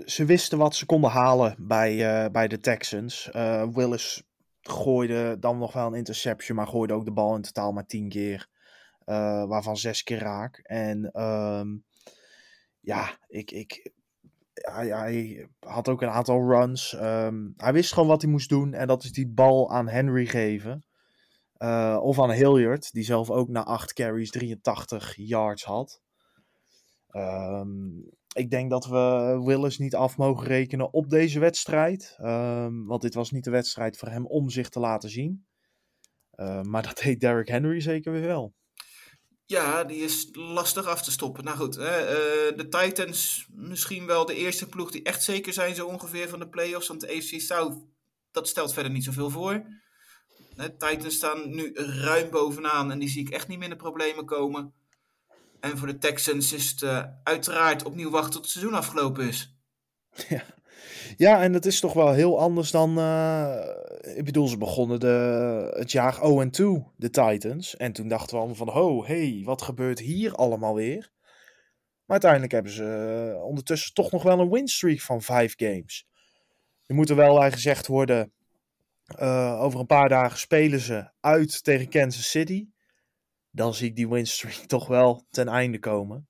ze, 0.05 0.25
wisten 0.25 0.57
wat 0.57 0.75
ze 0.75 0.85
konden 0.85 1.09
halen 1.09 1.55
bij, 1.59 2.23
eh, 2.23 2.31
bij 2.31 2.47
de 2.47 2.59
Texans. 2.59 3.31
Eh, 3.31 3.67
Willis 3.73 4.23
gooide 4.61 5.39
dan 5.39 5.57
nog 5.57 5.73
wel 5.73 5.87
een 5.87 5.93
interception, 5.93 6.57
maar 6.57 6.67
gooide 6.67 6.93
ook 6.93 7.05
de 7.05 7.11
bal 7.11 7.35
in 7.35 7.41
totaal 7.41 7.71
maar 7.71 7.85
tien 7.85 8.09
keer. 8.09 8.47
eh, 9.05 9.45
waarvan 9.45 9.77
zes 9.77 10.03
keer 10.03 10.19
raak. 10.19 10.57
En 10.57 11.11
ehm, 11.11 11.67
ja, 12.79 13.17
ik, 13.27 13.51
ik, 13.51 13.91
hij, 14.53 15.47
had 15.59 15.89
ook 15.89 16.01
een 16.01 16.09
aantal 16.09 16.49
runs. 16.49 16.93
Ehm, 16.93 17.49
hij 17.57 17.73
wist 17.73 17.93
gewoon 17.93 18.09
wat 18.09 18.21
hij 18.21 18.31
moest 18.31 18.49
doen. 18.49 18.73
En 18.73 18.87
dat 18.87 19.03
is 19.03 19.11
die 19.11 19.27
bal 19.27 19.71
aan 19.71 19.87
Henry 19.87 20.25
geven. 20.25 20.85
Of 22.01 22.19
aan 22.19 22.31
Hilliard, 22.31 22.93
die 22.93 23.03
zelf 23.03 23.29
ook 23.29 23.49
na 23.49 23.63
8 23.63 23.93
carries 23.93 24.31
83 24.31 25.13
yards 25.15 25.63
had. 25.63 26.01
Ehm, 27.09 27.67
ik 28.35 28.49
denk 28.49 28.69
dat 28.69 28.85
we 28.85 29.41
Willis 29.45 29.77
niet 29.77 29.95
af 29.95 30.17
mogen 30.17 30.47
rekenen 30.47 30.93
op 30.93 31.09
deze 31.09 31.39
wedstrijd. 31.39 32.15
Ehm, 32.17 32.85
want 32.85 33.01
dit 33.01 33.13
was 33.13 33.31
niet 33.31 33.43
de 33.43 33.49
wedstrijd 33.49 33.97
voor 33.97 34.07
hem 34.07 34.25
om 34.25 34.49
zich 34.49 34.69
te 34.69 34.79
laten 34.79 35.09
zien. 35.09 35.45
Eh, 36.31 36.61
maar 36.61 36.83
dat 36.83 36.97
deed 37.03 37.19
Derrick 37.19 37.47
Henry 37.47 37.79
zeker 37.79 38.11
weer 38.11 38.21
wel. 38.21 38.53
Ja, 39.45 39.83
die 39.83 40.03
is 40.03 40.29
lastig 40.31 40.85
af 40.85 41.03
te 41.03 41.11
stoppen. 41.11 41.43
Nou 41.43 41.57
goed, 41.57 41.77
eh, 41.77 41.85
de 42.55 42.67
Titans 42.69 43.47
misschien 43.51 44.05
wel 44.05 44.25
de 44.25 44.35
eerste 44.35 44.67
ploeg 44.67 44.91
die 44.91 45.03
echt 45.03 45.23
zeker 45.23 45.53
zijn 45.53 45.75
zo 45.75 45.87
ongeveer 45.87 46.29
van 46.29 46.39
de 46.39 46.49
playoffs. 46.49 46.87
Want 46.87 47.01
de 47.01 47.07
AFC 47.07 47.39
South, 47.39 47.85
dat 48.31 48.47
stelt 48.47 48.73
verder 48.73 48.91
niet 48.91 49.03
zoveel 49.03 49.29
voor. 49.29 49.65
De 50.55 50.75
Titans 50.77 51.15
staan 51.15 51.55
nu 51.55 51.73
ruim 51.75 52.29
bovenaan 52.29 52.91
en 52.91 52.99
die 52.99 53.09
zie 53.09 53.21
ik 53.21 53.33
echt 53.33 53.47
niet 53.47 53.57
meer 53.57 53.69
in 53.69 53.73
de 53.73 53.81
problemen 53.83 54.25
komen. 54.25 54.73
En 55.65 55.77
voor 55.77 55.87
de 55.87 55.97
Texans 55.97 56.53
is 56.53 56.69
het 56.69 56.81
eh, 56.81 57.03
uiteraard 57.23 57.83
opnieuw 57.83 58.09
wachten 58.09 58.31
tot 58.31 58.41
het 58.41 58.51
seizoen 58.51 58.73
afgelopen 58.73 59.27
is. 59.27 59.55
Ja, 61.17 61.41
en 61.41 61.53
het 61.53 61.65
is 61.65 61.79
toch 61.79 61.93
wel 61.93 62.11
heel 62.11 62.39
anders 62.39 62.71
dan. 62.71 62.97
eh, 62.97 64.17
ik 64.17 64.25
bedoel, 64.25 64.47
ze 64.47 64.57
begonnen 64.57 64.99
de, 64.99 65.73
het 65.75 65.91
jaar 65.91 66.15
0-2, 66.15 66.19
de 66.95 67.09
Titans. 67.09 67.75
En 67.75 67.91
toen 67.91 68.07
dachten 68.07 68.29
we 68.29 68.37
allemaal 68.37 68.55
van: 68.55 68.73
oh, 68.73 69.07
hey, 69.07 69.41
wat 69.45 69.61
gebeurt 69.61 69.99
hier 69.99 70.33
allemaal 70.33 70.75
weer? 70.75 71.11
Maar 72.05 72.21
uiteindelijk 72.21 72.51
hebben 72.51 72.71
ze 72.71 73.33
eh, 73.35 73.43
ondertussen 73.43 73.93
toch 73.93 74.11
nog 74.11 74.23
wel 74.23 74.39
een 74.39 74.49
winstreak 74.49 75.01
van 75.01 75.21
vijf 75.21 75.53
games. 75.57 76.07
Er 76.85 76.95
moet 76.95 77.09
er 77.09 77.15
wel 77.15 77.51
gezegd 77.51 77.87
worden: 77.87 78.33
over 79.59 79.79
een 79.79 79.85
paar 79.85 80.09
dagen 80.09 80.39
spelen 80.39 80.79
ze 80.79 81.11
uit 81.19 81.63
tegen 81.63 81.89
Kansas 81.89 82.29
City. 82.29 82.67
Dan 83.55 83.73
zie 83.73 83.89
ik 83.89 83.95
die 83.95 84.09
winstreak 84.09 84.53
toch 84.75 84.87
wel 84.87 85.25
ten 85.29 85.47
einde 85.47 85.79
komen. 85.79 86.27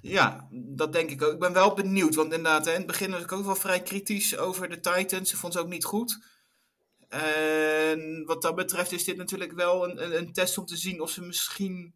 Ja, 0.00 0.48
dat 0.50 0.92
denk 0.92 1.10
ik 1.10 1.22
ook. 1.22 1.32
Ik 1.32 1.38
ben 1.38 1.52
wel 1.52 1.74
benieuwd, 1.74 2.14
want 2.14 2.32
inderdaad, 2.32 2.64
hè, 2.64 2.70
in 2.70 2.76
het 2.78 2.86
begin 2.86 3.10
was 3.10 3.22
ik 3.22 3.32
ook 3.32 3.44
wel 3.44 3.56
vrij 3.56 3.82
kritisch 3.82 4.36
over 4.36 4.68
de 4.68 4.80
Titans. 4.80 5.32
Ik 5.32 5.38
vond 5.38 5.52
ze 5.52 5.58
ook 5.60 5.68
niet 5.68 5.84
goed. 5.84 6.24
En 7.08 8.22
wat 8.24 8.42
dat 8.42 8.54
betreft 8.54 8.92
is 8.92 9.04
dit 9.04 9.16
natuurlijk 9.16 9.52
wel 9.52 9.88
een, 9.88 10.16
een, 10.18 10.32
test 10.32 10.58
om 10.58 10.64
te 10.64 10.76
zien 10.76 11.00
of 11.00 11.10
ze 11.10 11.22
misschien 11.22 11.94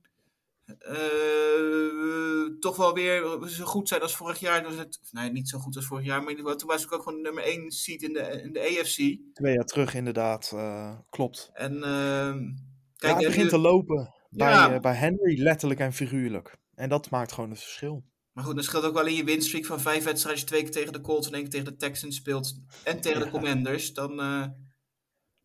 eh, 0.78 2.58
toch 2.60 2.76
wel 2.76 2.94
weer 2.94 3.48
zo 3.48 3.64
goed 3.64 3.88
zijn 3.88 4.00
als 4.00 4.16
vorig 4.16 4.38
jaar. 4.40 4.62
Dus 4.62 4.76
het, 4.76 4.98
nee, 5.10 5.30
niet 5.30 5.48
zo 5.48 5.58
goed 5.58 5.76
als 5.76 5.86
vorig 5.86 6.04
jaar, 6.04 6.22
maar 6.22 6.34
toen 6.56 6.68
was 6.68 6.84
ik 6.84 6.92
ook 6.92 7.02
gewoon 7.02 7.20
nummer 7.20 7.42
1 7.44 7.70
seed 7.70 8.02
in 8.02 8.12
de, 8.12 8.20
in 8.42 8.52
de 8.52 8.60
AFC. 8.60 8.96
Twee 9.34 9.54
jaar 9.54 9.64
terug, 9.64 9.94
inderdaad. 9.94 10.50
eh, 10.54 10.98
klopt. 11.10 11.50
En 11.52 11.82
ehm, 11.82 12.38
Ja, 12.38 12.52
kijk, 12.96 13.14
het 13.14 13.22
en 13.22 13.28
begint 13.28 13.42
nu- 13.44 13.48
te 13.48 13.58
lopen 13.58 14.14
bij, 14.30 14.50
Ja. 14.50 14.74
eh, 14.74 14.80
bij 14.80 14.94
Henry, 14.94 15.42
letterlijk 15.42 15.80
en 15.80 15.92
figuurlijk. 15.92 16.56
En 16.74 16.88
dat 16.88 17.10
maakt 17.10 17.32
gewoon 17.32 17.50
het 17.50 17.60
verschil. 17.60 18.04
Maar 18.32 18.44
goed, 18.44 18.54
dan 18.54 18.64
scheelt 18.64 18.84
ook 18.84 18.94
wel 18.94 19.06
in 19.06 19.14
je 19.14 19.24
winstreak 19.24 19.64
van 19.64 19.80
vijf 19.80 20.04
wedstrijden. 20.04 20.30
Als 20.30 20.40
je 20.40 20.46
twee 20.46 20.62
keer 20.62 20.70
tegen 20.72 20.92
de 20.92 21.00
Colts 21.00 21.26
en 21.26 21.32
één 21.32 21.42
keer 21.42 21.50
tegen 21.50 21.66
de 21.66 21.76
Texans 21.76 22.16
speelt. 22.16 22.54
En 22.84 23.00
tegen 23.00 23.20
de. 23.20 23.30
Commanders. 23.30 23.94
Dan 23.94 24.20
eh, 24.20 24.44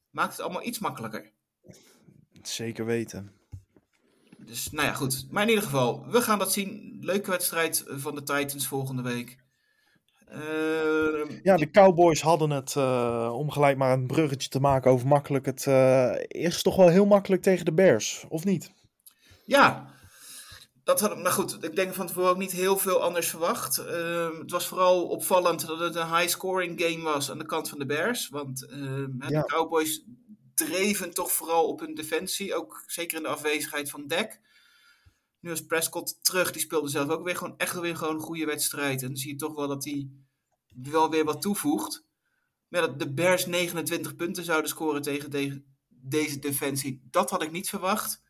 maakt 0.10 0.32
het 0.32 0.42
allemaal 0.42 0.64
iets 0.66 0.80
makkelijker. 0.80 1.32
Zeker 2.42 2.86
weten. 2.86 3.32
Dus 4.38 4.72
nou 4.72 4.88
ja, 4.88 4.94
goed. 4.94 5.26
Maar 5.30 5.44
in 5.44 5.50
ieder 5.50 5.64
geval, 5.64 6.06
we 6.08 6.22
gaan 6.22 6.40
dat 6.40 6.54
zien. 6.54 6.98
Leuke 7.02 7.30
wedstrijd 7.32 7.84
van 7.88 8.16
de 8.16 8.24
Titans 8.24 8.68
volgende 8.68 9.02
week. 9.02 9.38
Ehm, 10.28 11.40
Ja, 11.44 11.58
de 11.58 11.72
Cowboys 11.72 12.22
hadden 12.22 12.50
het, 12.50 12.76
eh, 12.76 13.32
om 13.34 13.52
gelijk 13.52 13.78
maar 13.78 13.94
een 13.94 14.08
bruggetje 14.08 14.50
te 14.50 14.60
maken 14.60 14.92
over 14.92 15.08
makkelijk, 15.08 15.46
het 15.46 15.66
eerst 16.28 16.64
toch 16.64 16.76
wel 16.76 16.90
heel 16.90 17.06
makkelijk 17.06 17.42
tegen 17.42 17.66
de 17.66 17.74
Bears, 17.74 18.26
of 18.30 18.44
niet? 18.46 18.72
Ja, 19.46 19.94
dat 20.84 21.00
had, 21.00 21.18
maar 21.18 21.32
goed, 21.32 21.64
ik 21.64 21.76
denk 21.76 21.94
van 21.94 22.08
tevoren 22.08 22.30
ook 22.30 22.38
niet 22.38 22.52
heel 22.52 22.78
veel 22.78 23.02
anders 23.02 23.28
verwacht. 23.30 23.78
Ehm, 23.78 24.40
het 24.40 24.52
was 24.52 24.68
vooral 24.68 25.08
opvallend 25.08 25.68
dat 25.68 25.80
het 25.80 25.96
een 25.96 26.16
high-scoring 26.18 26.82
game 26.82 27.02
was 27.04 27.32
aan 27.32 27.38
de 27.38 27.46
kant 27.46 27.70
van 27.70 27.80
de 27.80 27.86
Bears. 27.86 28.30
Want 28.30 28.66
ehm, 28.70 29.12
Ja. 29.20 29.42
de 29.42 29.46
Cowboys 29.46 30.04
dreven 30.54 31.14
toch 31.14 31.32
vooral 31.32 31.68
op 31.68 31.80
hun 31.80 31.96
defensie, 31.96 32.56
ook 32.56 32.84
zeker 32.88 33.18
in 33.18 33.24
de 33.24 33.30
afwezigheid 33.30 33.90
van 33.90 34.08
Dak. 34.08 34.40
Nu 35.40 35.52
is 35.52 35.66
Prescott 35.66 36.24
terug, 36.24 36.52
die 36.52 36.62
speelde 36.62 36.90
zelf 36.90 37.10
ook 37.10 37.24
weer 37.24 37.36
gewoon 37.38 37.58
echt 37.58 37.80
weer 37.80 37.96
gewoon 37.98 38.16
een 38.16 38.22
goede 38.22 38.46
wedstrijd. 38.46 39.02
En 39.02 39.08
dan 39.08 39.18
zie 39.18 39.32
je 39.32 39.38
toch 39.38 39.56
wel 39.56 39.68
dat 39.68 39.84
hij 39.84 40.10
wel 40.84 41.10
weer 41.10 41.24
wat 41.26 41.42
toevoegt. 41.42 42.04
Maar 42.68 42.82
dat 42.82 43.00
de 43.00 43.14
Bears 43.14 43.46
29 43.46 44.16
punten 44.16 44.44
zouden 44.44 44.70
scoren 44.70 45.02
tegen, 45.02 45.30
tegen 45.30 45.76
deze 45.90 46.40
defensie, 46.40 47.02
dat 47.12 47.30
had 47.30 47.44
ik 47.44 47.52
niet 47.52 47.70
verwacht. 47.70 48.22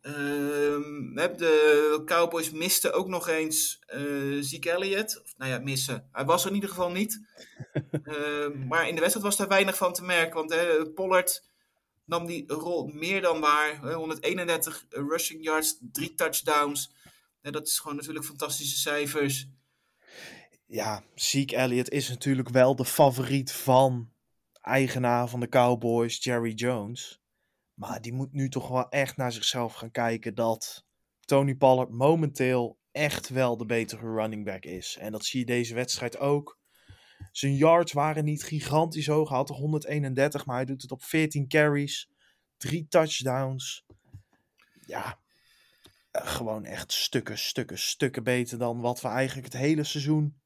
Ehm, 0.00 1.14
de 1.14 2.02
Cowboys 2.04 2.50
misten 2.50 2.92
ook 2.92 3.08
nog 3.08 3.28
eens 3.28 3.78
eh 3.86 4.00
Zeke 4.40 4.70
Elliott. 4.70 5.20
Of, 5.22 5.34
nou 5.36 5.50
ja, 5.50 5.58
missen. 5.58 6.08
Hij 6.12 6.24
was 6.24 6.42
er 6.42 6.48
in 6.48 6.54
ieder 6.54 6.70
geval 6.70 6.90
niet. 6.90 7.20
Ehm, 8.04 8.66
maar 8.66 8.88
in 8.88 8.94
de 8.94 9.00
wedstrijd 9.00 9.26
was 9.26 9.36
daar 9.36 9.48
weinig 9.48 9.76
van 9.76 9.92
te 9.92 10.04
merken. 10.04 10.34
Want 10.34 10.52
hè, 10.52 10.90
Pollard 10.90 11.44
nam 12.04 12.26
die 12.26 12.52
rol 12.52 12.86
meer 12.86 13.20
dan 13.20 13.40
waar. 13.40 13.80
Hè, 13.82 13.94
131 13.94 14.86
rushing 14.88 15.44
yards, 15.44 15.78
drie 15.92 16.14
touchdowns. 16.14 16.94
Dat 17.40 17.66
is 17.66 17.78
gewoon 17.78 17.96
natuurlijk 17.96 18.24
fantastische 18.24 18.76
cijfers. 18.76 19.48
Ja, 20.66 21.04
Zeke 21.14 21.56
Elliott 21.56 21.90
is 21.90 22.08
natuurlijk 22.08 22.48
wel 22.48 22.76
de 22.76 22.84
favoriet 22.84 23.52
van 23.52 24.12
eigenaar 24.60 25.28
van 25.28 25.40
de 25.40 25.48
Cowboys, 25.48 26.24
Jerry 26.24 26.52
Jones. 26.52 27.21
Maar 27.82 28.00
die 28.00 28.12
moet 28.12 28.32
nu 28.32 28.48
toch 28.48 28.68
wel 28.68 28.88
echt 28.88 29.16
naar 29.16 29.32
zichzelf 29.32 29.74
gaan 29.74 29.90
kijken 29.90 30.34
dat 30.34 30.84
Tony 31.20 31.54
Pollard 31.54 31.90
momenteel 31.90 32.78
echt 32.92 33.28
wel 33.28 33.56
de 33.56 33.66
betere 33.66 34.14
running 34.14 34.44
back 34.44 34.64
is. 34.64 34.96
En 35.00 35.12
dat 35.12 35.24
zie 35.24 35.40
je 35.40 35.46
deze 35.46 35.74
wedstrijd 35.74 36.18
ook. 36.18 36.58
Zijn 37.32 37.54
yards 37.54 37.92
waren 37.92 38.24
niet 38.24 38.44
gigantisch 38.44 39.06
hoog. 39.06 39.28
Hij 39.28 39.38
had 39.38 39.48
er 39.48 39.54
131, 39.54 40.46
maar 40.46 40.56
hij 40.56 40.64
doet 40.64 40.82
het 40.82 40.90
op 40.90 41.02
14 41.02 41.48
carries. 41.48 42.10
Drie 42.56 42.86
touchdowns. 42.88 43.84
Ja, 44.86 45.18
eh, 46.10 46.26
gewoon 46.26 46.64
echt 46.64 46.92
stukken, 46.92 47.38
stukken, 47.38 47.78
stukken 47.78 48.22
beter 48.22 48.58
dan 48.58 48.80
wat 48.80 49.00
we 49.00 49.08
eigenlijk 49.08 49.52
het 49.52 49.62
hele 49.62 49.84
seizoen 49.84 50.40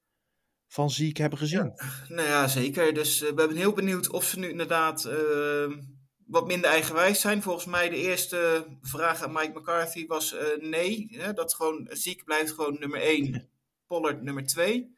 van 0.68 0.90
Ziek 0.90 1.16
hebben 1.16 1.38
gezien. 1.38 1.72
Nou 2.08 2.28
ja, 2.28 2.48
zeker. 2.48 2.94
Dus 2.94 3.22
eh, 3.22 3.28
we 3.28 3.34
ben 3.34 3.56
heel 3.56 3.72
benieuwd 3.72 4.10
of 4.10 4.24
ze 4.24 4.38
nu 4.38 4.48
inderdaad 4.48 5.04
eh, 5.04 5.72
wat 6.26 6.46
minder 6.46 6.70
eigenwijs 6.70 7.20
zijn. 7.20 7.42
Volgens 7.42 7.64
mij 7.64 7.88
de 7.88 7.96
eerste 7.96 8.66
vraag 8.82 9.22
aan 9.22 9.32
Mike 9.32 9.58
McCarthy 9.58 10.06
was 10.06 10.32
eh, 10.32 10.46
nee. 10.60 11.08
Hè, 11.10 11.32
dat 11.32 11.54
gewoon 11.54 11.88
ziek 11.90 12.24
blijft 12.24 12.52
gewoon 12.52 12.76
nummer 12.78 13.00
1, 13.00 13.48
Pollard 13.86 14.22
nummer 14.22 14.46
2. 14.46 14.94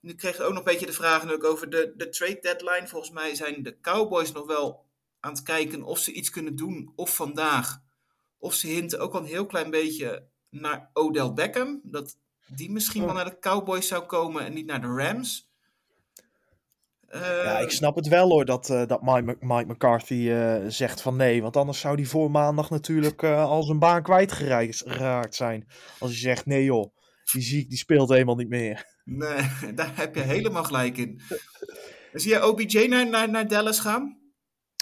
Nu 0.00 0.14
kreeg 0.14 0.34
ik 0.34 0.40
ook 0.40 0.48
nog 0.48 0.58
een 0.58 0.64
beetje 0.64 0.86
de 0.86 0.92
vraag 0.92 1.16
natuurlijk 1.16 1.44
over 1.44 1.70
de, 1.70 1.92
de 1.96 2.08
trade 2.08 2.38
deadline. 2.40 2.88
Volgens 2.88 3.12
mij 3.12 3.34
zijn 3.34 3.62
de 3.62 3.80
Cowboys 3.80 4.32
nog 4.32 4.46
wel 4.46 4.84
aan 5.20 5.32
het 5.32 5.42
kijken 5.42 5.82
of 5.82 5.98
ze 5.98 6.12
iets 6.12 6.30
kunnen 6.30 6.56
doen 6.56 6.92
of 6.96 7.14
vandaag. 7.14 7.82
Of 8.38 8.54
ze 8.54 8.66
hinten 8.66 9.00
ook 9.00 9.14
al 9.14 9.20
een 9.20 9.26
heel 9.26 9.46
klein 9.46 9.70
beetje 9.70 10.28
naar 10.50 10.90
Odell 10.92 11.32
Beckham. 11.32 11.80
Dat 11.82 12.18
die 12.46 12.70
misschien 12.70 13.04
wel 13.04 13.14
naar 13.14 13.30
de 13.30 13.38
Cowboys 13.38 13.88
zou 13.88 14.04
komen 14.04 14.44
en 14.44 14.52
niet 14.52 14.66
naar 14.66 14.80
de 14.80 14.86
Rams. 14.86 15.49
Ja, 17.12 17.58
ik 17.58 17.70
snap 17.70 17.96
het 17.96 18.08
wel 18.08 18.28
hoor 18.28 18.44
dat, 18.44 18.70
eh, 18.70 18.86
dat 18.86 19.02
Mike, 19.02 19.22
Mc- 19.22 19.42
Mike 19.42 19.72
McCarthy 19.72 20.28
eh, 20.30 20.56
zegt 20.68 21.02
van 21.02 21.16
nee. 21.16 21.42
Want 21.42 21.56
anders 21.56 21.80
zou 21.80 21.94
hij 21.94 22.04
voor 22.04 22.30
maandag 22.30 22.70
natuurlijk 22.70 23.22
eh, 23.22 23.44
al 23.44 23.62
zijn 23.62 23.78
baan 23.78 24.02
kwijtgeraakt 24.02 24.82
geraakt 24.86 25.34
zijn. 25.34 25.66
Als 25.98 26.10
hij 26.10 26.20
zegt 26.20 26.46
nee 26.46 26.64
joh, 26.64 26.94
die 27.32 27.42
ziek 27.42 27.68
die 27.68 27.78
speelt 27.78 28.08
helemaal 28.08 28.36
niet 28.36 28.48
meer. 28.48 28.86
Nee, 29.04 29.46
daar 29.74 29.92
heb 29.94 30.14
je 30.14 30.20
helemaal 30.20 30.64
gelijk 30.64 30.96
in. 30.96 31.20
Zie 32.12 32.30
je 32.30 32.46
OBJ 32.46 32.86
naar, 32.86 33.08
naar, 33.08 33.30
naar 33.30 33.48
Dallas 33.48 33.80
gaan? 33.80 34.18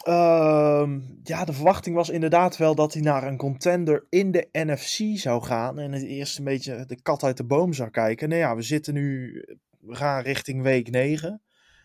Ehm, 0.04 1.00
ja, 1.22 1.44
de 1.44 1.52
verwachting 1.52 1.96
was 1.96 2.08
inderdaad 2.08 2.56
wel 2.56 2.74
dat 2.74 2.92
hij 2.92 3.02
naar 3.02 3.26
een 3.26 3.36
contender 3.36 4.06
in 4.08 4.30
de 4.30 4.48
NFC 4.52 5.18
zou 5.18 5.42
gaan. 5.42 5.78
En 5.78 5.92
het 5.92 6.02
eerst 6.02 6.38
een 6.38 6.44
beetje 6.44 6.84
de 6.86 7.02
kat 7.02 7.22
uit 7.22 7.36
de 7.36 7.44
boom 7.44 7.72
zou 7.72 7.90
kijken. 7.90 8.28
Nou 8.28 8.40
ja, 8.40 8.56
we 8.56 8.62
zitten 8.62 8.94
nu, 8.94 9.32
we 9.80 9.94
gaan 9.94 10.22
richting 10.22 10.62
week 10.62 10.90
9. 10.90 11.42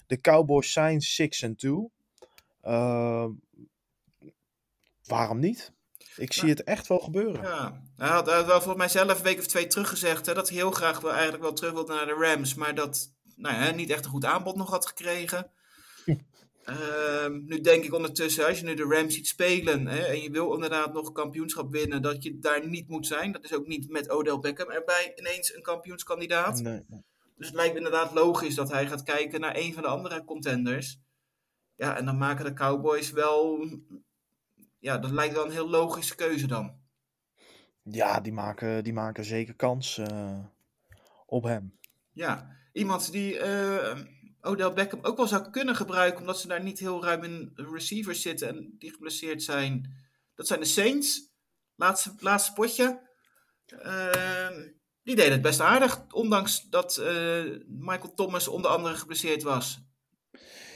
De 0.07 0.21
Cowboys 0.21 0.71
zijn 0.71 1.01
6 1.01 1.41
en 1.41 1.55
2. 1.55 1.89
Ehm, 2.61 3.29
waarom 5.03 5.39
niet? 5.39 5.71
Ik 6.15 6.33
zie 6.33 6.49
het 6.49 6.63
echt 6.63 6.87
wel 6.87 6.99
gebeuren. 6.99 7.41
Ja, 7.41 7.81
hij 7.97 8.07
had, 8.07 8.25
hij 8.25 8.35
had 8.35 8.45
wel 8.45 8.61
volgens 8.61 8.77
mij 8.77 9.03
zelf 9.03 9.17
een 9.17 9.23
week 9.23 9.39
of 9.39 9.47
twee 9.47 9.67
terug 9.67 9.89
gezegd 9.89 10.25
hè, 10.25 10.33
dat 10.33 10.49
hij 10.49 10.57
heel 10.57 10.71
graag 10.71 10.99
wel, 10.99 11.11
eigenlijk 11.11 11.43
wel 11.43 11.53
terug 11.53 11.73
wilde 11.73 11.93
naar 11.93 12.05
de 12.05 12.13
Rams, 12.19 12.53
maar 12.53 12.75
dat 12.75 13.11
nou 13.35 13.55
ja, 13.55 13.71
niet 13.71 13.89
echt 13.89 14.05
een 14.05 14.11
goed 14.11 14.25
aanbod 14.25 14.55
nog 14.55 14.69
had 14.69 14.85
gekregen. 14.85 15.51
Ehm, 16.63 17.45
nu 17.45 17.61
denk 17.61 17.83
ik 17.83 17.93
ondertussen, 17.93 18.45
als 18.47 18.59
je 18.59 18.65
nu 18.65 18.73
de 18.73 18.83
Rams 18.83 19.13
ziet 19.13 19.27
spelen 19.27 19.87
hè, 19.87 19.99
en 19.99 20.21
je 20.21 20.31
wil 20.31 20.53
inderdaad 20.53 20.93
nog 20.93 21.11
kampioenschap 21.11 21.71
winnen, 21.71 22.01
dat 22.01 22.23
je 22.23 22.39
daar 22.39 22.67
niet 22.67 22.87
moet 22.87 23.07
zijn. 23.07 23.31
Dat 23.31 23.43
is 23.43 23.53
ook 23.53 23.67
niet 23.67 23.89
met 23.89 24.09
Odell 24.09 24.39
Beckham 24.39 24.69
erbij 24.69 25.13
ineens 25.15 25.55
een 25.55 25.61
kampioenskandidaat. 25.61 26.61
Nee. 26.61 26.85
Dus 27.35 27.47
het 27.47 27.55
lijkt 27.55 27.71
me 27.73 27.77
inderdaad 27.77 28.13
logisch 28.13 28.55
dat 28.55 28.71
hij 28.71 28.87
gaat 28.87 29.03
kijken 29.03 29.39
naar 29.39 29.55
een 29.55 29.73
van 29.73 29.83
de 29.83 29.89
andere 29.89 30.25
contenders. 30.25 30.99
Ja, 31.75 31.97
en 31.97 32.05
dan 32.05 32.17
maken 32.17 32.45
de 32.45 32.53
Cowboys 32.53 33.11
wel. 33.11 33.67
Ja, 34.79 34.97
dat 34.97 35.11
lijkt 35.11 35.33
wel 35.33 35.45
een 35.45 35.51
heel 35.51 35.69
logische 35.69 36.15
keuze 36.15 36.47
dan. 36.47 36.81
Ja, 37.83 38.19
die 38.19 38.33
maken, 38.33 38.83
die 38.83 38.93
maken 38.93 39.25
zeker 39.25 39.55
kans 39.55 39.97
eh, 39.97 40.39
op 41.25 41.43
hem. 41.43 41.77
Ja, 42.11 42.57
iemand 42.71 43.11
die 43.11 43.39
eh, 43.39 43.99
Odell 44.41 44.73
Beckham 44.73 44.99
ook 45.01 45.17
wel 45.17 45.27
zou 45.27 45.49
kunnen 45.49 45.75
gebruiken, 45.75 46.19
omdat 46.19 46.39
ze 46.39 46.47
daar 46.47 46.63
niet 46.63 46.79
heel 46.79 47.03
ruim 47.03 47.23
in 47.23 47.51
receivers 47.55 48.21
zitten 48.21 48.47
en 48.47 48.75
die 48.77 48.91
geblesseerd 48.91 49.43
zijn. 49.43 49.95
Dat 50.35 50.47
zijn 50.47 50.59
de 50.59 50.65
Saints. 50.65 51.31
Laatste, 51.75 52.13
laatste 52.19 52.53
potje. 52.53 53.09
Ehm, 53.65 54.69
die 55.03 55.15
deden 55.15 55.31
het 55.31 55.41
best 55.41 55.59
aardig, 55.59 56.05
ondanks 56.11 56.69
dat 56.69 56.97
eh, 56.97 57.43
Michael 57.67 58.13
Thomas 58.13 58.47
onder 58.47 58.71
andere 58.71 58.95
geblesseerd 58.95 59.43
was. 59.43 59.81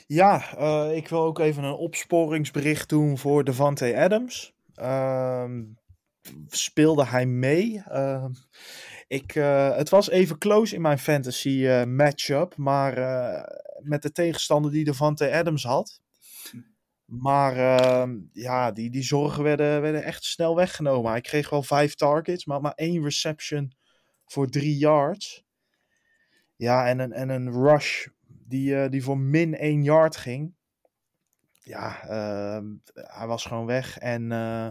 Ja, 0.07 0.55
eh, 0.57 0.95
ik 0.95 1.07
wil 1.07 1.21
ook 1.23 1.39
even 1.39 1.63
een 1.63 1.73
opsporingsbericht 1.73 2.89
doen 2.89 3.17
voor 3.17 3.43
Devante 3.43 3.97
Adams. 3.97 4.53
Ehm, 4.73 5.63
speelde 6.47 7.05
hij 7.05 7.25
mee? 7.25 7.81
Ehm, 7.87 8.31
ik, 9.07 9.35
eh, 9.35 9.75
het 9.75 9.89
was 9.89 10.09
even 10.09 10.37
close 10.37 10.75
in 10.75 10.81
mijn 10.81 10.99
fantasy 10.99 11.83
matchup, 11.87 12.57
maar 12.57 12.93
met 13.79 14.01
de 14.01 14.11
tegenstander 14.11 14.71
die 14.71 14.83
Devante 14.83 15.31
Adams 15.31 15.63
had. 15.63 16.01
Maar 17.05 17.57
ehm, 17.57 18.17
ja, 18.33 18.71
die, 18.71 18.89
die 18.89 19.03
zorgen 19.03 19.43
werden, 19.43 19.81
werden 19.81 20.03
echt 20.03 20.23
snel 20.23 20.55
weggenomen. 20.55 21.11
Hij 21.11 21.21
kreeg 21.21 21.49
wel 21.49 21.63
vijf 21.63 21.95
targets, 21.95 22.45
maar 22.45 22.61
maar 22.61 22.73
één 22.73 23.03
reception 23.03 23.76
voor 24.27 24.47
drie 24.47 24.77
yards. 24.77 25.45
Ja, 26.55 26.87
en 26.87 26.99
een, 26.99 27.13
en 27.13 27.29
een 27.29 27.51
rush 27.51 28.07
die, 28.27 28.75
eh, 28.75 28.89
die 28.89 29.03
voor 29.03 29.17
min 29.17 29.55
1 29.55 29.83
yard 29.83 30.17
ging. 30.17 30.55
Ja, 31.61 32.01
ehm, 32.01 32.65
hij 32.93 33.27
was 33.27 33.45
gewoon 33.45 33.65
weg. 33.65 33.97
En 33.97 34.31
eh, 34.31 34.67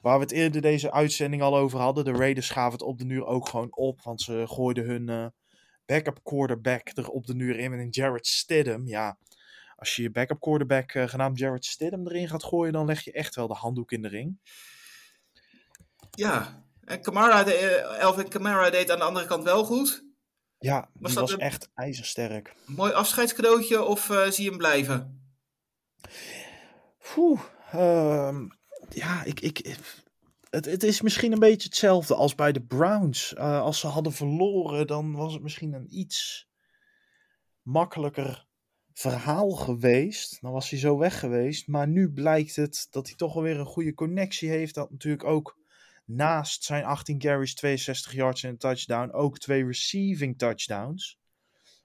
waar 0.00 0.16
we 0.16 0.22
het 0.22 0.30
eerder 0.30 0.60
deze 0.60 0.92
uitzending 0.92 1.42
al 1.42 1.56
over 1.56 1.78
hadden, 1.78 2.04
de 2.04 2.12
Raiders 2.12 2.50
gaven 2.50 2.72
het 2.72 2.82
op 2.82 2.98
de 2.98 3.04
nuur 3.04 3.26
ook 3.26 3.48
gewoon 3.48 3.76
op. 3.76 4.02
Want 4.02 4.20
ze 4.20 4.44
gooiden 4.46 4.84
hun 4.84 5.08
eh, 5.08 5.26
backup 5.86 6.20
quarterback 6.22 6.90
er 6.94 7.08
op 7.08 7.26
de 7.26 7.34
nuur 7.34 7.58
in 7.58 7.72
een 7.72 7.88
Jared 7.90 8.26
Stidham. 8.26 8.86
Ja, 8.86 9.18
als 9.76 9.96
je 9.96 10.02
je 10.02 10.10
backup 10.10 10.40
quarterback 10.40 10.92
genaamd 10.92 11.38
Jared 11.38 11.64
Stidham 11.64 12.06
erin 12.06 12.28
gaat 12.28 12.44
gooien, 12.44 12.72
dan 12.72 12.86
leg 12.86 13.04
je 13.04 13.12
echt 13.12 13.34
wel 13.34 13.46
de 13.46 13.54
handdoek 13.54 13.92
in 13.92 14.02
de 14.02 14.08
ring. 14.08 14.38
Ja, 16.10 16.63
en 16.84 17.00
Kamara, 17.02 17.42
de, 17.44 17.54
eh, 17.54 18.00
Elvin 18.00 18.28
Kamara 18.28 18.70
deed 18.70 18.90
aan 18.90 18.98
de 18.98 19.04
andere 19.04 19.26
kant 19.26 19.44
wel 19.44 19.64
goed. 19.64 20.04
Ja, 20.58 20.80
Was 20.80 21.10
die 21.10 21.20
dat 21.20 21.30
was 21.30 21.32
een- 21.32 21.38
echt 21.46 21.70
ijzersterk. 21.74 22.54
Mooi 22.66 22.92
afscheidscadeautje 22.92 23.82
of 23.82 24.10
eh, 24.10 24.30
zie 24.30 24.44
je 24.44 24.48
hem 24.50 24.58
blijven? 24.58 25.22
Oeh, 27.16 27.40
ehm, 27.72 28.48
ja, 28.88 29.24
ik, 29.24 29.40
ik, 29.40 29.76
het, 30.50 30.64
het 30.64 30.82
is 30.82 31.00
misschien 31.00 31.32
een 31.32 31.38
beetje 31.38 31.68
hetzelfde 31.68 32.14
als 32.14 32.34
bij 32.34 32.52
de 32.52 32.62
Browns. 32.62 33.34
Eh, 33.34 33.60
als 33.60 33.80
ze 33.80 33.86
hadden 33.86 34.12
verloren, 34.12 34.86
dan 34.86 35.12
was 35.14 35.32
het 35.32 35.42
misschien 35.42 35.72
een 35.72 35.98
iets 35.98 36.48
makkelijker 37.62 38.46
verhaal 38.92 39.50
geweest. 39.50 40.40
Dan 40.40 40.52
was 40.52 40.70
hij 40.70 40.78
zo 40.78 40.98
weg 40.98 41.18
geweest. 41.18 41.66
Maar 41.68 41.88
nu 41.88 42.12
blijkt 42.12 42.56
het 42.56 42.86
dat 42.90 43.06
hij 43.06 43.16
toch 43.16 43.34
wel 43.34 43.42
weer 43.42 43.58
een 43.58 43.66
goede 43.66 43.94
connectie 43.94 44.48
heeft. 44.48 44.74
Dat 44.74 44.90
natuurlijk 44.90 45.24
ook 45.24 45.58
naast 46.04 46.64
zijn 46.64 46.84
18 46.84 47.18
carries, 47.18 47.54
62 47.54 48.12
yards 48.12 48.42
en 48.42 48.50
een 48.50 48.58
touchdown, 48.58 49.12
ook 49.12 49.38
twee 49.38 49.66
receiving 49.66 50.38
touchdowns. 50.38 51.18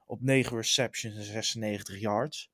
Op 0.06 0.22
9 0.22 0.56
receptions 0.56 1.16
en 1.16 1.24
96 1.24 2.00
yards. 2.00 2.52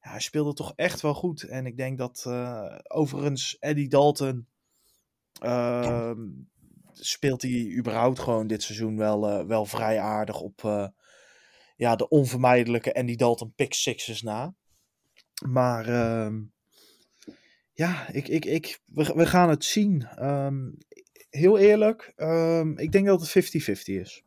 Ja, 0.00 0.10
hij 0.10 0.20
speelde 0.20 0.52
toch 0.52 0.72
echt 0.76 1.00
wel 1.00 1.14
goed. 1.14 1.42
En 1.42 1.66
ik 1.66 1.76
denk 1.76 1.98
dat 1.98 2.24
eh, 2.26 2.78
overigens 2.82 3.56
Eddie 3.58 3.88
Dalton 3.88 4.48
ehm, 5.40 6.28
speelt 6.92 7.42
hij 7.42 7.74
überhaupt 7.78 8.18
gewoon 8.18 8.46
dit 8.46 8.62
seizoen 8.62 8.96
wel, 8.96 9.28
eh, 9.28 9.46
wel 9.46 9.64
vrij 9.64 10.00
aardig 10.00 10.40
op 10.40 10.64
eh, 10.64 10.88
ja, 11.76 11.96
de 11.96 12.08
onvermijdelijke 12.08 12.94
Andy 12.94 13.16
Dalton 13.16 13.52
pick 13.54 13.74
sixes 13.74 14.22
na. 14.22 14.54
Maar 15.46 15.88
ehm, 15.88 16.42
ja, 17.76 18.08
ik, 18.12 18.28
ik, 18.28 18.44
ik, 18.44 18.80
we, 18.86 19.12
we 19.14 19.26
gaan 19.26 19.48
het 19.48 19.64
zien. 19.64 20.06
Ehm, 20.16 20.70
heel 21.30 21.58
eerlijk, 21.58 22.12
ehm, 22.16 22.78
ik 22.78 22.92
denk 22.92 23.06
dat 23.06 23.20
het 23.20 23.30
50-50 23.30 23.82
is. 23.84 24.22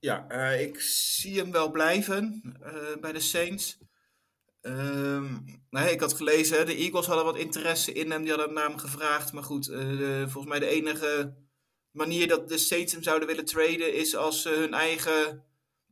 Ja, 0.00 0.28
eh, 0.28 0.60
ik 0.62 0.80
zie 0.80 1.38
hem 1.38 1.52
wel 1.52 1.70
blijven 1.70 2.42
eh, 2.62 2.72
bij 3.00 3.12
de 3.12 3.20
Saints. 3.20 3.78
Nee, 5.70 5.92
ik 5.92 6.00
had 6.00 6.12
gelezen, 6.12 6.66
de 6.66 6.74
Eagles 6.76 7.06
hadden 7.06 7.24
wat 7.24 7.36
interesse 7.38 7.92
in 7.92 8.10
hem, 8.10 8.22
die 8.22 8.32
hadden 8.32 8.52
naar 8.54 8.68
hem 8.68 8.78
gevraagd. 8.78 9.32
Maar 9.32 9.42
goed, 9.42 9.68
eh, 9.68 9.78
de- 9.78 10.24
volgens 10.28 10.46
mij 10.46 10.58
de 10.58 10.66
enige 10.66 11.34
manier 11.90 12.28
dat 12.28 12.48
de 12.48 12.58
Saints 12.58 12.92
hem 12.92 13.02
zouden 13.02 13.28
willen 13.28 13.44
traden 13.44 13.94
is 13.94 14.16
als 14.16 14.42
ze 14.42 14.48
hun 14.48 14.74
eigen 14.74 15.44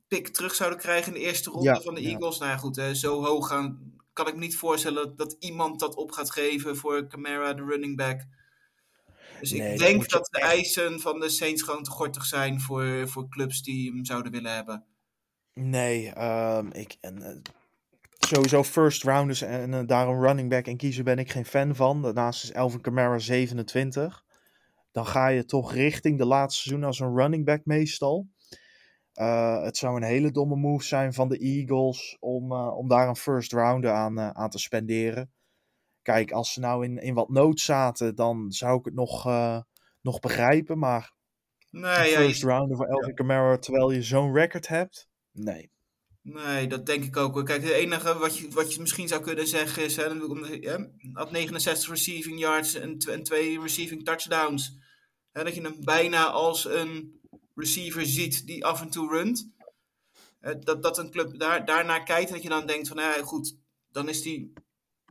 pick 0.09 0.28
terug 0.28 0.55
zouden 0.55 0.78
krijgen 0.78 1.14
in 1.14 1.20
de 1.20 1.26
eerste 1.26 1.51
ronde 1.51 1.68
Ja, 1.68 1.80
van 1.80 1.95
de 1.95 2.03
ja. 2.03 2.09
Eagles. 2.09 2.39
Nou 2.39 2.51
ja, 2.51 2.57
goed, 2.57 2.76
hè, 2.76 2.95
zo 2.95 3.24
hoog 3.24 3.49
gaan 3.49 3.91
kan 4.13 4.27
ik 4.29 4.35
me 4.35 4.41
niet 4.41 4.57
voorstellen 4.57 5.17
dat, 5.17 5.37
iemand 5.39 5.81
dat 5.81 5.95
op 5.97 6.11
gaat 6.13 6.31
geven 6.31 6.77
voor 6.77 7.07
Camara, 7.07 7.55
de 7.55 7.65
running 7.65 7.97
back. 7.97 8.21
Dus 9.41 9.51
Nee, 9.53 9.73
ik 9.73 9.79
denk 9.79 10.09
dat 10.09 10.29
de 10.31 10.39
echt- 10.39 10.49
eisen 10.49 11.01
van 11.01 11.21
de 11.21 11.29
Saints 11.29 11.63
gewoon 11.63 11.83
te 11.83 11.91
gortig 11.91 12.25
zijn 12.25 12.61
voor, 12.61 13.09
voor 13.09 13.29
clubs 13.29 13.63
die 13.63 13.93
hem 13.93 14.05
zouden 14.05 14.33
willen 14.33 14.55
hebben. 14.55 14.85
Nee, 15.55 16.09
ehm, 16.09 16.67
ik, 16.73 16.97
en, 17.01 17.23
eh, 17.23 17.37
sowieso 18.19 18.63
first 18.65 19.03
rounders 19.03 19.43
en 19.43 19.75
eh, 19.75 19.81
daar 19.87 20.09
een 20.09 20.21
running 20.21 20.49
back 20.51 20.67
in 20.67 20.77
kiezen 20.77 21.05
ben 21.05 21.19
ik 21.19 21.31
geen 21.31 21.45
fan 21.47 21.75
van. 21.75 22.03
Daarnaast 22.03 22.43
is 22.45 22.53
Elvin 22.53 22.81
Kamara 22.81 23.19
27. 23.19 24.25
Dan 24.93 25.07
ga 25.07 25.29
je 25.29 25.45
toch 25.45 25.73
richting 25.73 26.19
de 26.19 26.25
laatste 26.25 26.63
seizoen 26.63 26.85
als 26.87 26.99
een 27.01 27.17
running 27.17 27.45
back 27.45 27.65
meestal. 27.65 28.29
Eh, 29.13 29.63
het 29.63 29.77
zou 29.77 29.97
een 29.97 30.03
hele 30.03 30.31
domme 30.31 30.57
move 30.57 30.85
zijn 30.85 31.13
van 31.13 31.29
de 31.29 31.39
Eagles 31.39 32.17
om, 32.21 32.53
eh, 32.53 32.77
om 32.77 32.89
daar 32.89 33.09
een 33.09 33.17
first 33.17 33.53
rounder 33.53 33.91
aan, 33.91 34.19
eh, 34.19 34.31
aan 34.31 34.51
te 34.51 34.59
spenderen. 34.59 35.33
Kijk, 36.03 36.33
als 36.33 36.53
ze 36.53 36.61
nou 36.61 36.85
in, 36.85 36.99
in 36.99 37.15
wat 37.15 37.29
nood 37.29 37.61
zaten, 37.61 38.15
dan 38.15 38.53
zou 38.53 38.78
ik 38.78 38.85
het 38.85 38.95
nog, 38.95 39.24
nog 40.01 40.20
begrijpen. 40.20 40.78
Maar 40.78 41.12
Nee, 41.70 41.82
een 41.82 41.91
ja, 41.91 42.03
je- 42.05 42.24
first 42.27 42.43
rounder 42.43 42.77
voor 42.77 42.86
Elvin 42.86 43.15
Kamara 43.15 43.59
terwijl 43.59 43.91
je 43.91 44.03
zo'n 44.03 44.35
record 44.35 44.69
hebt? 44.69 45.09
Nee. 45.32 45.70
nee, 46.23 46.66
dat 46.66 46.86
denk 46.86 47.05
ik 47.05 47.16
ook. 47.16 47.47
Kijk, 47.47 47.62
het 47.62 47.73
enige 47.73 48.19
wat 48.19 48.39
je, 48.39 48.49
wat 48.49 48.74
je 48.74 48.81
misschien 48.81 49.09
zou 49.09 49.23
kunnen 49.23 49.47
zeggen 49.47 49.85
is... 49.85 49.97
Hè, 49.97 50.05
had 51.12 51.31
69 51.31 51.89
receiving 51.89 52.39
yards 52.39 52.74
en, 52.74 52.97
en 52.99 53.23
twee 53.23 53.61
receiving 53.61 54.05
touchdowns. 54.05 54.78
Hè, 55.32 55.45
dat 55.45 55.55
je 55.55 55.61
hem 55.61 55.77
bijna 55.85 56.24
als 56.27 56.65
een 56.65 57.20
receiver 57.55 58.07
ziet 58.07 58.47
die 58.47 58.65
af 58.65 58.81
en 58.81 58.91
toe 58.91 59.09
runt. 59.09 59.51
Hè, 60.41 60.59
dat, 60.59 60.83
dat 60.83 60.99
een 60.99 61.11
club 61.11 61.39
daar, 61.39 61.65
daarnaar 61.65 62.05
kijkt 62.05 62.29
en 62.29 62.35
dat 62.35 62.43
je 62.43 62.49
dan 62.49 62.66
denkt 62.66 62.89
van... 62.89 62.97
Ja, 62.97 63.23
goed, 63.23 63.57
dan 63.91 64.09
is 64.09 64.23
die... 64.23 64.53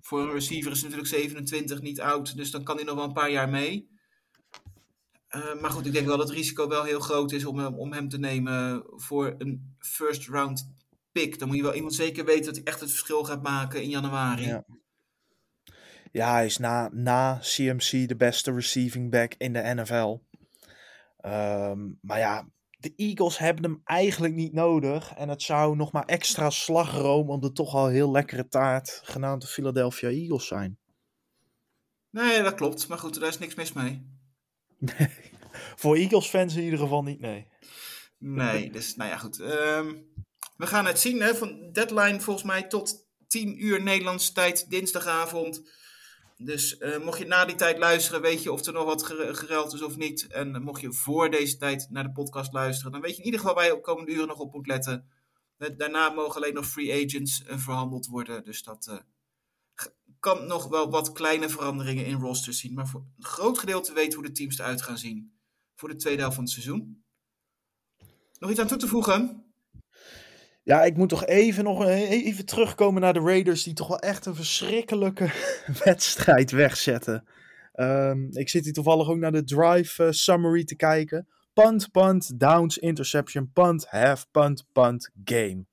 Voor 0.01 0.21
een 0.21 0.31
receiver 0.31 0.71
is 0.71 0.81
natuurlijk 0.81 1.09
27, 1.09 1.81
niet 1.81 2.01
oud. 2.01 2.35
Dus 2.35 2.51
dan 2.51 2.63
kan 2.63 2.75
hij 2.75 2.85
nog 2.85 2.95
wel 2.95 3.03
een 3.03 3.13
paar 3.13 3.31
jaar 3.31 3.49
mee. 3.49 3.89
Eh, 5.27 5.61
maar 5.61 5.71
goed, 5.71 5.85
ik 5.85 5.93
denk 5.93 6.05
wel 6.07 6.17
dat 6.17 6.27
het 6.27 6.37
risico 6.37 6.67
wel 6.67 6.83
heel 6.83 6.99
groot 6.99 7.31
is 7.31 7.45
om 7.45 7.59
hem, 7.59 7.75
om 7.75 7.93
hem 7.93 8.09
te 8.09 8.17
nemen 8.17 8.83
voor 8.87 9.35
een 9.37 9.75
first 9.79 10.27
round 10.27 10.73
pick. 11.11 11.39
Dan 11.39 11.47
moet 11.47 11.57
je 11.57 11.63
wel 11.63 11.73
iemand 11.73 11.93
zeker 11.93 12.25
weten 12.25 12.45
dat 12.45 12.55
hij 12.55 12.63
echt 12.63 12.79
het 12.79 12.89
verschil 12.89 13.23
gaat 13.23 13.41
maken 13.41 13.83
in 13.83 13.89
januari. 13.89 14.45
Ja. 14.45 14.65
Ja, 16.11 16.31
hij 16.31 16.45
is 16.45 16.57
na, 16.57 16.89
na 16.93 17.39
CMC 17.41 18.07
de 18.07 18.15
beste 18.15 18.53
receiving 18.53 19.11
back 19.11 19.33
in 19.37 19.53
de 19.53 19.73
NFL. 19.75 20.17
Ehm, 21.21 21.89
maar 22.01 22.19
ja, 22.19 22.49
de 22.77 22.93
Eagles 22.95 23.37
hebben 23.37 23.63
hem 23.63 23.81
eigenlijk 23.83 24.33
niet 24.33 24.53
nodig. 24.53 25.13
En 25.13 25.29
het 25.29 25.41
zou 25.41 25.75
nog 25.75 25.91
maar 25.91 26.05
extra 26.05 26.49
slagroom 26.49 27.29
op 27.29 27.41
de 27.41 27.51
toch 27.51 27.73
al 27.73 27.87
heel 27.87 28.11
lekkere 28.11 28.47
taart, 28.47 29.01
genaamd 29.03 29.41
de 29.41 29.47
Philadelphia 29.47 30.09
Eagles 30.09 30.47
zijn. 30.47 30.79
Nee, 32.09 32.41
dat 32.41 32.55
klopt. 32.55 32.87
Maar 32.87 32.97
goed, 32.97 33.19
daar 33.19 33.29
is 33.29 33.37
niks 33.37 33.55
mis 33.55 33.73
mee. 33.73 34.05
Voor 35.81 35.95
Eagles 35.95 36.27
fans 36.27 36.55
in 36.55 36.63
ieder 36.63 36.79
geval 36.79 37.03
niet, 37.03 37.19
nee. 37.19 37.47
Nee, 38.17 38.71
dus 38.77 38.95
nou 38.95 39.09
ja, 39.09 39.17
goed. 39.17 39.39
Ehm, 39.39 39.93
we 40.57 40.67
gaan 40.67 40.85
het 40.85 40.99
zien. 40.99 41.21
Hè, 41.21 41.35
van 41.35 41.71
deadline 41.71 42.19
volgens 42.19 42.45
mij 42.45 42.63
tot 42.63 43.09
10 43.27 43.65
uur 43.65 43.83
Nederlandse 43.83 44.33
tijd, 44.33 44.69
dinsdagavond. 44.69 45.61
Dus 46.43 46.77
eh, 46.77 47.03
mocht 47.03 47.19
je 47.19 47.25
na 47.25 47.45
die 47.45 47.55
tijd 47.55 47.77
luisteren, 47.77 48.21
weet 48.21 48.43
je 48.43 48.51
of 48.51 48.65
er 48.65 48.73
nog 48.73 48.85
wat 48.85 49.03
gere- 49.03 49.35
geruild 49.35 49.73
is 49.73 49.81
of 49.81 49.97
niet. 49.97 50.27
En 50.27 50.55
eh, 50.55 50.61
mocht 50.61 50.81
je 50.81 50.93
voor 50.93 51.29
deze 51.29 51.57
tijd 51.57 51.87
naar 51.89 52.03
de 52.03 52.11
podcast 52.11 52.53
luisteren, 52.53 52.91
dan 52.91 53.01
weet 53.01 53.11
je 53.11 53.17
in 53.17 53.25
ieder 53.25 53.39
geval 53.39 53.55
waar 53.55 53.65
je 53.65 53.75
op 53.75 53.83
komende 53.83 54.11
uren 54.11 54.27
nog 54.27 54.39
op 54.39 54.53
moet 54.53 54.67
letten. 54.67 55.09
Daarna 55.77 56.09
mogen 56.09 56.35
alleen 56.35 56.53
nog 56.53 56.67
free 56.67 57.05
agents 57.05 57.43
eh, 57.43 57.57
verhandeld 57.57 58.05
worden. 58.07 58.43
Dus 58.43 58.63
dat 58.63 59.03
kan 60.19 60.47
nog 60.47 60.67
wel 60.67 60.89
wat 60.89 61.11
kleine 61.11 61.49
veranderingen 61.49 62.05
in 62.05 62.19
rosters 62.19 62.59
zien. 62.59 62.73
Maar 62.73 62.87
voor 62.87 63.01
een 63.17 63.25
groot 63.25 63.59
gedeelte 63.59 63.93
weten 63.93 64.13
hoe 64.19 64.27
de 64.27 64.31
teams 64.31 64.57
eruit 64.59 64.81
gaan 64.81 64.97
zien 64.97 65.39
voor 65.75 65.89
de 65.89 65.95
tweede 65.95 66.19
helft 66.21 66.35
van 66.35 66.43
het 66.43 66.53
seizoen. 66.53 67.03
Nog 68.39 68.49
iets 68.49 68.59
aan 68.59 68.67
toe 68.67 68.77
te 68.77 68.87
voegen? 68.87 69.50
Ja, 70.71 70.83
ik 70.83 70.97
moet 70.97 71.09
toch 71.09 71.25
even, 71.25 71.63
nog 71.63 71.85
e- 71.85 72.05
even 72.07 72.45
terugkomen 72.45 73.01
naar 73.01 73.13
de 73.13 73.19
Raiders, 73.19 73.63
die 73.63 73.73
toch 73.73 73.87
wel 73.87 73.99
echt 73.99 74.25
een 74.25 74.35
verschrikkelijke 74.35 75.29
wedstrijd 75.83 76.51
wegzetten. 76.51 77.27
Ehm, 77.73 78.27
ik 78.29 78.49
zit 78.49 78.63
hier 78.63 78.73
toevallig 78.73 79.09
ook 79.09 79.17
naar 79.17 79.31
de 79.31 79.43
drive 79.43 80.03
eh, 80.03 80.11
summary 80.11 80.63
te 80.63 80.75
kijken. 80.75 81.27
Punt, 81.53 81.91
punt, 81.91 82.39
downs, 82.39 82.77
interception, 82.77 83.51
punt, 83.53 83.85
half, 83.89 84.27
punt, 84.31 84.65
punt, 84.71 85.11
game. 85.23 85.65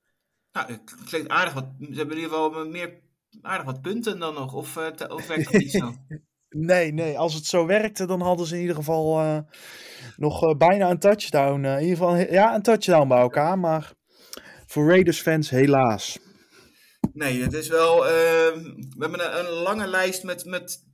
Nou, 0.53 0.73
het 0.73 0.95
klinkt 1.05 1.29
aardig 1.29 1.53
wat. 1.55 1.67
Ze 1.79 1.85
hebben 1.95 2.17
in 2.17 2.23
ieder 2.23 2.37
geval 2.39 2.67
meer 2.69 3.01
aardig 3.43 3.67
wat 3.67 3.81
punten 3.81 4.19
dan 4.19 4.35
nog. 4.35 4.55
Of, 4.55 4.77
eh, 4.77 4.87
te- 4.87 5.15
of 5.15 5.27
werkt 5.27 5.45
dat 5.53 5.61
niet 5.61 5.71
zo? 5.73 5.93
Nee, 6.51 6.93
nee, 6.93 7.19
als 7.19 7.35
het 7.35 7.45
zo 7.45 7.67
werkte, 7.67 8.07
dan 8.07 8.21
hadden 8.21 8.47
ze 8.47 8.55
in 8.55 8.61
ieder 8.61 8.77
geval 8.77 9.21
eh, 9.21 9.39
nog 10.17 10.43
eh, 10.43 10.57
bijna 10.57 10.91
een 10.91 10.99
touchdown. 10.99 11.65
eh, 11.65 11.75
in 11.77 11.81
ieder 11.83 11.97
geval, 11.97 12.17
ja, 12.17 12.55
een 12.55 12.63
touchdown 12.63 13.09
bij 13.09 13.19
elkaar, 13.19 13.59
maar 13.59 13.93
voor 14.69 14.89
Raiders 14.89 15.21
fans 15.21 15.51
helaas. 15.51 16.19
Nee, 17.13 17.43
het 17.43 17.53
is 17.53 17.69
wel. 17.69 18.07
ehm, 18.07 18.63
we 18.75 18.97
hebben 18.99 19.39
een, 19.39 19.45
een 19.45 19.53
lange 19.53 19.87
lijst 19.87 20.23
met, 20.23 20.45
met 20.45 20.85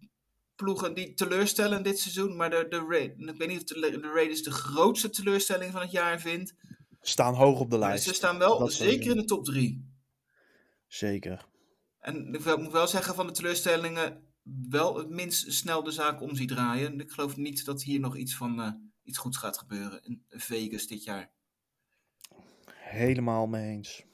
ploegen 0.54 0.94
die 0.94 1.14
teleurstellen 1.14 1.82
dit 1.82 1.98
seizoen. 1.98 2.36
Maar 2.36 2.50
de, 2.50 2.66
de, 2.68 3.14
ik 3.16 3.38
weet 3.38 3.48
niet 3.48 3.58
of 3.58 3.64
de, 3.64 4.00
de 4.00 4.12
Raiders 4.14 4.42
de 4.42 4.50
grootste 4.50 5.10
teleurstelling 5.10 5.72
van 5.72 5.80
het 5.80 5.90
jaar 5.90 6.20
vindt. 6.20 6.54
Staan 7.00 7.34
hoog 7.34 7.60
op 7.60 7.70
de 7.70 7.78
Maar 7.78 7.88
lijst. 7.88 8.04
ze 8.04 8.14
staan 8.14 8.38
wel 8.38 8.58
Dat 8.58 8.72
zeker 8.72 9.10
in 9.10 9.16
de 9.16 9.24
top 9.24 9.44
drie. 9.44 9.92
Zeker. 10.86 11.46
En 11.98 12.34
ik 12.34 12.56
moet 12.56 12.72
wel 12.72 12.86
zeggen 12.86 13.14
van 13.14 13.26
de 13.26 13.32
teleurstellingen 13.32 14.22
wel 14.68 14.96
het 14.96 15.08
minst 15.08 15.52
snel 15.52 15.82
de 15.82 15.90
zaak 15.90 16.20
om 16.20 16.34
ziet 16.36 16.48
draaien. 16.48 16.92
En 16.92 17.00
ik 17.00 17.10
geloof 17.10 17.36
niet 17.36 17.64
dat 17.64 17.82
hier 17.82 18.00
nog 18.00 18.16
iets 18.16 18.34
van 18.36 18.60
eh, 18.60 18.72
iets 19.02 19.18
goeds 19.18 19.36
gaat 19.36 19.58
gebeuren 19.58 20.02
in 20.04 20.24
Vegas 20.28 20.86
dit 20.86 21.04
jaar. 21.04 21.32
Helemaal 22.94 23.46
mee 23.46 23.70
eens. 23.70 24.04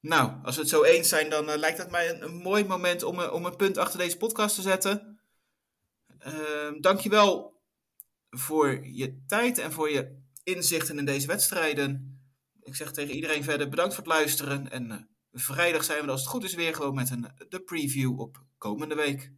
Nou, 0.00 0.32
als 0.42 0.54
we 0.54 0.60
het 0.60 0.70
zo 0.70 0.82
eens 0.82 1.08
zijn, 1.08 1.30
dan 1.30 1.50
eh, 1.50 1.58
lijkt 1.58 1.78
het 1.78 1.90
mij 1.90 2.20
een, 2.20 2.34
mooi 2.34 2.64
moment 2.64 3.02
om, 3.02 3.18
een- 3.18 3.30
om 3.30 3.44
een 3.44 3.56
punt 3.56 3.76
achter 3.78 3.98
deze 3.98 4.16
podcast 4.16 4.54
te 4.54 4.62
zetten. 4.62 5.20
Ehm 6.18 6.80
dankjewel 6.80 7.56
voor 8.30 8.86
je 8.86 9.22
tijd 9.26 9.58
en 9.58 9.72
voor 9.72 9.90
je 9.90 10.16
inzichten 10.42 10.98
in 10.98 11.04
deze 11.04 11.26
wedstrijden. 11.26 12.20
Ik 12.62 12.74
zeg 12.74 12.92
tegen 12.92 13.14
iedereen 13.14 13.44
verder 13.44 13.68
bedankt 13.68 13.94
voor 13.94 14.04
het 14.04 14.12
luisteren. 14.12 14.70
En 14.70 14.90
eh, 14.90 14.98
vrijdag 15.32 15.84
zijn 15.84 16.04
we, 16.04 16.10
als 16.10 16.20
het 16.20 16.30
goed 16.30 16.44
is, 16.44 16.54
weer 16.54 16.74
gewoon 16.74 16.94
met 16.94 17.10
een, 17.10 17.26
de 17.48 17.60
preview 17.60 18.20
op 18.20 18.42
komende 18.58 18.94
week. 18.94 19.32